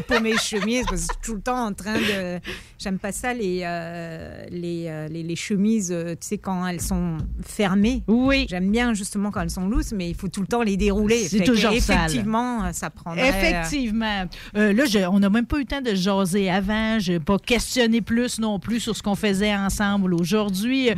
Pour, 0.07 0.19
mes 0.19 0.35
chemises, 0.37 0.83
parce 0.89 1.01
que 1.03 1.07
je 1.07 1.13
suis 1.13 1.21
tout 1.23 1.35
le 1.35 1.41
temps 1.41 1.65
en 1.67 1.73
train 1.73 1.97
de. 1.97 2.39
J'aime 2.77 2.99
pas 2.99 3.11
ça, 3.13 3.33
les, 3.33 3.61
euh, 3.63 4.43
les, 4.49 4.85
euh, 4.87 5.07
les, 5.07 5.23
les 5.23 5.35
chemises, 5.37 5.91
euh, 5.91 6.11
tu 6.19 6.27
sais, 6.27 6.37
quand 6.37 6.67
elles 6.67 6.81
sont 6.81 7.17
fermées. 7.45 8.03
Oui. 8.07 8.45
J'aime 8.49 8.69
bien 8.71 8.93
justement 8.93 9.31
quand 9.31 9.39
elles 9.41 9.49
sont 9.49 9.67
lousses, 9.69 9.93
mais 9.93 10.09
il 10.09 10.15
faut 10.15 10.27
tout 10.27 10.41
le 10.41 10.47
temps 10.47 10.63
les 10.63 10.75
dérouler. 10.75 11.27
C'est 11.29 11.43
toujours 11.45 11.71
sale. 11.79 11.97
Effectivement, 11.99 12.65
euh, 12.65 12.71
ça 12.73 12.89
prendrait. 12.89 13.29
Effectivement. 13.29 14.25
Euh, 14.57 14.73
là, 14.73 14.83
je- 14.85 15.07
on 15.07 15.19
n'a 15.19 15.29
même 15.29 15.45
pas 15.45 15.57
eu 15.57 15.61
le 15.61 15.65
temps 15.65 15.81
de 15.81 15.95
jaser 15.95 16.49
avant. 16.49 16.99
Je 16.99 17.17
pas 17.21 17.37
questionné 17.39 18.01
plus 18.01 18.39
non 18.39 18.59
plus 18.59 18.79
sur 18.79 18.95
ce 18.95 19.01
qu'on 19.03 19.15
faisait 19.15 19.55
ensemble 19.55 20.13
aujourd'hui. 20.13 20.89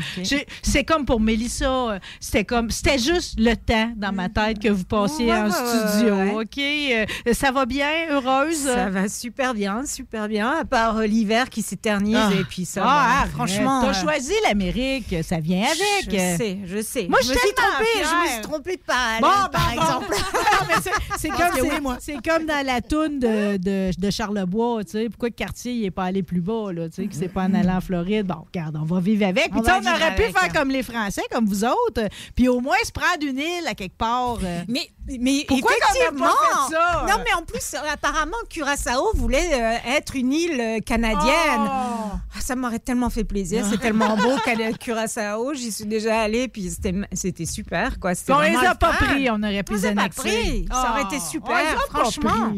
C'est 0.62 0.84
comme 0.84 1.06
pour 1.06 1.20
Mélissa. 1.20 2.00
C'était 2.20 2.46
comme, 2.46 2.70
c'était 2.72 2.98
juste 2.98 3.36
le 3.40 3.56
temps 3.56 3.92
dans 3.96 4.12
ma 4.12 4.30
tête 4.30 4.60
que 4.60 4.70
vous 4.70 4.84
passiez 4.84 5.28
Ouais, 5.28 5.38
en 5.38 5.52
studio. 5.52 6.16
ouais. 6.16 6.32
OK? 6.34 6.58
Euh, 6.58 7.34
ça 7.34 7.52
va 7.52 7.66
bien? 7.66 7.90
Heureuse? 8.10 8.64
Ça 8.66 8.90
va 8.90 9.08
super 9.10 9.54
bien, 9.54 9.86
super 9.86 10.28
bien, 10.28 10.50
à 10.62 10.66
part 10.66 10.98
euh, 10.98 11.06
l'hiver 11.06 11.50
qui 11.50 11.62
s'éternise 11.62 12.18
Ah. 12.20 12.32
et 12.40 12.44
puis 12.44 12.66
ça. 12.66 12.84
Ah, 12.86 13.20
arrête. 13.20 13.32
franchement. 13.32 13.82
T'as 13.84 13.90
euh, 13.90 13.94
choisi 14.02 14.34
l'Amérique. 14.48 15.16
Ça 15.24 15.40
vient 15.40 15.64
avec. 15.66 16.10
Je 16.12 16.38
sais, 16.38 16.58
je 16.66 16.82
sais. 16.82 17.08
Moi, 17.08 17.20
je 17.24 17.30
me 17.30 17.38
suis 17.38 17.54
trompée, 17.56 17.86
je 17.98 18.24
me 18.24 18.32
suis 18.34 18.42
trompée 18.42 18.76
de 18.78 18.82
parallèle, 18.82 19.22
Bon, 19.22 19.50
par 19.52 19.74
bon, 19.76 19.82
exemple. 19.82 20.16
C'est- 21.18 21.30
comme, 21.30 21.38
oui, 21.62 22.18
comme 22.28 22.46
dans 22.46 22.66
la 22.66 22.82
toune 22.82 23.20
de, 23.20 23.58
de, 23.58 23.92
de 23.98 24.10
Charlebois, 24.12 24.84
tu 24.84 24.92
sais. 24.92 25.10
Pourquoi 25.10 25.30
le 25.30 25.34
quartier 25.36 25.82
n'est 25.82 25.92
pas 25.92 26.04
allé 26.06 26.13
plus 26.22 26.42
bas, 26.42 26.72
là, 26.72 26.90
tu 26.90 27.02
sais, 27.02 27.08
que 27.08 27.16
c'est 27.16 27.30
pas 27.30 27.44
en 27.44 27.54
allant 27.56 27.78
en 27.78 27.82
Floride. 27.82 28.28
Bon, 28.28 28.46
regarde, 28.54 28.78
on 28.80 28.86
va 28.86 29.00
vivre 29.00 29.26
avec. 29.26 29.50
Puis, 29.50 29.60
On 29.60 29.64
on 29.64 29.88
aurait 29.88 30.16
pu 30.16 30.24
faire 30.24 30.44
hein. 30.44 30.50
comme 30.54 30.70
les 30.70 30.84
Français, 30.84 31.24
comme 31.32 31.46
vous 31.46 31.64
autres, 31.66 32.08
puis 32.36 32.48
au 32.48 32.60
moins 32.60 32.76
se 32.84 32.92
prendre 32.92 33.26
une 33.26 33.40
île 33.40 33.68
à 33.68 33.74
quelque 33.74 33.98
part. 33.98 34.38
euh. 34.44 34.62
Mais, 34.68 34.88
mais 35.20 35.46
Pourquoi 35.48 35.72
pas 35.72 35.96
effectivement, 35.96 36.28
fait 36.28 36.76
ça? 36.76 37.06
Non, 37.10 37.24
mais 37.26 37.34
en 37.34 37.44
plus, 37.44 37.76
apparemment, 37.92 38.38
Curaçao 38.50 39.12
voulait 39.16 39.50
euh, 39.54 39.96
être 39.98 40.16
une 40.16 40.32
île 40.34 40.60
euh, 40.60 40.80
canadienne. 40.80 41.24
Oh! 41.62 42.18
Ah, 42.36 42.42
ça 42.42 42.56
m'aurait 42.56 42.80
tellement 42.80 43.10
fait 43.10 43.24
plaisir. 43.24 43.66
C'est 43.70 43.80
tellement 43.80 44.16
beau, 44.18 44.36
Curaçao. 44.80 45.54
J'y 45.54 45.72
suis 45.72 45.86
déjà 45.86 46.22
allée, 46.22 46.48
puis 46.48 46.70
c'était 47.14 47.46
super, 47.46 48.00
quoi. 48.00 48.12
On 48.30 48.42
les 48.42 48.56
a 48.56 48.76
pas 48.76 48.94
fun. 48.94 49.06
pris, 49.06 49.30
on 49.30 49.42
aurait 49.42 49.64
pu 49.64 49.74
les 49.74 49.86
annexer. 49.86 50.66
Ça 50.72 50.92
aurait 50.92 51.04
été 51.04 51.20
super, 51.20 51.52
on 51.52 51.58
les 51.58 51.68
a 51.68 51.76
pas 51.76 52.00
franchement. 52.00 52.54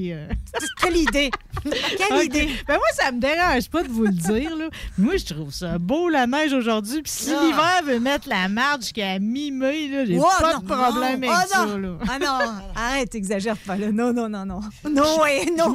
Quelle 0.81 0.97
idée. 0.97 1.31
Quelle 1.97 2.25
idée. 2.25 2.49
Ben 2.67 2.75
moi, 2.75 2.87
ça 2.93 3.11
me 3.11 3.19
dérange 3.19 3.44
pas 3.71 3.83
de 3.83 3.87
vous 3.89 4.03
le 4.05 4.11
dire. 4.11 4.55
Là. 4.55 4.65
Moi, 4.97 5.17
je 5.17 5.25
trouve 5.33 5.51
ça 5.53 5.77
beau, 5.77 6.09
la 6.09 6.27
neige 6.27 6.53
aujourd'hui. 6.53 7.01
Puis 7.01 7.11
si 7.11 7.31
Ah. 7.33 7.41
l'hiver 7.43 7.81
veut 7.85 7.99
mettre 7.99 8.27
la 8.29 8.47
marge 8.49 8.81
jusqu'à 8.83 9.19
mi-mai, 9.19 10.05
j'ai 10.07 10.17
Oh, 10.19 10.25
pas 10.39 10.53
non, 10.53 10.59
de 10.59 10.65
problème 10.65 11.19
non. 11.21 11.29
avec 11.29 11.29
Oh, 11.31 11.47
ça. 11.49 11.65
Là. 11.77 11.97
Ah 12.09 12.19
non, 12.19 12.51
arrête, 12.75 13.15
exagère 13.15 13.57
pas. 13.57 13.75
Là. 13.77 13.91
Non, 13.91 14.13
non, 14.13 14.29
non, 14.29 14.45
non. 14.45 14.59
Non, 14.89 15.21
ouais, 15.21 15.45
non. 15.57 15.73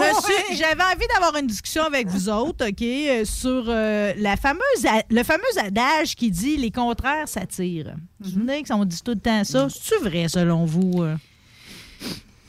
J'avais 0.53 0.83
envie 0.83 1.07
d'avoir 1.15 1.37
une 1.37 1.47
discussion 1.47 1.85
avec 1.85 2.09
vous 2.09 2.29
autres, 2.29 2.69
OK, 2.69 2.83
euh, 2.83 3.25
sur 3.25 3.65
euh, 3.69 4.13
la 4.17 4.37
fameuse, 4.37 4.63
le 5.11 5.23
fameux 5.23 5.43
adage 5.65 6.15
qui 6.17 6.31
dit 6.31 6.57
les 6.57 6.71
contraires 6.71 7.29
s'attirent. 7.29 7.95
Vous 8.21 8.29
vous 8.29 8.31
souvenez 8.35 8.63
qu'on 8.65 8.85
dit 8.85 9.01
tout 9.03 9.13
le 9.13 9.21
temps 9.21 9.45
ça? 9.45 9.69
C'est-tu 9.69 10.03
vrai, 10.05 10.29
selon 10.29 10.65
vous? 10.65 11.03
euh? 11.03 11.17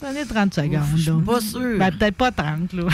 Prenez 0.00 0.26
30 0.26 0.52
secondes. 0.54 0.80
Je 0.96 1.02
suis 1.12 1.22
pas 1.24 1.40
sûre. 1.40 1.78
Ben, 1.78 1.92
peut-être 1.92 2.16
pas 2.16 2.32
30, 2.32 2.72
là. 2.72 2.84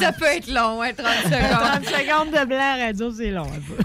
Ça 0.00 0.12
peut 0.12 0.24
être 0.26 0.48
long, 0.48 0.82
hein, 0.82 0.90
30 0.96 1.06
30 1.06 1.24
secondes. 1.24 1.84
secondes 1.86 2.30
de 2.40 2.46
blanc 2.46 2.58
à 2.60 2.86
radio, 2.86 3.10
c'est 3.12 3.30
long 3.30 3.44
un 3.44 3.60
peu. 3.60 3.82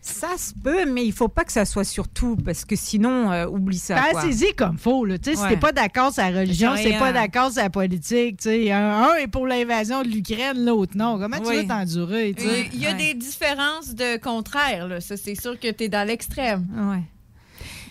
Ça 0.00 0.28
se 0.36 0.52
peut, 0.62 0.84
mais 0.86 1.04
il 1.06 1.12
faut 1.12 1.28
pas 1.28 1.44
que 1.44 1.52
ça 1.52 1.64
soit 1.64 1.84
sur 1.84 2.08
tout, 2.08 2.36
parce 2.36 2.64
que 2.66 2.76
sinon, 2.76 3.32
euh, 3.32 3.46
oublie 3.46 3.78
ça. 3.78 3.98
quoi. 4.10 4.20
Pensez-y 4.22 4.54
comme 4.54 4.76
faut. 4.78 5.04
Là. 5.06 5.18
Tu 5.18 5.30
sais, 5.30 5.36
Si 5.36 5.42
Ouais. 5.42 5.48
t'es 5.50 5.56
pas 5.56 5.72
d'accord 5.72 6.12
sur 6.12 6.22
la 6.22 6.28
religion, 6.40 6.72
c'est 6.76 6.90
rien. 6.90 6.98
pas 6.98 7.12
d'accord 7.12 7.50
sur 7.50 7.62
la 7.62 7.70
politique. 7.70 8.36
tu 8.38 8.44
sais. 8.50 8.70
Un, 8.70 9.02
un 9.02 9.14
est 9.14 9.26
pour 9.28 9.46
l'invasion 9.46 10.02
de 10.02 10.08
l'Ukraine, 10.08 10.64
l'autre 10.64 10.92
non. 10.96 11.18
Comment 11.18 11.38
tu 11.40 11.54
veux 11.56 11.66
t'endurer? 11.66 12.34
tu 12.36 12.44
sais? 12.44 12.68
Il 12.74 12.80
y 12.80 12.86
a 12.86 12.90
Ouais. 12.90 12.96
des 12.96 13.14
différences 13.14 13.94
de 13.94 14.18
contraire, 14.18 14.88
là. 14.88 15.00
Ça, 15.00 15.16
c'est 15.16 15.38
sûr 15.40 15.58
que 15.58 15.70
tu 15.70 15.84
es 15.84 15.88
dans 15.88 16.06
l'extrême. 16.06 16.66
Ouais. 16.74 17.02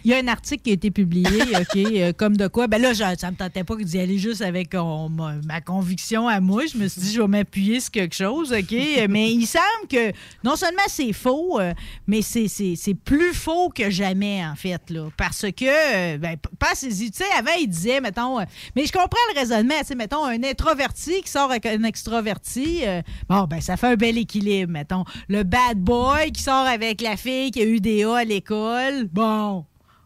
Il 0.06 0.12
y 0.12 0.14
a 0.14 0.18
un 0.18 0.28
article 0.28 0.64
qui 0.64 0.70
a 0.72 0.74
été 0.74 0.92
publié, 0.92 1.30
OK, 1.60 1.76
euh, 1.76 2.14
comme 2.14 2.36
de 2.38 2.48
quoi. 2.48 2.68
Ben 2.68 2.82
là, 2.82 2.94
je- 2.94 3.04
ça 3.18 3.32
me 3.32 3.36
tentait 3.36 3.64
pas 3.64 3.76
d'y 3.76 4.00
aller 4.00 4.18
juste 4.18 4.42
avec 4.42 4.74
euh, 4.76 5.08
ma, 5.46 5.62
conviction 5.62 6.28
à 6.28 6.40
moi. 6.40 6.64
Je 6.72 6.78
me 6.78 6.88
suis 6.88 7.02
dit, 7.02 7.14
je 7.14 7.22
vais 7.22 7.28
m'appuyer 7.28 7.80
sur 7.80 7.92
quelque 7.92 8.16
chose, 8.16 8.52
OK? 8.54 8.74
Euh, 8.74 9.08
mais 9.10 9.32
il 9.32 9.46
semble 9.46 9.88
que 9.90 10.12
non 10.44 10.56
seulement 10.56 10.82
c'est 10.88 11.14
faux, 11.14 11.60
mais 12.08 12.22
c'est- 12.22 12.94
plus 13.06 13.34
faux 13.34 13.70
que 13.70 13.90
jamais, 13.90 14.46
en 14.46 14.56
fait, 14.56 14.90
là. 14.90 15.08
Parce 15.18 15.42
que, 15.56 16.18
ben, 16.18 16.38
p- 16.38 16.50
pensez-y. 16.60 17.12
Tu 17.12 17.18
sais, 17.18 17.24
avant, 17.38 17.52
il 17.60 17.68
disait, 17.68 18.02
mettons, 18.02 18.38
mais 18.76 18.86
je 18.86 18.92
comprends 18.92 19.18
le 19.34 19.40
raisonnement, 19.40 19.76
tu 19.80 19.88
sais, 19.88 19.96
mettons, 19.96 20.24
un 20.26 20.44
introverti 20.44 21.22
qui 21.22 21.30
sort 21.30 21.50
avec 21.52 21.66
un 21.66 21.84
extroverti, 21.84 22.82
bon, 23.30 23.44
ben, 23.46 23.62
ça 23.62 23.78
fait 23.78 23.88
un 23.88 23.96
bel 23.96 24.18
équilibre, 24.18 24.72
mettons. 24.72 25.04
Le 25.28 25.44
bad 25.44 25.78
boy 25.80 26.32
qui 26.32 26.42
sort 26.42 26.66
avec 26.68 27.02
la 27.02 27.18
fille 27.18 27.52
qui 27.52 27.62
a 27.62 27.66
eu 27.66 27.80
des 27.80 28.04
A 28.04 28.18
à 28.18 28.24
l'école, 28.24 29.08
bon. 29.12 29.66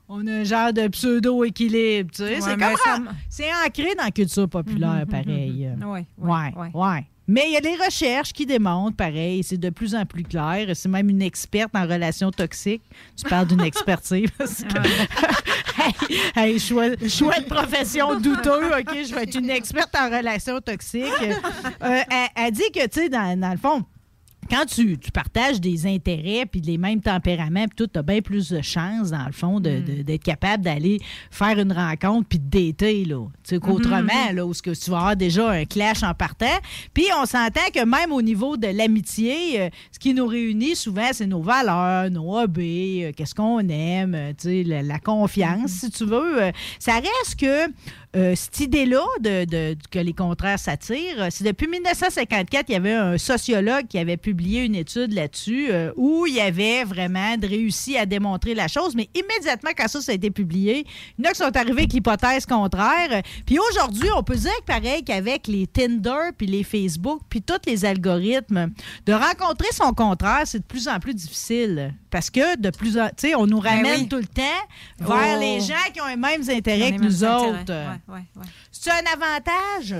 On 0.09 0.25
a 0.27 0.31
un 0.31 0.43
genre 0.43 0.71
de 0.71 0.87
pseudo-équilibre, 0.87 2.11
tu 2.11 2.17
sais. 2.23 2.35
Ouais, 2.35 2.41
c'est 2.41 2.57
comme 2.57 3.09
c'est 3.29 3.49
ancré 3.65 3.93
dans 3.95 4.05
la 4.05 4.11
culture 4.11 4.47
populaire, 4.47 5.05
pareil. 5.11 5.69
Ouais, 5.83 6.05
Ouais, 6.17 6.71
ouais. 6.73 7.05
Mais 7.29 7.43
il 7.47 7.53
y 7.53 7.57
a 7.57 7.59
des 7.61 7.75
recherches 7.75 8.31
qui 8.31 8.45
démontrent, 8.45 8.95
pareil, 8.95 9.43
c'est 9.43 9.57
de 9.57 9.69
plus 9.69 9.93
en 9.93 10.05
plus 10.05 10.23
clair. 10.23 10.69
C'est 10.73 10.87
même 10.87 11.09
une 11.09 11.21
experte 11.21 11.75
en 11.75 11.81
relations 11.85 12.31
toxiques. 12.31 12.83
Tu 13.21 13.27
parles 13.27 13.47
d'une 13.47 13.59
expertise. 13.59 14.29
parce 14.37 14.63
que- 14.63 14.77
hey, 16.37 16.51
hey, 16.53 16.59
choix, 16.59 16.85
choix 17.09 17.37
de 17.39 17.43
profession 17.45 18.17
douteux, 18.17 18.67
OK? 18.79 18.95
Je 19.05 19.13
vais 19.13 19.23
être 19.23 19.35
une 19.35 19.49
experte 19.49 19.93
en 19.99 20.05
relations 20.09 20.61
toxiques. 20.61 21.03
Euh, 21.21 22.01
elle, 22.09 22.27
elle 22.33 22.51
dit 22.53 22.71
que, 22.73 22.87
tu 22.87 23.01
sais, 23.01 23.09
dans, 23.09 23.37
dans 23.37 23.51
le 23.51 23.57
fond, 23.57 23.83
quand 24.49 24.65
tu, 24.65 24.97
tu 24.97 25.11
partages 25.11 25.59
des 25.61 25.85
intérêts 25.87 26.45
puis 26.45 26.61
les 26.61 26.77
mêmes 26.77 27.01
tempéraments, 27.01 27.65
puis 27.67 27.75
tout, 27.75 27.87
tu 27.87 27.99
as 27.99 28.03
bien 28.03 28.21
plus 28.21 28.49
de 28.49 28.61
chances, 28.61 29.11
dans 29.11 29.25
le 29.25 29.31
fond, 29.31 29.59
de- 29.59 29.79
de- 29.79 30.01
d'être 30.03 30.23
capable 30.23 30.63
d'aller 30.63 30.99
faire 31.31 31.59
une 31.59 31.71
rencontre 31.71 32.27
puis 32.29 32.39
de 32.39 32.49
dater, 32.49 33.05
là. 33.05 33.25
Tu 33.43 33.55
sais, 33.55 33.59
qu'autrement, 33.59 34.31
là, 34.33 34.45
où 34.45 34.53
ce 34.53 34.61
que 34.61 34.71
tu 34.71 34.89
vas 34.91 34.97
avoir 34.97 35.15
déjà 35.15 35.49
un 35.51 35.65
clash 35.65 36.03
en 36.03 36.13
partant. 36.13 36.45
Puis 36.93 37.05
on 37.21 37.25
s'entend 37.25 37.61
que 37.73 37.83
même 37.85 38.11
au 38.11 38.21
niveau 38.21 38.57
de 38.57 38.67
l'amitié, 38.67 39.61
euh, 39.61 39.69
ce 39.91 39.99
qui 39.99 40.13
nous 40.13 40.27
réunit 40.27 40.75
souvent, 40.75 41.09
c'est 41.11 41.27
nos 41.27 41.41
valeurs, 41.41 42.09
nos 42.11 42.37
hobbies, 42.37 43.03
euh, 43.05 43.11
qu'est-ce 43.15 43.35
qu'on 43.35 43.59
aime, 43.69 44.15
euh, 44.15 44.31
tu 44.31 44.47
sais, 44.49 44.63
la, 44.63 44.81
la 44.81 44.99
confiance, 44.99 45.71
si 45.71 45.89
tu 45.91 46.05
veux. 46.05 46.51
Ça 46.79 46.93
reste 46.95 47.39
que 47.39 47.67
euh, 48.17 48.33
cette 48.35 48.59
idée-là 48.59 49.05
de, 49.21 49.45
de- 49.45 49.77
que 49.91 49.99
les 49.99 50.13
contraires 50.13 50.57
s'attirent, 50.59 51.21
euh, 51.21 51.27
c'est 51.29 51.43
depuis 51.43 51.67
1954, 51.67 52.65
il 52.69 52.73
y 52.73 52.75
avait 52.75 52.93
un 52.93 53.17
sociologue 53.17 53.87
qui 53.87 53.97
avait 53.99 54.17
publié 54.17 54.63
une 54.65 54.75
étude 54.75 55.13
là-dessus 55.13 55.67
euh, 55.69 55.91
où 55.95 56.25
il 56.25 56.33
y 56.35 56.41
avait 56.41 56.83
vraiment 56.83 57.35
réussi 57.41 57.97
à 57.97 58.05
démontrer 58.05 58.55
la 58.55 58.67
chose, 58.67 58.95
mais 58.95 59.07
immédiatement 59.15 59.71
quand 59.77 59.87
ça, 59.87 60.01
ça 60.01 60.11
a 60.11 60.15
été 60.15 60.31
publié, 60.31 60.85
il 61.17 61.23
y 61.25 61.27
en 61.27 61.29
a 61.29 61.33
qui 61.33 61.39
sont 61.39 61.55
arrivés 61.55 61.81
avec 61.83 61.93
l'hypothèse 61.93 62.45
contraire. 62.45 63.21
Puis 63.45 63.57
aujourd'hui, 63.71 64.09
on 64.15 64.23
peut 64.23 64.35
dire 64.35 64.51
que 64.61 64.65
pareil 64.65 65.03
qu'avec 65.03 65.47
les 65.47 65.67
Tinder, 65.67 66.31
puis 66.37 66.47
les 66.47 66.63
Facebook, 66.63 67.21
puis 67.29 67.41
tous 67.41 67.55
les 67.67 67.85
algorithmes, 67.85 68.71
de 69.05 69.13
rencontrer 69.13 69.69
son 69.73 69.93
contraire, 69.93 70.41
c'est 70.45 70.59
de 70.59 70.63
plus 70.65 70.87
en 70.87 70.99
plus 70.99 71.13
difficile. 71.13 71.93
Parce 72.09 72.29
que 72.29 72.57
de 72.57 72.69
plus 72.69 72.97
en... 72.97 73.07
Tu 73.09 73.13
sais, 73.29 73.35
on 73.35 73.45
nous 73.45 73.59
Ben 73.61 73.75
ramène 73.77 74.01
oui. 74.01 74.07
tout 74.07 74.15
le 74.17 74.25
temps 74.25 74.41
vers 74.99 75.35
Oh. 75.37 75.39
les 75.39 75.59
gens 75.59 75.73
qui 75.93 75.99
ont 76.01 76.07
les 76.07 76.15
mêmes 76.15 76.41
intérêts 76.49 76.91
Les 76.91 76.97
que 76.97 77.03
nous 77.03 77.23
intérêts. 77.23 77.61
autres. 77.61 77.73
Ouais, 77.73 78.06
ouais. 78.07 78.23
C'est 78.71 78.91
un 78.91 79.03
avantage? 79.13 79.95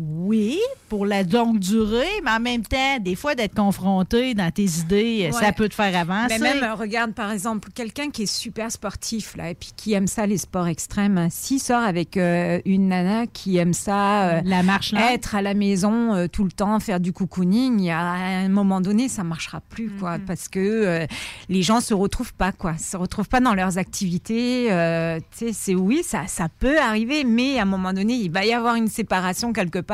Oui, 0.00 0.58
pour 0.88 1.06
la 1.06 1.24
longue 1.24 1.58
durée, 1.58 2.06
mais 2.24 2.30
en 2.30 2.38
même 2.38 2.62
temps, 2.62 2.98
des 3.00 3.16
fois, 3.16 3.34
d'être 3.34 3.54
confronté 3.56 4.32
dans 4.34 4.48
tes 4.52 4.62
idées, 4.80 5.28
ça 5.32 5.40
Ouais. 5.46 5.52
peut 5.52 5.68
te 5.68 5.74
faire 5.74 5.96
avancer. 5.98 6.38
Mais 6.38 6.54
même, 6.54 6.62
euh, 6.62 6.74
regarde, 6.76 7.14
par 7.14 7.32
exemple, 7.32 7.68
quelqu'un 7.74 8.10
qui 8.10 8.22
est 8.22 8.26
super 8.32 8.70
sportif, 8.70 9.36
là, 9.36 9.50
et 9.50 9.54
puis 9.56 9.70
qui 9.76 9.94
aime 9.94 10.06
ça, 10.06 10.24
les 10.24 10.38
sports 10.38 10.68
extrêmes, 10.68 11.18
hein, 11.18 11.28
s'il 11.30 11.58
sort 11.58 11.82
avec 11.82 12.16
euh, 12.16 12.60
une 12.64 12.88
nana 12.88 13.26
qui 13.26 13.56
aime 13.56 13.72
ça, 13.72 14.36
euh, 14.36 14.40
La 14.44 14.62
marche 14.62 14.94
être 14.94 15.34
à 15.34 15.42
la 15.42 15.54
maison 15.54 16.14
euh, 16.14 16.28
tout 16.28 16.44
le 16.44 16.52
temps, 16.52 16.78
faire 16.78 17.00
du 17.00 17.12
cocooning, 17.12 17.90
à 17.90 17.98
un 17.98 18.48
moment 18.48 18.80
donné, 18.80 19.08
ça 19.08 19.24
marchera 19.24 19.60
plus, 19.68 19.90
quoi, 19.90 20.18
parce 20.24 20.46
que 20.48 20.60
euh, 20.60 21.06
les 21.48 21.62
gens 21.62 21.80
se 21.80 21.92
retrouvent 21.92 22.34
pas, 22.34 22.52
quoi, 22.52 22.78
se 22.78 22.96
retrouvent 22.96 23.28
pas 23.28 23.40
dans 23.40 23.54
leurs 23.54 23.78
activités. 23.78 24.70
euh, 24.70 25.18
tu 25.36 25.46
sais, 25.48 25.52
c'est 25.52 25.74
oui, 25.74 26.02
ça, 26.04 26.28
ça 26.28 26.46
peut 26.60 26.78
arriver, 26.78 27.24
mais 27.24 27.58
à 27.58 27.62
un 27.62 27.64
moment 27.64 27.92
donné, 27.92 28.14
il 28.14 28.30
va 28.30 28.44
y 28.44 28.52
avoir 28.52 28.76
une 28.76 28.86
séparation 28.88 29.52
quelque 29.52 29.80
part, 29.80 29.87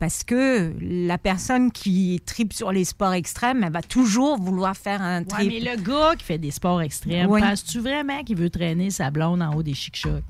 parce 0.00 0.24
que 0.24 0.72
la 0.80 1.18
personne 1.18 1.70
qui 1.72 2.22
tripe 2.24 2.52
sur 2.52 2.72
les 2.72 2.84
sports 2.84 3.12
extrêmes, 3.14 3.62
elle 3.64 3.72
va 3.72 3.82
toujours 3.82 4.38
vouloir 4.38 4.76
faire 4.76 5.02
un 5.02 5.20
Ouais, 5.20 5.24
trip. 5.26 5.52
mais 5.52 5.60
le 5.60 5.76
gars 5.82 6.14
qui 6.16 6.24
fait 6.24 6.38
des 6.38 6.50
sports 6.50 6.80
extrêmes, 6.82 7.28
Oui. 7.30 7.40
penses-tu 7.40 7.80
vraiment 7.80 8.22
qu'il 8.24 8.36
veut 8.36 8.50
traîner 8.50 8.90
sa 8.90 9.10
blonde 9.10 9.42
en 9.42 9.54
haut 9.54 9.62
des 9.62 9.74
chic-chocs? 9.74 10.22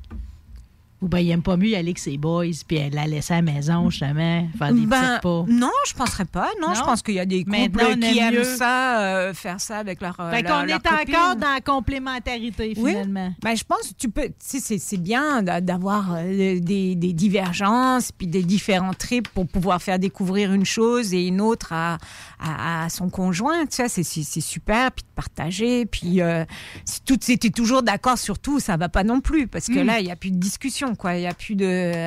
Ou 1.05 1.09
bien 1.09 1.21
il 1.21 1.31
aime 1.33 1.43
pas 1.43 1.59
mieux 1.59 1.69
y 1.69 1.77
aller 1.77 1.89
avec 1.89 1.99
ses 1.99 2.17
boys 2.17 2.47
puis 2.67 2.79
elle 2.79 2.95
la 2.95 3.07
laisser 3.07 3.35
à 3.35 3.37
la 3.37 3.43
maison, 3.43 3.91
justement, 3.91 4.49
faire 4.59 4.73
des 4.73 4.87
Ben, 4.87 5.01
petites 5.01 5.23
pas? 5.23 5.45
Non, 5.49 5.71
je 5.87 5.93
penserais 5.93 6.25
pas. 6.25 6.49
Non, 6.63 6.73
je 6.75 6.81
pense 6.81 7.03
qu'il 7.03 7.15
y 7.15 7.21
a 7.21 7.27
des 7.27 7.45
couples 7.45 7.59
qui 7.59 7.85
aime 7.85 8.03
aiment 8.03 8.35
mieux. 8.37 8.45
ça, 8.45 9.01
euh, 9.03 9.35
faire 9.35 9.61
ça 9.61 9.77
avec 9.79 10.01
leur. 10.01 10.17
euh, 10.19 10.31
Fait 10.31 10.41
leur- 10.43 10.61
qu'on 10.61 10.67
leur 10.67 10.79
est 10.79 11.11
encore 11.13 11.37
dans 11.37 11.53
la 11.53 11.61
complémentarité, 11.61 12.73
Oui. 12.79 12.91
finalement. 12.93 13.35
Ben, 13.43 13.55
je 13.57 13.65
pense 13.65 13.89
que 13.89 13.95
tu 13.99 14.09
peux. 14.09 14.29
C'est 14.39 14.61
c'est 14.79 14.97
bien 14.97 15.43
d'a- 15.43 15.61
d'avoir 15.61 16.15
euh, 16.17 16.59
des, 16.61 16.95
des 16.95 17.13
divergences 17.13 18.11
puis 18.13 18.27
des 18.27 18.43
différents 18.43 18.95
trips 18.95 19.29
pour 19.29 19.47
pouvoir 19.47 19.83
faire 19.83 19.99
découvrir 19.99 20.53
une 20.53 20.65
chose 20.65 21.13
et 21.15 21.27
une 21.27 21.41
autre 21.41 21.73
à, 21.73 21.99
à, 22.41 22.85
à 22.85 22.89
son 22.89 23.11
conjoint. 23.11 23.67
Tu 23.67 23.77
sais, 23.77 23.89
c'est- 23.89 24.03
c'est 24.05 24.41
super. 24.41 24.91
Puis 24.93 25.03
de 25.05 25.09
partager. 25.15 25.87
Puis 25.87 26.21
euh, 26.23 26.45
si 26.85 27.03
tout 27.03 27.19
c'était 27.21 27.51
toujours 27.51 27.83
d'accord 27.83 28.19
sur 28.19 28.39
tout, 28.39 28.59
ça 28.61 28.77
va 28.77 28.89
pas 28.89 29.05
non 29.05 29.21
plus 29.21 29.47
parce 29.47 29.67
que 29.67 29.81
Mm. 29.81 29.87
là, 29.87 30.01
il 30.01 30.07
y 30.07 30.11
a 30.11 30.17
plus 30.17 30.31
de 30.31 30.37
discussion. 30.39 30.94
Quoi. 30.97 31.15
Il 31.17 31.23
y 31.23 31.27
a 31.27 31.35
plus 31.35 31.55
de. 31.55 31.65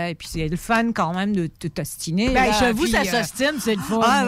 Et 0.10 0.16
puis 0.16 0.28
c'est 0.32 0.48
le 0.48 0.58
fun 0.58 0.92
quand 0.94 1.14
même 1.14 1.36
de 1.36 1.48
te 1.48 1.68
t'ostiner. 1.68 2.30
Ben, 2.30 2.54
chez 2.54 2.72
vous, 2.72 2.88
ça 2.88 3.02
euh, 3.02 3.04
s'ostine, 3.04 3.60
c'est 3.60 3.76
le 3.76 3.82
fun. 3.82 4.00
Ah, 4.04 4.26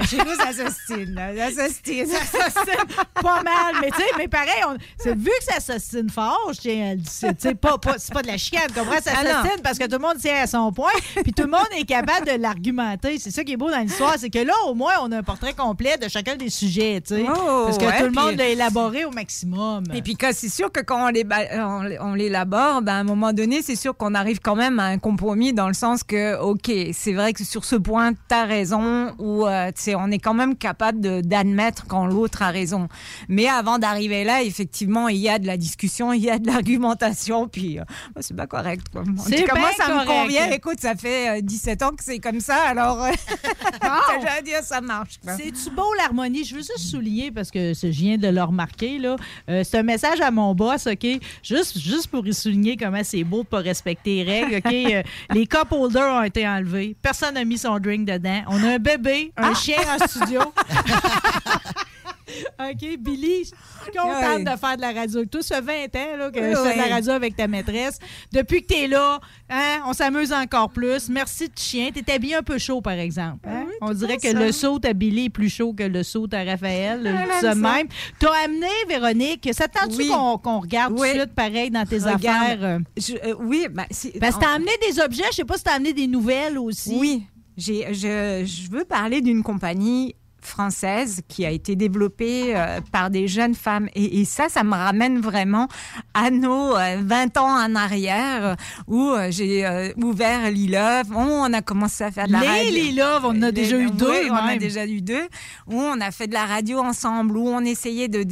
bah, 0.00 0.06
chez 0.06 0.18
nous, 0.18 0.34
ça 0.34 0.52
s'ostine. 0.52 1.14
Ça 1.36 1.66
s'ostine. 1.66 2.06
Ça 2.06 2.18
s'ostine 2.54 3.04
pas 3.14 3.42
mal. 3.42 3.74
Mais 3.80 3.90
tu 3.90 3.98
sais, 3.98 4.04
mais 4.18 4.28
pareil, 4.28 4.62
on- 4.68 4.76
c'est 4.98 5.14
vu 5.16 5.30
que 5.46 5.52
ça 5.52 5.60
s'ostine 5.60 6.08
fort, 6.10 6.50
je 6.54 6.60
tiens 6.60 6.90
à 6.90 6.94
le 6.94 7.32
dire. 7.34 7.56
Pas, 7.60 7.78
pas- 7.78 7.98
c'est 7.98 8.12
pas 8.12 8.22
de 8.22 8.28
la 8.28 8.38
chicane, 8.38 8.68
tu 8.68 8.74
comprends? 8.78 9.00
Ça 9.02 9.12
Ah 9.16 9.42
s'ostine 9.42 9.62
parce 9.62 9.78
que 9.78 9.84
tout 9.84 9.92
le 9.96 9.98
monde 9.98 10.18
tient 10.18 10.36
à 10.42 10.46
son 10.46 10.72
point, 10.72 10.90
puis 11.22 11.32
tout 11.32 11.42
le 11.44 11.50
monde 11.50 11.66
est 11.76 11.84
capable 11.84 12.26
de 12.26 12.40
l'argumenter. 12.40 13.18
C'est 13.18 13.30
ça 13.30 13.44
qui 13.44 13.52
est 13.52 13.56
beau 13.56 13.70
dans 13.70 13.78
l'histoire, 13.80 14.14
c'est 14.18 14.30
que 14.30 14.38
là, 14.38 14.54
au 14.66 14.74
moins, 14.74 14.94
on 15.02 15.12
a 15.12 15.18
un 15.18 15.22
portrait 15.22 15.52
complet 15.54 15.96
de 15.98 16.08
chacun 16.08 16.36
des 16.36 16.50
sujets, 16.50 17.00
tu 17.00 17.16
sais. 17.16 17.24
Oh, 17.28 17.64
parce 17.66 17.78
que 17.78 17.84
ouais, 17.84 17.98
tout 17.98 18.06
le 18.06 18.12
monde 18.12 18.36
l'a 18.36 18.48
élaboré 18.48 19.04
au 19.04 19.10
maximum. 19.10 19.84
Et 19.94 20.02
puis 20.02 20.16
c'est 20.32 20.48
sûr 20.48 20.70
que 20.70 20.80
quand 20.80 21.10
on 21.10 22.14
l'élabore, 22.14 22.82
ben, 22.82 22.92
à 22.94 22.96
un 22.98 23.04
moment 23.04 23.32
donné, 23.32 23.62
c'est 23.62 23.76
sûr 23.76 23.89
qu'on 23.92 24.14
arrive 24.14 24.40
quand 24.40 24.56
même 24.56 24.78
à 24.78 24.84
un 24.84 24.98
compromis 24.98 25.52
dans 25.52 25.68
le 25.68 25.74
sens 25.74 26.02
que, 26.02 26.38
ok, 26.40 26.70
c'est 26.92 27.12
vrai 27.12 27.32
que 27.32 27.44
sur 27.44 27.64
ce 27.64 27.76
point, 27.76 28.12
tu 28.12 28.34
as 28.34 28.44
raison, 28.44 29.14
ou 29.18 29.46
euh, 29.46 29.70
on 29.96 30.10
est 30.10 30.18
quand 30.18 30.34
même 30.34 30.56
capable 30.56 31.22
d'admettre 31.22 31.86
quand 31.86 32.06
l'autre 32.06 32.42
a 32.42 32.50
raison. 32.50 32.88
Mais 33.28 33.48
avant 33.48 33.78
d'arriver 33.78 34.24
là, 34.24 34.42
effectivement, 34.42 35.08
il 35.08 35.18
y 35.18 35.28
a 35.28 35.38
de 35.38 35.46
la 35.46 35.56
discussion, 35.56 36.12
il 36.12 36.22
y 36.22 36.30
a 36.30 36.38
de 36.38 36.46
l'argumentation, 36.46 37.48
puis 37.48 37.78
euh, 37.78 37.84
bah, 38.14 38.22
c'est 38.22 38.36
pas 38.36 38.46
correct. 38.46 38.86
Quoi. 38.92 39.02
En 39.02 39.04
tout 39.04 39.44
cas, 39.44 39.58
moi, 39.58 39.70
ça 39.76 39.88
me 39.88 40.06
convient. 40.06 40.50
Écoute, 40.50 40.80
ça 40.80 40.94
fait 40.94 41.38
euh, 41.38 41.40
17 41.42 41.82
ans 41.82 41.90
que 41.90 42.04
c'est 42.04 42.18
comme 42.18 42.40
ça, 42.40 42.56
alors 42.62 43.04
euh, 43.04 43.10
à 44.38 44.42
dire, 44.42 44.62
ça 44.62 44.80
marche. 44.80 45.18
C'est-tu 45.24 45.70
beau 45.70 45.92
l'harmonie? 45.94 46.44
Je 46.44 46.54
veux 46.54 46.62
juste 46.62 46.78
souligner, 46.78 47.30
parce 47.30 47.50
que 47.50 47.72
je 47.74 47.86
viens 47.86 48.16
de 48.16 48.28
le 48.28 48.42
remarquer, 48.42 48.98
là. 48.98 49.16
Euh, 49.48 49.62
c'est 49.64 49.78
un 49.78 49.82
message 49.82 50.20
à 50.20 50.30
mon 50.30 50.54
boss, 50.54 50.86
OK? 50.86 51.06
Juste, 51.42 51.78
juste 51.78 52.08
pour 52.08 52.26
y 52.26 52.34
souligner 52.34 52.76
comment 52.76 53.02
c'est 53.04 53.24
beau 53.24 53.42
de 53.42 53.48
pas 53.48 53.62
respecter 53.70 54.24
les 54.24 54.42
règles. 54.42 54.56
OK? 54.56 54.72
Euh, 54.72 55.02
les 55.34 55.46
cup 55.46 55.72
holders 55.72 56.14
ont 56.14 56.22
été 56.22 56.46
enlevés. 56.46 56.96
Personne 57.00 57.34
n'a 57.34 57.44
mis 57.44 57.58
son 57.58 57.78
drink 57.78 58.06
dedans. 58.06 58.42
On 58.48 58.62
a 58.62 58.74
un 58.74 58.78
bébé, 58.78 59.32
un 59.36 59.54
chien 59.54 59.78
en 59.88 60.06
studio. 60.06 60.40
OK, 62.60 62.96
Billy, 62.98 63.44
je 63.44 63.48
suis 63.48 63.92
contente 63.96 64.44
de 64.44 64.58
faire 64.58 64.76
de 64.76 64.80
la 64.82 64.92
radio. 64.92 65.24
Tout 65.24 65.42
ce 65.42 65.54
20 65.54 65.60
ans 65.96 66.16
là, 66.18 66.30
que 66.30 66.38
je 66.40 66.56
fais 66.56 66.72
de 66.74 66.78
la 66.88 66.94
radio 66.94 67.12
avec 67.12 67.36
ta 67.36 67.46
maîtresse. 67.46 67.98
Depuis 68.32 68.62
que 68.62 68.72
tu 68.74 68.80
es 68.80 68.88
là, 68.88 69.20
hein, 69.48 69.82
on 69.86 69.92
s'amuse 69.92 70.32
encore 70.32 70.70
plus. 70.70 71.08
Merci 71.08 71.48
de 71.48 71.52
chien. 71.56 71.90
Tu 71.94 72.02
bien 72.18 72.38
un 72.38 72.42
peu 72.42 72.58
chaud, 72.58 72.80
par 72.80 72.94
exemple. 72.94 73.48
hein? 73.48 73.66
on 73.80 73.92
dirait 73.92 74.16
que 74.18 74.30
ça. 74.30 74.38
le 74.38 74.52
saut 74.52 74.78
à 74.84 74.92
Billy 74.92 75.26
est 75.26 75.30
plus 75.30 75.48
chaud 75.48 75.72
que 75.72 75.82
le 75.84 76.02
saut 76.02 76.26
à 76.32 76.44
Raphaël. 76.44 77.00
Dis 77.02 77.08
aime 77.08 77.28
ça 77.40 77.54
même. 77.54 77.86
Tu 78.18 78.26
as 78.26 78.44
amené, 78.44 78.66
Véronique, 78.88 79.48
ça 79.52 79.68
te 79.68 79.78
tente-tu 79.78 79.96
Oui. 79.98 80.08
qu'on 80.42 80.60
regarde 80.60 80.92
Oui. 80.98 81.08
tout 81.08 81.14
de 81.14 81.20
suite 81.22 81.34
pareil 81.34 81.70
dans 81.70 81.84
tes 81.86 81.98
Regarde. 81.98 82.24
affaires? 82.24 82.58
euh? 82.64 82.78
Je- 82.96 83.14
euh, 83.28 83.34
oui, 83.40 83.66
c'est- 83.90 84.18
Parce 84.18 84.36
que 84.36 84.40
tu 84.40 84.46
as 84.46 84.52
amené 84.54 84.72
des 84.88 85.00
objets. 85.00 85.24
Je 85.30 85.36
sais 85.36 85.44
pas 85.44 85.56
si 85.56 85.64
tu 85.64 85.70
as 85.70 85.74
amené 85.74 85.92
des 85.92 86.06
nouvelles 86.06 86.58
aussi. 86.58 86.96
Oui, 86.98 87.22
je 87.56 88.70
veux 88.70 88.84
parler 88.84 89.20
d'une 89.20 89.42
compagnie 89.42 90.14
française 90.46 91.20
qui 91.28 91.44
a 91.46 91.50
été 91.50 91.76
développée 91.76 92.54
euh, 92.56 92.80
par 92.92 93.10
des 93.10 93.28
jeunes 93.28 93.54
femmes. 93.54 93.88
Et, 93.94 94.20
et 94.20 94.24
ça, 94.24 94.48
ça 94.48 94.64
me 94.64 94.72
ramène 94.74 95.20
vraiment 95.20 95.68
à 96.14 96.30
nos 96.30 96.76
euh, 96.76 96.96
20 97.02 97.36
ans 97.36 97.48
en 97.64 97.74
arrière 97.74 98.56
où 98.86 99.10
euh, 99.10 99.28
j'ai 99.30 99.64
euh, 99.66 99.92
ouvert 99.96 100.50
Lilove. 100.50 101.06
On 101.14 101.52
a 101.52 101.62
commencé 101.62 102.04
à 102.04 102.10
faire 102.10 102.26
de 102.26 102.32
la 102.32 102.40
Les 102.40 102.46
radio. 102.46 102.70
Lilove, 102.70 103.24
on 103.24 103.28
en 103.30 103.42
a 103.42 103.46
Les- 103.46 103.52
déjà 103.52 103.78
eu 103.78 103.90
deux, 103.90 104.10
oui, 104.10 104.28
on 104.30 104.34
a 104.34 104.56
déjà 104.56 104.86
eu 104.86 105.00
deux. 105.00 105.26
Où 105.66 105.80
on 105.80 106.00
a 106.00 106.10
fait 106.10 106.26
de 106.26 106.34
la 106.34 106.46
radio 106.46 106.78
ensemble, 106.80 107.36
où 107.36 107.48
on 107.48 107.60
essayait 107.64 108.08
de 108.08 108.22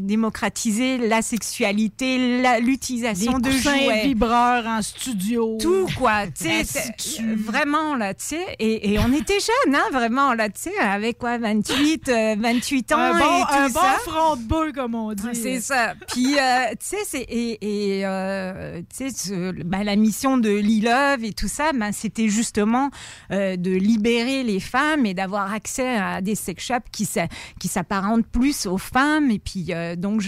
démocratiser 0.00 0.98
la 0.98 1.22
sexualité, 1.22 2.42
l'utilisation 2.60 3.38
Des 3.38 3.50
de 3.50 3.56
jouets 3.56 4.02
vibreurs 4.04 4.66
en 4.66 4.82
studio. 4.82 5.58
tout 5.60 5.86
quoi 5.98 6.26
tu 6.26 6.44
sais 6.64 7.22
vraiment 7.36 7.94
là 7.96 8.14
tu 8.14 8.24
sais 8.26 8.46
et, 8.58 8.92
et 8.92 8.98
on 8.98 9.12
était 9.12 9.38
jeunes 9.40 9.74
hein 9.74 9.84
vraiment 9.92 10.34
là 10.34 10.48
tu 10.48 10.60
sais 10.62 10.78
avec 10.78 11.19
quoi 11.20 11.38
28 11.38 12.08
euh, 12.08 12.34
28 12.38 12.92
ans 12.92 12.98
un 12.98 13.12
bon, 13.12 13.18
et 13.18 13.42
tout 13.42 13.48
un 13.52 13.68
bon 13.68 13.80
front 14.06 14.36
de 14.36 14.42
bœuf, 14.42 14.72
comme 14.72 14.94
on 14.94 15.12
dit. 15.12 15.22
c'est 15.34 15.60
ça. 15.60 15.94
Puis, 16.08 16.36
euh, 16.38 16.70
tu 16.80 16.96
sais, 17.04 17.20
et, 17.28 17.98
et, 17.98 18.06
euh, 18.06 18.80
ben, 19.64 19.84
la 19.84 19.96
mission 19.96 20.38
de 20.38 20.50
Lilove 20.50 21.22
et 21.24 21.32
tout 21.32 21.48
ça, 21.48 21.72
ben, 21.72 21.92
c'était 21.92 22.28
justement 22.28 22.90
euh, 23.30 23.56
de 23.56 23.70
libérer 23.70 24.42
les 24.42 24.60
femmes 24.60 25.04
et 25.06 25.14
d'avoir 25.14 25.52
accès 25.52 25.96
à 25.96 26.20
des 26.22 26.34
sex 26.34 26.64
shops 26.64 26.90
qui 26.90 27.04
s'a- 27.04 27.28
qui 27.58 27.68
s'apparentent 27.68 28.26
plus 28.26 28.66
aux 28.66 28.78
femmes. 28.78 29.30
Et 29.30 29.38
puis, 29.38 29.66
euh, 29.70 29.96
donc, 29.96 30.22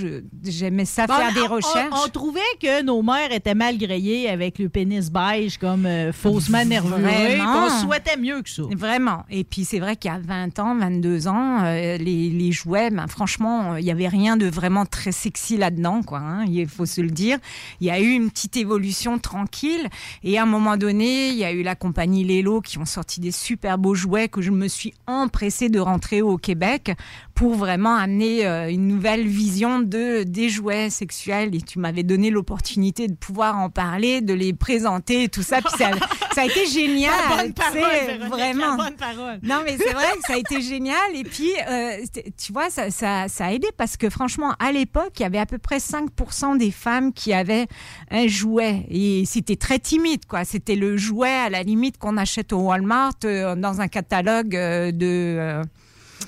j'aimais 0.44 0.84
ça 0.84 1.06
Bon, 1.06 1.14
faire 1.14 1.32
des 1.32 1.40
recherches. 1.46 1.94
On, 2.04 2.08
trouvait 2.08 2.40
que 2.60 2.82
nos 2.82 3.02
mères 3.02 3.32
étaient 3.32 3.54
mal 3.54 3.78
grillées 3.78 4.28
avec 4.28 4.58
le 4.58 4.68
pénis 4.68 5.10
beige 5.10 5.56
comme 5.56 5.88
faussement 6.12 6.64
nerveux. 6.64 7.02
On 7.40 7.70
souhaitait 7.80 8.18
mieux 8.18 8.42
que 8.42 8.50
ça. 8.50 8.62
Vraiment. 8.76 9.24
Et 9.30 9.44
puis 9.44 9.64
c'est 9.64 9.78
vrai 9.78 9.96
qu'il 9.96 10.10
y 10.10 10.14
a 10.14 10.18
20 10.18 10.58
ans, 10.58 10.74
22 10.82 11.28
ans, 11.28 11.60
euh, 11.62 11.96
les, 11.96 12.28
les 12.28 12.50
jouets, 12.50 12.90
ben, 12.90 13.06
franchement, 13.06 13.74
euh, 13.74 13.80
il 13.80 13.84
n'y 13.84 13.92
avait 13.92 14.08
rien 14.08 14.36
de 14.36 14.46
vraiment 14.46 14.84
très 14.84 15.12
sexy 15.12 15.56
là-dedans, 15.56 16.02
quoi. 16.02 16.18
hein, 16.18 16.44
il 16.48 16.66
faut 16.66 16.86
se 16.86 17.00
le 17.00 17.10
dire. 17.10 17.38
Il 17.80 17.86
y 17.86 17.90
a 17.90 18.00
eu 18.00 18.10
une 18.10 18.30
petite 18.30 18.56
évolution 18.56 19.20
tranquille. 19.20 19.88
Et 20.24 20.38
à 20.38 20.42
un 20.42 20.46
moment 20.46 20.76
donné, 20.76 21.28
il 21.28 21.36
y 21.36 21.44
a 21.44 21.52
eu 21.52 21.62
la 21.62 21.76
compagnie 21.76 22.24
Lelo 22.24 22.60
qui 22.60 22.78
ont 22.78 22.84
sorti 22.84 23.20
des 23.20 23.30
super 23.30 23.78
beaux 23.78 23.94
jouets 23.94 24.26
que 24.28 24.42
je 24.42 24.50
me 24.50 24.66
suis 24.66 24.92
empressée 25.06 25.68
de 25.68 25.78
rentrer 25.78 26.20
au 26.20 26.36
Québec 26.36 26.92
pour 27.36 27.54
vraiment 27.54 27.94
amener 27.94 28.44
euh, 28.44 28.68
une 28.68 28.88
nouvelle 28.88 29.26
vision 29.26 29.78
de 29.80 30.24
des 30.24 30.48
jouets 30.48 30.90
sexuels. 30.90 31.54
Et 31.54 31.60
tu 31.60 31.78
m'avais 31.78 32.02
donné 32.02 32.30
l'opportunité 32.30 33.06
de 33.06 33.14
pouvoir 33.14 33.56
en 33.58 33.70
parler, 33.70 34.20
de 34.20 34.34
les 34.34 34.52
présenter 34.52 35.24
et 35.24 35.28
tout 35.28 35.42
ça. 35.44 35.60
Puis 35.62 35.72
ça, 35.78 35.90
ça 36.34 36.42
a 36.42 36.44
été 36.44 36.66
génial. 36.72 37.12
La 37.30 37.36
bonne 37.44 37.52
parole, 37.54 37.80
Véronique, 38.06 38.28
vraiment. 38.28 38.76
la 38.76 38.84
bonne 38.84 38.96
parole. 38.96 39.38
Non, 39.42 39.60
mais 39.64 39.76
c'est 39.78 39.92
vrai 39.92 40.06
que 40.16 40.22
ça 40.26 40.34
a 40.34 40.36
été 40.38 40.60
génial. 40.60 40.71
Et 40.72 41.24
puis, 41.24 41.50
euh, 41.68 41.98
tu 42.42 42.52
vois, 42.52 42.70
ça, 42.70 42.90
ça, 42.90 43.28
ça 43.28 43.46
a 43.46 43.52
aidé 43.52 43.68
parce 43.76 43.96
que 43.96 44.08
franchement, 44.08 44.54
à 44.58 44.72
l'époque, 44.72 45.12
il 45.18 45.22
y 45.22 45.26
avait 45.26 45.38
à 45.38 45.46
peu 45.46 45.58
près 45.58 45.78
5% 45.78 46.56
des 46.56 46.70
femmes 46.70 47.12
qui 47.12 47.32
avaient 47.32 47.66
un 48.10 48.26
jouet. 48.26 48.86
Et 48.88 49.24
c'était 49.26 49.56
très 49.56 49.78
timide, 49.78 50.24
quoi. 50.26 50.44
C'était 50.44 50.76
le 50.76 50.96
jouet, 50.96 51.28
à 51.28 51.50
la 51.50 51.62
limite, 51.62 51.98
qu'on 51.98 52.16
achète 52.16 52.52
au 52.52 52.60
Walmart 52.60 53.12
euh, 53.24 53.54
dans 53.54 53.80
un 53.80 53.88
catalogue 53.88 54.56
euh, 54.56 54.92
de... 54.92 55.62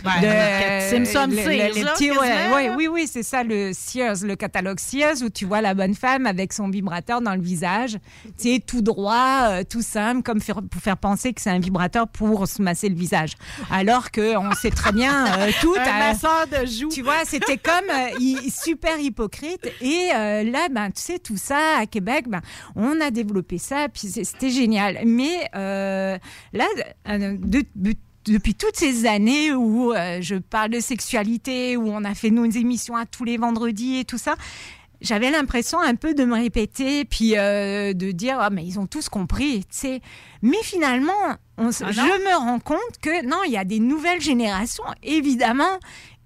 de- 0.05 0.90
Simpson 0.90 1.26
le- 1.31 1.36
le- 1.36 1.43
Sears, 1.43 1.74
les 1.74 1.82
là, 1.82 1.93
petits- 1.93 2.10
ouais, 2.10 2.16
quasiment, 2.16 2.55
ouais, 2.56 2.68
là. 2.68 2.74
oui, 2.76 2.89
oui, 2.89 3.09
c'est 3.10 3.22
ça, 3.22 3.43
le 3.43 3.72
Sears, 3.72 4.16
le 4.24 4.36
catalogue 4.36 4.78
Sears, 4.78 5.22
où 5.22 5.31
tu 5.31 5.44
vois 5.47 5.60
la 5.60 5.74
bonne 5.74 5.94
femme 5.94 6.26
avec 6.26 6.52
son 6.52 6.68
vibrateur 6.68 7.20
dans 7.20 7.35
le 7.35 7.40
visage, 7.40 7.98
tu 8.39 8.55
sais, 8.55 8.60
tout 8.64 8.82
droit, 8.82 9.48
euh, 9.48 9.62
tout 9.68 9.82
simple, 9.82 10.22
comme 10.22 10.40
faire- 10.40 10.62
pour 10.70 10.81
faire 10.82 10.97
penser 10.97 11.32
que 11.32 11.40
c'est 11.40 11.51
un 11.51 11.59
vibrateur 11.59 12.09
pour 12.09 12.47
se 12.47 12.60
masser 12.62 12.89
le 12.89 12.94
visage. 12.97 13.32
Alors 13.70 14.10
que 14.10 14.36
on 14.36 14.52
sait 14.52 14.70
très 14.70 14.93
bien 14.93 15.26
euh, 15.39 15.51
tout. 15.60 15.74
Un 15.78 15.98
masseur 15.98 16.47
de 16.48 16.66
joues. 16.66 16.89
Tu 16.90 17.02
vois, 17.02 17.24
c'était 17.24 17.56
comme 17.56 17.74
euh, 17.90 18.36
super 18.51 18.98
hypocrite. 18.98 19.70
Et 19.81 20.09
là, 20.12 20.68
ben, 20.70 20.90
tu 20.90 21.01
sais, 21.02 21.18
tout 21.18 21.36
ça 21.36 21.78
à 21.81 21.86
Québec, 21.86 22.24
ben, 22.28 22.40
on 22.76 23.01
a 23.01 23.10
développé 23.10 23.59
ça, 23.59 23.89
puis 23.93 24.09
c'était 24.09 24.51
génial. 24.51 24.98
Mais 25.05 25.48
là, 25.55 26.18
de- 27.06 27.64
de- 27.74 27.94
depuis 28.26 28.55
toutes 28.55 28.76
ces 28.76 29.06
années 29.06 29.52
où 29.52 29.92
euh, 29.92 30.18
je 30.20 30.36
parle 30.36 30.70
de 30.70 30.80
sexualité, 30.80 31.76
où 31.76 31.88
on 31.88 32.05
a 32.05 32.14
fait 32.14 32.30
nos 32.30 32.44
émissions 32.44 32.96
à 32.96 33.06
tous 33.06 33.24
les 33.24 33.36
vendredis 33.36 33.98
et 33.98 34.05
tout 34.05 34.18
ça, 34.18 34.34
j'avais 35.01 35.30
l'impression 35.30 35.78
un 35.80 35.94
peu 35.96 36.14
de 36.14 36.24
me 36.24 36.34
répéter, 36.34 37.05
puis 37.05 37.36
euh, 37.36 37.92
de 37.92 38.10
dire 38.12 38.38
ah 38.40 38.48
mais 38.51 38.64
ils 38.64 38.78
ont 38.78 38.86
tous 38.86 39.09
compris, 39.09 39.60
tu 39.60 39.66
sais. 39.70 40.01
Mais 40.42 40.62
finalement, 40.62 41.12
on 41.59 41.68
Ah 41.68 41.92
je 41.92 42.01
me 42.01 42.36
rends 42.38 42.60
compte 42.60 42.78
que 43.02 43.26
non, 43.26 43.38
il 43.46 43.52
y 43.52 43.56
a 43.59 43.64
des 43.64 43.80
nouvelles 43.80 44.20
générations, 44.22 44.84
évidemment, 45.02 45.78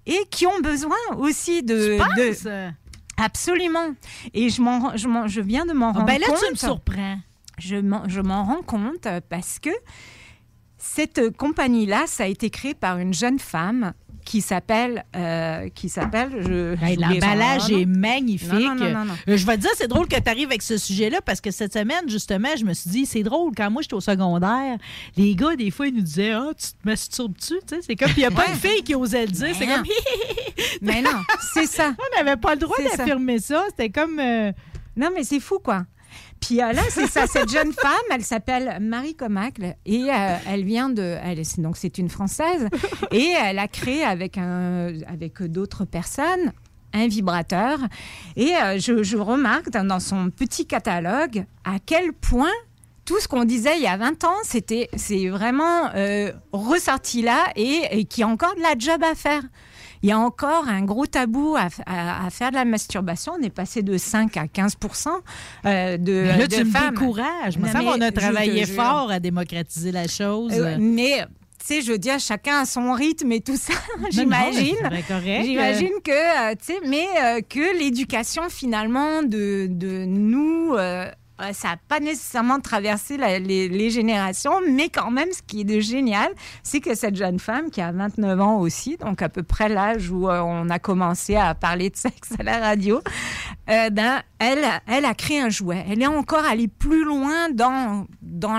et 0.05 0.19
qui 0.31 0.47
ont 0.47 0.59
besoin 0.61 0.95
aussi 1.17 1.61
de. 1.63 1.97
Tu 2.15 2.43
de-? 2.45 2.69
Absolument. 3.17 3.93
Et 4.33 4.49
je, 4.49 4.61
m'en, 4.61 4.95
je, 4.95 5.07
m'en- 5.09 5.27
je 5.27 5.41
viens 5.41 5.65
de 5.65 5.73
m'en 5.73 5.89
Ah, 5.89 5.93
rendre 5.93 6.05
ben 6.05 6.19
là, 6.19 6.27
compte. 6.27 6.37
tu 6.45 6.51
me 6.51 6.55
surprends. 6.55 7.19
Je 7.57 7.75
m'en, 7.75 8.07
je 8.07 8.21
m'en 8.21 8.45
rends 8.45 8.61
compte 8.61 9.07
parce 9.29 9.59
que 9.59 9.69
cette 10.79 11.35
compagnie-là, 11.37 12.03
ça 12.07 12.23
a 12.23 12.27
été 12.27 12.49
créé 12.49 12.73
par 12.73 12.97
une 12.97 13.13
jeune 13.13 13.37
femme 13.39 13.93
qui 14.25 14.41
s'appelle, 14.41 15.05
euh, 15.15 15.69
qui 15.73 15.89
s'appelle, 15.89 16.29
son 16.43 17.01
L'emballage 17.01 17.71
est 17.71 17.85
magnifique. 17.87 18.51
Non, 18.51 18.75
non, 18.75 19.05
non. 19.05 19.13
Euh, 19.27 19.37
Je 19.37 19.45
vais 19.45 19.55
te 19.55 19.61
dire, 19.61 19.71
c'est 19.75 19.87
drôle 19.87 20.07
que 20.07 20.19
tu 20.19 20.29
arrives 20.29 20.47
avec 20.49 20.61
ce 20.61 20.77
sujet-là 20.77 21.19
parce 21.25 21.41
que 21.41 21.49
cette 21.49 21.73
semaine, 21.73 22.07
justement, 22.07 22.49
je 22.57 22.63
me 22.63 22.73
suis 22.73 22.91
dit, 22.91 23.05
c'est 23.07 23.23
drôle, 23.23 23.53
quand 23.57 23.71
moi 23.71 23.81
j'étais 23.81 23.95
au 23.95 24.01
secondaire, 24.01 24.77
les 25.17 25.35
gars, 25.35 25.55
des 25.55 25.71
fois, 25.71 25.87
ils 25.87 25.95
nous 25.95 26.01
disaient, 26.01 26.33
ah, 26.33 26.49
tu 26.55 26.67
te 26.67 26.77
masturbes-tu? 26.83 27.55
Tu 27.67 27.75
sais, 27.75 27.81
C'est 27.81 27.95
comme, 27.95 28.09
il 28.15 28.19
n'y 28.19 28.25
a 28.25 28.29
pas 28.31 28.43
Ouais. 28.43 28.51
une 28.53 28.59
fille 28.59 28.83
qui 28.83 28.93
osait 28.93 29.25
le 29.25 29.31
dire. 29.31 29.55
C'est 29.57 29.65
Mais 29.65 29.73
comme, 29.73 29.83
Mais 30.81 31.01
non, 31.01 31.21
c'est 31.53 31.65
ça. 31.65 31.93
on 31.97 32.17
n'avait 32.23 32.39
pas 32.39 32.53
le 32.53 32.59
droit 32.59 32.77
ça. 32.91 32.97
d'affirmer 32.97 33.39
ça. 33.39 33.63
C'était 33.69 33.89
comme. 33.89 34.19
euh, 34.19 34.51
Non, 34.95 35.09
mais 35.15 35.23
c'est 35.23 35.39
fou, 35.39 35.57
quoi. 35.59 35.85
Puis 36.39 36.61
euh, 36.61 36.71
là, 36.71 36.81
c'est 36.89 37.07
ça, 37.07 37.27
cette 37.27 37.49
jeune 37.49 37.73
femme, 37.73 37.91
elle 38.11 38.23
s'appelle 38.23 38.77
Marie 38.81 39.15
Comacle 39.15 39.75
et 39.85 40.03
euh, 40.09 40.35
elle 40.47 40.63
vient 40.63 40.89
de, 40.89 41.17
donc 41.61 41.77
c'est 41.77 41.97
une 41.97 42.09
française 42.09 42.67
et 43.11 43.33
elle 43.41 43.59
a 43.59 43.67
créé 43.67 44.03
avec 44.03 44.37
avec 44.37 45.43
d'autres 45.43 45.85
personnes 45.85 46.53
un 46.93 47.07
vibrateur 47.07 47.79
et 48.35 48.55
euh, 48.55 48.79
je, 48.79 49.17
remarque 49.17 49.69
dans, 49.69 49.99
son 49.99 50.29
petit 50.29 50.65
catalogue 50.65 51.45
à 51.63 51.77
quel 51.85 52.13
point 52.13 52.51
tout 53.05 53.19
ce 53.19 53.27
qu'on 53.27 53.45
disait 53.45 53.77
il 53.77 53.83
y 53.83 53.87
a 53.87 53.97
20 53.97 54.23
ans, 54.23 54.37
c'était, 54.43 54.89
c'est 54.95 55.29
vraiment 55.29 55.89
ressorti 56.51 57.21
là 57.21 57.45
et, 57.55 57.81
et 57.91 58.05
qu'il 58.05 58.21
y 58.21 58.23
a 58.23 58.27
encore 58.27 58.55
de 58.55 58.61
la 58.61 58.75
job 58.77 59.03
à 59.03 59.15
faire. 59.15 59.41
Il 60.01 60.09
y 60.09 60.11
a 60.11 60.19
encore 60.19 60.67
un 60.67 60.81
gros 60.83 61.05
tabou 61.05 61.55
à, 61.57 61.67
à- 61.85 62.25
à 62.25 62.29
faire 62.29 62.51
de 62.51 62.55
la 62.55 62.65
masturbation. 62.65 63.33
On 63.39 63.43
est 63.43 63.49
passé 63.49 63.81
de 63.81 63.97
5 63.97 64.37
à 64.37 64.47
15 64.47 64.75
euh, 65.65 65.97
de, 65.97 66.11
Mais 66.27 66.37
là, 66.37 66.47
de 66.47 66.55
tu 66.55 66.63
me 66.63 66.71
femmes. 66.71 66.91
décourages. 66.95 67.57
Me 67.57 67.65
Non, 67.65 67.71
semble 67.71 67.85
mais 67.85 67.91
qu'on 67.91 68.01
a 68.01 68.11
travaillé 68.11 68.65
fort 68.65 69.11
à 69.11 69.19
démocratiser 69.19 69.91
la 69.91 70.07
chose. 70.07 70.53
Euh, 70.53 70.77
mais 70.79 71.25
tu 71.59 71.65
sais, 71.75 71.81
je 71.81 71.91
veux 71.91 71.97
dire, 71.97 72.17
chacun 72.19 72.59
a 72.61 72.65
son 72.65 72.93
rythme 72.93 73.31
et 73.33 73.41
tout 73.41 73.57
ça. 73.57 73.73
non, 73.99 74.07
J'imagine. 74.09 74.75
J'imagine 75.43 75.89
que, 76.03 76.11
euh, 76.51 76.55
tu 76.55 76.73
sais, 76.73 76.79
mais 76.87 77.05
euh, 77.21 77.41
que 77.41 77.77
l'éducation 77.77 78.43
finalement 78.49 79.21
de, 79.23 79.67
de 79.69 80.05
nous, 80.05 80.75
euh, 80.77 81.11
ça 81.53 81.69
n'a 81.69 81.77
pas 81.87 81.99
nécessairement 81.99 82.59
traversé 82.59 83.17
les, 83.17 83.89
générations, 83.89 84.59
mais 84.69 84.89
quand 84.89 85.09
même, 85.09 85.29
ce 85.31 85.41
qui 85.41 85.61
est 85.61 85.63
de 85.63 85.79
génial, 85.79 86.31
c'est 86.63 86.79
que 86.79 86.95
cette 86.95 87.15
jeune 87.15 87.39
femme 87.39 87.71
qui 87.71 87.81
a 87.81 87.91
29 87.91 88.39
ans 88.41 88.59
aussi, 88.59 88.97
donc 88.97 89.21
à 89.21 89.29
peu 89.29 89.41
près 89.41 89.69
l'âge 89.69 90.09
où 90.11 90.29
euh, 90.29 90.41
on 90.41 90.69
a 90.69 90.79
commencé 90.79 91.35
à 91.35 91.55
parler 91.55 91.89
de 91.89 91.95
sexe 91.95 92.33
à 92.39 92.43
la 92.43 92.59
radio, 92.59 93.01
euh, 93.69 93.89
ben, 93.89 94.21
elle, 94.39 95.05
a 95.05 95.13
créé 95.13 95.39
un 95.39 95.49
jouet. 95.49 95.85
Elle 95.89 96.01
est 96.01 96.07
encore 96.07 96.45
allée 96.45 96.67
plus 96.67 97.03
loin 97.03 97.49
dans, 97.51 98.05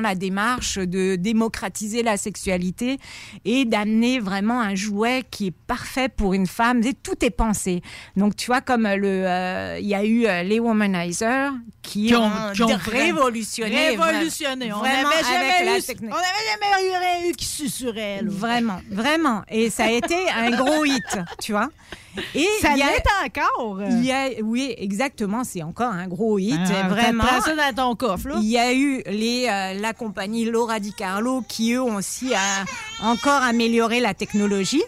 la 0.01 0.15
démarche 0.15 0.78
de 0.78 1.16
démocratiser 1.16 2.02
la 2.02 2.16
sexualité 2.16 2.98
et 3.44 3.65
d'amener 3.65 4.20
vraiment 4.20 4.61
un 4.61 4.74
jouet 4.74 5.23
qui 5.31 5.48
est 5.48 5.57
parfait 5.66 6.09
pour 6.09 6.35
une 6.35 6.47
femme. 6.47 6.82
Et 6.85 6.94
tout 6.94 7.24
est 7.24 7.31
pensé. 7.31 7.82
Donc, 8.16 8.36
tu 8.36 8.47
vois, 8.47 8.61
comme 8.61 8.86
euh, 8.86 9.78
il 9.81 9.86
y 9.86 9.94
a 9.94 10.05
eu 10.05 10.27
les 10.44 10.61
Womanizer 10.61 11.52
qui, 11.90 12.06
Qui 12.06 12.14
ont- 12.14 12.30
qui 12.54 12.62
ont 12.62 12.78
révolutionné. 12.86 13.88
Révolutionné. 13.90 14.72
On 14.72 14.80
n'avait 14.82 15.02
jamais, 15.24 15.64
la 15.64 15.78
eu- 15.78 15.82
on 16.02 16.14
avait 16.14 16.46
jamais 16.50 17.26
eu 17.26 17.30
eu 17.30 17.32
qui 17.32 17.44
susurrait. 17.44 18.22
là. 18.22 18.28
Vraiment, 18.30 18.80
vraiment. 18.90 19.42
Et 19.48 19.70
ça 19.70 19.84
a 19.84 19.90
été 19.90 20.16
un 20.30 20.50
gros 20.50 20.84
hit, 20.84 21.02
tu 21.42 21.50
vois. 21.52 21.68
Et 22.34 22.46
Ça 22.60 22.74
l'est 22.76 23.02
encore. 23.24 23.80
y 24.02 24.12
a- 24.12 24.42
oui, 24.42 24.74
exactement. 24.78 25.42
C'est 25.44 25.62
encore 25.62 25.92
un 25.92 26.06
gros 26.06 26.38
hit, 26.38 26.58
Ah, 26.82 26.88
vraiment. 26.88 27.24
ça 27.44 27.54
dans 27.72 27.88
ton 27.88 27.96
coffre. 27.96 28.28
Il 28.40 28.48
y 28.48 28.58
a 28.58 28.72
eu 28.72 29.02
les, 29.06 29.46
euh, 29.48 29.80
la 29.80 29.92
compagnie 29.92 30.44
Laura 30.44 30.78
Di 30.80 30.92
Carlo 30.92 31.42
qui, 31.48 31.72
eux, 31.74 31.82
ont 31.82 31.96
aussi 31.96 32.32
euh, 32.32 32.36
encore 33.02 33.42
amélioré 33.42 33.98
la 34.00 34.14
technologie. 34.14 34.82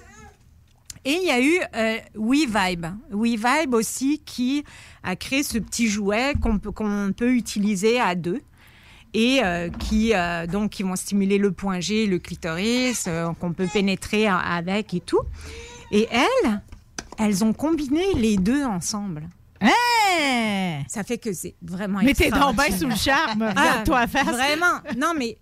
Et 1.04 1.14
il 1.14 1.24
y 1.24 1.30
a 1.30 1.40
eu 1.40 1.58
euh, 1.74 1.98
WeVibe. 2.14 2.86
WeVibe 3.10 3.74
aussi 3.74 4.22
qui 4.24 4.64
a 5.02 5.16
créé 5.16 5.42
ce 5.42 5.58
petit 5.58 5.88
jouet 5.88 6.34
qu'on 6.40 6.58
peut, 6.58 6.70
qu'on 6.70 7.12
peut 7.16 7.32
utiliser 7.32 8.00
à 8.00 8.14
deux 8.14 8.40
et 9.14 9.40
euh, 9.42 9.68
qui 9.68 10.14
euh, 10.14 10.46
donc 10.46 10.70
qui 10.70 10.82
vont 10.82 10.96
stimuler 10.96 11.38
le 11.38 11.52
point 11.52 11.80
G, 11.80 12.06
le 12.06 12.18
clitoris, 12.18 13.04
euh, 13.08 13.32
qu'on 13.34 13.52
peut 13.52 13.66
pénétrer 13.66 14.26
avec 14.26 14.94
et 14.94 15.00
tout. 15.00 15.20
Et 15.90 16.08
elles, 16.10 16.60
elles 17.18 17.44
ont 17.44 17.52
combiné 17.52 18.02
les 18.16 18.36
deux 18.36 18.64
ensemble. 18.64 19.28
Ça 20.88 21.04
fait 21.04 21.18
que 21.18 21.32
c'est 21.32 21.54
vraiment 21.62 22.00
Mais 22.02 22.12
t'es 22.14 22.30
bien 22.30 22.50
extraordinaire. 22.50 22.78
sous 22.78 22.88
le 22.88 22.96
charme. 22.96 23.42
Ah, 23.56 23.60
Regarde-toi 23.60 23.98
à 23.98 24.06
face. 24.06 24.26
Vraiment. 24.26 24.80
Non, 24.96 25.12
mais. 25.18 25.38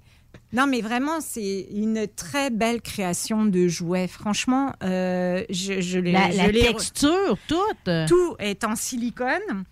Non, 0.53 0.67
mais 0.67 0.81
vraiment, 0.81 1.21
c'est 1.21 1.69
une 1.73 2.07
très 2.09 2.51
belle 2.51 2.81
création 2.83 3.45
de 3.45 3.69
jouets. 3.69 4.09
Franchement, 4.09 4.73
euh, 4.83 5.45
je, 5.49 5.81
je 5.81 5.99
l'ai. 5.99 6.13
La- 6.13 6.31
je 6.33 6.37
la 6.39 6.49
texture, 6.73 7.37
toute. 7.47 7.91
Tout 8.09 8.35
est 8.41 8.65
en 8.65 8.75
silicone. 8.75 9.65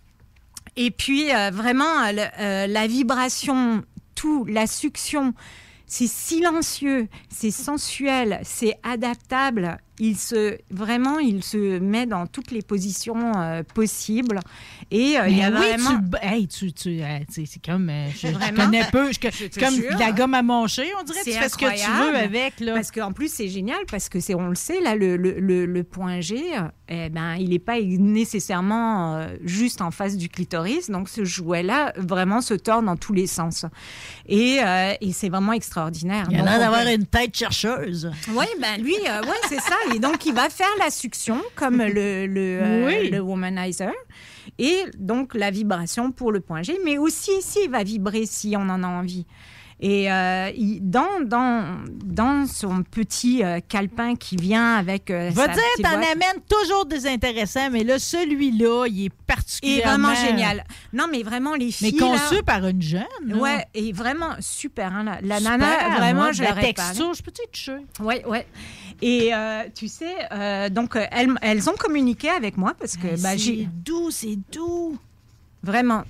Et 0.77 0.91
puis, 0.93 1.35
euh, 1.35 1.51
vraiment, 1.53 2.13
le- 2.13 2.41
euh, 2.41 2.67
la 2.69 2.87
vibration, 2.87 3.83
tout, 4.15 4.45
la 4.45 4.67
succion, 4.69 5.35
c'est 5.87 6.07
silencieux, 6.07 7.09
c'est 7.29 7.51
sensuel, 7.51 8.39
c'est 8.45 8.77
adaptable. 8.85 9.79
Il 10.01 10.17
se, 10.17 10.57
vraiment, 10.71 11.19
il 11.19 11.43
se 11.43 11.79
met 11.81 12.07
dans 12.07 12.27
toutes 12.27 12.51
les 12.53 12.63
positions 12.63 13.33
euh, 13.37 13.63
possibles. 13.75 14.39
Et 14.91 15.19
euh, 15.19 15.29
il 15.29 15.37
y 15.39 15.43
a 15.43 15.51
oui, 15.51 15.57
vraiment. 15.57 15.99
tu, 16.21 16.27
hey, 16.27 16.47
tu, 16.47 16.73
tu, 16.73 17.03
euh, 17.03 17.19
c'est 17.29 17.47
comme, 17.65 17.91
je, 18.15 18.29
je 18.29 18.33
Vraiment? 18.33 18.65
connais 18.65 18.85
peu, 18.93 19.11
je- 19.13 19.19
Je 19.21 19.59
comme 19.61 19.99
la 19.99 20.13
gomme 20.13 20.35
à 20.35 20.43
manger, 20.43 20.87
on 21.01 21.03
dirait, 21.05 21.21
tu 21.25 21.33
fais 21.33 21.49
ce 21.49 21.57
que 21.57 21.65
tu 21.67 21.91
veux 21.91 22.17
avec, 22.17 22.61
là. 22.61 22.75
Parce 22.75 22.91
qu'en 22.93 23.13
plus, 23.13 23.33
c'est 23.33 23.49
génial 23.49 23.79
parce 23.91 24.09
que 24.09 24.21
c'est, 24.21 24.35
on 24.35 24.49
le 24.49 24.55
sait, 24.55 24.81
là, 24.81 24.95
le, 24.95 25.17
le, 25.17 25.41
le- 25.41 25.67
le 25.67 25.85
point 25.85 26.21
G, 26.21 26.45
eh 26.89 27.09
ben, 27.09 27.35
il 27.35 27.51
n'est 27.51 27.59
pas 27.59 27.81
nécessairement 27.81 29.27
juste 29.45 29.81
en 29.83 29.91
face 29.91 30.17
du 30.17 30.29
clitoris. 30.29 30.91
Donc, 30.91 31.09
ce 31.09 31.25
jouet-là, 31.25 31.93
vraiment, 31.97 32.41
se 32.41 32.55
tord 32.55 32.83
dans 32.83 32.97
tous 32.97 33.13
les 33.13 33.27
sens. 33.27 33.65
Et, 34.29 34.59
et 35.01 35.13
c'est 35.13 35.29
vraiment 35.29 35.53
extraordinaire. 35.53 36.27
Il 36.31 36.37
a 36.37 36.39
Donc, 36.39 36.47
l'air 36.49 36.57
on 36.57 36.61
d'avoir 36.61 36.87
une 36.87 37.07
tête 37.07 37.37
chercheuse. 37.37 38.11
Oui, 38.31 38.47
ben 38.61 38.81
lui, 38.83 38.95
ouais, 38.95 39.41
c'est 39.49 39.61
ça. 39.61 39.75
Et 39.95 39.99
donc, 39.99 40.27
il 40.27 40.35
va 40.35 40.51
faire 40.51 40.69
la 40.79 40.91
succion 40.91 41.43
comme 41.55 41.79
le, 41.79 42.27
le, 42.27 42.59
euh, 42.63 43.11
le 43.11 43.21
womanizer. 43.21 43.93
Et 44.59 44.85
donc, 44.99 45.35
la 45.35 45.51
vibration 45.51 46.13
pour 46.13 46.33
le 46.33 46.41
point 46.41 46.63
G. 46.63 46.79
Mais 46.85 46.99
aussi, 46.99 47.31
ici, 47.39 47.61
il 47.65 47.71
va 47.71 47.83
vibrer 47.83 48.27
si 48.27 48.55
on 48.57 48.69
en 48.69 48.83
a 48.83 48.89
envie. 48.89 49.27
Et 49.81 50.11
euh, 50.11 50.51
il- 50.57 50.81
dans, 50.83 51.21
dans, 51.25 51.79
dans 52.05 52.47
son 52.47 52.83
petit 52.83 53.45
euh, 53.45 53.61
calepin 53.69 54.17
qui 54.17 54.35
vient 54.37 54.75
avec. 54.75 55.09
Euh, 55.11 55.31
Va 55.33 55.47
dire, 55.47 55.63
t'en 55.83 55.91
amènes 55.99 56.43
toujours 56.49 56.85
des 56.87 57.07
intéressants, 57.07 57.71
mais 57.71 57.85
là, 57.85 57.99
celui-là, 58.01 58.87
il 58.89 59.03
est 59.03 59.07
est 59.07 59.13
particulièrement... 59.27 60.09
vraiment 60.09 60.27
génial. 60.27 60.65
Non, 60.93 61.07
mais 61.11 61.23
vraiment, 61.23 61.55
les 61.55 61.67
Mais 61.67 61.71
filles. 61.91 61.97
conçu 61.97 62.35
là- 62.37 62.43
par 62.45 62.67
une 62.67 62.83
jeune. 62.83 63.05
là. 63.25 63.37
Ouais, 63.37 63.65
et 63.75 63.93
vraiment 63.93 64.31
super. 64.41 64.93
hein, 64.93 65.05
la, 65.05 65.21
la 65.23 65.39
Super, 65.39 65.59
nana, 65.59 65.97
vraiment, 65.99 66.21
moi, 66.23 66.33
je 66.33 66.43
la 66.43 66.55
texture, 66.55 67.15
je 67.15 67.23
peux 67.23 67.31
te 67.31 67.43
toucher. 67.53 67.77
Oui, 68.01 68.17
oui. 68.27 68.39
Et 69.01 69.33
euh, 69.33 69.63
tu 69.75 69.87
sais, 69.87 70.13
euh, 70.33 70.69
donc 70.71 70.97
elles, 71.13 71.33
elles 71.41 71.71
ont 71.71 71.77
communiqué 71.79 72.31
avec 72.31 72.57
moi 72.57 72.75
parce 72.77 72.97
que 72.97 73.21
bah, 73.23 73.39
c'est 73.39 73.69
doux, 73.85 74.11
c'est 74.11 74.37
doux. 74.51 74.99
vraiment. 75.63 76.03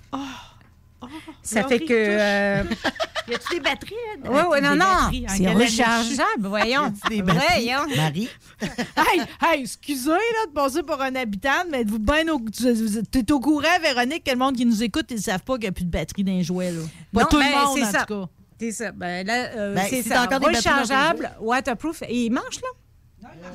Ça 1.42 1.62
Laurie 1.62 1.78
fait 1.78 1.84
que. 1.84 1.92
euh, 1.94 2.64
Y 3.28 3.34
a-tu 3.34 3.54
des 3.54 3.60
batteries? 3.60 3.94
là? 4.24 4.48
Ouais, 4.48 4.60
Des 4.60 4.66
non, 4.66 4.74
non, 4.76 5.10
c'est 5.28 5.48
rechargeable, 5.52 6.46
voyons. 6.48 6.92
Des 7.10 7.20
batteries? 7.22 7.64
Voyons. 7.64 7.96
Marie? 7.96 8.28
hey, 8.62 9.20
hey, 9.42 9.60
excusez 9.60 10.10
là, 10.10 10.46
de 10.48 10.52
passer 10.52 10.82
pour 10.82 11.00
un 11.02 11.14
habitant, 11.14 11.64
mais 11.70 11.82
êtes-vous 11.82 11.98
bien 11.98 12.26
au, 12.28 12.40
tu- 12.40 13.02
t'es 13.10 13.30
au 13.32 13.40
courant, 13.40 13.68
Véronique, 13.82 14.24
que 14.24 14.30
le 14.30 14.38
monde 14.38 14.56
qui 14.56 14.64
nous 14.64 14.82
écoute, 14.82 15.06
ils 15.10 15.20
savent 15.20 15.42
pas 15.42 15.54
qu'il 15.54 15.62
n'y 15.64 15.68
a 15.68 15.72
plus 15.72 15.84
de 15.84 15.90
batterie 15.90 16.24
dans 16.24 16.32
les 16.32 16.42
jouets. 16.42 16.72
Là. 16.72 16.80
Pas 17.12 17.20
Non, 17.20 17.26
tout 17.30 17.38
ben, 17.38 17.50
le 17.50 17.66
monde, 17.66 17.76
c'est 17.78 17.84
en 17.84 17.90
ça. 17.92 18.04
tout 18.06 18.20
cas. 18.22 18.28
C'est 18.60 18.72
ça. 18.72 18.90
Ben, 18.92 19.26
là, 19.26 19.34
euh, 19.56 19.74
Ben, 19.74 19.86
c'est 19.90 20.02
ça. 20.02 20.24
encore 20.24 20.40
Rechargeable, 20.48 21.30
waterproof. 21.40 22.02
Et 22.08 22.24
il 22.24 22.30
marche, 22.32 22.56
là? 22.62 22.68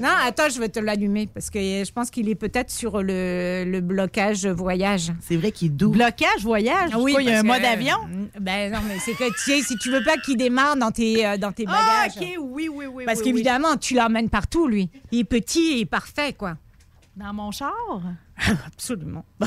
Non, 0.01 0.09
attends, 0.25 0.49
je 0.49 0.59
vais 0.59 0.69
te 0.69 0.79
l'allumer 0.79 1.27
parce 1.27 1.49
que 1.49 1.59
je 1.59 1.91
pense 1.91 2.09
qu'il 2.09 2.27
est 2.27 2.35
peut-être 2.35 2.69
sur 2.69 3.01
le, 3.01 3.63
le 3.65 3.79
blocage 3.81 4.45
voyage. 4.45 5.11
C'est 5.21 5.37
vrai 5.37 5.51
qu'il 5.51 5.67
est 5.67 5.71
doux. 5.71 5.91
Blocage, 5.91 6.41
voyage, 6.41 6.91
Ah 6.93 6.99
oui, 6.99 7.13
quoi, 7.13 7.21
il 7.21 7.29
y 7.29 7.31
a 7.31 7.39
un 7.39 7.41
que, 7.43 7.47
mode 7.47 7.63
avion? 7.63 7.97
euh, 8.11 8.39
Ben 8.41 8.71
non, 8.73 8.79
mais 8.87 8.97
c'est 8.99 9.13
que 9.13 9.23
tu 9.31 9.39
sais, 9.39 9.61
si 9.61 9.77
tu 9.77 9.89
veux 9.91 10.03
pas 10.03 10.17
qu'il 10.17 10.35
démarre 10.37 10.75
dans 10.75 10.91
tes, 10.91 11.25
euh, 11.25 11.37
dans 11.37 11.51
tes 11.51 11.65
Ah, 11.67 12.05
bagages. 12.07 12.17
OK, 12.21 12.37
oui, 12.51 12.67
oui, 12.73 12.85
oui. 12.87 13.05
Parce 13.05 13.19
oui, 13.19 13.25
qu'évidemment, 13.25 13.77
tu 13.77 13.93
l'emmènes 13.93 14.29
partout, 14.29 14.67
lui. 14.67 14.89
Il 15.11 15.19
est 15.19 15.23
petit 15.23 15.79
et 15.79 15.85
parfait, 15.85 16.33
quoi. 16.33 16.57
Dans 17.15 17.33
mon 17.33 17.51
char? 17.51 17.73
Absolument. 18.67 19.23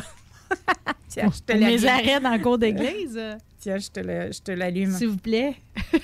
Tiens, 1.08 1.30
je 1.34 1.40
te 1.40 1.52
mes 1.52 1.76
l'allume. 1.78 1.88
arrêts 1.88 2.20
dans 2.20 2.32
le 2.32 2.38
cours 2.42 2.58
d'église? 2.58 3.20
Tiens, 3.58 3.78
je 3.78 3.88
te 3.88 4.00
le- 4.00 4.32
je 4.32 4.40
te 4.40 4.52
l'allume. 4.52 4.92
S'il 4.92 5.08
vous 5.08 5.16
plaît. 5.16 5.56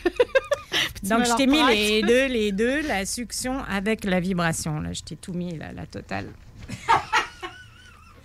Donc, 1.03 1.27
je 1.27 1.37
t'ai 1.37 1.47
mis 1.47 1.63
les 1.67 2.03
deux, 2.03 2.27
les 2.27 2.53
deux, 2.53 2.83
la 2.83 3.05
succion 3.07 3.63
avec 3.69 4.05
la 4.05 4.21
vibration. 4.21 4.81
Là, 4.81 4.93
je 4.93 5.03
t'ai 5.03 5.17
tout 5.17 5.33
mis, 5.33 5.57
là, 5.57 5.73
la 5.73 5.87
totale. 5.87 6.27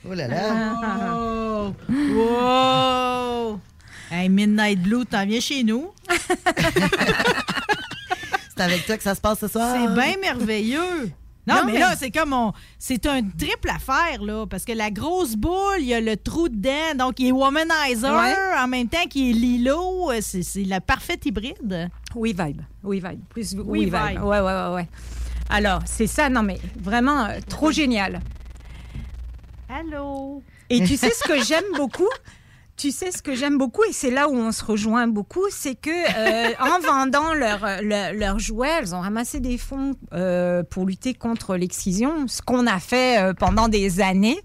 Oh 0.09 0.13
là 0.13 0.27
là. 0.27 1.13
Oh! 1.13 1.73
Wow! 1.89 3.59
Hey, 4.09 4.29
Midnight 4.29 4.81
Blue, 4.81 5.05
t'en 5.05 5.25
viens 5.25 5.41
chez 5.41 5.63
nous? 5.63 5.91
C'est 8.55 8.63
avec 8.63 8.85
toi 8.85 8.95
que 8.97 9.03
ça 9.03 9.15
se 9.15 9.21
passe 9.21 9.39
ce 9.39 9.47
soir? 9.47 9.75
C'est 9.75 9.93
bien 9.93 10.15
merveilleux. 10.21 11.11
Non, 11.47 11.55
Non, 11.55 11.61
mais, 11.65 11.73
mais- 11.73 11.79
là, 11.79 11.95
c'est 11.95 12.11
comme 12.11 12.33
on. 12.33 12.51
C'est 12.77 13.05
un 13.05 13.21
triple 13.23 13.69
affaire, 13.69 14.21
là. 14.21 14.45
Parce 14.45 14.65
que 14.65 14.73
la 14.73 14.91
grosse 14.91 15.35
boule, 15.37 15.77
il 15.79 15.85
y 15.85 15.93
a 15.93 16.01
le 16.01 16.17
trou 16.17 16.49
dedans. 16.49 16.93
Donc, 16.97 17.19
il 17.19 17.27
est 17.27 17.31
womanizer 17.31 18.11
Ouais. 18.13 18.35
en 18.59 18.67
même 18.67 18.89
temps 18.89 19.05
qu'il 19.09 19.29
est 19.29 19.33
lilo. 19.39 20.11
euh, 20.11 20.17
C'est 20.21 20.43
c'est 20.43 20.65
la 20.65 20.81
parfaite 20.81 21.25
hybride. 21.25 21.89
Oui, 22.15 22.35
vibe. 22.37 22.61
Oui, 22.83 22.97
vibe. 22.99 23.21
Plus 23.29 23.55
Oui, 23.65 23.85
vibe. 23.85 23.93
vibe. 23.95 24.23
Ouais, 24.23 24.39
ouais, 24.39 24.41
ouais, 24.41 24.73
ouais. 24.75 24.87
Alors, 25.49 25.79
c'est 25.85 26.07
ça, 26.07 26.29
non, 26.29 26.43
mais 26.43 26.59
vraiment 26.77 27.25
euh, 27.27 27.39
trop 27.47 27.71
génial. 27.71 28.19
Allô? 29.69 30.43
Et 30.69 30.83
tu 30.83 30.97
sais 30.97 31.11
ce 31.11 31.23
que 31.27 31.41
j'aime 31.43 31.63
beaucoup? 31.77 32.09
Tu 32.77 32.91
sais 32.91 33.11
ce 33.11 33.23
que 33.23 33.33
j'aime 33.33 33.57
beaucoup 33.57 33.83
et 33.83 33.91
c'est 33.91 34.11
là 34.11 34.29
où 34.29 34.35
on 34.35 34.51
se 34.51 34.63
rejoint 34.63 35.07
beaucoup, 35.07 35.45
c'est 35.49 35.73
que 35.73 35.89
euh, 35.89 36.53
en 36.59 36.79
vendant 36.79 37.33
leurs 37.33 37.81
leur, 37.81 38.39
jouets, 38.39 38.69
elles 38.79 38.93
ont 38.93 39.01
ramassé 39.01 39.39
des 39.39 39.57
fonds 39.57 39.95
euh, 40.13 40.61
pour 40.63 40.85
lutter 40.85 41.15
contre 41.15 41.55
l'excision, 41.55 42.27
ce 42.27 42.41
qu'on 42.41 42.67
a 42.67 42.79
fait 42.79 43.19
euh, 43.19 43.33
pendant 43.33 43.67
des 43.67 43.99
années. 43.99 44.39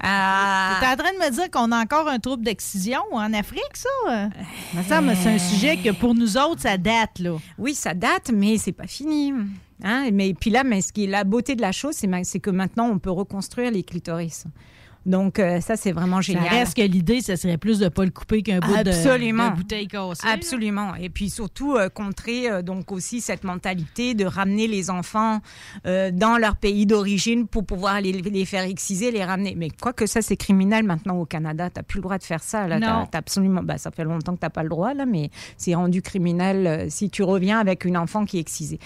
T'es 0.00 0.08
en 0.08 0.96
train 0.96 1.12
de 1.12 1.24
me 1.24 1.30
dire 1.30 1.48
qu'on 1.50 1.70
a 1.70 1.80
encore 1.80 2.08
un 2.08 2.18
trouble 2.18 2.44
d'excision 2.44 3.00
en 3.12 3.32
Afrique, 3.32 3.76
ça? 3.76 4.28
C'est 4.82 5.28
un 5.30 5.38
sujet 5.38 5.76
que 5.76 5.92
pour 5.92 6.14
nous 6.14 6.36
autres, 6.36 6.62
ça 6.62 6.76
date, 6.76 7.20
là. 7.20 7.36
Oui, 7.56 7.74
ça 7.74 7.94
date, 7.94 8.32
mais 8.34 8.58
c'est 8.58 8.72
pas 8.72 8.88
fini. 8.88 9.32
Hein? 9.84 10.08
Mais 10.12 10.34
puis 10.34 10.50
là, 10.50 10.64
mais 10.64 10.80
ce 10.80 10.92
qui 10.92 11.04
est 11.04 11.08
la 11.08 11.22
beauté 11.22 11.54
de 11.54 11.60
la 11.60 11.70
chose, 11.70 11.94
c'est 11.94 12.40
que 12.40 12.50
maintenant 12.50 12.88
on 12.88 12.98
peut 12.98 13.12
reconstruire 13.12 13.70
les 13.70 13.84
clitoris. 13.84 14.44
Donc 15.06 15.38
euh, 15.38 15.60
ça, 15.60 15.76
c'est 15.76 15.92
vraiment 15.92 16.20
génial. 16.20 16.44
Ça 16.44 16.50
reste 16.50 16.76
que 16.76 16.82
l'idée, 16.82 17.20
ça 17.20 17.36
serait 17.36 17.58
plus 17.58 17.78
de 17.78 17.84
ne 17.84 17.88
pas 17.88 18.04
le 18.04 18.10
couper 18.10 18.42
qu'un 18.42 18.60
bout 18.60 18.72
de- 18.84 18.90
Absolument. 18.90 19.50
de, 19.50 19.56
bouteille 19.56 19.88
cassée. 19.88 20.26
Absolument. 20.26 20.94
Et 20.94 21.08
puis 21.08 21.30
surtout 21.30 21.74
euh, 21.74 21.88
contrer 21.88 22.48
euh, 22.50 22.62
donc 22.62 22.92
aussi 22.92 23.20
cette 23.20 23.44
mentalité 23.44 24.14
de 24.14 24.24
ramener 24.24 24.66
les 24.66 24.90
enfants 24.90 25.40
dans 25.84 26.38
leur 26.38 26.56
pays 26.56 26.86
d'origine 26.86 27.46
pour 27.46 27.64
pouvoir 27.64 28.00
les, 28.00 28.12
les 28.12 28.44
faire 28.44 28.64
exciser, 28.64 29.10
les 29.10 29.24
ramener. 29.24 29.54
Mais 29.56 29.68
quoi 29.70 29.92
que 29.92 30.06
ça, 30.06 30.22
c'est 30.22 30.36
criminel 30.36 30.84
maintenant 30.84 31.16
au 31.16 31.24
Canada. 31.24 31.70
T'as 31.70 31.82
plus 31.82 31.98
le 31.98 32.02
droit 32.02 32.18
de 32.18 32.22
faire 32.22 32.42
ça. 32.42 32.66
Là. 32.66 32.78
Non. 32.78 33.08
Absolument. 33.12 33.62
Bah, 33.62 33.78
ça 33.78 33.90
fait 33.90 34.04
longtemps 34.04 34.34
que 34.34 34.40
t'as 34.40 34.50
pas 34.50 34.62
le 34.62 34.68
droit 34.68 34.94
là, 34.94 35.06
mais 35.06 35.30
c'est 35.56 35.74
rendu 35.74 36.02
criminel 36.02 36.90
si 36.90 37.10
tu 37.10 37.22
reviens 37.22 37.58
avec 37.58 37.84
une 37.84 37.96
enfant 37.96 38.24
qui 38.24 38.38
est 38.38 38.40
excisée. 38.40 38.78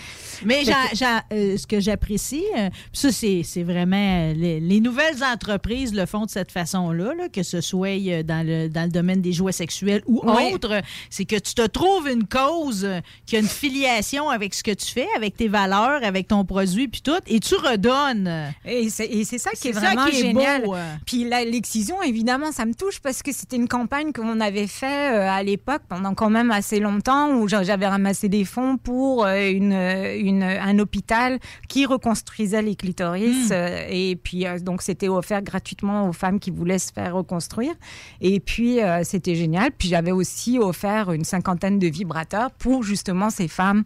Mais 0.44 0.64
ce 0.64 1.66
que 1.66 1.80
j'apprécie, 1.80 2.44
ça, 2.92 3.10
c'est 3.12 3.62
vraiment 3.62 4.32
les, 4.34 4.60
les 4.60 4.80
nouvelles 4.80 5.22
entreprises 5.22 5.94
le 5.94 6.05
font 6.06 6.24
de 6.26 6.30
cette 6.30 6.52
façon-là, 6.52 7.14
là, 7.14 7.28
que 7.28 7.42
ce 7.42 7.60
soit 7.60 7.88
euh, 7.98 8.22
dans 8.22 8.46
le, 8.46 8.68
dans 8.68 8.82
le 8.84 8.90
domaine 8.90 9.20
des 9.20 9.32
jouets 9.32 9.52
sexuels 9.52 10.02
ou 10.06 10.22
Oui. 10.24 10.52
autre, 10.54 10.80
c'est 11.10 11.24
que 11.24 11.36
tu 11.36 11.54
te 11.54 11.66
trouves 11.66 12.08
une 12.08 12.26
cause 12.26 12.84
euh, 12.84 13.00
qui 13.26 13.36
a 13.36 13.40
une 13.40 13.46
filiation 13.48 14.28
avec 14.30 14.54
ce 14.54 14.62
que 14.62 14.70
tu 14.72 14.86
fais, 14.86 15.06
avec 15.16 15.36
tes 15.36 15.48
valeurs, 15.48 16.00
avec 16.02 16.28
ton 16.28 16.44
produit, 16.44 16.88
puis 16.88 17.00
tout, 17.02 17.12
et 17.26 17.40
tu 17.40 17.54
redonnes. 17.56 18.52
Et 18.64 18.88
c'est 18.90 19.38
ça 19.38 19.50
qui 19.50 19.68
est 19.68 19.72
ça 19.72 19.80
vraiment 19.80 20.06
qui 20.06 20.16
est 20.16 20.20
génial. 20.22 20.62
beau, 20.64 20.74
euh. 20.74 20.94
Puis 21.06 21.24
l'excision, 21.24 22.02
évidemment, 22.02 22.52
ça 22.52 22.64
me 22.66 22.74
touche 22.74 23.00
parce 23.00 23.22
que 23.22 23.32
c'était 23.32 23.56
une 23.56 23.68
campagne 23.68 24.12
qu'on 24.12 24.40
avait 24.40 24.66
fait 24.66 24.86
à 24.86 25.42
l'époque 25.42 25.82
pendant 25.88 26.14
quand 26.14 26.30
même 26.30 26.50
assez 26.50 26.80
longtemps 26.80 27.30
où 27.36 27.48
j'a- 27.48 27.62
j'avais 27.62 27.86
ramassé 27.86 28.28
des 28.28 28.44
fonds 28.44 28.76
pour 28.76 29.26
une, 29.26 29.72
une- 29.72 30.42
un 30.42 30.78
hôpital 30.78 31.38
qui 31.68 31.86
reconstruisait 31.86 32.62
les 32.62 32.76
clitoris. 32.76 33.50
Hmm. 33.50 33.52
et 33.90 34.16
puis, 34.22 34.44
donc, 34.62 34.82
c'était 34.82 35.08
offert 35.08 35.42
gratuitement 35.42 35.95
aux 36.04 36.12
femmes 36.12 36.38
qui 36.38 36.50
voulaient 36.50 36.78
se 36.78 36.92
faire 36.92 37.14
reconstruire. 37.14 37.74
Et 38.20 38.40
puis, 38.40 38.82
euh, 38.82 39.02
c'était 39.04 39.34
génial. 39.34 39.70
Puis, 39.72 39.88
j'avais 39.88 40.12
aussi 40.12 40.58
offert 40.58 41.12
une 41.12 41.24
cinquantaine 41.24 41.78
de 41.78 41.86
vibrateurs 41.86 42.50
pour 42.52 42.82
justement 42.82 43.30
ces 43.30 43.48
femmes 43.48 43.84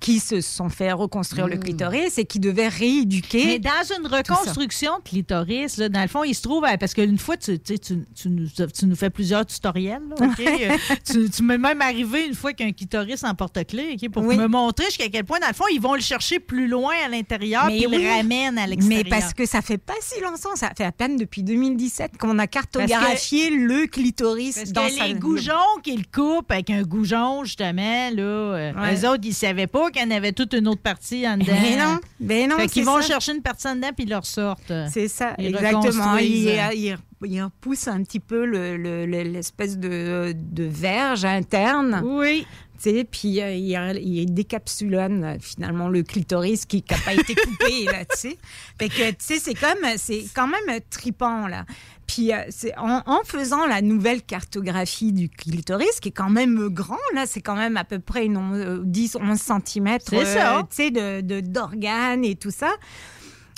qui 0.00 0.20
se 0.20 0.40
sont 0.40 0.68
fait 0.68 0.92
reconstruire 0.92 1.48
le 1.48 1.56
clitoris 1.56 2.18
et 2.18 2.24
qui 2.24 2.38
devaient 2.40 2.68
rééduquer. 2.68 3.44
Mais 3.46 3.58
dans 3.58 3.70
une 3.98 4.06
reconstruction 4.06 4.98
de 4.98 5.02
clitoris, 5.04 5.76
là, 5.78 5.88
dans 5.88 6.02
le 6.02 6.08
fond, 6.08 6.24
il 6.24 6.34
se 6.34 6.42
trouve, 6.42 6.64
euh, 6.64 6.76
parce 6.78 6.94
qu'une 6.94 7.18
fois, 7.18 7.36
tu, 7.36 7.58
tu, 7.58 7.74
sais, 7.74 7.78
tu, 7.78 8.04
tu 8.14 8.28
nous, 8.28 8.46
tu 8.48 8.86
nous 8.86 8.96
fais 8.96 9.10
plusieurs 9.10 9.44
tutoriels. 9.46 10.02
là? 10.18 10.26
Euh, 10.38 11.28
tu 11.34 11.42
m'es 11.42 11.58
même 11.58 11.80
arrivé 11.82 12.26
une 12.26 12.34
fois 12.34 12.52
qu'un 12.52 12.72
clitoris 12.72 13.22
en 13.24 13.34
porte-clés 13.34 13.96
OK, 14.02 14.10
pour 14.10 14.24
Oui. 14.24 14.36
me 14.36 14.46
montrer 14.46 14.86
jusqu'à 14.86 15.08
quel 15.08 15.24
point, 15.24 15.38
dans 15.40 15.48
le 15.48 15.54
fond, 15.54 15.64
ils 15.72 15.80
vont 15.80 15.94
le 15.94 16.00
chercher 16.00 16.38
plus 16.40 16.68
loin 16.68 16.94
à 17.04 17.08
l'intérieur 17.08 17.68
ils 17.70 17.86
oui. 17.86 18.02
le 18.02 18.08
ramènent 18.10 18.58
à 18.58 18.66
l'extérieur. 18.66 19.04
Mais 19.04 19.10
parce 19.10 19.32
que 19.34 19.46
ça 19.46 19.62
fait 19.62 19.78
pas 19.78 19.94
si 20.00 20.20
longtemps, 20.20 20.54
ça 20.56 20.70
fait 20.76 20.84
à 20.84 20.92
peine 20.92 21.16
depuis 21.16 21.42
2017 21.42 22.16
qu'on 22.18 22.38
a 22.38 22.46
cartographié 22.46 23.50
le 23.50 23.86
clitoris 23.86 24.56
Parce 24.56 24.72
dans 24.72 24.86
que 24.86 24.92
sa- 24.92 25.06
les 25.06 25.14
goujons 25.14 25.52
qu'ils 25.82 26.06
coupent 26.08 26.50
avec 26.50 26.70
un 26.70 26.82
goujon, 26.82 27.44
justement, 27.44 28.10
là, 28.10 28.22
euh, 28.22 28.72
Ouais. 28.74 28.94
eux 28.96 29.08
autres, 29.08 29.22
ils 29.24 29.34
savaient 29.34 29.65
pas 29.66 29.90
qu'il 29.90 30.02
y 30.02 30.04
en 30.04 30.10
avait 30.10 30.32
toute 30.32 30.52
une 30.54 30.68
autre 30.68 30.82
partie 30.82 31.26
en 31.28 31.36
dedans. 31.36 31.52
Mais 31.62 31.76
non, 31.76 31.98
mais 32.20 32.46
non, 32.46 32.56
Fait 32.56 32.68
qu'ils 32.68 32.84
vont 32.84 33.00
ça. 33.00 33.06
chercher 33.08 33.32
une 33.34 33.42
partie 33.42 33.68
en 33.68 33.76
dedans 33.76 33.90
puis 33.94 34.04
ils 34.04 34.10
le 34.10 34.16
ressortent. 34.16 34.72
C'est 34.92 35.08
ça, 35.08 35.34
Ils 35.38 35.46
exactement. 35.46 35.80
reconstruisent. 35.82 36.50
Il, 36.74 36.78
il, 36.78 36.96
il 37.32 37.42
repousse 37.42 37.88
un 37.88 38.02
petit 38.02 38.20
peu 38.20 38.44
le- 38.44 38.76
le- 38.76 39.06
le- 39.06 39.22
l'espèce 39.22 39.78
de, 39.78 40.34
de 40.34 40.64
verge 40.64 41.24
interne. 41.24 42.02
Oui. 42.04 42.46
Tu 42.82 42.90
sais, 42.90 43.04
puis 43.10 43.40
euh, 43.40 43.54
il, 43.54 43.70
il 44.02 44.34
décapsulonne 44.34 45.24
euh, 45.24 45.36
finalement 45.40 45.88
le 45.88 46.02
clitoris 46.02 46.66
qui 46.66 46.84
n'a 46.90 46.98
pas 46.98 47.14
été 47.14 47.34
coupé, 47.34 47.84
là, 47.86 48.04
tu 48.04 48.16
sais. 48.18 48.38
Fait 48.78 48.90
que, 48.90 49.10
tu 49.12 49.16
sais, 49.18 49.38
c'est 49.38 49.54
comme, 49.54 49.78
c'est 49.96 50.24
quand 50.34 50.46
même 50.46 50.80
tripant, 50.90 51.46
là. 51.48 51.64
Puis 52.06 52.32
euh, 52.32 52.38
en, 52.78 53.02
en 53.06 53.20
faisant 53.24 53.66
la 53.66 53.82
nouvelle 53.82 54.22
cartographie 54.22 55.12
du 55.12 55.28
clitoris, 55.28 56.00
qui 56.00 56.08
est 56.10 56.12
quand 56.12 56.30
même 56.30 56.68
grand, 56.68 56.96
là, 57.14 57.24
c'est 57.26 57.40
quand 57.40 57.56
même 57.56 57.76
à 57.76 57.84
peu 57.84 57.98
près 57.98 58.26
une, 58.26 58.36
euh, 58.54 58.82
10-11 58.84 59.36
cm 59.64 59.98
C'est 60.08 60.24
ça. 60.24 60.58
tu 60.70 60.76
sais, 60.76 60.90
de- 60.90 61.20
de- 61.20 61.40
d'organes 61.40 62.24
et 62.24 62.36
tout 62.36 62.50
ça. 62.52 62.70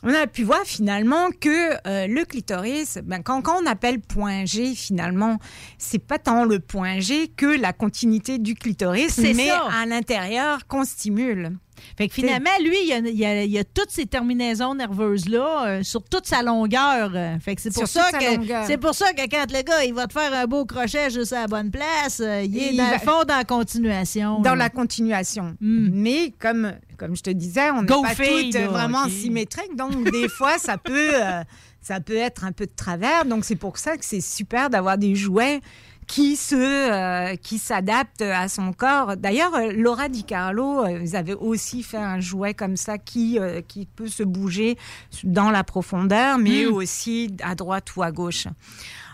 On 0.05 0.15
a 0.15 0.29
pu 0.29 0.45
voir 0.45 0.61
finalement 0.65 1.31
que 1.41 1.73
euh, 1.89 2.07
le 2.07 2.25
clitoris, 2.25 2.99
ben, 3.03 3.21
quand, 3.21 3.43
quand 3.43 3.61
on 3.61 3.67
appelle 3.67 4.01
point 4.01 4.45
G, 4.45 4.77
finalement, 4.77 5.39
c'est 5.77 5.99
pas 5.99 6.19
tant 6.21 6.45
le 6.45 6.61
point 6.61 7.01
G 7.01 7.27
que 7.37 7.47
la 7.47 7.73
continuité 7.73 8.39
du 8.39 8.55
clitoris, 8.55 9.19
mais 9.35 9.49
ça. 9.49 9.65
à 9.83 9.87
l'intérieur 9.87 10.69
qu'on 10.69 10.85
stimule. 10.85 11.57
Fait 11.97 12.09
que 12.09 12.15
finalement, 12.15 12.51
lui, 12.63 12.77
il 12.87 12.93
a, 12.93 12.99
il 12.99 13.25
a- 13.25 13.45
il 13.45 13.59
a 13.59 13.65
toutes 13.65 13.91
ces 13.91 14.07
terminaisons 14.07 14.75
nerveuses-là 14.75 15.67
euh, 15.67 15.83
sur 15.83 16.03
toute 16.03 16.27
sa 16.27 16.43
longueur. 16.43 17.13
euh. 17.15 17.39
Fait 17.41 17.55
que 17.57 17.63
c'est 17.63 17.73
pour, 17.73 17.87
Sur 17.89 18.03
ça 18.03 18.11
que 18.13 18.25
c'est 18.67 18.79
pour 18.79 18.95
ça 18.95 19.13
que 19.13 19.23
quand 19.29 19.47
le 19.53 19.63
gars, 19.63 19.85
il 19.85 19.95
va 19.95 20.07
te 20.07 20.13
faire 20.13 20.33
un 20.35 20.47
beau 20.47 20.65
crochet 20.65 21.11
juste 21.11 21.33
à 21.33 21.43
la 21.43 21.47
bonne 21.47 21.71
place, 21.71 22.21
euh, 22.21 22.43
il 22.45 22.57
est 22.59 22.71
Il 22.73 22.77
dans 22.77 22.85
va- 22.85 22.93
le 22.95 22.99
fond 22.99 23.25
dans 23.27 23.37
la 23.37 23.45
continuation. 23.45 24.41
Dans 24.41 24.51
là. 24.51 24.65
la 24.65 24.71
continuation. 24.71 25.55
Mais 25.61 26.33
comme, 26.39 26.73
comme 26.97 27.17
je 27.17 27.23
te 27.23 27.31
disais, 27.31 27.71
on 27.71 27.83
n'est 27.83 27.89
pas 27.89 28.15
fille, 28.15 28.51
toutes 28.51 28.61
là, 28.61 28.69
vraiment 28.69 29.05
ok. 29.05 29.11
symétriques, 29.11 29.77
donc 29.77 30.11
des 30.11 30.29
fois, 30.29 30.59
ça 30.59 30.79
peut, 30.79 31.11
euh, 31.15 31.43
ça 31.81 32.01
peut 32.01 32.17
être 32.17 32.45
un 32.45 32.53
peu 32.53 32.67
de 32.67 32.73
travers. 32.75 33.25
Donc 33.25 33.45
c'est 33.45 33.57
pour 33.57 33.79
ça 33.79 33.97
que 33.97 34.05
c'est 34.05 34.21
super 34.21 34.71
d'avoir 34.71 34.99
des 34.99 35.15
jouets 35.15 35.61
qui 36.09 36.35
se 36.37 36.57
euh, 36.57 37.37
qui 37.37 37.59
s'adaptent 37.59 38.23
à 38.23 38.49
son 38.49 38.73
corps. 38.73 39.17
D'ailleurs, 39.17 39.55
euh, 39.55 39.73
Laura 39.73 40.09
Di 40.09 40.25
Carlo, 40.25 40.85
euh, 40.85 40.99
ils 41.03 41.15
avaient 41.15 41.35
aussi 41.35 41.83
fait 41.83 41.99
un 41.99 42.19
jouet 42.19 42.55
comme 42.55 42.77
ça 42.77 42.99
qui 42.99 43.39
euh, 43.39 43.61
qui 43.61 43.87
peut 43.87 44.09
se 44.09 44.23
bouger 44.25 44.77
dans 45.23 45.51
la 45.51 45.63
profondeur, 45.63 46.39
mais 46.39 46.65
Mm. 46.65 46.73
aussi 46.73 47.37
à 47.43 47.55
droite 47.55 47.95
ou 47.95 48.03
à 48.03 48.11
gauche. 48.11 48.47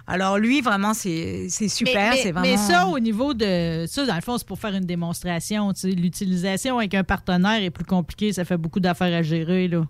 Alors 0.07 0.37
lui, 0.39 0.61
vraiment, 0.61 0.93
c'est 0.93 1.49
super. 1.69 2.13
Mais, 2.13 2.23
vraiment. 2.33 2.41
mais 2.43 2.57
ça, 2.59 2.87
au 2.89 2.99
niveau 2.99 3.33
de. 3.33 3.87
Ça, 3.89 4.05
dans 4.05 4.15
le 4.15 4.21
fond, 4.21 4.37
c'est 4.37 4.47
pour 4.47 4.59
faire 4.59 4.75
une 4.75 4.85
démonstration. 4.85 5.73
L'utilisation 5.85 6.79
avec 6.79 6.93
un 6.95 7.05
partenaire 7.05 7.63
est 7.63 7.71
plus 7.71 7.87
compliquée. 7.87 8.33
Ça 8.33 8.45
fait 8.45 8.59
beaucoup 8.59 8.81
d'affaires 8.81 9.17
à 9.17 9.23
gérer. 9.23 9.67
Là. 9.69 9.83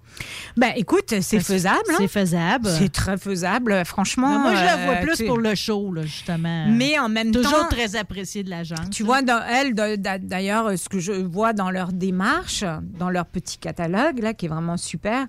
Ben, 0.57 0.73
écoute, 0.77 1.15
c'est 1.21 1.41
faisable. 1.41 1.81
hein. 1.91 1.95
C'est 1.99 2.09
faisable. 2.09 2.69
C'est 2.69 2.93
très 2.93 3.19
faisable, 3.19 3.85
franchement. 3.85 4.29
Mais 4.31 4.39
moi, 4.39 4.55
je 4.55 4.65
la 4.65 4.77
vois 4.85 4.95
euh, 4.95 5.03
plus 5.03 5.23
pour 5.27 5.39
le 5.39 5.55
show, 5.57 5.93
là, 5.93 6.03
justement. 6.03 6.67
Mais 6.69 6.97
en 6.99 7.09
même 7.09 7.33
Toujours 7.33 7.51
temps- 7.63 7.69
très 7.69 7.97
apprécié 7.97 8.45
de 8.45 8.51
l'agence. 8.51 8.91
Tu 8.91 9.03
vois, 9.03 9.23
dans 9.23 9.43
elle, 9.45 9.75
d'ailleurs, 9.75 10.79
ce 10.79 10.89
que 10.89 11.01
je 11.01 11.13
vois 11.13 11.53
dans 11.53 11.71
leur 11.71 11.93
démarche, 11.93 12.63
dans 12.99 13.11
leur 13.11 13.27
petit 13.27 13.59
catalogue, 13.59 14.21
là, 14.21 14.33
qui 14.33 14.47
est 14.47 14.49
vraiment 14.49 14.77
super, 14.77 15.27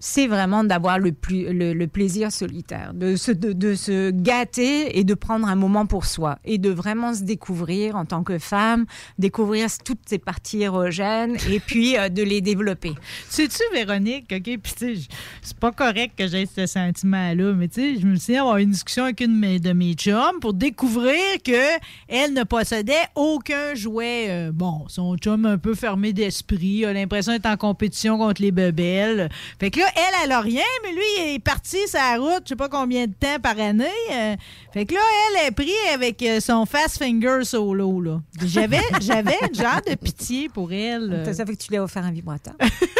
c'est 0.00 0.26
vraiment 0.26 0.64
d'avoir 0.64 0.98
le, 0.98 1.12
plus, 1.12 1.52
le, 1.52 1.74
le 1.74 1.86
plaisir 1.86 2.32
solitaire, 2.32 2.92
de 2.94 3.16
se, 3.16 3.30
de, 3.30 3.52
de 3.52 3.74
se 3.74 4.10
gâter 4.10 4.98
et 4.98 5.04
de 5.04 5.14
prendre 5.14 5.46
un 5.46 5.54
moment 5.54 5.86
pour 5.86 6.06
soi 6.06 6.38
et 6.44 6.58
de 6.58 6.70
vraiment 6.70 7.14
se 7.14 7.22
découvrir 7.22 7.96
en 7.96 8.06
tant 8.06 8.24
que 8.24 8.38
femme, 8.38 8.86
découvrir 9.18 9.68
toutes 9.84 10.00
ces 10.06 10.18
parties 10.18 10.62
érogènes 10.62 11.36
et 11.48 11.60
puis 11.66 11.96
euh, 11.96 12.08
de 12.08 12.22
les 12.22 12.40
développer. 12.40 12.94
Sais-tu, 13.28 13.62
Véronique, 13.74 14.32
OK, 14.32 14.42
puis 14.42 14.72
tu 14.76 14.96
sais, 14.96 15.08
c'est 15.42 15.56
pas 15.58 15.70
correct 15.70 16.14
que 16.16 16.26
j'aie 16.26 16.46
ce 16.46 16.66
sentiment-là, 16.66 17.52
mais 17.52 17.68
tu 17.68 17.94
sais, 17.94 18.00
je 18.00 18.06
me 18.06 18.16
souviens 18.16 18.40
avoir 18.40 18.56
eu 18.56 18.62
une 18.62 18.70
discussion 18.70 19.04
avec 19.04 19.20
une 19.20 19.34
de 19.34 19.38
mes, 19.38 19.58
de 19.60 19.72
mes 19.72 19.92
chums 19.94 20.40
pour 20.40 20.54
découvrir 20.54 21.14
que 21.44 21.78
elle 22.08 22.32
ne 22.32 22.44
possédait 22.44 22.94
aucun 23.14 23.74
jouet. 23.74 24.26
euh, 24.30 24.50
bon, 24.52 24.84
son 24.88 25.16
chum 25.18 25.44
un 25.44 25.58
peu 25.58 25.74
fermé 25.74 26.12
d'esprit, 26.14 26.84
a 26.86 26.92
l'impression 26.92 27.32
d'être 27.32 27.46
en 27.46 27.56
compétition 27.56 28.16
contre 28.16 28.40
les 28.40 28.50
bebelles. 28.50 29.28
Fait 29.58 29.70
que 29.70 29.80
là, 29.80 29.86
elle, 29.96 30.14
elle 30.24 30.32
a 30.32 30.40
rien, 30.40 30.62
mais 30.82 30.92
lui, 30.92 31.02
il 31.18 31.34
est 31.34 31.38
parti 31.38 31.78
sa 31.86 32.16
route, 32.16 32.42
je 32.44 32.50
sais 32.50 32.56
pas 32.56 32.68
combien 32.68 33.06
de 33.06 33.12
temps 33.12 33.38
par 33.42 33.58
année. 33.58 33.86
euh, 34.12 34.36
fait 34.72 34.86
que 34.86 34.94
là, 34.94 35.00
elle 35.40 35.46
est 35.46 35.50
pris 35.50 35.72
avec 35.92 36.22
euh, 36.22 36.40
son 36.40 36.64
fast 36.66 36.98
finger 36.98 37.44
solo, 37.44 38.00
là. 38.00 38.20
J'avais, 38.44 38.80
j'avais 39.00 39.38
genre 39.52 39.80
de 39.86 39.94
pitié 39.94 40.48
pour 40.48 40.72
elle. 40.72 41.12
euh. 41.12 41.32
Ça 41.32 41.44
fait 41.46 41.54
que 41.56 41.62
tu 41.62 41.70
lui 41.70 41.76
as 41.78 41.82
offert 41.84 42.04
un 42.04 42.12
vibrateur. 42.12 42.54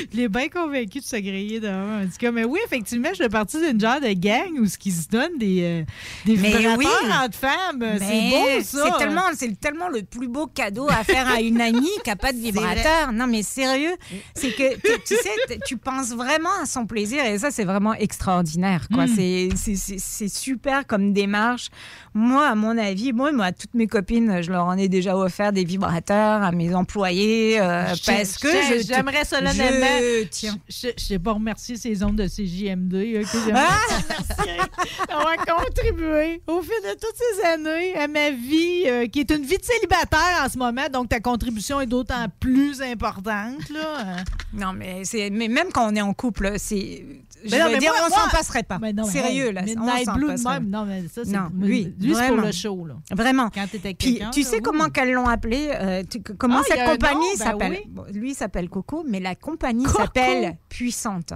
Je 0.12 0.16
l'ai 0.16 0.28
bien 0.28 0.48
convaincu 0.48 1.00
de 1.00 1.04
se 1.04 1.16
griller 1.16 1.60
dehors. 1.60 2.00
En 2.02 2.04
tout 2.04 2.16
cas, 2.18 2.30
mais 2.30 2.44
oui, 2.44 2.58
effectivement, 2.64 3.08
je 3.12 3.22
fais 3.22 3.28
partie 3.28 3.58
d'une 3.60 3.80
genre 3.80 4.00
de 4.00 4.12
gang 4.12 4.58
où 4.58 4.66
ce 4.66 4.78
qui 4.78 4.90
se 4.92 5.08
donne 5.08 5.38
des, 5.38 5.60
euh, 5.62 5.82
des 6.26 6.36
Mais 6.36 6.48
vibrateurs 6.56 6.76
oui. 6.78 6.86
entre 7.24 7.38
femmes. 7.38 7.84
C'est 7.98 8.06
Mais 8.08 8.30
beau, 8.30 8.62
ça. 8.64 8.84
C'est 8.92 8.98
tellement, 8.98 9.22
c'est 9.36 9.60
tellement 9.60 9.88
le 9.88 10.02
plus 10.02 10.28
beau 10.28 10.46
cadeau 10.46 10.88
à 10.88 11.04
faire 11.04 11.28
à 11.30 11.40
une 11.40 11.60
amie 11.60 11.88
qui 12.04 12.08
n'a 12.10 12.16
pas 12.16 12.32
de 12.32 12.38
vibrateur. 12.38 13.12
Non, 13.12 13.26
mais 13.26 13.42
sérieux, 13.42 13.94
c'est 14.34 14.50
que 14.52 14.74
tu, 15.04 15.14
sais, 15.14 15.58
tu 15.66 15.76
penses 15.76 16.10
vraiment 16.10 16.50
à 16.62 16.66
son 16.66 16.86
plaisir 16.86 17.24
et 17.24 17.38
ça, 17.38 17.50
c'est 17.50 17.64
vraiment 17.64 17.94
extraordinaire. 17.94 18.86
Quoi. 18.92 19.06
Mm. 19.06 19.14
C'est, 19.16 19.48
c'est, 19.56 19.76
c'est- 19.76 19.98
c'est 20.00 20.28
super 20.28 20.86
comme 20.86 21.12
démarche. 21.12 21.68
Moi, 22.14 22.46
à 22.46 22.54
mon 22.54 22.76
avis, 22.76 23.12
moi, 23.12 23.32
moi, 23.32 23.52
toutes 23.52 23.74
mes 23.74 23.86
copines, 23.86 24.42
je 24.42 24.50
leur 24.50 24.66
en 24.66 24.76
ai 24.76 24.88
déjà 24.88 25.16
offert 25.16 25.52
des 25.52 25.64
vibrateurs 25.64 26.42
à 26.42 26.52
mes 26.52 26.74
employés 26.74 27.60
euh, 27.60 27.94
Je- 27.94 28.06
parce 28.06 28.38
que 28.38 28.48
je- 28.48 28.84
j'aimerais 28.86 29.24
solennellement. 29.24 29.86
Je, 29.98 30.24
tiens. 30.28 30.56
Je 30.68 30.74
je- 30.88 30.92
je 30.98 31.04
sais 31.04 31.18
pas 31.18 31.32
remercier 31.32 31.76
ces 31.76 32.02
ondes 32.02 32.16
de 32.16 32.26
CJMD. 32.26 33.20
ok, 33.22 33.28
j'aimerais 33.46 33.62
Ah! 33.66 35.06
d'avoir 35.08 35.36
contribué 35.36 36.42
au 36.46 36.60
fil 36.62 36.72
de 36.84 36.92
toutes 36.92 37.16
ces 37.16 37.46
années 37.46 37.94
à 37.96 38.08
ma 38.08 38.30
vie, 38.30 38.84
euh, 38.86 39.06
qui 39.06 39.20
est 39.20 39.30
une 39.30 39.44
vie 39.44 39.58
de 39.58 39.64
célibataire 39.64 40.42
en 40.44 40.48
ce 40.48 40.58
moment. 40.58 40.86
Donc, 40.92 41.08
ta 41.08 41.20
contribution 41.20 41.80
est 41.80 41.86
d'autant 41.86 42.26
plus 42.38 42.80
importante. 42.82 43.68
Là. 43.70 44.16
Non, 44.52 44.72
mais, 44.72 45.04
c'est, 45.04 45.30
mais 45.30 45.48
même 45.48 45.68
quand 45.72 45.90
on 45.90 45.94
est 45.94 46.00
en 46.00 46.12
couple, 46.14 46.54
c'est. 46.58 47.04
Je 47.42 47.50
Mais 47.52 47.58
non, 47.58 47.66
veux 47.68 47.72
mais 47.72 47.78
dire, 47.78 47.92
moi- 47.96 48.08
on 48.10 48.14
s'en 48.14 48.28
passerait 48.30 48.62
pas. 48.64 48.78
Mais 48.78 48.92
non, 48.92 49.04
mais 49.06 49.12
Sérieux, 49.12 49.46
hey, 49.46 49.52
là. 49.54 49.62
on 49.62 49.64
Midnight 49.64 50.08
Blue 50.14 50.26
passerait. 50.26 50.60
même. 50.60 50.68
Non, 50.68 50.84
mais 50.84 51.02
ça, 51.08 51.22
c'est. 51.24 51.30
Non, 51.30 51.48
lui, 51.58 51.94
lui, 51.98 52.14
c'est 52.14 52.26
pour 52.26 52.34
vraiment. 52.36 52.42
le 52.42 52.52
show. 52.52 52.86
Là. 52.86 52.94
Vraiment. 53.12 53.48
Quand 53.48 53.62
avec 53.62 53.96
Puis, 53.96 54.20
tu 54.32 54.42
sais 54.42 54.56
oui. 54.56 54.62
comment 54.62 54.90
qu'elles 54.90 55.12
l'ont 55.12 55.26
appelé 55.26 55.70
euh, 55.72 56.02
tu- 56.08 56.20
comment 56.20 56.58
Ah, 56.60 56.64
cette 56.68 56.84
compagnie 56.84 57.24
ben 57.38 57.44
s'appelle? 57.44 57.70
oui. 57.72 57.78
Bon, 57.88 58.04
Lui 58.12 58.32
il 58.32 58.34
s'appelle 58.34 58.68
Coco, 58.68 59.04
mais 59.08 59.20
la 59.20 59.34
compagnie 59.34 59.69
Coco. 59.78 59.98
s'appelle 59.98 60.56
Puissante. 60.68 61.32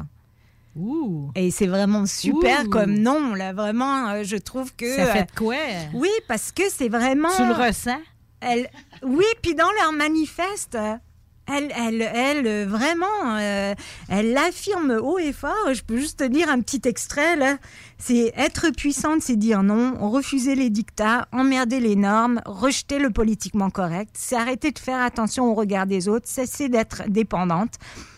Ouh. 0.77 1.31
Et 1.36 1.51
c'est 1.51 1.69
vraiment 1.69 2.05
super 2.06 2.65
Ouh. 2.65 2.69
comme 2.69 2.94
nom, 2.94 3.35
là. 3.35 3.52
Vraiment, 3.52 4.09
euh, 4.09 4.24
je 4.24 4.36
trouve 4.36 4.74
que. 4.74 4.97
Ça 4.97 5.06
fait 5.06 5.20
euh, 5.20 5.23
de 5.23 5.39
quoi? 5.39 5.56
Oui, 5.93 6.11
parce 6.27 6.51
que 6.52 6.65
c'est 6.69 6.89
vraiment. 6.89 7.28
Tu 7.36 7.47
le 7.47 7.52
ressens? 7.52 8.01
Elle... 8.40 8.69
Oui, 9.02 9.24
puis 9.43 9.55
dans 9.55 9.70
leur 9.81 9.93
manifeste, 9.93 10.74
euh, 10.74 10.97
Elle, 11.47 11.73
elle, 11.77 12.02
elle, 12.02 12.47
euh, 12.47 12.66
vraiment, 12.66 13.36
euh, 13.39 13.74
elle 14.09 14.32
l'affirme 14.32 14.98
haut 15.02 15.19
et 15.19 15.32
fort. 15.32 15.74
Je 15.74 15.82
peux 15.82 15.98
juste 15.98 16.20
te 16.20 16.24
lire 16.24 16.48
un 16.48 16.61
petit 16.61 16.81
extrait 16.89 17.36
là. 17.36 17.59
C'est 17.98 18.32
être 18.36 18.70
puissante, 18.70 19.20
c'est 19.23 19.36
dire 19.36 19.62
non, 19.62 19.94
refuser 20.11 20.55
les 20.55 20.70
dictats, 20.70 21.28
emmerder 21.32 21.81
les 21.81 21.97
normes, 21.97 22.40
rejeter 22.47 22.98
le 22.98 23.11
politiquement 23.11 23.70
correct. 23.70 24.15
C'est 24.19 24.36
arrêter 24.36 24.73
de 24.73 24.78
faire 24.78 25.01
attention 25.01 25.51
au 25.51 25.55
regard 25.55 25.86
des 25.86 26.09
autres, 26.09 26.27
cesser 26.28 26.69
d'être 26.69 27.02
dépendante. 27.09 27.74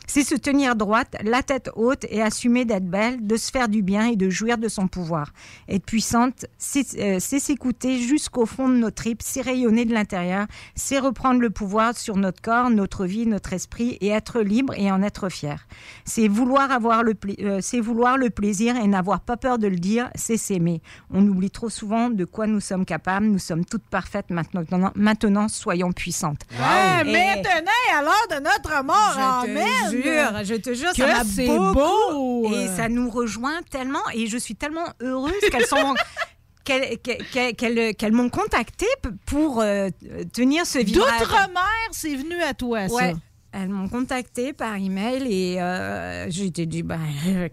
C'est 0.07 0.23
se 0.25 0.35
tenir 0.35 0.77
droite, 0.77 1.17
la 1.25 1.43
tête 1.43 1.71
haute 1.75 2.05
et 2.11 2.23
assumer 2.23 2.65
d'être 2.65 2.87
belle, 2.89 3.27
de 3.27 3.37
se 3.37 3.51
faire 3.51 3.69
du 3.69 3.83
bien 3.83 4.07
et 4.07 4.17
de 4.17 4.31
jouir 4.31 4.57
de 4.59 4.69
son 4.69 4.87
pouvoir. 4.89 5.33
Être 5.69 5.85
puissante, 5.85 6.47
c'est 6.59 6.87
euh, 6.99 7.17
c'est 7.21 7.41
s'écouter 7.41 7.99
jusqu'au 8.01 8.47
fond 8.47 8.69
de 8.69 8.77
nos 8.77 8.91
tripes, 8.91 9.23
c'est 9.23 9.41
rayonner 9.41 9.85
de 9.85 9.93
l'intérieur, 9.93 10.47
c'est 10.75 10.99
reprendre 10.99 11.41
le 11.41 11.51
pouvoir 11.51 11.97
sur 11.97 12.17
notre 12.17 12.41
corps, 12.41 12.71
notre 12.71 13.05
vie, 13.07 13.27
notre 13.27 13.53
esprit 13.53 13.99
et 14.01 14.09
être 14.09 14.41
libre 14.41 14.75
et 14.77 14.91
en 14.93 15.03
être 15.03 15.29
fier. 15.29 15.67
C'est 16.05 16.29
vouloir 16.29 16.71
avoir 16.71 17.03
le 17.03 17.15
pla- 17.15 17.35
euh, 17.41 17.59
c'est 17.61 17.81
vouloir 17.81 18.17
le 18.17 18.31
plaisir 18.31 18.77
et 18.77 18.87
n'avoir 18.87 19.21
pas 19.21 19.37
peur 19.37 19.59
de 19.59 19.67
le 19.67 19.77
dire, 19.77 20.11
c'est 20.15 20.37
s'aimer. 20.37 20.83
On 21.11 21.27
oublie 21.27 21.51
trop 21.51 21.69
souvent 21.69 22.11
de 22.11 22.25
quoi 22.25 22.47
nous 22.47 22.61
sommes 22.61 22.85
capables. 22.85 23.27
Nous 23.27 23.39
sommes 23.39 23.65
toutes 23.65 23.87
parfaites 23.89 24.31
maintenant. 24.31 24.93
Maintenant, 24.95 25.49
soyons 25.49 25.93
puissantes. 25.93 26.43
Ah, 26.63 27.03
Et- 27.05 27.13
maintenant, 27.13 27.71
à 27.99 28.03
l'heure 28.03 28.27
de 28.31 28.45
notre 28.45 28.85
mort, 28.85 29.13
je 29.15 29.51
amen. 29.51 29.96
Jure, 30.03 30.45
je 30.45 30.55
te 30.55 30.75
jure, 30.75 30.91
ça 30.97 31.07
m'a 31.07 31.25
c'est 31.25 31.47
beaucoup. 31.47 31.73
beau. 31.73 32.53
Et 32.55 32.69
ça 32.77 32.89
nous 32.89 33.11
rejoint 33.11 33.61
tellement. 33.71 34.03
Et 34.15 34.27
je 34.27 34.37
suis 34.39 34.55
tellement 34.57 34.87
heureuse 35.01 35.33
qu'elles 35.51 35.67
sont. 35.67 35.95
qu'elles 36.65 38.13
m'ont 38.13 38.29
contactée 38.29 38.87
p- 39.03 39.11
pour 39.25 39.61
euh, 39.61 39.89
tenir 40.33 40.67
ce 40.67 40.79
virage. 40.81 41.21
D'outre-mer, 41.21 41.63
c'est 41.93 42.17
venu 42.17 42.43
à 42.43 42.55
toi, 42.55 42.89
ça. 42.89 42.95
Ouais. 42.95 43.15
Elles 43.59 43.71
m'ont 43.71 43.89
contacté 43.89 44.53
par 44.53 44.77
email 44.77 45.23
et 45.33 45.63
euh, 45.63 46.27
j'ai 46.29 46.45
été 46.47 46.67
dit 46.67 46.85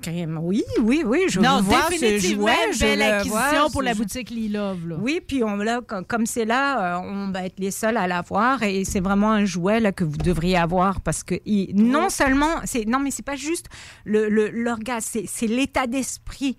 carrément, 0.02 0.42
oui 0.44 0.62
oui 0.82 1.02
oui 1.06 1.20
je 1.30 1.40
non, 1.40 1.60
ce 1.60 1.92
définitivement, 1.98 2.48
jouet, 2.48 2.68
une 2.68 2.74
je 2.74 2.80
belle 2.80 3.02
acquisition 3.02 3.38
voir 3.40 3.72
pour 3.72 3.82
ce 3.82 3.86
la 3.86 3.94
boutique 3.94 4.30
Lilove. 4.30 4.88
Là. 4.90 4.96
oui, 5.02 5.22
puis 5.26 5.44
on, 5.46 5.56
là, 5.56 5.80
com- 5.88 6.04
comme 6.06 6.26
c'est 6.26 6.44
là, 6.44 6.98
euh, 6.98 7.02
on 7.06 7.32
va 7.32 7.46
être 7.46 7.58
les 7.60 7.72
seuls 7.72 7.96
à 7.96 8.08
l'avoir 8.08 8.64
et 8.64 8.84
c'est 8.84 9.00
vraiment 9.00 9.32
un 9.32 9.46
jouet 9.46 9.80
là, 9.80 9.94
que 9.94 10.04
vous 10.04 10.18
devriez 10.18 10.58
avoir 10.58 11.00
parce 11.00 11.24
que 11.24 11.36
il- 11.46 11.74
non 11.76 12.10
seulement, 12.10 12.56
c'est 12.66 12.86
non 12.86 13.00
mais 13.00 13.12
c'est 13.12 13.24
pas 13.26 13.38
juste 13.38 13.68
le, 14.04 14.28
le- 14.28 14.50
l'orgasme, 14.50 15.22
c'est, 15.26 15.48
l'état 15.48 15.88
d'esprit 15.88 16.58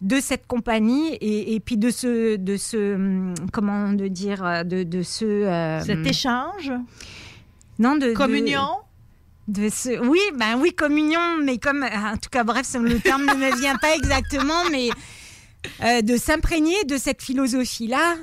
de 0.00 0.20
cette 0.20 0.46
compagnie 0.46 1.14
et, 1.16 1.54
et 1.56 1.58
puis 1.58 1.76
de 1.76 1.90
ce, 1.90 2.36
de 2.36 2.56
ce, 2.56 2.94
hum, 2.94 3.34
comment 3.52 3.92
de 3.92 4.06
dire, 4.06 4.44
euh, 4.44 4.62
de, 4.62 4.84
de 4.84 5.02
ce... 5.02 5.24
euh, 5.24 5.80
Cet 5.80 6.06
échange? 6.06 6.70
Non, 7.78 7.96
de... 7.96 8.12
Communion? 8.12 8.68
de 9.48 9.70
ce... 9.70 9.98
Oui, 10.06 10.20
ben 10.34 10.58
oui, 10.60 10.74
communion, 10.74 11.38
mais 11.42 11.58
comme... 11.58 11.82
En 11.82 12.16
tout 12.16 12.28
cas, 12.30 12.44
bref, 12.44 12.74
le 12.74 13.00
terme 13.00 13.24
ne 13.24 13.34
me 13.34 13.56
vient 13.58 13.76
pas 13.76 13.94
exactement, 13.96 14.64
mais 14.70 14.90
euh, 15.82 16.02
de 16.02 16.16
s'imprégner 16.16 16.84
de 16.84 16.96
cette 16.96 17.22
philosophie-là, 17.22 18.16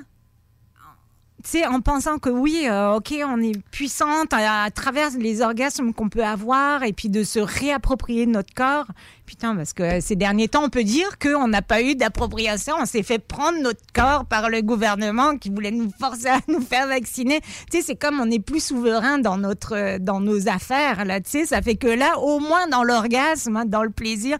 tu 1.44 1.52
sais, 1.52 1.65
en 1.65 1.82
pensant 1.82 2.18
que 2.19 2.30
oui, 2.30 2.65
euh, 2.68 2.94
ok, 2.94 3.14
on 3.26 3.41
est 3.41 3.60
puissante 3.69 4.34
à, 4.34 4.64
à 4.64 4.72
travers 4.72 5.10
les 5.18 5.41
orgasmes 5.41 5.94
qu'on 5.94 6.10
peut 6.10 6.23
avoir 6.23 6.84
et 6.84 6.94
puis 6.94 7.10
de 7.10 7.23
se 7.23 7.40
réapproprier 7.40 8.26
notre 8.26 8.53
corps. 8.53 8.88
Putain, 9.26 9.56
parce 9.56 9.73
que 9.73 9.99
ces 10.02 10.15
derniers 10.15 10.47
temps, 10.47 10.64
on 10.65 10.69
peut 10.69 10.84
dire 10.84 11.18
qu'on 11.18 11.47
n'a 11.47 11.61
pas 11.61 11.81
eu 11.81 11.95
d'appropriation. 11.95 12.76
On 12.80 12.85
s'est 12.85 13.02
fait 13.03 13.19
prendre 13.19 13.60
notre 13.60 13.81
corps 13.93 14.26
par 14.26 14.49
le 14.49 14.61
gouvernement 14.61 15.38
qui 15.38 15.49
voulait 15.49 15.72
nous 15.72 15.91
forcer 15.99 16.27
à 16.27 16.39
nous 16.47 16.61
faire 16.61 16.88
vacciner. 16.88 17.41
Tu 17.72 17.80
sais, 17.80 17.81
c'est 17.81 17.95
comme 17.95 18.19
on 18.19 18.30
est 18.30 18.39
plus 18.39 18.64
souverain 18.64 19.18
dans 19.18 19.38
notre, 19.38 19.97
dans 19.97 20.19
nos 20.19 20.47
affaires, 20.47 21.06
là. 21.06 21.19
Tu 21.22 21.31
sais, 21.31 21.45
ça 21.47 21.61
fait 21.61 21.76
que 21.76 21.88
là, 21.88 22.19
au 22.19 22.39
moins 22.39 22.68
dans 22.68 22.84
l'orgasme, 22.84 23.57
hein, 23.57 23.65
dans 23.65 23.84
le 23.84 23.89
plaisir, 23.89 24.38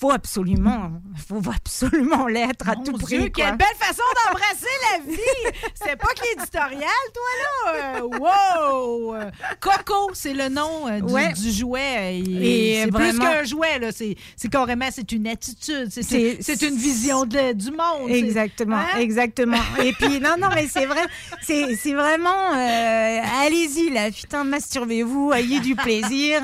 faut 0.00 0.10
absolument, 0.10 0.90
faut 1.28 1.40
absolument 1.54 2.26
l'être 2.26 2.68
à 2.68 2.74
tout 2.76 2.92
prix. 2.92 3.18
Dieu, 3.18 3.30
quoi. 3.30 3.44
quelle 3.46 3.56
belle 3.56 3.76
façon 3.78 4.02
d'embrasser 4.26 4.66
la 4.92 5.12
vie! 5.12 5.56
C'est 5.74 5.96
pas 5.96 6.08
que 6.08 6.24
l'éditorial, 6.36 6.80
toi, 7.14 7.72
là! 7.72 7.98
Euh, 7.98 8.00
wow! 8.02 9.14
Euh, 9.14 9.30
Coco, 9.60 10.10
c'est 10.14 10.34
le 10.34 10.48
nom 10.48 10.88
euh, 10.88 11.00
du, 11.00 11.12
Ouais. 11.12 11.32
du 11.32 11.50
jouet. 11.52 12.16
Et 12.18 12.80
Et 12.80 12.84
c'est 12.84 12.90
plus 12.90 13.18
qu'un 13.18 13.44
jouet, 13.44 13.78
là. 13.78 13.92
C'est 13.92 14.16
c'est 14.36 14.50
carrément, 14.50 14.88
c'est 14.90 15.12
une 15.12 15.26
attitude. 15.26 15.88
C'est 15.90 16.62
une, 16.62 16.76
vision 16.76 17.24
de- 17.24 17.52
du 17.52 17.70
monde. 17.70 18.10
Exactement, 18.10 18.76
Hein? 18.76 18.98
exactement. 18.98 19.56
Et 19.82 19.92
puis 19.92 20.20
non, 20.26 20.34
non, 20.38 20.48
mais 20.54 20.66
c'est 20.68 20.86
vrai, 20.86 21.04
c'est 21.42 21.94
vraiment, 21.94 22.52
euh, 22.54 23.20
allez-y 23.44 23.90
là, 23.90 24.10
putain, 24.10 24.44
masturbez-vous, 24.44 25.32
ayez 25.32 25.60
du 25.60 25.74
plaisir. 25.76 26.40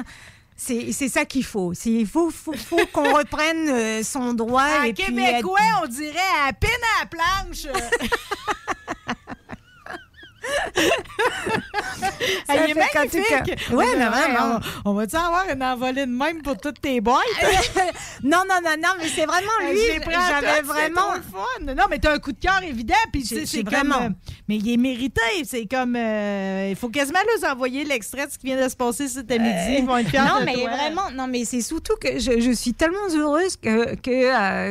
C'est 0.57 0.93
ça 1.09 1.25
qu'il 1.25 1.45
faut. 1.45 1.73
Il 1.87 2.07
faut, 2.07 2.31
faut, 2.31 2.53
faut 2.53 2.85
qu'on 2.93 3.15
reprenne 3.17 3.69
euh, 3.71 4.03
son 4.03 4.35
droit. 4.35 4.67
En 4.81 4.85
et 4.85 4.93
puis 4.93 5.05
québécois, 5.07 5.59
être- 5.59 5.81
on 5.85 5.87
dirait 5.87 6.19
à 6.47 6.53
peine 6.53 6.71
à 6.99 7.01
la 7.01 7.07
planche. 7.07 7.67
Elle 12.49 12.71
est 12.71 12.75
magnifique. 12.75 13.69
On 13.73 13.77
mais 13.77 13.95
vraiment. 14.07 14.61
On, 14.85 14.91
on 14.91 14.95
va-tu 14.95 15.17
avoir 15.17 15.45
une 15.53 15.63
envolée 15.63 16.07
de 16.07 16.11
même 16.11 16.43
pour 16.43 16.57
toutes 16.57 16.81
tes 16.81 17.01
boîtes? 17.01 17.19
non, 18.23 18.39
non, 18.49 18.57
non, 18.65 18.71
non, 18.83 18.89
mais 18.99 19.09
c'est 19.09 19.27
vraiment 19.27 19.51
lui. 19.71 19.79
Les 19.95 20.01
prends 20.01 20.13
J'avais 20.29 20.63
vraiment. 20.63 21.13
fun. 21.33 21.75
Non, 21.75 21.85
mais 21.89 21.99
t'as 21.99 22.15
un 22.15 22.19
coup 22.19 22.33
de 22.33 22.39
cœur 22.41 22.63
évident, 22.63 22.95
puis 23.13 23.23
tu 23.23 23.29
sais, 23.29 23.35
J'ai- 23.41 23.47
c'est 23.47 23.57
j'ai 23.59 23.65
comme. 23.65 23.89
vraiment. 23.89 24.07
euh, 24.07 24.09
mais 24.49 24.57
il 24.57 24.73
est 24.73 24.77
mérité. 24.77 25.21
C'est 25.45 25.67
comme. 25.67 25.97
euh, 25.97 26.69
il 26.71 26.77
faut 26.77 26.89
quasiment 26.89 27.19
leur 27.41 27.53
envoyer 27.53 27.85
l'extrait 27.85 28.27
de 28.27 28.33
ce 28.33 28.39
qui 28.39 28.47
vient 28.47 28.63
de 28.63 28.69
se 28.69 28.77
passer 28.77 29.09
cet 29.09 29.31
midi. 29.31 29.77
Ils 29.79 29.87
vont 29.87 29.97
être 29.99 30.09
fiers 30.11 30.21
non, 30.21 30.45
mais 30.45 30.55
toi. 30.55 30.71
vraiment, 30.71 31.11
non, 31.15 31.27
mais 31.27 31.45
c'est 31.45 31.61
surtout 31.63 31.95
que 32.01 32.19
je, 32.19 32.41
je 32.41 32.51
suis 32.53 32.75
tellement 32.75 32.99
heureuse 33.15 33.57
que 33.57 33.95
que 33.97 34.11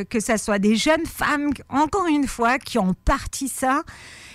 euh, 0.00 0.04
que 0.04 0.20
ça 0.20 0.38
soit 0.38 0.58
des 0.58 0.76
jeunes 0.76 1.06
femmes, 1.06 1.50
encore 1.68 2.06
une 2.06 2.26
fois, 2.26 2.58
qui 2.58 2.78
ont 2.78 2.94
parti 3.04 3.48
ça. 3.48 3.82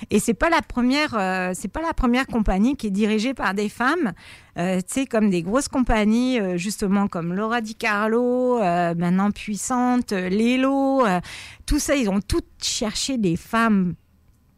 Et 0.10 0.20
c'est 0.20 0.34
pas 0.34 0.50
la 0.50 0.62
première, 0.62 1.16
euh, 1.18 1.52
c'est 1.54 1.68
pas 1.68 1.82
la 1.82 1.94
première 1.94 2.28
compagnie 2.28 2.76
qui 2.76 2.88
est 2.88 2.92
dirigée 2.92 3.34
par 3.34 3.54
des 3.54 3.70
femmes. 3.70 4.14
Euh, 4.58 4.78
tu 4.78 5.02
sais, 5.02 5.06
comme 5.06 5.30
des 5.30 5.42
grosses 5.42 5.68
compagnies, 5.68 6.40
euh, 6.40 6.58
justement 6.58 7.08
comme 7.08 7.34
Laura 7.34 7.62
Di 7.62 7.76
Carlo, 7.76 8.62
euh, 8.62 8.96
maintenant 8.96 9.32
puissante, 9.32 10.12
Lelo, 10.12 11.04
tout 11.66 11.80
ça, 11.80 11.96
ils 11.96 12.10
ont 12.10 12.22
toutes 12.22 12.46
cherché 12.62 13.18
des 13.18 13.36
femmes 13.36 13.96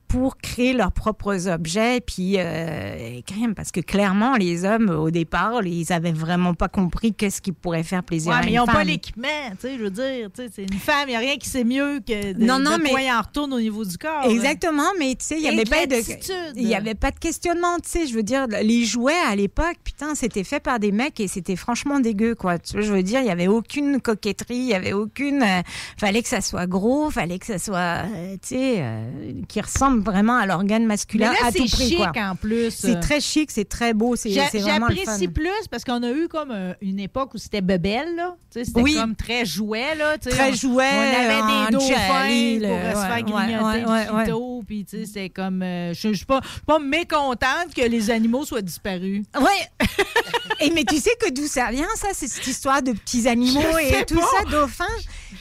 pour 0.08 0.38
créer 0.38 0.74
leurs 0.74 0.92
propres 0.92 1.48
objets, 1.50 2.00
puis 2.02 2.36
euh, 2.38 3.20
parce 3.56 3.72
que 3.72 3.82
clairement, 3.82 4.36
les 4.36 4.64
hommes, 4.66 4.90
au 4.90 5.12
départ, 5.12 5.66
ils 5.66 5.92
avaient 5.92 6.12
vraiment 6.14 6.54
pas 6.54 6.70
compris 6.70 7.14
qu'est-ce 7.14 7.42
qui 7.42 7.52
pourrait 7.52 7.84
faire 7.84 8.04
plaisir 8.04 8.32
Ouais, 8.32 8.38
à 8.38 8.42
mais 8.42 8.48
une 8.48 8.54
ils 8.54 8.58
n'ont 8.58 8.66
pas 8.66 8.84
l'équipement, 8.84 9.28
tu 9.52 9.68
sais, 9.68 9.78
je 9.78 9.84
veux 9.84 9.90
dire, 9.90 10.30
tu 10.34 10.44
sais, 10.44 10.50
c'est 10.54 10.64
une 10.64 10.80
femme, 10.80 11.04
il 11.08 11.12
n'y 11.12 11.16
a 11.16 11.20
rien 11.20 11.36
qui 11.38 11.50
sait 11.50 11.64
mieux 11.64 12.00
que 12.00 12.34
de, 12.34 12.44
Non, 12.44 12.60
non, 12.60 12.78
de 12.78 12.84
mais- 12.84 12.90
quoi 12.92 13.02
il 13.02 13.12
en 13.12 13.22
retourne 13.22 13.54
au 13.54 13.60
niveau 13.60 13.84
du 13.84 13.98
corps. 13.98 14.30
Exactement, 14.30 14.90
mais 15.00 15.16
tu 15.16 15.26
sais, 15.26 15.36
il 15.38 15.42
y 15.44 15.46
Et 15.48 15.50
avait 15.50 15.64
pas 15.66 15.86
de, 15.86 16.60
y 16.62 16.76
avait 16.76 16.96
pas 16.96 17.12
de 17.12 17.20
questionnement, 17.20 17.78
tu 17.84 17.90
sais, 17.90 18.08
je 18.08 18.14
veux 18.14 18.24
dire, 18.24 18.48
les 18.48 18.86
jouets 18.86 19.14
à 19.30 19.36
l'époque, 19.36 19.76
putain, 19.84 20.16
c'était 20.16 20.44
fait 20.44 20.60
par 20.62 20.80
des 20.80 20.92
mecs 20.92 21.20
et 21.20 21.28
c'était 21.28 21.56
franchement 21.56 22.00
dégueu, 22.00 22.36
quoi. 22.36 22.58
Tu 22.60 22.74
vois, 22.74 22.82
je 22.82 22.94
veux 22.94 23.04
dire, 23.04 23.20
il 23.22 23.28
y 23.28 23.32
avait 23.32 23.48
aucune 23.48 24.00
coquetterie, 24.00 24.56
il 24.58 24.68
y 24.68 24.74
avait 24.74 24.94
aucune, 24.94 25.44
euh, 25.44 25.62
fallait 26.00 26.22
que 26.22 26.30
ça 26.30 26.42
soit 26.42 26.66
gros, 26.68 27.10
fallait 27.12 27.40
que 27.40 27.46
ça 27.46 27.58
soit, 27.60 28.04
euh, 28.06 28.34
tu 28.42 28.50
sais, 28.50 28.76
euh, 28.80 29.32
qui 29.48 29.60
ressemble 29.62 29.97
vraiment 30.02 30.38
à 30.38 30.46
l'organe 30.46 30.86
masculin 30.86 31.32
Mais 31.32 31.40
là, 31.42 31.48
à 31.48 31.52
tout 31.52 31.68
c'est 31.68 31.76
prix, 31.76 31.88
chic 31.90 31.98
quoi. 31.98 32.12
en 32.22 32.36
plus. 32.36 32.72
C'est 32.72 33.00
très 33.00 33.20
chic, 33.20 33.52
c'est 33.52 33.68
très 33.68 33.94
beau, 33.94 34.16
c'est 34.16 34.32
c'est 34.52 34.60
vraiment. 34.60 34.88
J'apprécie 34.90 35.28
plus 35.28 35.50
parce 35.70 35.84
qu'on 35.84 36.04
a 36.04 36.12
eu 36.12 36.28
comme 36.28 36.52
euh, 36.52 36.74
une 36.82 37.00
époque 37.00 37.34
où 37.34 37.38
c'était 37.38 37.62
bebelle, 37.62 38.16
là. 38.16 38.36
C'était 38.50 38.82
Oui. 38.82 38.96
comme 38.96 39.16
très 39.16 39.46
jouet, 39.46 39.96
là. 39.96 40.18
Très 40.18 40.52
On- 40.52 40.56
jouet, 40.56 40.90
On 40.92 41.20
avait 41.20 41.66
des 41.68 41.72
dauphins 41.74 42.60
pour 42.68 42.78
euh, 42.78 42.92
se 42.94 42.98
ouais, 42.98 43.06
faire 43.08 43.12
ouais, 43.16 43.24
grignoter 43.24 43.86
ouais, 43.86 44.10
ouais, 44.10 44.34
ouais. 44.34 44.64
Puis, 44.68 44.86
tu 44.86 44.98
sais, 44.98 45.06
c'est 45.06 45.30
comme... 45.30 45.62
euh, 45.62 45.94
je 45.94 46.14
suis 46.14 46.26
pas, 46.26 46.42
pas 46.66 46.80
mécontente 46.80 47.74
que 47.76 47.82
les 47.88 48.10
animaux 48.10 48.44
soient 48.46 48.62
disparus. 48.62 49.24
Ouais. 49.40 49.88
Et 50.60 50.72
mais 50.72 50.84
tu 50.84 50.98
sais 50.98 51.12
que 51.22 51.30
d'où 51.32 51.46
ça 51.46 51.70
vient, 51.72 51.86
ça, 51.96 52.08
c'est 52.14 52.28
cette 52.28 52.48
histoire 52.48 52.82
de 52.82 52.92
petits 52.94 53.28
animaux 53.28 53.62
Je 53.62 54.00
et 54.02 54.06
tout 54.06 54.16
pas. 54.20 54.26
ça, 54.44 54.50
dauphins? 54.50 54.86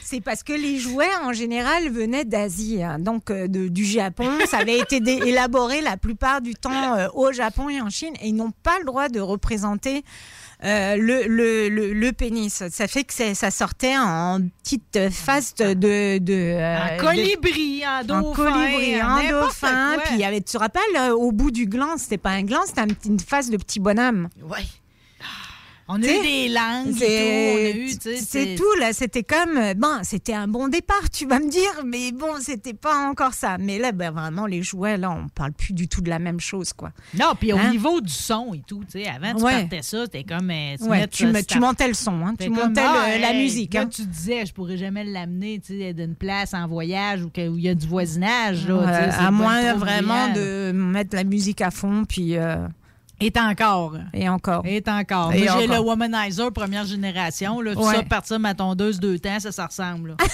C'est 0.08 0.20
parce 0.20 0.44
que 0.44 0.52
les 0.52 0.78
jouets, 0.78 1.14
en 1.24 1.32
général, 1.32 1.90
venaient 1.90 2.24
d'Asie, 2.24 2.80
hein, 2.82 3.00
donc 3.00 3.30
euh, 3.30 3.48
de- 3.48 3.66
du 3.66 3.84
Japon. 3.84 4.28
Ça 4.48 4.58
avait 4.58 4.78
été 4.78 4.98
élaboré 4.98 5.80
la 5.80 5.96
plupart 5.96 6.40
du 6.40 6.54
temps 6.54 6.94
euh, 6.96 7.08
au 7.14 7.32
Japon 7.32 7.68
et 7.68 7.80
en 7.80 7.90
Chine, 7.90 8.14
et 8.22 8.28
ils 8.28 8.34
n'ont 8.36 8.52
pas 8.62 8.78
le 8.78 8.84
droit 8.84 9.08
de 9.08 9.18
représenter 9.18 10.04
euh, 10.64 10.96
le, 10.96 11.24
le, 11.26 11.68
le, 11.68 11.92
le 11.92 12.12
pénis. 12.12 12.62
Ça 12.70 12.86
fait 12.88 13.02
que 13.04 13.12
ça 13.12 13.50
sortait 13.50 13.96
en 13.98 14.38
petite 14.62 15.10
face 15.10 15.54
de... 15.56 15.64
euh, 15.74 16.18
de- 16.20 17.00
colibri, 17.00 17.82
en 17.86 18.04
dauphin, 18.04 18.20
en 18.22 18.32
colibri, 18.32 18.92
n'importe 18.92 19.30
dauphin. 19.46 19.96
Puis 20.04 20.14
il 20.14 20.20
y 20.20 20.24
avait, 20.24 20.40
tu 20.40 20.52
te 20.52 20.58
rappelles, 20.58 21.12
au 21.16 21.32
bout 21.32 21.50
du 21.50 21.66
gland, 21.66 21.96
c'était 21.98 22.16
pas 22.16 22.30
un 22.30 22.42
gland, 22.42 22.62
c'était 22.64 22.80
un 22.82 22.86
une 23.04 23.18
face 23.20 23.50
de 23.50 23.56
petit 23.56 23.80
bonhomme. 23.80 24.28
Ouais. 24.48 24.64
On 25.88 25.96
a 25.96 26.00
T'sais, 26.00 26.18
eu 26.18 26.22
des 26.22 26.48
langues, 26.48 27.00
et 27.00 27.88
tout, 28.02 28.10
c'est- 28.18 28.56
tout, 28.56 28.80
là. 28.80 28.92
C'était 28.92 29.22
comme. 29.22 29.56
euh, 29.56 29.74
Bon, 29.74 29.98
c'était 30.02 30.34
un 30.34 30.48
bon 30.48 30.66
départ, 30.68 31.08
tu 31.12 31.26
vas 31.26 31.38
me 31.38 31.48
dire, 31.48 31.84
mais 31.84 32.10
bon, 32.10 32.40
c'était 32.40 32.74
pas 32.74 33.08
encore 33.08 33.34
ça. 33.34 33.56
Mais 33.58 33.78
là, 33.78 33.92
ben, 33.92 34.10
vraiment, 34.10 34.46
les 34.46 34.62
jouets, 34.62 34.96
là, 34.96 35.10
on 35.12 35.28
parle 35.28 35.52
plus 35.52 35.72
du 35.74 35.86
tout 35.86 36.00
de 36.00 36.08
la 36.10 36.18
même 36.18 36.40
chose, 36.40 36.72
quoi. 36.72 36.90
Non, 37.14 37.32
puis 37.38 37.52
au 37.52 37.58
Hein? 37.58 37.70
niveau 37.70 38.00
du 38.00 38.12
son 38.12 38.52
et 38.54 38.62
tout, 38.66 38.80
tu 38.90 38.98
sais, 39.02 39.06
avant, 39.06 39.34
tu 39.38 39.44
Ouais. 39.44 39.60
partais 39.60 39.82
ça, 39.82 40.04
c'était 40.06 40.24
comme. 40.24 40.50
euh, 40.50 40.76
tu 40.76 40.84
Ouais, 40.88 41.06
tu 41.06 41.24
ça 41.24 41.26
me- 41.30 41.34
sur 41.38 41.46
tu 41.46 41.54
ta- 41.54 41.60
montais 41.60 41.88
le 41.88 41.94
son, 41.94 42.26
hein, 42.26 42.34
tu 42.38 42.46
comme, 42.50 42.56
montais 42.68 42.82
ah, 42.84 43.06
le- 43.14 43.20
la 43.20 43.32
musique, 43.34 43.74
Là, 43.74 43.82
hein. 43.82 43.86
tu 43.88 44.02
disais, 44.06 44.44
je 44.44 44.52
pourrais 44.52 44.76
jamais 44.76 45.04
l'amener, 45.04 45.60
tu 45.64 45.78
sais, 45.78 45.92
d'une 45.94 46.14
place 46.16 46.52
en 46.54 46.66
voyage 46.66 47.22
ou 47.22 47.26
où 47.28 47.56
il 47.56 47.62
y 47.62 47.68
a 47.68 47.74
du 47.76 47.86
voisinage, 47.86 48.66
là. 48.66 49.10
À 49.18 49.30
moins 49.30 49.74
vraiment 49.74 50.32
de 50.34 50.72
mettre 50.72 51.14
la 51.14 51.22
musique 51.24 51.60
à 51.60 51.70
fond, 51.70 52.04
puis. 52.08 52.36
euh, 52.36 52.56
Et 53.20 53.32
encore. 53.36 53.96
Et 54.12 54.28
encore. 54.28 54.64
Et 54.66 54.82
encore. 54.88 55.32
J'ai 55.32 55.66
le 55.66 55.78
Womanizer 55.78 56.52
première 56.52 56.84
génération. 56.84 57.60
Là, 57.62 57.74
tout 57.74 57.80
Ouais. 57.80 57.94
ça, 57.96 58.02
partir 58.02 58.38
ma 58.38 58.54
tondeuse 58.54 59.00
deux 59.00 59.18
temps, 59.18 59.40
ça, 59.40 59.52
ça 59.52 59.66
ressemble. 59.66 60.10
là. 60.10 60.16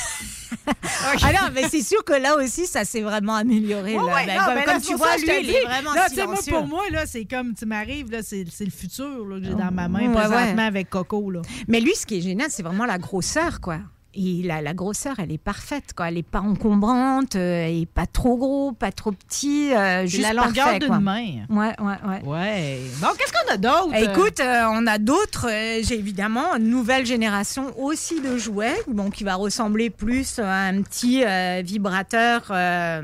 Ah 1.22 1.32
non, 1.32 1.48
mais 1.52 1.68
c'est 1.68 1.82
sûr 1.82 2.04
que 2.04 2.12
là 2.12 2.36
aussi, 2.36 2.66
ça 2.66 2.84
s'est 2.84 3.00
vraiment 3.00 3.34
amélioré. 3.34 3.98
Ouais, 3.98 4.06
là. 4.06 4.14
ouais, 4.14 4.26
Ben, 4.26 4.36
non, 4.56 4.72
comme, 4.72 4.80
tu 4.82 4.94
vois, 4.94 5.08
ça 5.08 5.16
lui, 5.16 5.24
il 5.42 5.50
est 5.50 5.64
vraiment 5.64 5.92
Là, 5.94 6.06
moi, 6.26 6.36
pour 6.48 6.66
moi, 6.66 6.82
là, 6.90 7.06
c'est 7.06 7.24
comme 7.24 7.54
tu 7.54 7.66
m'arrives, 7.66 8.10
là, 8.10 8.18
c'est 8.22 8.44
le 8.60 8.70
futur 8.70 9.26
là, 9.26 9.38
que 9.40 9.44
j'ai 9.46 9.54
dans 9.54 9.72
ma 9.72 9.88
main 9.88 10.12
présentement 10.12 10.62
avec 10.66 10.90
Coco. 10.90 11.30
Là. 11.30 11.42
Mais 11.66 11.80
lui, 11.80 11.94
ce 11.96 12.06
qui 12.06 12.18
est 12.18 12.20
génial, 12.20 12.48
c'est 12.50 12.62
vraiment 12.62 12.86
la 12.86 12.98
grosseur, 12.98 13.60
quoi. 13.60 13.78
Et 14.14 14.42
la, 14.42 14.60
la 14.60 14.74
grosseur, 14.74 15.14
elle 15.20 15.32
est 15.32 15.38
parfaite, 15.38 15.94
quoi. 15.96 16.08
Elle 16.08 16.18
est 16.18 16.22
pas 16.22 16.40
encombrante, 16.40 17.34
euh, 17.34 17.64
elle 17.66 17.78
est 17.82 17.86
pas 17.86 18.04
trop 18.06 18.36
gros, 18.36 18.72
pas 18.72 18.92
trop 18.92 19.10
petit, 19.12 19.72
euh, 19.74 20.04
juste 20.06 20.22
la 20.22 20.34
longueur 20.34 20.66
d'une 20.80 20.88
main. 21.00 21.46
Ouais, 21.48 21.74
ouais, 21.80 21.96
ouais. 22.06 22.22
Ouais. 22.22 22.80
Bon, 23.00 23.06
qu'est-ce 23.18 23.32
qu'on 23.32 23.50
a 23.50 23.56
d'autre? 23.56 23.94
Écoute, 23.94 24.40
euh, 24.40 24.64
on 24.70 24.86
a 24.86 24.98
d'autres. 24.98 25.48
euh, 25.48 25.80
J'ai 25.82 25.98
évidemment 25.98 26.54
une 26.56 26.68
nouvelle 26.68 27.06
génération 27.06 27.72
aussi 27.80 28.20
de 28.20 28.36
jouets, 28.36 28.76
bon, 28.86 29.08
qui 29.08 29.24
va 29.24 29.34
ressembler 29.36 29.88
plus 29.88 30.38
à 30.40 30.64
un 30.66 30.82
petit 30.82 31.24
vibrateur, 31.62 32.50
un 32.50 33.02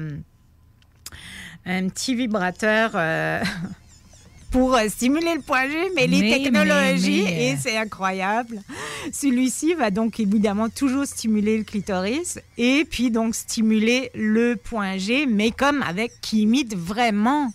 petit 1.64 2.14
vibrateur. 2.14 2.90
Pour 4.50 4.74
euh, 4.74 4.88
stimuler 4.88 5.34
le 5.34 5.42
point 5.42 5.68
G, 5.68 5.76
mais 5.94 6.06
les 6.06 6.30
technologies, 6.30 7.22
mais, 7.24 7.30
mais, 7.30 7.48
et 7.50 7.56
c'est 7.56 7.76
incroyable. 7.76 8.62
Celui-ci 9.12 9.74
va 9.74 9.90
donc 9.90 10.20
évidemment 10.20 10.68
toujours 10.68 11.06
stimuler 11.06 11.58
le 11.58 11.64
clitoris 11.64 12.38
et 12.56 12.86
puis 12.88 13.10
donc 13.10 13.34
stimuler 13.34 14.10
le 14.14 14.56
point 14.56 14.96
G, 14.96 15.26
mais 15.26 15.50
comme 15.50 15.82
avec 15.82 16.12
qui 16.20 16.42
imite 16.42 16.74
vraiment 16.74 17.52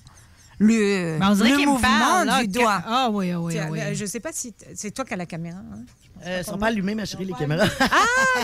le, 0.64 1.19
on 1.22 1.34
dirait 1.35 1.49
le 1.52 1.57
mouvement 1.65 1.80
parle, 1.81 2.26
là, 2.27 2.41
du 2.41 2.48
doigt. 2.48 2.81
Ah 2.85 3.10
oui, 3.11 3.34
oui, 3.35 3.56
oui. 3.69 3.80
Je 3.94 4.06
sais 4.06 4.19
pas 4.19 4.31
si 4.34 4.53
c'est 4.76 4.91
toi 4.91 5.06
qui 5.06 5.14
as 5.14 5.18
la 5.18 5.26
caméra. 5.26 5.57
hein? 5.60 5.80
Euh, 6.26 6.38
Elles 6.40 6.45
sont 6.45 6.57
pas 6.57 6.68
allumées, 6.68 6.95
ma 6.95 7.03
chérie, 7.03 7.26
les 7.26 7.34
caméras. 7.34 7.68
Ah 7.81 7.88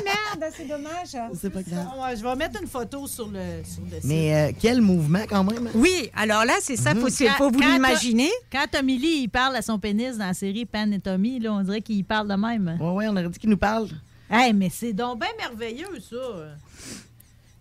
merde, 0.03 0.51
c'est 0.55 0.67
dommage. 0.67 1.15
C'est 1.39 1.49
pas 1.49 1.63
grave. 1.63 1.87
Je 2.17 2.21
vais 2.23 2.35
mettre 2.35 2.61
une 2.61 2.67
photo 2.67 3.07
sur 3.07 3.27
le, 3.29 3.39
sur 3.63 3.81
le 3.89 3.95
site. 4.01 4.03
Mais 4.03 4.35
euh, 4.35 4.51
quel 4.59 4.81
mouvement 4.81 5.23
quand 5.29 5.45
même. 5.45 5.69
Oui, 5.75 6.11
alors 6.13 6.43
là, 6.43 6.55
c'est 6.61 6.75
ça, 6.75 6.93
faut, 6.93 7.03
Quand- 7.03 7.09
c'est- 7.09 7.29
faut 7.37 7.49
vous 7.49 7.61
l'imaginer. 7.61 8.29
Quand 8.51 8.65
Tommy 8.69 8.97
Lee 8.97 9.21
il 9.23 9.29
parle 9.29 9.55
à 9.55 9.61
son 9.61 9.79
pénis 9.79 10.17
dans 10.17 10.25
la 10.27 10.33
série 10.33 10.65
Pan 10.65 10.91
et 10.91 10.99
Tommy, 10.99 11.39
là, 11.39 11.53
on 11.53 11.61
dirait 11.61 11.81
qu'il 11.81 12.03
parle 12.03 12.27
de 12.27 12.35
même. 12.35 12.77
Ouais, 12.81 12.89
ouais, 12.91 13.07
on 13.07 13.11
aurait 13.13 13.29
dit 13.29 13.39
qu'il 13.39 13.49
nous 13.49 13.55
parle. 13.57 13.87
Hey, 14.29 14.51
mais 14.53 14.69
c'est 14.69 14.91
donc 14.93 15.19
bien 15.21 15.29
merveilleux, 15.39 15.87
ça. 16.01 16.15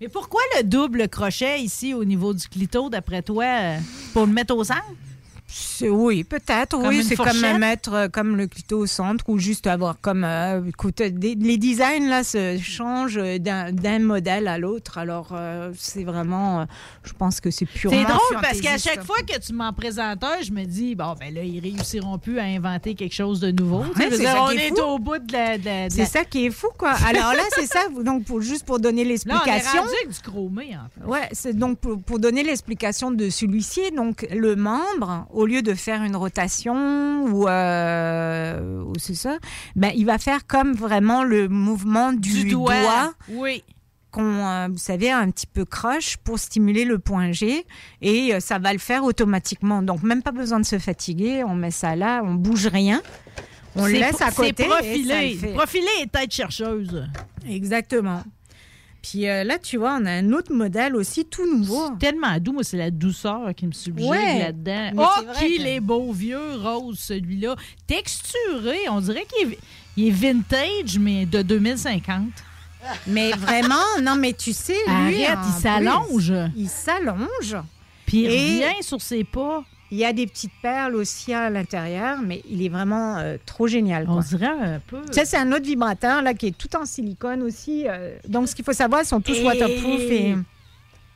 Mais 0.01 0.09
pourquoi 0.09 0.41
le 0.57 0.65
double 0.65 1.09
crochet 1.09 1.61
ici 1.61 1.93
au 1.93 2.05
niveau 2.05 2.33
du 2.33 2.47
clito, 2.49 2.89
d'après 2.89 3.23
toi, 3.23 3.45
euh, 3.45 3.79
pour 4.12 4.27
le 4.27 4.33
mettre 4.33 4.55
au 4.55 4.62
centre? 4.62 4.85
Oui, 5.83 6.25
peut-être. 6.25 6.77
Oui, 6.79 7.03
c'est 7.05 7.16
comme 7.16 7.59
mettre 7.59 7.93
euh, 7.95 8.09
comme 8.09 8.37
le 8.37 8.47
clito 8.47 8.81
au 8.81 8.87
centre 8.87 9.25
ou 9.29 9.39
juste 9.39 9.66
avoir 9.66 9.99
comme. 10.01 10.25
euh, 10.25 10.61
écoute, 10.69 11.01
des- 11.03 11.35
les 11.35 11.57
designs 11.57 12.07
là 12.09 12.23
se 12.25 12.59
changent 12.59 13.19
d'un 13.41 13.99
modèle 13.99 14.47
à 14.49 14.59
l'autre. 14.59 14.99
Alors 14.99 15.31
euh, 15.33 15.73
c'est 15.79 16.05
vraiment. 16.05 16.61
euh, 16.61 16.65
je 17.05 17.12
pense 17.15 17.41
que 17.41 17.51
c'est 17.51 17.65
purement. 17.66 17.97
C'est 17.99 18.05
drôle 18.05 18.43
parce 18.43 18.61
qu'à 18.61 18.77
chaque 18.79 19.05
fois 19.05 19.16
que 19.27 19.39
tu 19.39 19.53
m'en 19.55 19.73
présentes 19.73 20.23
un, 20.23 20.43
je 20.43 20.53
me 20.53 20.65
dis, 20.65 20.95
bon, 20.95 21.15
ben 21.19 21.33
là, 21.35 21.43
ils 21.43 21.61
réussiront 21.61 22.19
plus 22.19 22.39
à 22.39 22.45
inventer 22.45 22.95
quelque 22.95 23.15
chose 23.15 23.41
de 23.41 23.51
nouveau. 23.51 23.85
Dire, 24.19 24.29
on 24.43 24.51
est 24.51 24.81
au 24.81 24.99
bout 24.99 25.19
de 25.19 25.33
la. 25.33 25.89
C'est 25.91 26.05
ça 26.05 26.25
qui 26.25 26.47
est 26.47 26.51
fou, 26.51 26.69
quoi. 26.77 26.93
Alors 27.09 27.33
là, 27.33 27.43
c'est 27.55 27.66
ça. 27.66 27.89
Donc, 28.05 28.25
pour, 28.25 28.41
juste 28.43 28.65
pour 28.66 28.79
donner 28.81 29.05
l'explication. 29.05 29.83
du 30.11 30.20
chromé, 30.23 30.77
en 30.77 30.89
fait. 30.91 31.07
Ouais, 31.11 31.29
c'est 31.33 31.57
donc 31.57 31.79
pour, 31.79 32.01
pour 32.03 32.19
donner 32.19 32.43
l'explication 32.43 33.11
de 33.11 33.31
celui-ci, 33.31 33.91
donc 33.93 34.27
le 34.31 34.57
membre, 34.57 35.27
au 35.39 35.47
lieu 35.47 35.62
de 35.62 35.74
faire 35.74 36.02
une 36.02 36.16
rotation 36.16 37.24
ou, 37.27 37.48
euh, 37.48 38.82
ou 38.82 38.93
c'est 38.98 39.15
ça, 39.15 39.39
ben 39.77 39.93
il 39.94 40.05
va 40.06 40.19
faire 40.19 40.47
comme 40.47 40.73
vraiment 40.74 41.23
le 41.24 41.48
mouvement 41.48 42.12
du, 42.12 42.44
Du 42.44 42.51
doigt. 42.51 42.81
doigt, 42.82 43.12
Oui. 43.31 43.62
qu'on, 44.10 44.23
euh, 44.47 44.69
vous 44.70 44.78
savez, 44.78 45.10
un 45.10 45.31
petit 45.31 45.47
peu 45.47 45.65
croche 45.65 46.16
pour 46.19 46.39
stimuler 46.39 46.85
le 46.85 46.98
point 46.98 47.31
G 47.32 47.65
et 48.01 48.35
euh, 48.35 48.40
ça 48.40 48.59
va 48.59 48.73
le 48.73 48.78
faire 48.78 49.05
automatiquement. 49.05 49.82
Donc 49.82 50.02
même 50.02 50.23
pas 50.23 50.32
besoin 50.32 50.59
de 50.60 50.66
se 50.66 50.78
fatiguer, 50.78 51.44
on 51.44 51.55
met 51.55 51.70
ça 51.70 51.94
là, 51.94 52.23
on 52.24 52.35
bouge 52.35 52.66
rien. 52.66 53.01
On 53.77 53.86
le 53.86 53.93
laisse 53.93 54.20
à 54.23 54.31
côté. 54.32 54.55
C'est 54.56 54.65
et 54.65 54.69
ça 54.69 54.74
profilé. 54.78 55.32
le 55.35 55.39
fait. 55.39 55.52
Profilé 55.55 55.89
et 56.02 56.06
tête 56.09 56.32
chercheuse. 56.35 57.06
Exactement. 57.48 58.23
Puis 59.03 59.29
euh, 59.29 59.45
là, 59.45 59.59
tu 59.59 59.77
vois, 59.77 59.97
on 60.01 60.07
a 60.07 60.11
un 60.11 60.33
autre 60.33 60.53
modèle 60.53 60.97
aussi 60.97 61.25
tout 61.25 61.47
nouveau. 61.47 61.91
Tellement 62.01 62.37
doux, 62.39 62.53
moi, 62.53 62.65
c'est 62.65 62.77
la 62.77 62.91
douceur 62.91 63.55
qui 63.57 63.66
me 63.66 63.73
subjugue 63.73 64.09
Ouais. 64.09 64.39
là-dedans. 64.41 64.91
Mais 64.95 65.03
Oh, 65.03 65.23
c'est 65.39 65.47
qu'il 65.47 65.62
que- 65.62 65.69
est 65.69 65.81
beau, 65.81 66.12
vieux, 66.12 66.57
rose, 66.57 66.99
celui-là. 66.99 67.55
Texturé, 67.87 68.89
on 68.91 69.01
dirait 69.01 69.25
qu'il 69.27 69.53
est, 69.53 69.59
il 69.97 70.09
est 70.09 70.11
vintage, 70.11 70.99
mais 70.99 71.27
de 71.27 71.43
2050. 71.43 72.23
Mais 73.07 73.31
vraiment, 73.33 73.75
non, 74.03 74.15
mais 74.16 74.33
tu 74.33 74.53
sais, 74.53 74.77
lui. 74.87 75.25
Arrête, 75.25 75.39
il 75.47 75.61
s'allonge. 75.62 76.33
Il 76.57 76.69
s'allonge. 76.69 77.57
Puis 78.07 78.19
il 78.20 78.27
Et 78.27 78.65
revient 78.66 78.83
sur 78.83 79.01
ses 79.03 79.25
pas. 79.25 79.65
Il 79.90 79.97
y 79.98 80.05
a 80.05 80.12
des 80.12 80.27
petites 80.27 80.52
perles 80.60 80.94
aussi 80.97 81.32
à 81.32 81.48
l'intérieur, 81.48 82.19
mais 82.23 82.43
il 82.51 82.62
est 82.65 82.69
vraiment 82.69 83.16
euh, 83.16 83.36
trop 83.47 83.66
génial. 83.66 84.05
On 84.09 84.15
quoi. 84.15 84.23
dirait 84.23 84.47
un 84.47 84.81
peu. 84.86 85.01
Ça, 85.12 85.24
c'est 85.24 85.39
un 85.39 85.51
autre 85.52 85.65
vibrateur 85.65 86.20
là, 86.23 86.35
qui 86.35 86.48
est 86.48 86.59
tout 86.59 86.77
en 86.77 86.85
silicone 86.85 87.43
aussi. 87.43 87.86
euh, 87.89 88.16
donc, 88.28 88.48
ce 88.48 88.55
qu'il 88.55 88.65
faut 88.65 88.73
savoir, 88.74 89.01
ils 89.02 89.06
sont 89.06 89.20
tous 89.20 89.36
Et- 89.36 89.44
waterproof. 89.44 90.01
Et... 90.10 90.36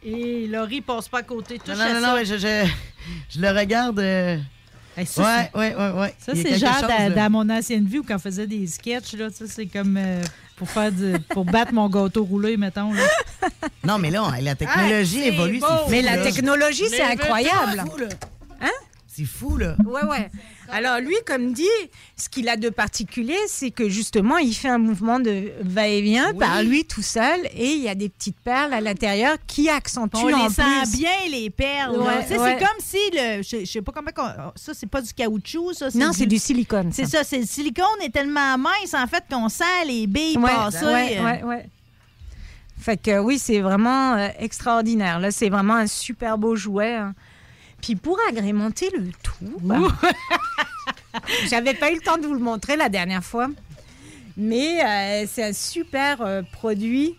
Et 0.05 0.47
Laurie 0.49 0.81
passe 0.81 1.09
pas 1.09 1.19
à 1.19 1.23
côté. 1.23 1.59
Touche 1.59 1.77
Non, 1.77 1.85
non, 1.89 2.01
non, 2.01 2.07
non, 2.09 2.15
mais 2.17 2.25
je, 2.25 2.37
je, 2.37 2.67
je 3.31 3.41
le 3.41 3.49
regarde. 3.57 3.99
euh, 4.01 4.37
Hey, 4.97 5.07
ça, 5.07 5.23
ouais, 5.23 5.51
c'est- 5.53 5.59
ouais, 5.59 5.75
ouais, 5.75 6.01
ouais. 6.01 6.15
Ça, 6.19 6.33
c'est 6.35 6.59
genre 6.59 6.75
chose, 6.81 7.15
dans, 7.15 7.31
mon 7.33 7.49
ancienne 7.49 7.87
vie 7.87 7.99
où 8.01 8.03
quand 8.03 8.17
on 8.17 8.19
faisait 8.19 8.47
des 8.47 8.67
sketchs, 8.67 9.15
là, 9.15 9.31
ça, 9.31 9.45
c'est 9.49 9.65
comme 9.67 9.97
euh, 9.97 10.23
pour 10.57 10.69
faire 10.69 10.93
du- 10.93 11.19
pour 11.31 11.45
battre 11.47 11.73
mon 11.73 11.89
gâteau 11.89 12.25
roulé, 12.25 12.59
mettons. 12.59 12.93
Là. 12.93 13.03
Non, 13.85 13.99
mais 13.99 14.11
là, 14.11 14.23
la 14.43 14.55
technologie 14.55 15.21
Ah, 15.21 15.25
c'est 15.29 15.33
évolue. 15.35 15.61
beau. 15.61 15.67
Mais 15.89 16.03
la 16.03 16.17
là. 16.17 16.23
technologie, 16.25 16.85
c'est 16.91 17.01
incroyable. 17.03 17.83
C'est 17.85 17.91
fou, 17.91 17.97
là? 17.99 18.09
Hein? 18.63 18.71
C'est 19.15 19.27
fou, 19.27 19.59
là. 19.59 19.77
Ouais, 19.85 20.05
ouais. 20.05 20.31
Alors 20.71 20.99
lui, 20.99 21.17
comme 21.27 21.53
dit, 21.53 21.67
ce 22.17 22.31
qu'il 22.31 22.49
a 22.49 22.57
de 22.57 22.71
particulier, 22.71 23.37
c'est 23.47 23.71
que 23.71 23.87
justement, 23.91 24.39
il 24.39 24.55
fait 24.55 24.71
un 24.71 24.79
mouvement 24.79 25.21
de 25.21 25.53
va-et-vient 25.61 26.33
par 26.33 26.63
lui 26.63 26.87
tout 26.87 27.03
seul, 27.03 27.41
et 27.55 27.73
il 27.73 27.83
y 27.83 27.91
a 27.91 27.95
des 27.95 28.09
petites 28.09 28.41
perles 28.41 28.73
à 28.73 28.81
l'intérieur 28.81 29.37
qui 29.47 29.69
accentuent 29.69 30.17
On 30.17 30.33
en 30.33 30.45
les 30.45 30.51
sent 30.55 30.63
plus. 30.85 30.97
bien, 30.97 31.11
les 31.31 31.51
perles. 31.51 31.99
Ouais, 31.99 32.07
ouais. 32.07 32.25
C'est 32.27 32.37
comme 32.39 32.79
si, 32.79 32.97
le, 33.13 33.43
je, 33.43 33.67
je 33.67 33.71
sais 33.71 33.83
pas 33.83 33.93
comment... 33.93 34.11
Ça, 34.57 34.73
c'est 34.73 34.89
pas 34.89 35.03
du 35.03 35.13
caoutchouc, 35.13 35.75
ça. 35.75 35.89
Non, 35.95 36.13
c'est 36.15 36.25
du 36.25 36.39
silicone. 36.39 36.91
C'est 36.91 37.05
ça, 37.05 37.23
c'est 37.23 37.39
le 37.41 37.45
silicone 37.47 37.85
est 38.03 38.15
tellement 38.15 38.57
mince, 38.57 38.95
en 38.95 39.07
fait, 39.07 39.25
qu'on 39.31 39.51
sent 39.51 39.65
les 39.87 40.07
billes 40.07 40.39
Ouais, 40.39 40.51
passer. 40.51 40.87
ouais, 40.87 41.21
ouais, 41.21 41.43
ouais. 41.45 41.67
Fait 42.81 42.97
que 42.97 43.19
oui, 43.19 43.39
c'est 43.39 43.61
vraiment 43.61 44.15
euh, 44.15 44.29
extraordinaire. 44.39 45.21
Là, 45.21 45.31
c'est 45.31 45.51
vraiment 45.51 45.75
un 45.75 45.87
super 45.87 46.39
beau 46.39 46.57
jouet. 46.57 46.95
hein. 46.95 47.15
Puis 47.83 47.97
pour 47.97 48.17
agrémenter 48.29 48.89
le 48.97 49.11
tout, 49.23 49.59
bah, 49.61 49.77
j'avais 51.51 51.75
pas 51.75 51.91
eu 51.91 51.97
le 51.97 52.01
temps 52.01 52.17
de 52.17 52.27
vous 52.27 52.35
le 52.35 52.41
montrer 52.41 52.77
la 52.77 52.89
dernière 52.89 53.25
fois, 53.25 53.49
mais 54.37 54.83
euh, 54.85 55.27
c'est 55.29 55.45
un 55.45 55.53
super 55.53 56.23
euh, 56.23 56.43
produit 56.53 57.15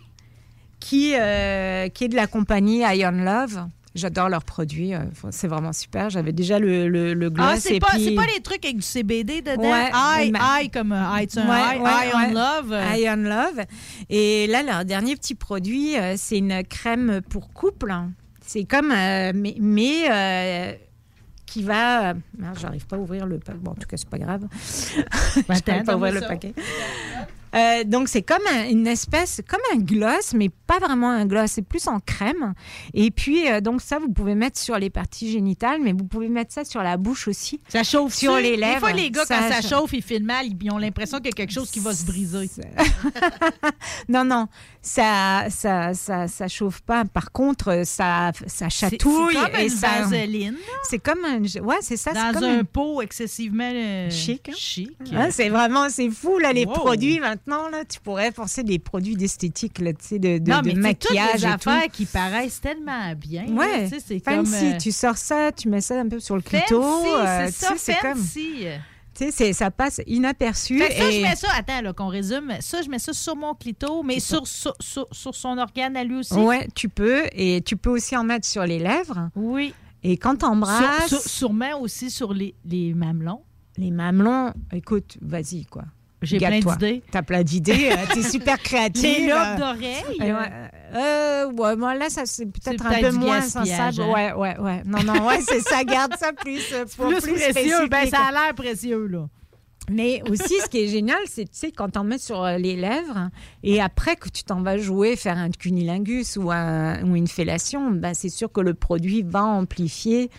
qui, 0.80 1.14
euh, 1.15 1.88
qui 1.90 2.06
est 2.06 2.10
de 2.10 2.15
la 2.15 2.27
compagnie 2.27 2.80
Ion 2.80 3.11
Love. 3.11 3.68
J'adore 3.95 4.27
leurs 4.27 4.44
produits, 4.44 4.94
c'est 5.30 5.48
vraiment 5.48 5.72
super. 5.72 6.10
J'avais 6.10 6.31
déjà 6.31 6.57
le, 6.57 6.88
le, 6.88 7.14
le 7.14 7.30
gloss. 7.30 7.48
Ah, 7.48 7.60
c'est 7.60 7.80
pas, 7.80 7.90
puis- 7.91 8.06
c'est 8.06 8.15
pas 8.15 8.26
les 8.34 8.41
trucs 8.41 8.65
avec 8.65 8.77
du 8.77 8.81
CBD 8.81 9.44
dedans? 9.44 9.61
Ouais, 9.72 9.91
I, 9.94 10.31
mais- 10.31 10.40
I 10.64 10.69
comme 10.72 10.94
I, 10.94 11.27
Ouais, 11.35 11.44
I, 11.45 11.80
ouais, 11.80 12.10
I 12.10 12.11
on 12.15 12.18
ouais. 12.18 12.34
love. 12.34 12.76
Ion 12.98 13.15
Love. 13.18 13.65
Et 14.10 14.48
là, 14.48 14.64
leur 14.64 14.84
dernier 14.84 15.15
petit 15.15 15.35
produit, 15.35 15.94
c'est 16.15 16.40
une 16.40 16.64
crème 16.64 17.22
pour 17.30 17.53
couple. 17.53 17.94
C'est 18.53 18.65
comme, 18.65 18.91
euh, 18.91 19.31
mais, 19.34 19.55
mais, 19.59 20.11
euh, 20.11 20.73
qui 21.47 21.63
va. 21.63 22.11
euh, 22.11 22.13
J'arrive 22.61 22.85
pas 22.85 22.97
à 22.97 22.99
ouvrir 22.99 23.25
le 23.25 23.39
paquet. 23.39 23.57
Bon, 23.59 23.71
en 23.71 23.73
tout 23.73 23.88
cas, 23.88 23.97
c'est 23.97 24.07
pas 24.07 24.19
grave. 24.19 24.45
Attends, 25.49 25.84
pas 25.85 25.93
à 25.93 25.95
ouvrir 25.95 26.13
le 26.13 26.19
paquet. 26.21 26.53
Euh, 27.55 27.84
donc 27.84 28.07
c'est 28.09 28.21
comme 28.23 28.41
un- 28.51 28.67
une 28.69 28.88
espèce, 28.88 29.41
comme 29.47 29.59
un 29.73 29.77
gloss, 29.80 30.34
mais 30.34 30.49
pas 30.49 30.80
vraiment 30.80 31.09
un 31.09 31.25
gloss, 31.25 31.51
c'est 31.51 31.61
plus 31.61 31.88
en 31.88 31.99
crème. 31.99 32.53
Et 32.93 33.11
puis 33.11 33.47
euh, 33.49 33.61
donc 33.61 33.81
ça, 33.81 33.99
vous 33.99 34.09
pouvez 34.11 34.35
mettre 34.35 34.59
sur 34.59 34.77
les 34.77 34.89
parties 34.89 35.31
génitales, 35.31 35.80
mais 35.81 35.93
vous 35.93 36.05
pouvez 36.05 36.30
mettre 36.30 36.53
ça 36.53 36.65
sur 36.65 36.81
la 36.81 36.97
bouche 36.97 37.27
aussi. 37.27 37.59
Ça 37.69 37.84
chauffe 37.84 38.13
sur 38.13 38.35
les 38.38 38.57
lèvres. 38.57 38.73
Des 38.73 38.80
fois, 38.80 38.91
les 38.93 39.11
gars, 39.11 39.25
quand 39.27 39.35
ça 39.49 39.61
cha- 39.61 39.67
chauffe, 39.69 39.93
ils 39.93 40.01
filment 40.01 40.25
mal, 40.27 40.45
ils 40.47 40.71
ont 40.71 40.77
l'impression 40.77 41.17
qu'il 41.17 41.27
y 41.27 41.30
a 41.30 41.34
quelque 41.35 41.53
chose 41.53 41.69
qui 41.71 41.80
va 41.80 41.93
se 41.93 42.05
briser. 42.05 42.49
Non, 44.09 44.25
non, 44.25 44.47
ça, 44.81 45.45
ça, 45.49 45.93
ça, 45.93 46.27
ça 46.27 46.47
chauffe 46.47 46.81
pas. 46.81 47.05
Par 47.05 47.31
contre, 47.31 47.84
ça, 47.85 48.31
ça 48.47 48.69
chatouille 48.69 49.34
c'est 49.35 49.51
comme 49.51 49.59
et 49.59 49.63
une 49.63 49.69
ça. 49.69 49.88
vaseline. 50.01 50.55
C'est 50.84 50.99
comme 50.99 51.23
un, 51.25 51.41
ouais, 51.41 51.77
c'est 51.81 51.97
ça. 51.97 52.11
Dans 52.13 52.34
comme 52.34 52.43
un 52.43 52.59
une- 52.59 52.65
pot 52.65 53.01
excessivement 53.01 53.69
euh, 53.73 54.09
Chic, 54.09 54.49
hein? 54.49 54.53
chic. 54.57 54.91
Ah, 55.15 55.31
c'est 55.31 55.49
vraiment, 55.49 55.89
c'est 55.89 56.09
fou, 56.09 56.38
là, 56.39 56.51
les 56.53 56.65
Wow. 56.65 56.73
produits 56.73 57.19
maintenant, 57.19 57.42
là. 57.69 57.83
Tu 57.85 57.99
pourrais 57.99 58.31
penser 58.31 58.63
des 58.63 58.79
produits 58.79 59.15
d'esthétique, 59.15 59.79
là, 59.79 59.93
tu 59.93 60.05
sais, 60.05 60.19
de, 60.19 60.37
de, 60.37 60.49
non, 60.51 60.61
de 60.61 60.67
mais 60.67 60.73
toutes 60.95 61.11
maquillage 61.13 61.59
tout. 61.59 61.89
qui 61.91 62.05
paraissent 62.05 62.61
tellement 62.61 63.13
bien. 63.15 63.45
là, 63.45 63.51
Ouais, 63.53 63.89
c'est 63.89 64.19
fancy, 64.19 64.21
comme... 64.21 64.53
euh, 64.53 64.77
tu 64.77 64.91
sors 64.91 65.17
ça, 65.17 65.51
tu 65.51 65.67
mets 65.69 65.81
ça 65.81 65.99
un 65.99 66.07
peu 66.07 66.19
sur 66.19 66.35
le 66.35 66.41
euh, 66.43 67.45
c'est 67.47 67.51
ça, 67.65 67.73
c'est 67.77 67.97
comme-. 67.99 68.23
Tu 69.15 69.31
sais, 69.31 69.53
ça 69.53 69.69
passe 69.69 70.01
inaperçu. 70.07 70.79
Fait 70.79 70.87
que 70.89 70.95
ça, 70.95 71.09
et- 71.09 71.11
je 71.11 71.21
mets 71.21 71.35
ça, 71.35 71.47
attends, 71.55 71.81
là, 71.81 71.93
qu'on 71.93 72.07
résume. 72.07 72.51
Ça, 72.61 72.81
je 72.81 72.89
mets 72.89 72.97
ça 72.97 73.13
sur 73.13 73.35
mon 73.35 73.53
clito, 73.53 74.01
mais 74.01 74.19
sur, 74.19 74.47
sur, 74.47 74.73
sur, 74.79 75.07
sur 75.11 75.35
son 75.35 75.57
organe 75.59 75.95
à 75.95 76.03
lui 76.03 76.15
aussi. 76.15 76.33
Ouais, 76.33 76.67
tu 76.73 76.89
peux. 76.89 77.23
Et 77.33 77.61
tu 77.61 77.77
peux 77.77 77.91
aussi 77.91 78.17
en 78.17 78.23
mettre 78.23 78.47
sur 78.47 78.65
les 78.65 78.79
lèvres. 78.79 79.29
Oui. 79.35 79.73
Et 80.01 80.17
quand 80.17 80.37
tu 80.37 80.45
embrasses. 80.45 81.07
Sur- 81.09 81.19
sur- 81.19 81.29
sûrement 81.29 81.79
aussi 81.79 82.09
sur 82.09 82.33
les, 82.33 82.55
les 82.65 82.93
mamelons. 82.95 83.41
Les 83.77 83.91
mamelons, 83.91 84.51
écoute, 84.71 85.17
vas-y, 85.21 85.65
quoi. 85.65 85.83
J'ai 86.23 86.37
plein 86.37 86.59
d'idées. 86.59 87.03
T'as 87.11 87.21
plein 87.21 87.43
d'idées. 87.43 87.89
euh, 87.91 88.13
T'es 88.13 88.23
super 88.29 88.57
créative. 88.59 89.03
Les 89.19 89.27
lobes 89.27 89.37
euh. 89.39 89.57
d'oreilles. 89.57 90.21
Euh, 90.21 90.39
ouais, 90.39 90.49
euh, 90.95 91.51
ouais, 91.51 91.75
moi, 91.75 91.95
là, 91.95 92.09
ça, 92.09 92.25
c'est 92.25 92.45
peut-être 92.45 92.85
un 92.85 92.99
peu 93.01 93.11
moins 93.11 93.41
sensible. 93.41 94.01
hein. 94.01 94.11
Ouais, 94.13 94.33
ouais, 94.33 94.57
ouais. 94.59 94.81
Non, 94.85 95.03
non, 95.03 95.27
ouais, 95.27 95.39
c'est 95.41 95.61
ça. 95.61 95.83
Garde 95.83 96.15
ça 96.19 96.33
plus, 96.33 96.73
pour 96.97 97.07
Plus, 97.07 97.21
plus, 97.21 97.33
précieux. 97.33 97.87
Ben, 97.89 98.07
ça 98.09 98.25
a 98.27 98.31
l'air 98.31 98.55
précieux, 98.55 99.07
là. 99.07 99.27
Mais 99.91 100.21
aussi, 100.29 100.53
ce 100.63 100.69
qui 100.69 100.79
est 100.79 100.87
génial, 100.87 101.17
c'est, 101.25 101.43
tu 101.43 101.49
sais, 101.51 101.71
quand 101.73 101.89
t'en 101.89 102.05
mets 102.05 102.17
sur 102.17 102.41
les 102.45 102.77
lèvres, 102.77 103.29
et 103.63 103.81
après 103.81 104.15
que 104.15 104.29
tu 104.29 104.43
t'en 104.45 104.61
vas 104.61 104.77
jouer, 104.77 105.17
faire 105.17 105.37
un 105.37 105.49
cunilingus 105.51 106.37
ou, 106.37 106.51
un- 106.51 107.03
ou 107.03 107.17
une 107.17 107.27
fellation, 107.27 107.91
ben, 107.91 108.13
c'est 108.13 108.29
sûr 108.29 108.49
que 108.49 108.61
le 108.61 108.75
produit 108.75 109.23
va 109.23 109.43
amplifier 109.43 110.29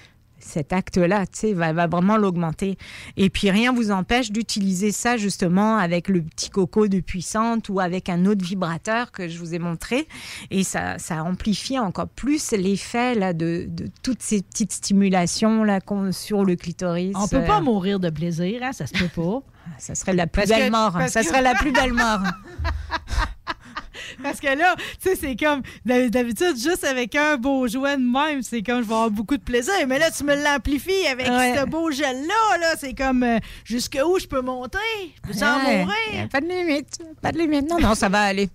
cet 0.45 0.73
acte-là, 0.73 1.27
tu 1.27 1.33
sais, 1.39 1.53
va, 1.55 1.73
va 1.73 1.87
vraiment 1.87 2.17
l'augmenter. 2.17 2.77
Et 3.17 3.31
puis, 3.31 3.51
rien 3.51 3.73
vous 3.73 3.91
empêche 3.91 4.31
d'utiliser 4.31 4.93
ça, 4.93 5.17
justement, 5.17 5.77
avec 5.77 6.09
le 6.09 6.23
petit 6.23 6.51
coco 6.51 6.87
de 6.87 7.01
puissante 7.01 7.69
ou 7.69 7.81
avec 7.81 8.09
un 8.09 8.27
autre 8.27 8.45
vibrateur 8.45 9.11
que 9.11 9.29
je 9.29 9.39
vous 9.39 9.55
ai 9.55 9.59
montré. 9.59 10.07
Et 10.51 10.63
ça, 10.65 10.99
ça 10.99 11.25
amplifie 11.25 11.79
encore 11.79 12.09
plus 12.09 12.53
l'effet, 12.53 13.15
là, 13.15 13.33
de, 13.33 13.67
de 13.69 13.89
toutes 14.03 14.23
ces 14.23 14.43
petites 14.43 14.73
stimulations, 14.73 15.65
là, 15.65 15.81
sur 16.13 16.45
le 16.45 16.57
clitoris. 16.57 17.13
On 17.17 17.27
peut 17.29 17.37
Euh, 17.37 17.47
pas 17.47 17.61
mourir 17.61 17.99
de 18.01 18.11
plaisir, 18.11 18.61
hein, 18.63 18.73
ça 18.73 18.87
se 18.87 18.93
peut 18.93 19.09
pas. 19.09 19.43
ça 19.79 19.95
serait 19.95 20.13
la 20.15 20.27
plus 20.27 20.43
Parce 20.43 20.51
belle 20.51 20.67
que- 20.71 20.77
mort. 20.77 20.99
Ça 21.09 21.23
que- 21.23 21.27
serait 21.29 21.43
la 21.43 21.55
plus 21.55 21.73
belle 21.73 21.93
mort. 21.93 22.21
Parce 24.23 24.41
que 24.41 24.47
là, 24.47 24.75
tu 25.03 25.09
sais, 25.11 25.17
c'est 25.17 25.37
comme 25.37 25.63
d'hab- 25.85 26.11
d'habitude, 26.11 26.57
juste 26.57 26.85
avec 26.85 27.15
un 27.15 27.37
beau 27.37 27.67
jouet 27.69 27.97
de 27.97 28.03
même, 28.03 28.43
c'est 28.43 28.63
comme 28.63 28.83
je 28.83 28.89
vais 28.89 28.95
avoir 28.95 29.11
beaucoup 29.11 29.37
de 29.37 29.43
plaisir. 29.43 29.73
Mais 29.87 29.99
là, 29.99 30.11
tu 30.11 30.25
me 30.25 30.35
l'amplifies 30.35 31.07
avec 31.11 31.29
Ouais. 31.29 31.57
ce 31.59 31.65
beau 31.67 31.91
gel-là. 31.91 32.59
Là, 32.61 32.75
c'est 32.79 32.95
comme 32.95 33.23
euh, 33.23 33.39
jusqu'où 33.65 34.19
je 34.19 34.27
peux 34.27 34.41
monter? 34.41 34.79
Je 35.25 35.29
peux 35.33 35.39
s'en 35.39 35.59
Ouais, 35.65 35.79
mourir? 35.85 36.29
Pas 36.31 36.41
de 36.41 36.47
limite. 36.47 36.99
Pas 37.23 37.33
de 37.33 37.39
limite. 37.39 37.69
Non, 37.69 37.79
non, 37.81 37.95
ça 37.95 38.09
va 38.09 38.23
aller. 38.23 38.49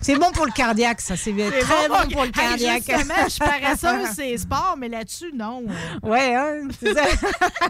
C'est 0.00 0.16
bon 0.16 0.30
pour 0.32 0.46
le 0.46 0.52
cardiaque, 0.52 1.00
ça. 1.00 1.16
C'est 1.16 1.32
très 1.32 1.88
bon, 1.88 2.08
pour 2.12 2.22
le 2.22 2.28
Hey, 2.28 2.32
cardiaque. 2.32 2.82
justement, 2.88 3.14
je 3.28 3.38
paresseuse, 3.38 4.08
c'est 4.16 4.36
sport, 4.38 4.74
mais 4.78 4.88
là-dessus, 4.88 5.30
non. 5.34 5.62
Ouais, 6.02 6.34
hein, 6.34 6.68
ça. 6.82 7.04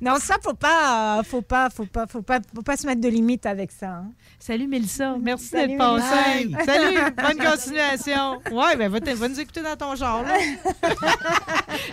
non, 0.00 0.16
ça 0.20 0.36
faut 0.42 0.54
pas, 0.54 1.18
euh, 1.18 1.22
faut 1.24 1.42
pas, 1.42 1.68
faut 1.70 1.86
pas, 1.86 2.06
faut 2.06 2.22
pas, 2.22 2.38
faut 2.54 2.62
pas 2.62 2.76
se 2.76 2.86
mettre 2.86 3.00
de 3.00 3.08
limite 3.08 3.46
avec 3.46 3.72
ça. 3.72 3.86
hein. 3.88 4.12
Salut 4.38 4.66
Mélissa, 4.68 5.16
merci 5.20 5.50
d'être 5.52 5.76
passée. 5.78 6.48
Salut, 6.64 6.98
bonne 7.16 7.38
continuation. 7.50 8.40
Ouais, 8.52 8.76
ben 8.76 8.88
va, 8.90 8.98
va 9.14 9.28
nous 9.28 9.40
écouter 9.40 9.62
dans 9.62 9.76
ton 9.76 9.94
genre. 9.96 10.22
Là, 10.22 10.38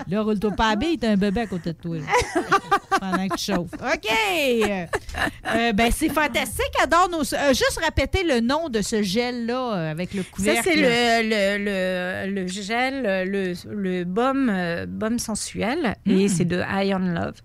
là 0.07 0.21
roule-toi 0.21 0.51
pas 0.51 0.69
à 0.69 0.75
t'as 0.75 1.09
un 1.11 1.17
bébé 1.17 1.41
à 1.41 1.47
côté 1.47 1.73
de 1.73 1.77
toi. 1.77 1.97
là. 1.97 2.03
Pendant 2.99 3.27
que 3.27 3.35
tu 3.35 3.45
chauffes. 3.53 3.73
OK. 3.73 4.11
Euh, 5.55 5.73
ben 5.73 5.91
c'est 5.95 6.09
fantastique. 6.09 6.71
Adore 6.83 7.09
nos. 7.09 7.33
euh, 7.33 7.49
juste 7.49 7.79
répéter 7.83 8.23
le 8.23 8.39
nom 8.39 8.69
de 8.69 8.81
ce 8.81 9.01
gel-là 9.47 9.73
euh, 9.73 9.91
avec 9.91 10.13
le 10.13 10.23
couvercle. 10.23 10.63
Ça, 10.63 10.71
c'est 10.71 10.75
le, 10.75 11.29
le, 11.29 11.65
le, 11.65 12.41
le 12.41 12.47
gel, 12.47 13.03
le, 13.29 13.53
le 13.73 14.03
baume, 14.03 14.49
euh, 14.49 14.85
baume 14.85 15.19
sensuel. 15.19 15.95
Et 16.05 16.25
Mm. 16.25 16.27
c'est 16.27 16.45
de 16.45 16.61
Iron 16.83 16.99
Love. 16.99 17.35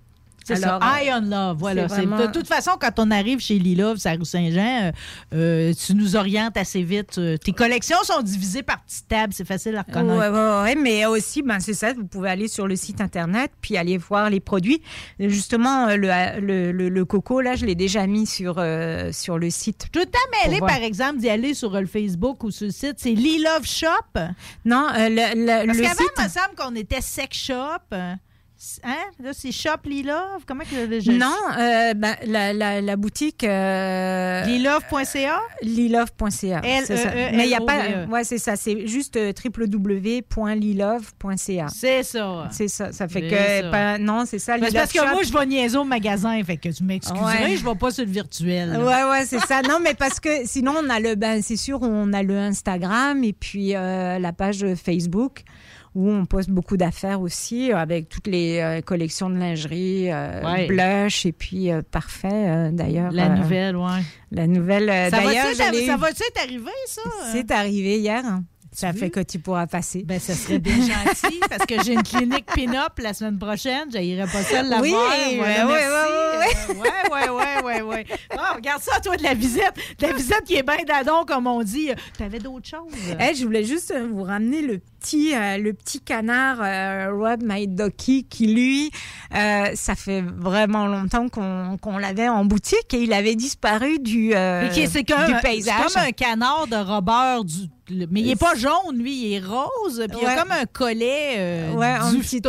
C'est 0.45 0.57
ça, 0.57 0.77
Alors, 0.77 0.89
euh, 0.89 1.03
Iron 1.05 1.21
Love, 1.23 1.57
voilà. 1.59 1.87
vraiment- 1.87 2.19
De 2.19 2.27
toute 2.27 2.47
façon, 2.47 2.73
quand 2.79 2.99
on 2.99 3.11
arrive 3.11 3.41
chez 3.41 3.59
Lilove, 3.59 3.99
à 4.05 4.13
rue 4.13 4.25
Saint-Jean, 4.25 4.83
euh, 4.85 4.93
euh, 5.35 5.73
tu 5.75 5.95
nous 5.95 6.17
orientes 6.17 6.57
assez 6.57 6.83
vite. 6.83 7.19
Tes 7.43 7.53
collections 7.53 7.97
sont 8.05 8.21
divisées 8.23 8.63
par 8.63 8.83
petites 8.85 9.09
tables, 9.09 9.33
c'est 9.33 9.47
facile 9.47 9.77
à 9.77 9.83
reconnaître. 9.83 10.19
Ouais, 10.21 10.29
ouais, 10.29 10.63
ouais, 10.63 10.75
mais 10.77 11.07
aussi, 11.07 11.43
ben, 11.43 11.61
c'est 11.61 11.73
ça, 11.75 11.93
vous 11.95 12.07
pouvez 12.07 12.29
aller 12.29 12.49
sur 12.49 12.67
le 12.67 12.77
site 12.77 13.01
internet, 13.01 13.51
puis 13.61 13.77
aller 13.79 13.97
voir 13.97 14.29
les 14.31 14.41
produits. 14.41 14.83
Justement, 15.19 15.87
le, 15.89 16.41
le, 16.41 16.73
le, 16.73 16.89
le 16.89 17.05
coco, 17.05 17.41
là, 17.41 17.57
je 17.57 17.65
l'ai 17.65 17.75
déjà 17.75 18.07
mis 18.07 18.27
sur, 18.27 18.57
euh, 18.59 19.11
sur 19.13 19.39
le 19.39 19.49
site. 19.51 19.87
Je 19.95 20.59
voir. 20.59 20.71
par 20.73 20.83
exemple, 20.83 21.19
d'y 21.19 21.31
aller 21.31 21.55
sur 21.55 21.71
le 21.73 21.87
Facebook 21.87 22.45
ou 22.45 22.51
sur 22.51 22.67
le 22.67 22.73
site. 22.73 22.97
C'est 22.99 23.13
Lilove 23.13 23.65
Shop. 23.65 23.89
Non, 24.65 24.89
euh, 24.95 25.09
le, 25.09 25.63
le, 25.63 25.67
Parce 25.67 25.79
qu'avant, 25.79 25.95
site... 25.95 26.13
il 26.19 26.25
me 26.25 26.29
semble 26.29 26.55
qu'on 26.57 26.75
était 26.77 27.01
Sex 27.01 27.37
Shop. 27.39 27.97
Hein? 28.83 28.97
Là, 29.23 29.31
c'est 29.33 29.53
Shop 29.53 29.77
Lilove. 29.85 30.45
Comment 30.47 30.65
que 30.65 30.75
le- 30.87 31.01
je- 31.01 31.13
Non, 31.13 31.35
euh, 31.59 31.95
ben, 31.95 32.17
la, 32.27 32.53
la, 32.53 32.81
la 32.81 32.97
boutique... 32.97 33.45
Euh... 33.45 34.43
Lilove.ca? 34.45 35.41
Lilove.ca. 35.63 36.31
Ça. 36.31 36.95
E- 36.95 36.97
E- 36.97 37.37
Mais 37.37 37.45
il 37.45 37.49
n'y 37.49 37.55
a 37.55 37.61
pas... 37.61 38.07
Ouais, 38.11 38.25
c'est 38.25 38.39
ça. 38.39 38.57
C'est 38.57 38.87
juste 38.87 39.17
euh, 39.17 39.33
www.lilove.ca. 39.45 41.67
C'est 41.69 42.03
ça. 42.03 42.49
C'est 42.51 42.69
ça. 42.69 42.93
Ça 42.93 43.09
fait 43.09 43.23
que... 43.29 43.37
ça. 43.37 43.71
pas- 43.71 43.99
non, 43.99 44.25
c'est 44.27 44.39
ça. 44.39 44.55
Ben, 44.59 44.67
Lilove 44.67 44.75
parce 44.83 44.93
que 44.93 44.99
Shop. 45.01 45.07
moi, 45.13 45.23
je 45.23 45.33
vais 45.33 45.47
niaiser 45.47 45.77
au 45.79 45.85
magasin, 45.85 46.43
fait 46.45 46.57
que 46.57 46.69
tu 46.69 46.85
m'excuserais, 46.85 47.45
Ouais. 47.45 47.57
je 47.57 47.65
vais 47.65 47.75
pas 47.75 47.91
sur 47.91 48.05
le 48.05 48.11
virtuel. 48.11 48.71
là. 48.71 48.79
Ouais, 48.81 49.11
ouais, 49.11 49.25
c'est 49.27 49.41
ça. 49.41 49.63
Non, 49.63 49.79
mais 49.83 49.95
parce 49.95 50.21
que 50.21 50.47
sinon, 50.47 50.75
on 50.85 50.91
a 50.91 51.01
le, 51.01 51.15
ben, 51.15 51.43
c'est 51.43 51.57
sûr, 51.57 51.81
on 51.83 52.13
a 52.13 52.23
le 52.23 52.37
Instagram 52.39 53.23
et 53.25 53.33
puis 53.33 53.75
euh, 53.75 54.19
la 54.19 54.33
page 54.33 54.65
Facebook 54.83 55.43
où 55.95 56.11
on 56.11 56.27
poste 56.27 56.51
beaucoup 56.51 56.77
d'affaires 56.77 57.21
aussi 57.21 57.73
euh, 57.73 57.77
avec 57.77 58.09
toutes 58.09 58.27
les 58.27 58.59
euh, 58.59 58.81
collections 58.81 59.31
de 59.31 59.37
lingerie, 59.37 60.11
euh, 60.11 60.43
Ouais. 60.45 60.67
blush 60.67 61.25
et 61.27 61.33
puis 61.33 61.71
euh, 61.71 61.83
parfait 61.89 62.71
d'ailleurs. 62.73 63.13
La 63.13 63.29
nouvelle, 63.29 63.77
ouais. 63.77 64.03
La 64.31 64.47
nouvelle. 64.47 64.89
Ça 65.11 65.11
d'ailleurs, 65.11 65.47
va-tu 65.57 65.81
je 65.81 65.87
ça 65.87 65.97
va-tu 65.97 66.23
être 66.23 66.43
arrivé, 66.43 66.71
ça? 66.87 67.03
c'est 67.33 67.51
arrivé 67.51 67.99
hier. 67.99 68.23
Ça 68.73 68.93
fait 68.93 69.09
que 69.09 69.21
tu 69.21 69.39
pourras 69.39 69.69
passer. 69.69 70.03
Ben, 70.03 70.19
ça 70.19 70.35
serait 70.35 70.59
bien 70.59 70.75
gentil 70.81 71.39
parce 71.49 71.65
que 71.65 71.81
j'ai 71.85 71.93
une 71.93 72.03
clinique 72.03 72.47
pin-up 72.47 72.99
la 72.99 73.15
semaine 73.15 73.39
prochaine. 73.39 73.89
J'irai 73.93 74.25
pas 74.27 74.43
seule 74.43 74.69
la 74.69 74.81
Oui, 74.81 74.91
voir. 74.91 75.13
Voilà, 75.37 75.65
merci. 76.41 76.71
Euh, 76.71 76.75
ouais, 76.75 77.13
ouais, 77.13 77.29
ouais, 77.31 77.63
ouais, 77.63 77.83
ouais. 77.83 78.07
Bon, 78.35 78.43
regarde 78.57 78.83
ça, 78.83 78.99
toi, 78.99 79.17
de 79.17 79.23
la 79.23 79.35
visite. 79.35 79.63
De 80.01 80.09
la 80.09 80.13
visite 80.13 80.43
qui 80.45 80.57
est 80.57 80.65
bien 80.65 80.83
d'adon, 80.85 81.25
comme 81.25 81.47
on 81.47 81.63
dit. 81.63 81.91
T'avais 82.19 82.41
d'autres 82.41 82.69
choses? 82.69 82.93
Eh, 83.21 83.37
je 83.37 83.45
voulais 83.45 83.63
juste 83.63 83.95
vous 84.11 84.25
ramener 84.25 84.61
le 84.63 84.81
petit, 85.05 85.35
euh, 85.35 85.59
le 85.59 85.73
petit 85.75 86.01
canard 86.01 86.59
euh, 86.63 87.11
Rob 87.13 87.43
My 87.45 87.69
Ducky 87.69 88.25
qui, 88.25 88.47
lui, 88.55 88.91
euh, 89.35 89.67
ça 89.75 89.95
fait 89.95 90.23
vraiment 90.23 90.87
longtemps 90.87 91.29
qu'on 91.29 91.99
l'avait 91.99 92.29
en 92.29 92.45
boutique 92.47 92.95
et 92.95 93.03
il 93.03 93.13
avait 93.13 93.35
disparu 93.35 93.99
du, 93.99 94.33
qui- 94.73 94.87
c'est 94.89 95.05
comme, 95.05 95.27
du 95.27 95.33
c'est 95.35 95.43
paysage. 95.43 95.93
comme 95.95 96.03
un 96.03 96.11
canard 96.13 96.67
de 96.69 96.77
Robert 96.77 97.45
du. 97.45 97.69
Mais 97.91 98.21
il 98.23 98.31
est 98.31 98.37
pas 98.41 98.55
jaune, 98.55 98.97
lui, 98.97 99.27
il 99.27 99.35
est 99.35 99.41
rose. 99.45 100.03
Puis 100.09 100.19
il 100.23 100.25
Ouais. 100.27 100.33
a 100.33 100.41
comme 100.43 100.53
un 100.53 100.65
collet 100.65 101.35
euh, 101.37 101.75
Ouais, 101.75 101.97
du 102.13 102.21
petit-. 102.21 102.41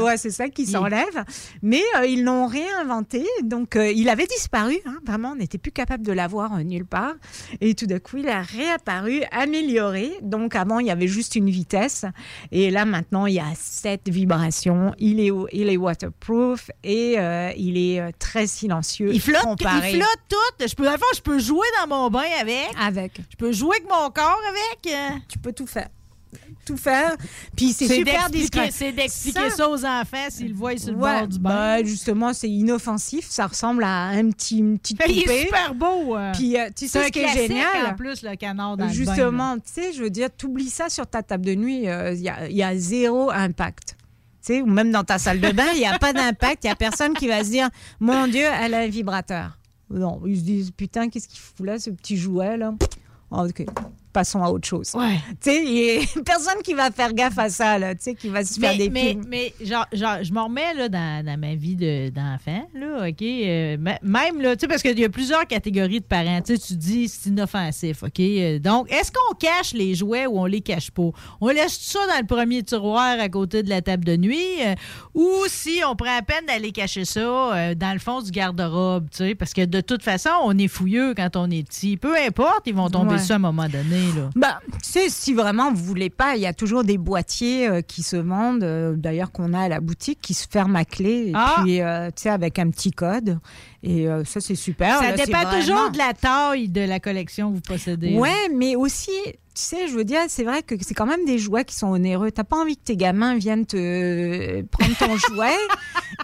Ouais, 0.00 0.16
c'est 0.16 0.30
ça 0.30 0.48
qui 0.48 0.62
Il- 0.62 0.68
s'enlève. 0.68 1.24
Mais 1.62 1.82
euh, 1.98 2.06
ils 2.06 2.22
l'ont 2.22 2.46
réinventé. 2.46 3.26
Donc, 3.42 3.74
euh, 3.74 3.90
il 3.90 4.08
avait 4.08 4.28
disparu. 4.28 4.76
hein. 4.86 4.98
Vraiment, 5.04 5.30
on 5.32 5.34
n'était 5.34 5.58
plus 5.58 5.72
capable 5.72 6.06
de 6.06 6.12
l'avoir 6.12 6.56
nulle 6.58 6.86
part. 6.86 7.14
Et 7.60 7.74
tout 7.74 7.86
d'un 7.86 7.98
coup, 7.98 8.18
il 8.18 8.28
a 8.28 8.40
réapparu, 8.42 9.22
amélioré. 9.32 10.12
Donc, 10.22 10.54
avant, 10.54 10.78
il 10.78 10.86
y 10.86 10.92
avait 10.92 11.08
juste 11.08 11.34
une 11.34 11.50
vitesse. 11.50 12.03
Et 12.52 12.70
là, 12.70 12.84
maintenant, 12.84 13.26
il 13.26 13.34
y 13.34 13.40
a 13.40 13.46
sept 13.54 14.08
vibrations. 14.08 14.94
Il 14.98 15.20
est, 15.20 15.30
il 15.52 15.68
est 15.68 15.76
waterproof 15.76 16.70
et 16.82 17.14
euh, 17.18 17.50
il 17.56 17.76
est 17.78 18.00
euh, 18.00 18.10
très 18.18 18.46
silencieux. 18.46 19.10
Il 19.12 19.20
flotte, 19.20 19.42
comparé- 19.44 19.90
il 19.92 19.96
flotte 19.96 20.20
tout. 20.28 20.66
Je 20.66 20.74
peux, 20.74 20.84
fond, 20.84 21.06
je 21.14 21.20
peux 21.20 21.38
jouer 21.38 21.66
dans 21.80 21.94
mon 21.96 22.10
bain 22.10 22.22
avec. 22.40 22.68
Avec. 22.80 23.20
Je 23.30 23.36
peux 23.36 23.52
jouer 23.52 23.76
avec 23.76 23.90
mon 23.90 24.10
corps 24.10 24.40
avec. 24.48 24.94
Tu 25.28 25.38
peux 25.38 25.52
tout 25.52 25.66
faire. 25.66 25.88
Tout 26.64 26.76
faire. 26.76 27.14
Puis 27.56 27.72
c'est 27.72 27.86
super 27.88 28.30
discret. 28.30 28.70
C'est 28.72 28.92
d'expliquer 28.92 29.50
ça. 29.50 29.68
aux 29.68 29.84
enfants 29.84 30.26
s'ils 30.30 30.54
voient 30.54 30.76
sur 30.76 30.92
le 30.92 30.98
Ouais, 30.98 31.18
bord 31.20 31.28
du 31.28 31.38
bain. 31.38 31.50
bah, 31.50 31.84
justement, 31.84 32.32
c'est 32.32 32.48
inoffensif. 32.48 33.26
Ça 33.28 33.46
ressemble 33.46 33.84
à 33.84 34.06
un 34.06 34.30
petit, 34.30 34.58
une 34.58 34.78
petite 34.78 35.00
Il 35.08 35.18
est 35.18 35.22
poupée. 35.22 35.40
super 35.46 35.74
beau. 35.74 36.16
euh. 36.16 36.32
Puis 36.32 36.58
euh, 36.58 36.68
tu 36.74 36.88
sais 36.88 37.04
ce 37.06 37.10
qui 37.10 37.18
est 37.20 37.28
génial 37.28 37.86
en 37.90 37.94
plus, 37.94 38.22
le 38.22 38.34
canard 38.36 38.76
dans 38.76 38.88
Justement, 38.88 39.56
tu 39.56 39.62
sais, 39.66 39.92
je 39.92 40.02
veux 40.02 40.10
dire, 40.10 40.28
t'oublies 40.36 40.70
ça 40.70 40.88
sur 40.88 41.06
ta 41.06 41.22
table 41.22 41.44
de 41.44 41.54
nuit, 41.54 41.88
euh, 41.88 42.12
il 42.14 42.20
y, 42.22 42.28
a, 42.28 42.48
y 42.48 42.62
a 42.62 42.76
zéro 42.76 43.30
impact. 43.30 43.96
Tu 44.46 44.54
sais, 44.54 44.60
ou 44.62 44.66
même 44.66 44.90
dans 44.92 45.04
ta 45.04 45.18
salle 45.18 45.40
de 45.40 45.50
bain, 45.52 45.66
il 45.74 45.78
n'y 45.78 45.86
a 45.86 45.98
pas 45.98 46.12
d'impact. 46.12 46.64
Il 46.64 46.66
n'y 46.66 46.70
a 46.72 46.76
personne 46.76 47.14
qui 47.14 47.28
va 47.28 47.42
se 47.44 47.50
dire, 47.50 47.68
mon 48.00 48.26
Dieu, 48.26 48.44
elle 48.62 48.74
a 48.74 48.80
un 48.80 48.88
vibrateur. 48.88 49.58
Non, 49.90 50.20
ils 50.26 50.38
se 50.38 50.42
disent, 50.42 50.70
putain, 50.70 51.08
qu'est-ce 51.08 51.28
qu'il 51.28 51.38
fout 51.38 51.66
là, 51.66 51.78
ce 51.78 51.90
petit 51.90 52.16
jouet, 52.16 52.56
là 52.56 52.74
Ok, 53.30 53.64
passons 54.14 54.42
à 54.42 54.48
autre 54.50 54.66
chose. 54.66 54.92
Ouais. 54.94 55.16
Tu 55.42 55.50
sais, 55.50 55.62
il 55.64 55.98
a 56.18 56.22
personne 56.24 56.62
qui 56.64 56.72
va 56.72 56.90
faire 56.90 57.12
gaffe 57.12 57.38
à 57.38 57.50
ça, 57.50 57.78
là, 57.78 57.94
tu 57.94 58.04
sais, 58.04 58.14
qui 58.14 58.28
va 58.30 58.42
se 58.44 58.58
faire 58.58 58.72
mais, 58.72 58.78
des 58.78 58.88
mais, 58.90 59.08
films. 59.10 59.24
mais 59.28 59.52
genre, 59.60 59.86
genre, 59.92 60.16
je 60.22 60.32
me 60.32 60.40
remets 60.40 60.72
là, 60.74 60.88
dans, 60.88 61.26
dans 61.26 61.38
ma 61.38 61.54
vie 61.54 61.76
de- 61.76 62.08
d'enfant, 62.08 62.66
là, 62.74 63.08
OK? 63.08 63.20
euh, 63.22 63.76
même, 64.02 64.40
là, 64.40 64.56
tu 64.56 64.60
sais, 64.60 64.68
parce 64.68 64.80
qu'il 64.80 64.98
y 64.98 65.04
a 65.04 65.08
plusieurs 65.10 65.46
catégories 65.46 66.00
de 66.00 66.06
parents. 66.06 66.40
Tu 66.40 66.56
sais, 66.56 66.62
tu 66.66 66.74
dis 66.76 67.08
c'est 67.08 67.28
inoffensif, 67.28 68.02
OK? 68.04 68.20
Euh, 68.20 68.58
Donc, 68.58 68.90
est-ce 68.90 69.10
qu'on 69.12 69.34
cache 69.34 69.72
les 69.74 69.94
jouets 69.94 70.26
ou 70.26 70.38
on 70.38 70.46
les 70.46 70.60
cache 70.60 70.90
pas? 70.90 71.10
On 71.40 71.48
laisse 71.48 71.78
ça 71.80 71.98
dans 72.06 72.18
le 72.20 72.26
premier 72.26 72.62
tiroir 72.62 73.18
à 73.18 73.28
côté 73.28 73.62
de 73.62 73.68
la 73.68 73.82
table 73.82 74.04
de 74.04 74.16
nuit 74.16 74.62
euh, 74.64 74.74
ou 75.14 75.28
si 75.48 75.80
on 75.86 75.96
prend 75.96 76.14
la 76.14 76.22
peine 76.22 76.46
d'aller 76.46 76.70
cacher 76.72 77.04
ça 77.04 77.20
euh, 77.20 77.74
dans 77.74 77.92
le 77.92 77.98
fond 77.98 78.22
du 78.22 78.30
garde-robe, 78.30 79.08
tu 79.10 79.16
sais? 79.18 79.34
Parce 79.34 79.52
que 79.52 79.64
de 79.64 79.80
toute 79.80 80.02
façon, 80.02 80.30
on 80.44 80.56
est 80.56 80.68
fouilleux 80.68 81.14
quand 81.14 81.36
on 81.36 81.50
est 81.50 81.66
petit. 81.66 81.96
Peu 81.96 82.16
importe, 82.16 82.62
ils 82.66 82.74
vont 82.74 82.88
tomber 82.90 83.12
Ouais. 83.14 83.16
dessus 83.18 83.32
à 83.32 83.36
un 83.36 83.38
moment 83.38 83.68
donné, 83.68 84.03
Bah, 84.36 84.60
tu 84.82 84.90
sais, 84.90 85.08
si 85.08 85.34
vraiment 85.34 85.72
vous 85.72 85.82
voulez 85.84 86.10
pas, 86.10 86.36
il 86.36 86.42
y 86.42 86.46
a 86.46 86.52
toujours 86.52 86.84
des 86.84 86.98
boîtiers 86.98 87.68
euh, 87.68 87.80
qui 87.80 88.02
se 88.02 88.16
vendent, 88.16 88.62
euh, 88.64 88.94
d'ailleurs 88.96 89.32
qu'on 89.32 89.52
a 89.54 89.60
à 89.60 89.68
la 89.68 89.80
boutique, 89.80 90.20
qui 90.20 90.34
se 90.34 90.46
ferment 90.48 90.78
à 90.78 90.84
clé, 90.84 91.28
et 91.28 91.32
Ah! 91.34 91.56
puis, 91.62 91.80
euh, 91.80 92.08
tu 92.08 92.22
sais, 92.22 92.30
avec 92.30 92.58
un 92.58 92.70
petit 92.70 92.90
code. 92.90 93.38
Et 93.86 94.08
euh, 94.08 94.24
ça, 94.24 94.40
c'est 94.40 94.54
super. 94.54 94.98
Ça 94.98 95.10
là, 95.10 95.16
dépend 95.24 95.42
vraiment- 95.42 95.60
toujours 95.60 95.90
de 95.90 95.98
la 95.98 96.12
taille 96.14 96.68
de 96.68 96.80
la 96.80 97.00
collection 97.00 97.50
que 97.50 97.56
vous 97.56 97.60
possédez. 97.60 98.16
Ouais, 98.16 98.48
mais 98.52 98.76
aussi, 98.76 99.10
tu 99.26 99.32
sais, 99.62 99.86
je 99.88 99.94
veux 99.94 100.04
dire, 100.04 100.20
c'est 100.28 100.44
vrai 100.44 100.62
que 100.62 100.74
c'est 100.80 100.94
quand 100.94 101.06
même 101.06 101.24
des 101.26 101.38
jouets 101.38 101.64
qui 101.64 101.74
sont 101.74 101.88
onéreux. 101.88 102.30
T'as 102.30 102.44
pas 102.44 102.56
envie 102.56 102.76
que 102.76 102.82
tes 102.82 102.96
gamins 102.96 103.36
viennent 103.36 103.66
te 103.66 103.76
euh, 103.76 104.62
prendre 104.70 104.96
ton 104.96 105.16
jouet 105.28 105.54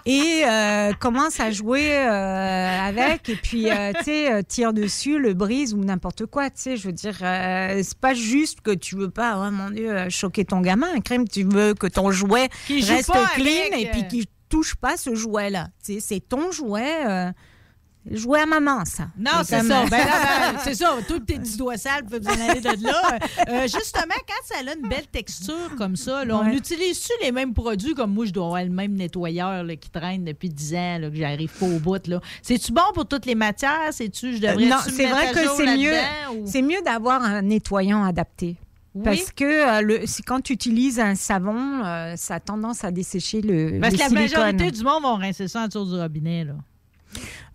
et 0.05 0.41
euh, 0.45 0.91
commencent 0.99 1.39
à 1.39 1.51
jouer 1.51 1.95
euh, 1.97 2.79
avec 2.87 3.29
et 3.29 3.35
puis, 3.35 3.69
euh, 3.69 3.91
tu 3.99 4.05
sais, 4.05 4.43
tirent 4.45 4.73
dessus, 4.73 5.19
le 5.19 5.33
brisent 5.33 5.73
ou 5.73 5.83
n'importe 5.83 6.25
quoi. 6.25 6.49
Tu 6.49 6.61
sais, 6.61 6.77
je 6.77 6.87
veux 6.87 6.93
dire, 6.93 7.15
c'est 7.19 7.97
pas 7.99 8.13
juste 8.15 8.61
que 8.61 8.71
tu 8.71 8.95
veux 8.95 9.11
pas, 9.11 9.37
oh 9.37 9.51
mon 9.51 9.69
Dieu, 9.69 10.09
choquer 10.09 10.45
ton 10.45 10.61
gamin. 10.61 10.99
Crème, 11.01 11.27
tu 11.27 11.43
veux 11.43 11.73
que 11.75 11.87
ton 11.87 12.11
jouet 12.11 12.49
reste 12.69 13.11
clean 13.35 13.67
avec, 13.73 13.81
et 13.81 13.89
puis 13.91 14.07
qu'il 14.07 14.25
touche 14.49 14.75
pas 14.75 14.97
ce 14.97 15.15
jouet-là. 15.15 15.67
Tu 15.85 15.93
sais, 15.93 15.99
c'est 16.01 16.19
ton 16.19 16.51
jouet. 16.51 17.31
Euh, 18.09 18.15
jouet 18.15 18.41
à 18.41 18.45
maman, 18.45 18.85
ça. 18.85 19.07
Non, 19.17 19.43
c'est 19.43 19.61
ça. 19.61 19.85
Ben 19.85 19.89
ben, 19.89 20.57
c'est 20.63 20.75
ça. 20.75 20.97
Tous 21.07 21.19
tes 21.19 21.39
petits 21.39 21.57
doigts 21.57 21.77
sales 21.77 22.05
peuvent 22.05 22.21
vous 22.21 22.29
en 22.29 22.49
aller 22.49 22.61
de 22.61 22.83
là. 22.83 23.19
Euh, 23.47 23.61
justement, 23.63 24.15
quand 24.27 24.43
ça 24.45 24.55
a 24.59 24.73
une 24.73 24.87
belle 24.87 25.07
texture 25.11 25.75
comme 25.77 25.95
ça, 25.95 26.25
là, 26.25 26.37
on 26.37 26.47
utilise-tu 26.47 27.11
les 27.21 27.31
mêmes 27.31 27.53
produits? 27.53 27.93
Comme 27.93 28.13
moi, 28.13 28.25
je 28.25 28.31
dois 28.31 28.45
avoir 28.45 28.63
le 28.63 28.69
même 28.69 28.93
nettoyeur 28.93 29.63
là, 29.63 29.75
qui 29.75 29.89
traîne 29.89 30.25
depuis 30.25 30.49
10 30.49 30.75
ans, 30.75 30.97
là, 30.99 31.09
que 31.09 31.15
j'arrive 31.15 31.51
pas 31.59 31.65
au 31.65 31.79
bout. 31.79 32.01
C'est-tu 32.41 32.71
bon 32.71 32.81
pour 32.93 33.05
toutes 33.05 33.25
les 33.25 33.35
matières? 33.35 33.89
C'est-tu, 33.91 34.35
je 34.35 34.41
devrais 34.41 34.65
Euh, 34.65 34.69
non, 34.69 34.77
c'est 34.87 35.07
vrai 35.07 35.31
que 35.31 35.47
c'est 35.55 35.77
mieux, 35.77 35.93
Ou... 36.33 36.43
c'est 36.45 36.61
mieux 36.61 36.81
d'avoir 36.83 37.21
un 37.21 37.41
nettoyant 37.41 38.03
adapté. 38.03 38.57
Oui. 38.93 39.03
Parce 39.03 39.31
que 39.31 39.45
euh, 39.45 39.81
le, 39.81 39.99
quand 40.25 40.41
tu 40.41 40.53
utilises 40.53 40.99
un 40.99 41.15
savon, 41.15 41.83
euh, 41.83 42.15
ça 42.17 42.35
a 42.35 42.39
tendance 42.39 42.83
à 42.83 42.91
dessécher 42.91 43.41
le, 43.41 43.79
Parce 43.79 43.93
que 43.93 43.99
la 43.99 44.09
majorité 44.09 44.71
du 44.71 44.83
monde 44.83 45.03
vont 45.03 45.15
rincer 45.15 45.47
ça 45.47 45.65
autour 45.65 45.85
du 45.85 45.95
robinet. 45.95 46.43
Là. 46.43 46.55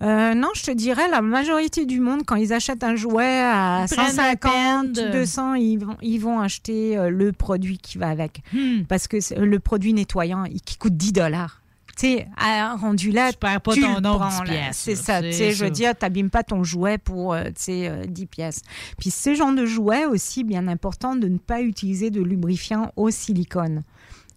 Euh, 0.02 0.34
non, 0.34 0.48
je 0.54 0.62
te 0.64 0.70
dirais, 0.70 1.08
la 1.10 1.22
majorité 1.22 1.86
du 1.86 2.00
monde, 2.00 2.22
quand 2.26 2.36
ils 2.36 2.52
achètent 2.52 2.84
un 2.84 2.96
jouet 2.96 3.24
à 3.24 3.86
Ils 3.90 3.94
prennent 3.96 4.06
la 4.16 4.32
150, 4.36 4.52
peine 4.52 4.92
de- 4.92 5.12
200, 5.12 5.54
ils 5.54 5.78
vont, 5.78 5.96
ils 6.02 6.18
vont 6.18 6.40
acheter 6.40 6.98
euh, 6.98 7.08
le 7.08 7.32
produit 7.32 7.78
qui 7.78 7.96
va 7.98 8.08
avec. 8.08 8.42
Hmm. 8.52 8.82
Parce 8.88 9.08
que 9.08 9.16
le 9.38 9.58
produit 9.60 9.92
nettoyant, 9.94 10.44
il- 10.44 10.60
qui 10.60 10.76
coûte 10.76 10.96
10 10.96 11.12
dollars. 11.12 11.62
Tu 11.98 12.08
sais, 12.08 12.26
rendu 12.78 13.10
là, 13.10 13.32
tu 13.32 13.38
perds 13.38 13.62
pas 13.62 13.72
tu 13.72 13.80
ton 13.80 13.94
le 13.94 14.00
nom, 14.00 14.18
prends, 14.18 14.28
10 14.28 14.38
là. 14.40 14.44
piastres, 14.44 14.82
C'est 14.84 14.96
ça, 14.96 15.22
tu 15.22 15.32
sais, 15.32 15.52
je 15.52 15.64
veux 15.64 15.70
dire, 15.70 15.94
t'abîmes 15.96 16.28
pas 16.28 16.42
ton 16.42 16.62
jouet 16.62 16.98
pour, 16.98 17.32
euh, 17.32 17.44
tu 17.44 17.52
sais, 17.56 17.88
euh, 17.88 18.04
10 18.06 18.26
pièces. 18.26 18.60
Puis 18.98 19.10
ce 19.10 19.34
genre 19.34 19.54
de 19.54 19.64
jouet 19.64 20.04
aussi, 20.04 20.44
bien 20.44 20.68
important 20.68 21.16
de 21.16 21.26
ne 21.26 21.38
pas 21.38 21.62
utiliser 21.62 22.10
de 22.10 22.20
lubrifiant 22.20 22.92
au 22.96 23.08
silicone. 23.08 23.82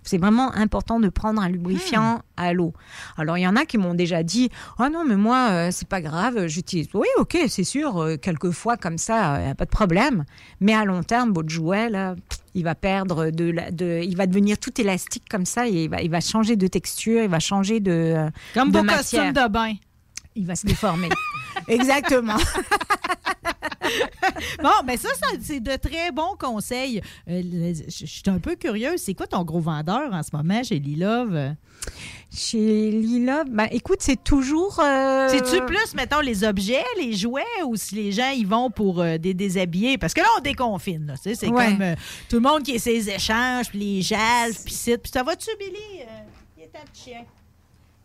C'est 0.03 0.17
vraiment 0.17 0.51
important 0.55 0.99
de 0.99 1.09
prendre 1.09 1.41
un 1.41 1.49
lubrifiant 1.49 2.15
Hmm. 2.17 2.21
à 2.37 2.53
l'eau. 2.53 2.73
Alors, 3.17 3.37
il 3.37 3.41
y 3.41 3.47
en 3.47 3.55
a 3.55 3.65
qui 3.65 3.77
m'ont 3.77 3.93
déjà 3.93 4.23
dit 4.23 4.49
Oh 4.79 4.85
non, 4.91 5.03
mais 5.05 5.17
moi, 5.17 5.49
euh, 5.51 5.69
c'est 5.71 5.87
pas 5.87 6.01
grave, 6.01 6.47
j'utilise. 6.47 6.87
Oui, 6.93 7.07
ok, 7.17 7.37
c'est 7.47 7.63
sûr, 7.63 7.97
euh, 8.01 8.15
quelquefois 8.17 8.77
comme 8.77 8.97
ça, 8.97 9.39
il 9.39 9.45
n'y 9.45 9.51
a 9.51 9.55
pas 9.55 9.65
de 9.65 9.69
problème. 9.69 10.23
Mais 10.61 10.73
à 10.73 10.85
long 10.85 11.03
terme, 11.03 11.31
votre 11.33 11.49
jouet, 11.49 11.89
là, 11.89 12.15
il 12.55 12.63
va 12.63 12.75
perdre 12.75 13.29
de, 13.29 13.51
la- 13.51 13.71
de. 13.71 14.01
Il 14.03 14.15
va 14.17 14.25
devenir 14.25 14.57
tout 14.57 14.79
élastique 14.81 15.23
comme 15.29 15.45
ça 15.45 15.67
et 15.67 15.83
il 15.83 15.89
va, 15.89 16.01
il 16.01 16.09
va 16.09 16.21
changer 16.21 16.55
de 16.55 16.67
texture, 16.67 17.21
il 17.21 17.29
va 17.29 17.39
changer 17.39 17.79
de. 17.79 17.91
euh, 17.91 18.29
Comme 18.53 18.71
de 18.71 18.77
vos 18.79 18.83
matière. 18.83 19.01
costumes 19.25 19.33
de 19.43 19.47
bain. 19.51 19.73
Il 20.35 20.45
va 20.45 20.55
se 20.55 20.65
déformer. 20.65 21.09
Exactement. 21.67 22.37
Bon, 24.61 24.69
ben 24.85 24.97
ça, 24.97 25.09
ça, 25.15 25.27
c'est 25.41 25.59
de 25.61 25.75
très 25.77 26.11
bons 26.11 26.35
conseils. 26.37 27.01
Euh, 27.27 27.73
je 27.87 28.05
suis 28.05 28.21
un 28.27 28.37
peu 28.39 28.55
curieuse. 28.55 29.01
C'est 29.01 29.13
quoi 29.15 29.25
ton 29.25 29.43
gros 29.43 29.59
vendeur 29.61 30.13
en 30.13 30.21
ce 30.21 30.29
moment 30.33 30.61
chez 30.63 30.77
Lilove? 30.79 31.55
Chez 32.31 32.91
Lila, 32.91 33.45
ben, 33.45 33.67
écoute, 33.71 33.99
c'est 34.01 34.21
toujours. 34.23 34.79
euh, 34.79 35.27
C'est-tu 35.29 35.65
plus, 35.65 35.95
mettons, 35.95 36.19
les 36.19 36.43
objets, 36.43 36.83
les 36.99 37.13
jouets, 37.13 37.43
ou 37.65 37.75
si 37.77 37.95
les 37.95 38.11
gens 38.11 38.29
y 38.29 38.43
vont 38.43 38.69
pour 38.69 39.01
euh, 39.01 39.17
des 39.17 39.33
déshabiller? 39.33 39.97
Parce 39.97 40.13
que 40.13 40.21
là, 40.21 40.27
on 40.37 40.41
déconfine. 40.41 41.15
C'est 41.21 41.47
Ouais. 41.47 41.65
comme 41.65 41.95
tout 42.29 42.35
le 42.35 42.41
monde 42.41 42.61
qui 42.63 42.71
ait 42.73 42.79
ses 42.79 43.09
échanges, 43.09 43.69
puis 43.69 43.79
les 43.79 44.01
jals, 44.03 44.53
puis 44.63 44.73
ça 44.75 45.23
va-tu, 45.23 45.49
Billy? 45.57 46.03
Il 46.57 46.63
est 46.63 46.71
un 46.75 46.85
petit 46.93 47.03
chien. 47.09 47.21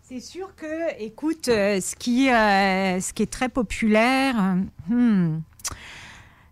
C'est 0.07 0.21
sûr 0.21 0.55
que, 0.55 1.03
écoute, 1.03 1.49
euh, 1.49 1.81
ce, 1.81 1.97
qui, 1.97 2.29
euh, 2.29 3.01
ce 3.01 3.15
qui 3.15 3.23
est 3.23 3.33
très 3.33 3.49
populaire, 3.49 4.35
euh, 4.39 4.95
hmm, 4.95 5.41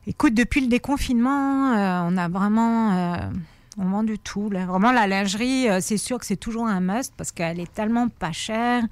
écoute, 0.07 0.33
depuis 0.33 0.63
le 0.63 0.69
déconfinement, 0.69 1.75
euh, 1.75 2.01
on 2.09 2.17
a 2.17 2.29
vraiment, 2.29 3.19
on 3.77 3.85
vend 3.85 4.05
de 4.05 4.17
tout. 4.17 4.49
là. 4.49 4.65
Vraiment, 4.65 4.91
la 4.91 5.07
lingerie, 5.07 5.67
c'est 5.83 5.99
sûr 5.99 6.19
que 6.19 6.25
c'est 6.25 6.39
toujours 6.39 6.67
un 6.67 6.81
must 6.81 7.13
parce 7.15 7.31
qu'elle 7.31 7.61
est 7.61 7.71
tellement 7.75 8.09
pas 8.09 8.33
chère. 8.33 8.85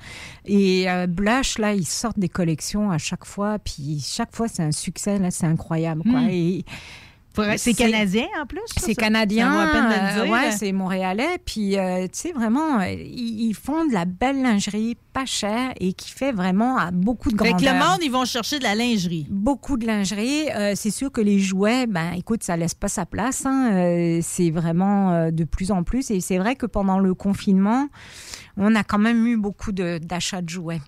Et 0.45 0.87
Blush, 1.09 1.57
là, 1.57 1.73
ils 1.73 1.87
sortent 1.87 2.19
des 2.19 2.29
collections 2.29 2.91
à 2.91 2.99
chaque 2.99 3.25
fois, 3.25 3.59
puis 3.59 3.99
chaque 4.07 4.37
fois, 4.37 4.47
c'est 4.47 4.63
un 4.63 4.73
succès, 4.73 5.19
là, 5.19 5.31
c'est 5.31 5.47
incroyable, 5.47 6.03
quoi. 6.03 6.21
Hmm. 6.21 6.29
Et, 6.29 6.67
C'est 7.57 7.75
canadien, 7.75 8.27
en 8.43 8.47
plus? 8.47 8.61
c'est 8.77 8.95
canadien, 8.95 9.53
euh, 10.19 10.27
ouais, 10.27 10.51
c'est 10.53 10.73
montréalais. 10.73 11.39
Puis, 11.45 11.79
euh, 11.79 12.03
tu 12.05 12.09
sais, 12.13 12.33
vraiment, 12.33 12.81
euh, 12.81 12.89
ils, 12.91 13.49
ils 13.49 13.55
font 13.55 13.87
de 13.87 13.93
la 13.93 14.05
belle 14.05 14.43
lingerie 14.43 14.97
pas 15.13 15.27
chère 15.27 15.73
et 15.79 15.93
qui 15.93 16.11
fait 16.11 16.33
vraiment 16.33 16.77
à 16.77 16.91
beaucoup 16.91 17.31
de 17.31 17.37
grandeur. 17.37 17.57
que 17.59 17.65
le 17.65 17.73
monde, 17.73 17.99
ils 18.03 18.11
vont 18.11 18.25
chercher 18.25 18.59
de 18.59 18.65
la 18.65 18.75
lingerie. 18.75 19.27
Beaucoup 19.31 19.77
de 19.77 19.87
lingerie. 19.87 20.51
Euh, 20.51 20.73
c'est 20.75 20.91
sûr 20.91 21.13
que 21.13 21.21
les 21.21 21.39
jouets, 21.39 21.87
ben, 21.87 22.13
écoute, 22.13 22.43
ça 22.43 22.57
laisse 22.57 22.75
pas 22.75 22.89
sa 22.89 23.07
place. 23.07 23.47
hein. 23.47 24.19
C'est 24.23 24.51
vraiment 24.51 25.31
de 25.31 25.45
plus 25.45 25.71
en 25.71 25.83
plus. 25.85 26.11
Et 26.11 26.21
c'est 26.21 26.39
vrai 26.39 26.57
que 26.57 26.67
pendant 26.67 26.99
le 26.99 27.15
confinement, 27.15 27.89
on 28.57 28.75
a 28.75 28.83
quand 28.83 28.99
même 28.99 29.27
eu 29.27 29.37
beaucoup 29.37 29.73
de- 29.73 29.99
d'achats 30.03 30.43
de, 30.43 30.49
jouets. 30.49 30.81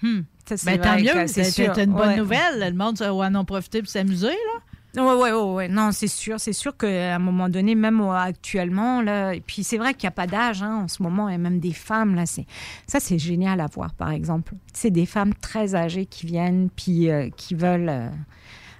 Hmm. 0.00 0.20
Ça, 0.48 0.56
Ben, 0.64 0.80
tant 0.80 0.96
mieux, 0.98 1.26
c'est 1.26 1.58
une 1.82 1.92
bonne 1.92 2.08
Ouais. 2.10 2.16
nouvelle. 2.16 2.60
Le 2.60 2.72
monde 2.72 2.98
va 2.98 3.12
en 3.12 3.44
profiter 3.44 3.80
pour 3.82 3.90
s'amuser. 3.90 4.28
là. 4.28 4.60
Ouais, 4.94 5.14
ouais, 5.14 5.32
ouais. 5.32 5.68
Non, 5.68 5.90
c'est 5.90 6.06
sûr. 6.06 6.38
C'est 6.38 6.52
sûr 6.52 6.76
qu'à 6.76 7.14
un 7.14 7.18
moment 7.18 7.48
donné, 7.48 7.74
même 7.74 8.00
euh, 8.02 8.12
actuellement, 8.12 9.00
là, 9.00 9.34
et 9.34 9.40
puis 9.40 9.64
c'est 9.64 9.78
vrai 9.78 9.94
qu'il 9.94 10.06
n'y 10.06 10.08
a 10.08 10.12
pas 10.12 10.26
d'âge 10.26 10.62
hein, 10.62 10.82
en 10.84 10.88
ce 10.88 11.02
moment, 11.02 11.30
et 11.30 11.38
même 11.38 11.60
des 11.60 11.72
femmes, 11.72 12.14
là, 12.14 12.26
c'est, 12.26 12.44
ça, 12.86 13.00
c'est 13.00 13.18
génial 13.18 13.60
à 13.60 13.66
voir, 13.66 13.94
par 13.94 14.10
exemple. 14.10 14.52
C'est 14.74 14.90
des 14.90 15.06
femmes 15.06 15.32
très 15.34 15.74
âgées 15.74 16.04
qui 16.04 16.26
viennent, 16.26 16.68
puis 16.68 17.10
euh, 17.10 17.30
qui 17.34 17.54
veulent 17.54 17.88
euh, 17.88 18.10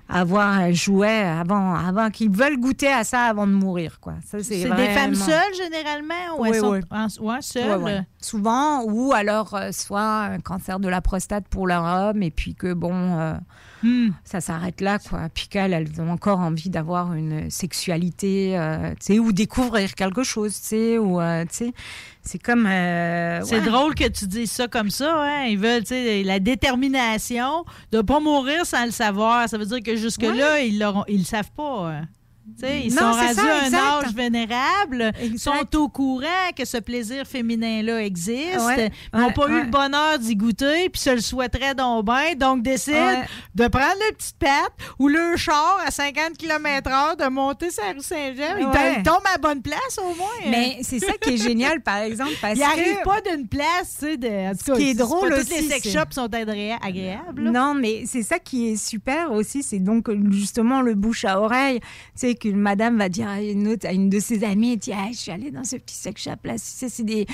avoir 0.09 0.49
un 0.49 0.73
jouet 0.73 1.23
avant, 1.23 1.75
avant, 1.75 2.11
qui 2.11 2.29
veulent 2.29 2.59
goûter 2.59 2.93
à 2.93 3.03
ça 3.05 3.23
avant 3.25 3.47
de 3.47 3.53
mourir, 3.53 3.99
quoi. 4.01 4.15
Ça, 4.27 4.39
c'est, 4.43 4.63
C'est 4.63 4.71
des 4.77 4.89
femmes 4.89 5.15
seules, 5.15 5.55
généralement? 5.57 6.37
Ou 6.39 6.43
Oui, 6.43 6.49
elles 6.53 6.61
sont 6.61 6.71
oui. 6.73 6.81
en- 6.91 7.27
ouais, 7.27 7.41
seules? 7.41 8.05
Souvent, 8.21 8.83
ou 8.85 9.13
alors 9.15 9.55
euh, 9.55 9.71
soit 9.73 10.03
un 10.25 10.39
cancer 10.41 10.79
de 10.81 10.89
la 10.89 11.01
prostate 11.01 11.49
pour 11.49 11.67
leur 11.67 11.83
homme, 11.85 12.23
et 12.23 12.31
puis 12.31 12.55
que 12.55 12.73
bon, 12.75 12.93
euh, 13.19 13.35
Hmm. 13.85 14.11
ça 14.23 14.41
s'arrête 14.41 14.81
là, 14.81 15.01
quoi. 15.01 15.23
Puis 15.35 15.49
qu'elles, 15.49 15.73
elles 15.73 16.01
ont 16.01 16.11
encore 16.11 16.39
envie 16.39 16.71
d'avoir 16.71 17.15
une 17.15 17.51
sexualité, 17.51 18.57
euh, 18.57 18.91
tu 18.91 18.97
sais, 19.15 19.19
ou 19.19 19.33
découvrir 19.33 19.95
quelque 19.97 20.23
chose, 20.23 20.53
tu 20.61 20.67
sais, 20.69 20.99
ou, 20.99 21.19
tu 21.21 21.47
sais, 21.51 21.73
c'est 22.23 22.39
comme. 22.41 22.67
euh, 22.67 23.41
C'est 23.45 23.61
drôle 23.63 23.95
que 23.95 24.09
tu 24.09 24.27
dises 24.27 24.51
ça 24.53 24.69
comme 24.69 24.91
ça. 24.91 25.15
Hein? 25.23 25.45
Ils 25.47 25.59
veulent, 25.59 25.83
tu 25.83 25.89
sais, 25.89 26.23
la 26.23 26.39
détermination 26.39 27.65
de 27.91 27.99
ne 27.99 28.03
pas 28.03 28.21
mourir 28.21 28.65
sans 28.67 28.85
le 28.85 28.91
savoir. 28.91 29.49
Ça 29.49 29.59
veut 29.59 29.67
dire 29.67 29.83
que 29.83 29.97
jusque-là, 29.97 30.61
ils 30.61 30.79
ne 30.79 30.93
ils 31.09 31.19
le 31.19 31.25
savent 31.25 31.51
pas. 31.57 31.89
hein. 31.91 32.09
Tu 32.59 32.67
sais, 32.67 32.81
ils 32.85 32.93
Non, 32.95 33.01
sont 33.13 33.13
rendus 33.13 33.35
ça, 33.35 33.43
à 33.43 33.61
un 33.63 33.65
exact. 33.67 33.79
âge 34.07 34.15
vénérable, 34.15 35.13
sont 35.39 35.77
au 35.77 35.89
courant 35.89 36.51
que 36.57 36.65
ce 36.65 36.77
plaisir 36.79 37.25
féminin-là 37.27 38.03
existe, 38.05 38.59
Ouais, 38.67 38.91
n'ont 39.15 39.27
ouais, 39.29 39.33
pas 39.33 39.49
eu 39.49 39.63
le 39.63 39.71
bonheur 39.71 40.19
d'y 40.19 40.35
goûter, 40.35 40.89
puis 40.89 41.01
se 41.01 41.11
le 41.11 41.21
souhaiteraient 41.21 41.75
donc 41.75 42.05
bien, 42.05 42.35
donc 42.37 42.63
décident 42.63 43.23
de 43.55 43.69
prendre 43.69 43.95
le 44.11 44.15
petite 44.17 44.37
patte 44.39 44.73
ou 44.99 45.09
le 45.09 45.37
char 45.37 45.79
à 45.87 45.91
50 45.91 46.37
km/h, 46.37 47.17
de 47.17 47.29
monter 47.29 47.71
sur 47.71 47.85
la 47.85 47.93
rue 47.93 48.01
Saint-Jean. 48.01 48.57
Ils 48.59 48.97
ils 48.99 49.03
tombent 49.05 49.25
à 49.27 49.33
la 49.33 49.39
bonne 49.39 49.63
place, 49.63 49.99
au 49.99 50.15
moins. 50.17 50.51
Mais 50.51 50.79
c'est 50.83 50.99
ça 50.99 51.13
qui 51.21 51.35
est 51.35 51.37
génial, 51.43 51.81
par 51.81 51.99
exemple, 51.99 52.33
parce 52.41 52.55
Ils 52.57 52.61
n'arrivent 52.61 53.03
pas 53.05 53.21
d'une 53.21 53.47
place, 53.47 53.97
tu 54.01 54.07
sais, 54.07 54.17
de... 54.17 54.51
en 54.51 54.53
tout 54.55 54.65
cas, 54.73 54.77
qui 54.77 54.83
est 54.91 54.93
c'est 54.93 54.99
pas 54.99 55.05
drôle 55.05 55.29
Toutes 55.31 55.39
aussi, 55.43 55.63
les 55.63 55.69
sex 55.69 55.89
shops 55.93 56.13
sont 56.15 56.27
agré- 56.29 56.77
agréables. 56.83 57.45
là. 57.45 57.51
Non, 57.53 57.75
mais 57.75 58.03
c'est 58.07 58.23
ça 58.23 58.39
qui 58.41 58.69
est 58.73 58.77
super 58.77 59.31
aussi, 59.33 59.63
c'est 59.63 59.79
donc 59.79 60.11
justement 60.33 60.83
le 60.83 60.95
bouche 60.95 61.25
à 61.25 61.41
oreille. 61.41 61.79
Tu 62.19 62.32
sais, 62.33 62.35
qu'une 62.37 62.59
madame 62.59 62.99
va 62.99 63.09
dire 63.09 63.29
à 63.29 63.41
une 63.43 63.69
à 63.69 63.95
de 63.95 64.21
ses 64.21 64.45
amies, 64.45 64.77
dit, 64.77 64.93
je 65.13 65.17
suis 65.17 65.31
allée 65.31 65.51
dans 65.51 65.65
ce 65.65 65.77
petit 65.77 65.95
sex 65.95 66.23
shop 66.23 66.31
là. 66.45 66.55
C'est 66.57 67.05
des, 67.05 67.27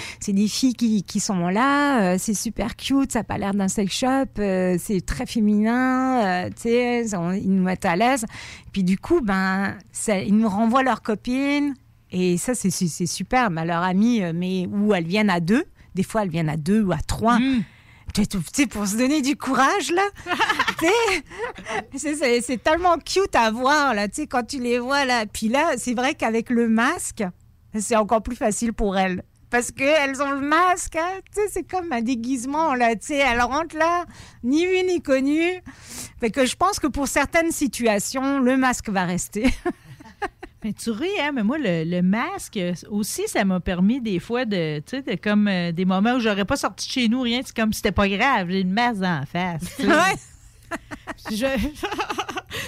filles 0.49 0.75
qui, 0.75 1.21
sont 1.21 1.49
là, 1.49 2.03
euh, 2.03 2.17
c'est 2.19 2.35
super 2.35 2.77
cute, 2.77 3.13
ça 3.13 3.21
n'a 3.21 3.25
pas 3.25 3.39
l'air 3.39 3.55
d'un 3.55 3.69
sex 3.69 3.93
shop, 3.93 4.39
euh, 4.39 4.77
c'est 4.79 5.05
très 5.05 5.27
féminin, 5.27 6.49
ils 6.65 7.45
nous 7.47 7.63
mettent 7.63 7.85
à 7.85 7.97
l'aise. 7.97 8.25
Puis 8.73 8.85
du 8.85 8.99
coup, 8.99 9.21
ben, 9.21 9.75
ils 10.09 10.37
nous 10.37 10.49
renvoient 10.49 10.83
leurs 10.83 11.03
copines. 11.03 11.75
Et 12.11 12.37
ça, 12.39 12.55
c'est 12.55 12.71
super. 13.07 13.51
Mais 13.51 13.65
leurs 13.65 13.83
amies, 13.83 14.23
euh, 14.23 14.33
mais 14.35 14.67
où 14.67 14.95
elles 14.95 15.07
viennent 15.07 15.31
à 15.31 15.41
deux. 15.41 15.65
Des 15.95 16.03
fois, 16.03 16.23
elles 16.23 16.31
viennent 16.31 16.49
à 16.49 16.57
deux 16.57 16.83
ou 16.83 16.93
à 16.93 16.99
trois. 16.99 17.39
Tu 18.19 18.27
tu 18.27 18.39
sais, 18.53 18.67
pour 18.67 18.85
se 18.85 18.97
donner 18.97 19.23
du 19.23 19.37
courage, 19.37 19.93
là. 19.93 20.03
C'est- 21.97 22.63
tellement 22.65 22.97
cute 22.99 23.37
à 23.37 23.53
voir, 23.53 23.95
là, 23.95 24.09
tu 24.09 24.23
sais, 24.23 24.27
quand 24.27 24.43
tu 24.43 24.59
les 24.59 24.81
vois, 24.81 25.05
là. 25.05 25.25
Puis 25.27 25.49
là, 25.49 25.75
c'est 25.77 25.95
vrai 25.95 26.15
qu'avec 26.15 26.51
le 26.51 26.69
masque, 26.69 27.23
c'est 27.79 27.95
encore 27.95 28.23
plus 28.23 28.35
facile 28.35 28.73
pour 28.73 28.99
elles. 28.99 29.23
Parce 29.51 29.71
qu'elles 29.71 30.21
ont 30.21 30.33
le 30.33 30.41
masque, 30.41 30.97
hein, 30.97 31.21
tu 31.33 31.41
sais, 31.41 31.49
c'est 31.51 31.63
comme 31.63 31.93
un 31.93 32.03
déguisement, 32.03 32.75
là, 32.75 32.97
tu 32.97 33.07
sais, 33.07 33.17
elles 33.19 33.41
rentrent 33.41 33.77
là, 33.79 34.05
ni 34.43 34.67
vu 34.67 34.83
ni 34.85 35.01
connu. 35.01 35.63
Fait 36.21 36.31
que 36.31 36.45
je 36.45 36.57
pense 36.57 36.81
que 36.81 36.89
pour 36.89 37.07
certaines 37.07 37.53
situations, 37.53 38.41
le 38.41 38.57
masque 38.57 38.89
va 38.89 39.05
rester. 39.05 39.47
Mais 40.65 40.73
tu 40.73 40.91
ris, 40.91 41.07
hein? 41.21 41.31
Mais 41.35 41.45
moi, 41.45 41.57
le, 41.59 41.85
le 41.85 42.03
masque 42.03 42.59
aussi, 42.91 43.23
ça 43.29 43.45
m'a 43.45 43.61
permis 43.61 44.01
des 44.01 44.19
fois 44.19 44.45
de, 44.45 44.81
tu 44.81 44.97
sais, 44.97 45.03
de 45.03 45.15
comme 45.15 45.47
euh, 45.47 45.71
des 45.73 45.85
moments 45.85 46.15
où 46.15 46.21
j'aurais 46.21 46.45
pas 46.45 46.57
sorti 46.57 46.87
de 46.89 46.93
chez 46.93 47.09
nous, 47.09 47.21
rien. 47.21 47.41
C'est 47.45 47.55
comme 47.55 47.73
si 47.73 47.77
c'était 47.79 47.93
pas 47.93 48.09
grave. 48.09 48.49
J'ai 48.51 48.61
une 48.61 48.73
masse 48.73 48.99
dans 48.99 49.21
la 49.21 49.27
face. 49.27 49.81
Je- 51.31 51.71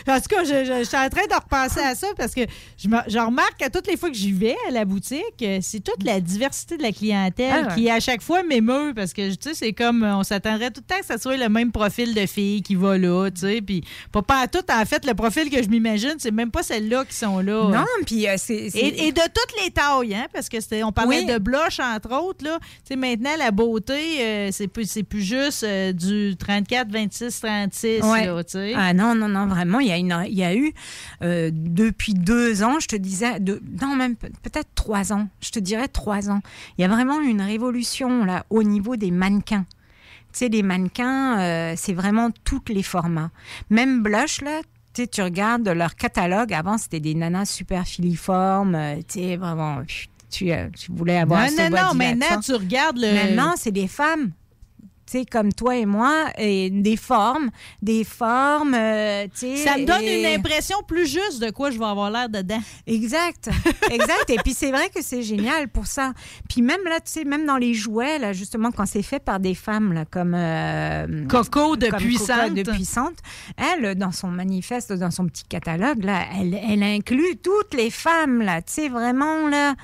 en 0.09 0.17
tout 0.21 0.29
cas, 0.29 0.45
je, 0.45 0.65
je- 0.65 0.79
je 0.81 0.85
suis 0.85 0.97
en 0.97 1.09
train 1.09 1.27
de 1.29 1.35
repenser 1.35 1.81
à 1.81 1.95
ça 1.95 2.07
parce 2.17 2.35
que 2.35 2.43
je, 2.79 2.89
me- 2.89 2.97
je 3.09 3.19
remarque 3.19 3.61
à 3.63 3.71
toutes 3.71 3.87
les 3.87 3.97
fois 3.97 4.11
que 4.11 4.17
j'y 4.17 4.33
vais 4.33 4.57
à 4.69 4.71
la 4.73 4.85
boutique, 4.85 5.21
euh, 5.43 5.59
c'est 5.63 5.81
toute 5.81 6.03
la 6.05 6.21
diversité 6.21 6.77
de 6.77 6.83
la 6.83 6.93
clientèle 6.93 7.67
Ah 7.71 7.75
qui, 7.75 7.89
à 7.91 8.01
chaque 8.01 8.23
fois, 8.23 8.43
m'émeut 8.43 8.93
parce 8.95 9.13
que, 9.13 9.31
tu 9.35 9.37
sais, 9.51 9.55
c'est 9.55 9.73
comme 9.73 10.03
euh, 10.05 10.17
on 10.17 10.23
s'attendrait 10.23 10.71
tout 10.71 10.81
le 10.87 10.95
temps 10.95 11.01
que 11.01 11.07
ça 11.07 11.19
soit 11.19 11.37
le 11.37 11.49
même 11.49 11.73
profil 11.73 12.15
de 12.15 12.27
fille 12.27 12.63
qui 12.63 12.75
va 12.75 12.97
là, 12.99 13.31
tu 13.31 13.41
sais. 13.41 13.61
Puis, 13.61 13.83
pas, 14.13 14.23
pas 14.23 14.41
à 14.41 14.49
tout, 14.49 14.65
en 14.71 14.85
fait, 14.85 15.05
le 15.05 15.15
profil 15.15 15.51
que 15.51 15.63
je 15.63 15.69
m'imagine, 15.69 16.15
c'est 16.19 16.31
même 16.31 16.51
pas 16.51 16.63
celles-là 16.63 17.05
qui 17.05 17.15
sont 17.17 17.39
là. 17.41 17.69
Non, 17.71 17.85
puis 18.07 18.29
euh, 18.29 18.35
c'est. 18.37 18.55
Et, 18.55 19.07
et 19.09 19.13
de 19.13 19.21
toutes 19.23 19.63
les 19.65 19.71
tailles, 19.71 20.15
hein, 20.15 20.27
parce 20.33 20.49
que 20.49 20.57
on 20.85 20.93
parlait 20.93 21.21
Oui. 21.21 21.27
de 21.27 21.39
blush, 21.39 21.81
entre 21.81 22.15
autres. 22.23 22.45
Là. 22.45 22.59
Tu 22.61 22.67
sais, 22.89 22.97
maintenant, 22.97 23.31
la 23.39 23.51
beauté, 23.51 24.21
euh, 24.21 24.49
c'est, 24.53 24.69
plus, 24.69 24.89
plus 25.09 25.23
juste 25.23 25.65
euh, 25.65 25.93
du 25.93 26.37
34, 26.39 26.89
26, 26.91 27.41
36. 27.41 28.03
Ouais. 28.03 28.27
Là, 28.27 28.45
tu 28.45 28.53
sais. 28.53 28.73
Ah 28.77 28.93
non, 28.95 29.15
non, 29.15 29.29
non, 29.29 29.47
vraiment, 29.47 29.80
il 29.81 29.89
y 29.89 29.93
a, 29.93 29.97
une, 29.99 30.25
il 30.29 30.35
y 30.35 30.45
a 30.45 30.55
eu, 30.55 30.73
euh, 31.23 31.51
depuis 31.53 32.15
deux 32.15 32.63
ans, 32.63 32.79
je 32.81 32.87
te 32.89 32.97
disais, 32.97 33.41
de, 33.41 33.61
non, 33.83 33.97
même 33.97 34.17
pe- 34.17 34.29
peut-être 34.43 34.69
trois 34.75 35.13
ans, 35.13 35.29
je 35.41 35.51
te 35.51 35.59
dirais 35.59 35.89
trois 35.89 36.31
ans, 36.31 36.41
il 36.79 36.83
y 36.83 36.85
a 36.85 36.89
vraiment 36.89 37.21
une 37.21 37.43
révolution 37.43 38.25
là 38.25 38.45
au 38.51 38.63
niveau 38.63 38.97
des 38.97 39.11
mannequins. 39.11 39.67
Tu 40.33 40.39
sais, 40.39 40.49
les 40.49 40.63
mannequins, 40.63 41.41
euh, 41.41 41.75
c'est 41.77 41.93
vraiment 41.95 42.31
tous 42.45 42.63
les 42.69 42.83
formats. 42.85 43.31
Même 43.69 44.03
Blush, 44.03 44.43
là, 44.43 44.61
tu 44.95 45.03
sais, 45.03 45.09
tu 45.09 45.23
regardes 45.23 45.69
leur 45.69 45.97
catalogue, 45.97 46.53
avant, 46.53 46.79
c'était 46.79 47.01
des 47.01 47.15
nanas 47.15 47.47
super 47.47 47.85
filiformes, 47.87 48.75
euh, 48.77 48.97
tu 48.99 49.21
sais, 49.21 49.37
vraiment, 49.37 49.83
tu, 49.87 50.07
tu 50.31 50.93
voulais 50.93 51.19
avoir 51.19 51.43
Non, 51.43 51.49
ce 51.49 51.57
non, 51.63 51.71
non, 51.71 51.95
maintenant, 51.95 52.41
tu 52.41 52.55
regardes 52.55 52.99
le- 52.99 53.13
Maintenant, 53.13 53.55
c'est 53.57 53.73
des 53.73 53.89
femmes. 53.89 54.31
Tu 55.11 55.19
sais, 55.19 55.25
comme 55.25 55.53
toi 55.53 55.77
et 55.77 55.87
moi, 55.87 56.27
et 56.39 56.71
des 56.71 56.97
formes, 56.97 57.51
des 57.83 58.05
formes, 58.05 58.75
euh, 58.75 59.25
tu 59.25 59.41
sais. 59.41 59.57
Ça 59.57 59.77
me 59.77 59.85
donne 59.85 60.03
et- 60.03 60.21
une 60.21 60.39
impression 60.39 60.77
plus 60.87 61.07
juste 61.07 61.43
de 61.43 61.51
quoi 61.51 61.71
je 61.71 61.79
vais 61.79 61.85
avoir 61.85 62.11
l'air 62.11 62.29
dedans. 62.29 62.61
Exact, 62.87 63.49
exact. 63.91 64.31
Et 64.31 64.37
puis 64.37 64.55
c'est 64.55 64.71
vrai 64.71 64.89
que 64.95 65.03
c'est 65.03 65.23
génial 65.23 65.69
pour 65.69 65.87
ça. 65.87 66.13
Puis 66.49 66.63
même 66.63 66.85
là, 66.85 67.01
tu 67.01 67.11
sais, 67.11 67.25
même 67.25 67.45
dans 67.45 67.57
les 67.57 67.75
jouets, 67.75 68.19
là, 68.21 68.33
justement, 68.33 68.71
quand 68.71 68.87
c'est 68.87 69.03
fait 69.03 69.19
par 69.19 69.41
des 69.41 69.55
femmes, 69.55 69.93
là, 69.93 70.05
comme 70.05 70.35
euh, 70.37 71.27
Coco 71.29 71.75
de 71.77 71.89
comme 71.89 71.99
Puissante. 71.99 72.55
de 72.55 72.63
Puissante, 72.63 73.17
elle, 73.57 73.97
dans 73.97 74.13
son 74.13 74.29
manifeste, 74.29 74.93
dans 74.93 75.11
son 75.11 75.27
petit 75.27 75.45
catalogue, 75.45 76.05
là, 76.05 76.23
elle, 76.39 76.55
elle 76.55 76.83
inclut 76.85 77.37
toutes 77.43 77.75
les 77.75 77.91
femmes, 77.91 78.43
là, 78.43 78.63
tu 78.63 78.75
sais, 78.75 78.89
vraiment, 78.89 79.49
là. 79.49 79.75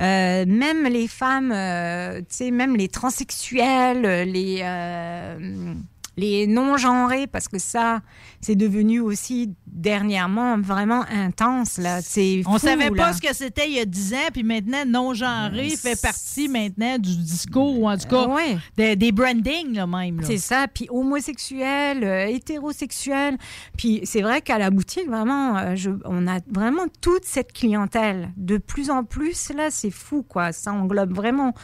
Euh, 0.00 0.44
même 0.46 0.84
les 0.84 1.08
femmes, 1.08 1.52
euh, 1.52 2.20
tu 2.20 2.26
sais, 2.30 2.50
même 2.50 2.76
les 2.76 2.88
transsexuels, 2.88 4.28
les, 4.30 4.60
euh, 4.62 5.74
les 6.16 6.46
non-genrés, 6.46 7.26
parce 7.26 7.48
que 7.48 7.58
ça, 7.58 8.00
c'est 8.40 8.54
devenu 8.56 9.00
aussi 9.00 9.54
dernièrement 9.66 10.58
vraiment 10.58 11.04
intense. 11.10 11.78
Là. 11.78 12.00
C'est 12.02 12.42
On 12.46 12.52
fou, 12.52 12.58
savait 12.58 12.90
pas 12.90 13.12
ce 13.14 13.20
que 13.22 13.34
c'était 13.34 13.66
il 13.68 13.74
y 13.76 13.80
a 13.80 13.84
10 13.84 14.14
ans, 14.14 14.28
puis 14.32 14.42
maintenant, 14.42 14.84
non-genré 14.86 15.70
fait 15.70 16.00
partie 16.00 16.48
maintenant 16.48 16.98
du 16.98 17.16
discours, 17.16 17.78
ou 17.80 17.88
en 17.88 17.96
tout 17.96 18.08
cas, 18.08 18.26
Ouais. 18.26 18.58
des, 18.76 18.96
des 18.96 19.10
brandings, 19.12 19.74
là, 19.74 19.86
même. 19.86 20.20
là. 20.20 20.26
C'est 20.26 20.38
ça, 20.38 20.66
puis 20.72 20.86
homosexuel, 20.90 22.04
euh, 22.04 22.26
hétérosexuel. 22.26 23.38
Puis 23.76 24.00
c'est 24.04 24.22
vrai 24.22 24.40
qu'à 24.42 24.58
la 24.58 24.70
boutique, 24.70 25.08
vraiment, 25.08 25.56
euh, 25.56 25.76
je- 25.76 25.90
on 26.04 26.26
a 26.26 26.38
vraiment 26.50 26.84
toute 27.00 27.24
cette 27.24 27.52
clientèle. 27.52 28.30
De 28.36 28.58
plus 28.58 28.90
en 28.90 29.04
plus, 29.04 29.50
là, 29.54 29.70
c'est 29.70 29.90
fou, 29.90 30.22
quoi. 30.22 30.52
Ça 30.52 30.72
englobe 30.72 31.12
vraiment 31.14 31.54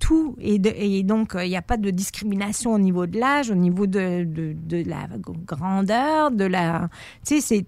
tout. 0.00 0.34
Et, 0.40 0.58
de- 0.58 0.72
et 0.74 1.04
donc, 1.04 1.36
euh, 1.36 1.44
il 1.44 1.50
n'y 1.50 1.56
a 1.56 1.62
pas 1.62 1.76
de 1.76 1.90
discrimination 1.90 2.72
au 2.74 2.78
niveau 2.80 3.06
de 3.06 3.16
l'âge, 3.20 3.50
au 3.50 3.54
niveau 3.54 3.86
de, 3.86 4.24
de, 4.24 4.56
de 4.56 4.82
la 4.88 5.06
grandeur, 5.46 6.32
de 6.32 6.44
la... 6.44 6.88
Tu 7.24 7.36
sais, 7.36 7.40
c'est... 7.40 7.66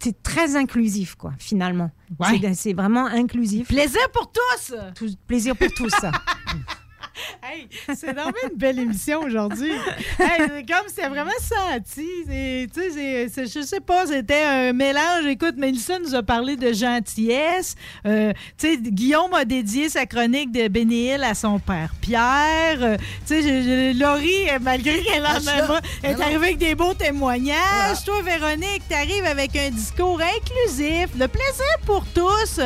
C'est 0.00 0.22
très 0.22 0.54
inclusif, 0.54 1.16
quoi, 1.16 1.32
finalement. 1.38 1.90
Ouais. 2.20 2.54
C'est- 2.54 2.72
vraiment 2.72 3.06
inclusif. 3.06 3.66
Plaisir 3.66 4.00
pour 4.12 4.30
tous! 4.30 4.72
Tout- 4.94 5.16
plaisir 5.26 5.56
pour 5.56 5.66
tous. 5.76 5.92
Hey, 7.42 7.68
c'est 7.94 8.12
vraiment 8.12 8.32
une 8.50 8.56
belle 8.58 8.78
émission 8.78 9.20
aujourd'hui. 9.22 9.72
Hey, 10.18 10.42
c'est 10.48 10.66
comme 10.68 10.86
c'était 10.88 11.08
vraiment 11.08 11.30
senti. 11.40 12.06
C'est- 12.26 12.66
tu 12.72 12.80
sais, 12.80 12.90
c'est- 12.90 13.28
c'est- 13.28 13.60
je 13.60 13.64
sais 13.66 13.80
pas, 13.80 14.06
c'était 14.06 14.42
un 14.44 14.72
mélange. 14.72 15.26
Écoute, 15.26 15.54
Mélissa 15.56 15.98
nous 15.98 16.14
a 16.14 16.22
parlé 16.22 16.56
de 16.56 16.72
gentillesse. 16.72 17.74
Euh, 18.06 18.32
tu 18.58 18.68
sais, 18.68 18.76
Guillaume 18.78 19.32
a 19.34 19.44
dédié 19.44 19.88
sa 19.88 20.06
chronique 20.06 20.52
de 20.52 20.68
Bénéil 20.68 21.22
à 21.22 21.34
son 21.34 21.58
père 21.58 21.92
Pierre. 22.00 22.82
Euh, 22.82 22.96
tu 23.26 23.34
sais, 23.34 23.42
je- 23.42 23.92
je- 23.94 23.98
Laurie, 23.98 24.48
euh, 24.50 24.58
malgré 24.60 25.00
qu'elle 25.02 25.24
en 25.26 25.30
Ah, 25.36 25.80
je 26.02 26.06
est 26.08 26.20
arrivée 26.20 26.36
avec 26.36 26.58
des 26.58 26.74
beaux 26.74 26.94
témoignages. 26.94 28.04
Toi, 28.04 28.22
Véronique, 28.22 28.82
t'arrives 28.88 29.24
avec 29.24 29.54
un 29.56 29.70
discours 29.70 30.20
inclusif. 30.20 31.08
Le 31.18 31.26
plaisir 31.28 31.66
pour 31.86 32.04
tous. 32.14 32.60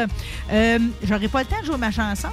Euh, 0.52 0.78
J'aurais 1.04 1.28
pas 1.28 1.40
le 1.40 1.46
temps 1.48 1.60
de 1.60 1.66
jouer 1.66 1.76
ma 1.78 1.90
chanson. 1.90 2.28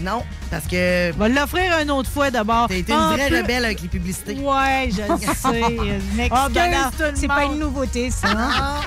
Non, 0.00 0.22
parce 0.50 0.66
que. 0.66 1.12
Va 1.12 1.28
l'offrir 1.28 1.78
une 1.82 1.90
autre 1.90 2.10
fois 2.10 2.30
d'abord. 2.30 2.68
T'as 2.68 2.74
été 2.76 2.92
une 2.92 2.98
En 2.98 3.12
vraie 3.12 3.28
plus- 3.28 3.36
rebelle 3.40 3.64
avec 3.64 3.80
les 3.82 3.88
publicités. 3.88 4.34
Ouais, 4.34 4.90
je 4.90 5.02
le 5.02 5.18
sais. 5.34 5.60
M'excuse 6.14 6.30
Ah, 6.30 6.48
ben 6.50 6.70
là, 6.70 6.90
tout 6.96 7.02
le 7.02 7.12
c'est 7.14 7.28
pas 7.28 7.44
une 7.44 7.58
nouveauté, 7.58 8.10
ça. 8.10 8.28
hein? 8.28 8.50
Ah, 8.54 8.80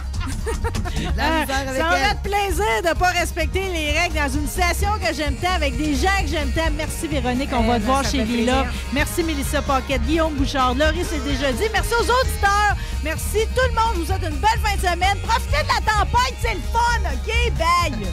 la 1.18 1.24
Ah, 1.24 1.42
misère 1.42 1.58
avec 1.68 1.82
ça 1.82 1.92
fait 1.92 2.30
plaisir 2.30 2.66
de 2.84 2.90
ne 2.90 2.94
pas 2.94 3.10
respecter 3.10 3.64
les 3.74 3.98
règles 3.98 4.16
dans 4.16 4.30
une 4.40 4.48
station 4.48 4.90
que 5.04 5.14
j'aime 5.16 5.36
tant, 5.36 5.54
avec 5.56 5.76
des 5.78 5.96
gens 5.96 6.10
que 6.22 6.28
j'aime 6.28 6.52
tant. 6.52 6.70
Merci 6.78 7.08
Véronique, 7.08 7.50
on 7.54 7.64
Eh 7.64 7.68
va 7.68 7.74
ben, 7.74 7.80
te 7.80 7.86
voir 7.86 8.04
ça 8.06 8.12
chez 8.12 8.24
Lila. 8.24 8.64
plaisir. 8.64 8.74
Merci 8.94 9.24
Mélissa 9.24 9.62
Paquette, 9.64 10.04
Guillaume 10.06 10.34
Bouchard, 10.36 10.76
Laurie, 10.76 11.06
c'est 11.10 11.24
déjà 11.24 11.52
dit. 11.54 11.64
Merci 11.74 11.94
aux 11.94 12.04
auditeurs. 12.04 12.76
Merci 13.04 13.48
tout 13.56 13.62
le 13.70 13.74
monde. 13.76 13.94
Je 13.96 14.00
vous 14.02 14.06
souhaite 14.06 14.24
une 14.30 14.38
belle 14.40 14.60
fin 14.64 14.76
de 14.76 14.82
semaine. 14.82 15.18
Profitez 15.26 15.64
de 15.64 15.70
la 15.70 15.92
tempête, 15.92 16.36
c'est 16.42 16.54
le 16.54 16.62
fun, 16.72 17.02
OK? 17.12 17.54
Bye! 17.58 18.08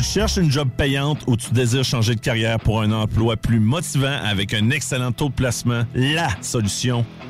Tu 0.00 0.06
cherches 0.06 0.38
une 0.38 0.50
job 0.50 0.70
payante 0.74 1.24
ou 1.26 1.36
tu 1.36 1.52
désires 1.52 1.84
changer 1.84 2.14
de 2.14 2.20
carrière 2.20 2.58
pour 2.58 2.80
un 2.80 2.90
emploi 2.90 3.36
plus 3.36 3.60
motivant 3.60 4.16
avec 4.24 4.54
un 4.54 4.70
excellent 4.70 5.12
taux 5.12 5.28
de 5.28 5.34
placement, 5.34 5.82
la 5.94 6.30
solution, 6.40 7.04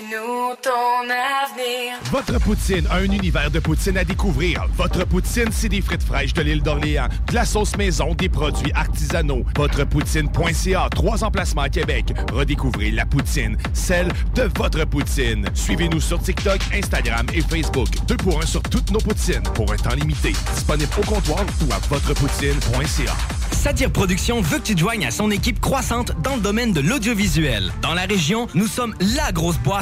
nous 0.00 0.54
ton 0.62 1.02
avenir. 1.10 1.98
Votre 2.10 2.38
poutine, 2.40 2.86
un 2.90 3.04
univers 3.04 3.50
de 3.50 3.58
poutine 3.58 3.96
à 3.96 4.04
découvrir. 4.04 4.66
Votre 4.76 5.04
poutine, 5.06 5.48
c'est 5.50 5.68
des 5.68 5.80
frites 5.80 6.02
fraîches 6.02 6.34
de 6.34 6.42
l'île 6.42 6.62
d'Orléans, 6.62 7.08
de 7.28 7.34
la 7.34 7.44
sauce 7.44 7.76
maison, 7.76 8.14
des 8.14 8.28
produits 8.28 8.72
artisanaux. 8.74 9.44
Votrepoutine.ca, 9.56 10.88
trois 10.90 11.24
emplacements 11.24 11.62
à 11.62 11.68
Québec. 11.68 12.12
Redécouvrez 12.32 12.90
la 12.90 13.06
poutine, 13.06 13.56
celle 13.72 14.08
de 14.34 14.48
votre 14.56 14.84
poutine. 14.86 15.46
Suivez-nous 15.54 16.00
sur 16.00 16.20
TikTok, 16.20 16.60
Instagram 16.72 17.26
et 17.34 17.40
Facebook. 17.40 17.88
Deux 18.06 18.16
pour 18.16 18.40
un 18.40 18.46
sur 18.46 18.62
toutes 18.62 18.90
nos 18.90 19.00
poutines, 19.00 19.42
pour 19.54 19.72
un 19.72 19.76
temps 19.76 19.94
limité. 19.94 20.32
Disponible 20.54 20.92
au 20.98 21.04
comptoir 21.04 21.44
ou 21.66 21.72
à 21.72 21.78
votrepoutine.ca. 21.88 23.12
Satire 23.52 23.92
Productions 23.92 24.40
veut 24.40 24.58
que 24.58 24.64
tu 24.64 24.74
te 24.74 24.80
joignes 24.80 25.06
à 25.06 25.12
son 25.12 25.30
équipe 25.30 25.60
croissante 25.60 26.12
dans 26.22 26.34
le 26.34 26.40
domaine 26.40 26.72
de 26.72 26.80
l'audiovisuel. 26.80 27.72
Dans 27.80 27.94
la 27.94 28.02
région, 28.02 28.48
nous 28.54 28.66
sommes 28.66 28.94
la 29.00 29.30
grosse 29.30 29.58
boîte 29.58 29.81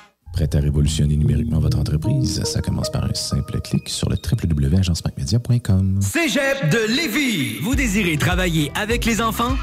Prête 0.33 0.55
à 0.55 0.59
révolutionner 0.59 1.17
numériquement 1.17 1.59
votre 1.59 1.77
entreprise? 1.77 2.43
Ça 2.43 2.61
commence 2.61 2.89
par 2.89 3.03
un 3.03 3.13
simple 3.13 3.59
clic 3.61 3.89
sur 3.89 4.09
le 4.09 4.15
www.agencemacmedia.com. 4.15 5.99
Cégep 6.01 6.69
de 6.69 6.87
Lévis. 6.87 7.59
Vous 7.61 7.75
désirez 7.75 8.17
travailler 8.17 8.71
avec 8.75 9.05
les 9.05 9.21
enfants? 9.21 9.55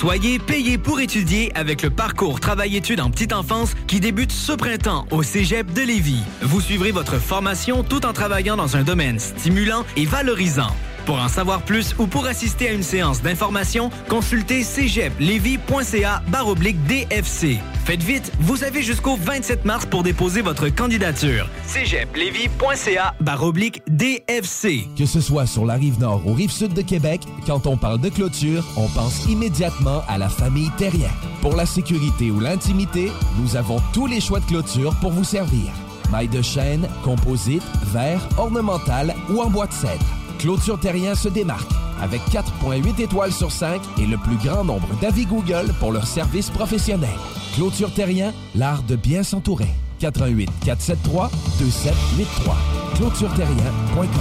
Soyez 0.00 0.38
payé 0.38 0.78
pour 0.78 1.00
étudier 1.00 1.52
avec 1.54 1.82
le 1.82 1.90
parcours 1.90 2.40
Travail-études 2.40 3.00
en 3.00 3.10
petite 3.10 3.32
enfance 3.32 3.74
qui 3.86 4.00
débute 4.00 4.32
ce 4.32 4.52
printemps 4.52 5.06
au 5.10 5.22
Cégep 5.22 5.72
de 5.72 5.82
Lévis. 5.82 6.22
Vous 6.42 6.60
suivrez 6.60 6.90
votre 6.90 7.18
formation 7.18 7.82
tout 7.82 8.04
en 8.06 8.12
travaillant 8.12 8.56
dans 8.56 8.76
un 8.76 8.82
domaine 8.82 9.18
stimulant 9.18 9.84
et 9.96 10.04
valorisant. 10.04 10.74
Pour 11.06 11.20
en 11.20 11.28
savoir 11.28 11.62
plus 11.62 11.94
ou 11.98 12.06
pour 12.06 12.24
assister 12.26 12.68
à 12.68 12.72
une 12.72 12.82
séance 12.82 13.20
d'information, 13.20 13.90
consultez 14.08 14.62
cégeplevy.ca 14.62 16.22
baroblique 16.28 16.82
DFC. 16.86 17.58
Faites 17.84 18.02
vite, 18.02 18.32
vous 18.40 18.64
avez 18.64 18.82
jusqu'au 18.82 19.16
27 19.16 19.66
mars 19.66 19.84
pour 19.84 20.02
déposer 20.02 20.40
votre 20.40 20.70
candidature. 20.70 21.48
cégeplevy.ca 21.66 23.14
baroblique 23.20 23.82
DFC. 23.88 24.88
Que 24.96 25.04
ce 25.04 25.20
soit 25.20 25.46
sur 25.46 25.66
la 25.66 25.74
rive 25.74 26.00
nord 26.00 26.22
ou 26.26 26.32
rive 26.32 26.50
sud 26.50 26.72
de 26.72 26.80
Québec, 26.80 27.20
quand 27.46 27.66
on 27.66 27.76
parle 27.76 28.00
de 28.00 28.08
clôture, 28.08 28.64
on 28.76 28.88
pense 28.88 29.26
immédiatement 29.26 30.02
à 30.08 30.16
la 30.16 30.30
famille 30.30 30.70
Terrien. 30.78 31.10
Pour 31.42 31.54
la 31.54 31.66
sécurité 31.66 32.30
ou 32.30 32.40
l'intimité, 32.40 33.12
nous 33.38 33.56
avons 33.56 33.82
tous 33.92 34.06
les 34.06 34.22
choix 34.22 34.40
de 34.40 34.46
clôture 34.46 34.94
pour 35.00 35.12
vous 35.12 35.24
servir. 35.24 35.70
Maille 36.10 36.28
de 36.28 36.40
chêne, 36.40 36.88
composite, 37.02 37.62
verre, 37.92 38.26
ornemental 38.38 39.14
ou 39.30 39.42
en 39.42 39.50
bois 39.50 39.66
de 39.66 39.72
cèdre. 39.72 40.23
Clôture 40.44 40.78
Terrien 40.78 41.14
se 41.14 41.30
démarque 41.30 41.70
avec 42.02 42.20
4.8 42.30 43.00
étoiles 43.00 43.32
sur 43.32 43.50
5 43.50 43.80
et 43.98 44.04
le 44.04 44.18
plus 44.18 44.36
grand 44.36 44.62
nombre 44.62 44.88
d'avis 45.00 45.24
Google 45.24 45.72
pour 45.80 45.90
leur 45.90 46.06
service 46.06 46.50
professionnel. 46.50 47.16
Clôture 47.54 47.90
Terrien, 47.94 48.30
l'art 48.54 48.82
de 48.82 48.94
bien 48.94 49.22
s'entourer. 49.22 49.70
88 50.00 50.50
473 50.62 51.30
2783. 51.58 52.56
ClôtureTerrien.com 52.96 54.20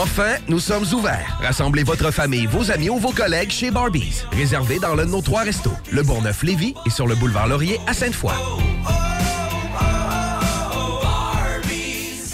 Enfin, 0.00 0.36
nous 0.46 0.60
sommes 0.60 0.86
ouverts. 0.92 1.36
Rassemblez 1.42 1.82
votre 1.82 2.12
famille, 2.12 2.46
vos 2.46 2.70
amis 2.70 2.88
ou 2.88 2.98
vos 2.98 3.10
collègues 3.10 3.50
chez 3.50 3.72
Barbies. 3.72 4.22
Réservé 4.30 4.78
dans 4.78 4.94
l'un 4.94 5.06
de 5.06 5.10
nos 5.10 5.22
trois 5.22 5.42
restos, 5.42 5.72
le 5.90 6.04
Bourgneuf-Lévis 6.04 6.74
et 6.86 6.90
sur 6.90 7.08
le 7.08 7.16
boulevard 7.16 7.48
Laurier 7.48 7.80
à 7.88 7.94
Sainte-Foy. 7.94 8.30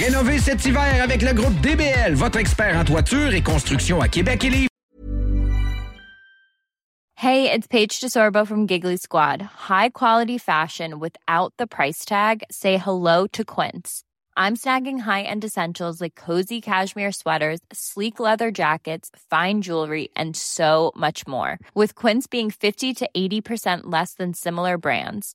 Rénovez 0.00 0.38
cet 0.38 0.64
hiver 0.64 1.02
avec 1.02 1.22
le 1.22 1.32
groupe 1.32 1.60
DBL, 1.60 2.14
votre 2.14 2.38
expert 2.38 2.76
en 2.76 2.84
toiture 2.84 3.34
et 3.34 3.42
construction 3.42 4.00
à 4.00 4.08
Québec 4.08 4.44
et. 4.44 4.68
Hey, 7.20 7.50
it's 7.50 7.66
Paige 7.66 7.98
DeSorbo 7.98 8.46
from 8.46 8.68
Giggly 8.68 8.96
Squad. 8.96 9.42
High 9.68 9.88
quality 9.88 10.38
fashion 10.38 11.00
without 11.00 11.52
the 11.58 11.66
price 11.66 12.04
tag. 12.04 12.44
Say 12.48 12.76
hello 12.76 13.26
to 13.32 13.44
Quince. 13.44 14.04
I'm 14.36 14.54
snagging 14.54 15.00
high-end 15.00 15.44
essentials 15.44 16.00
like 16.00 16.14
cozy 16.14 16.60
cashmere 16.60 17.10
sweaters, 17.10 17.58
sleek 17.72 18.20
leather 18.20 18.52
jackets, 18.52 19.10
fine 19.30 19.62
jewelry, 19.62 20.10
and 20.14 20.36
so 20.36 20.92
much 20.94 21.26
more. 21.26 21.58
With 21.74 21.96
Quince 21.96 22.28
being 22.28 22.52
50 22.52 22.94
to 22.94 23.10
80% 23.16 23.80
less 23.86 24.14
than 24.14 24.32
similar 24.32 24.78
brands. 24.78 25.34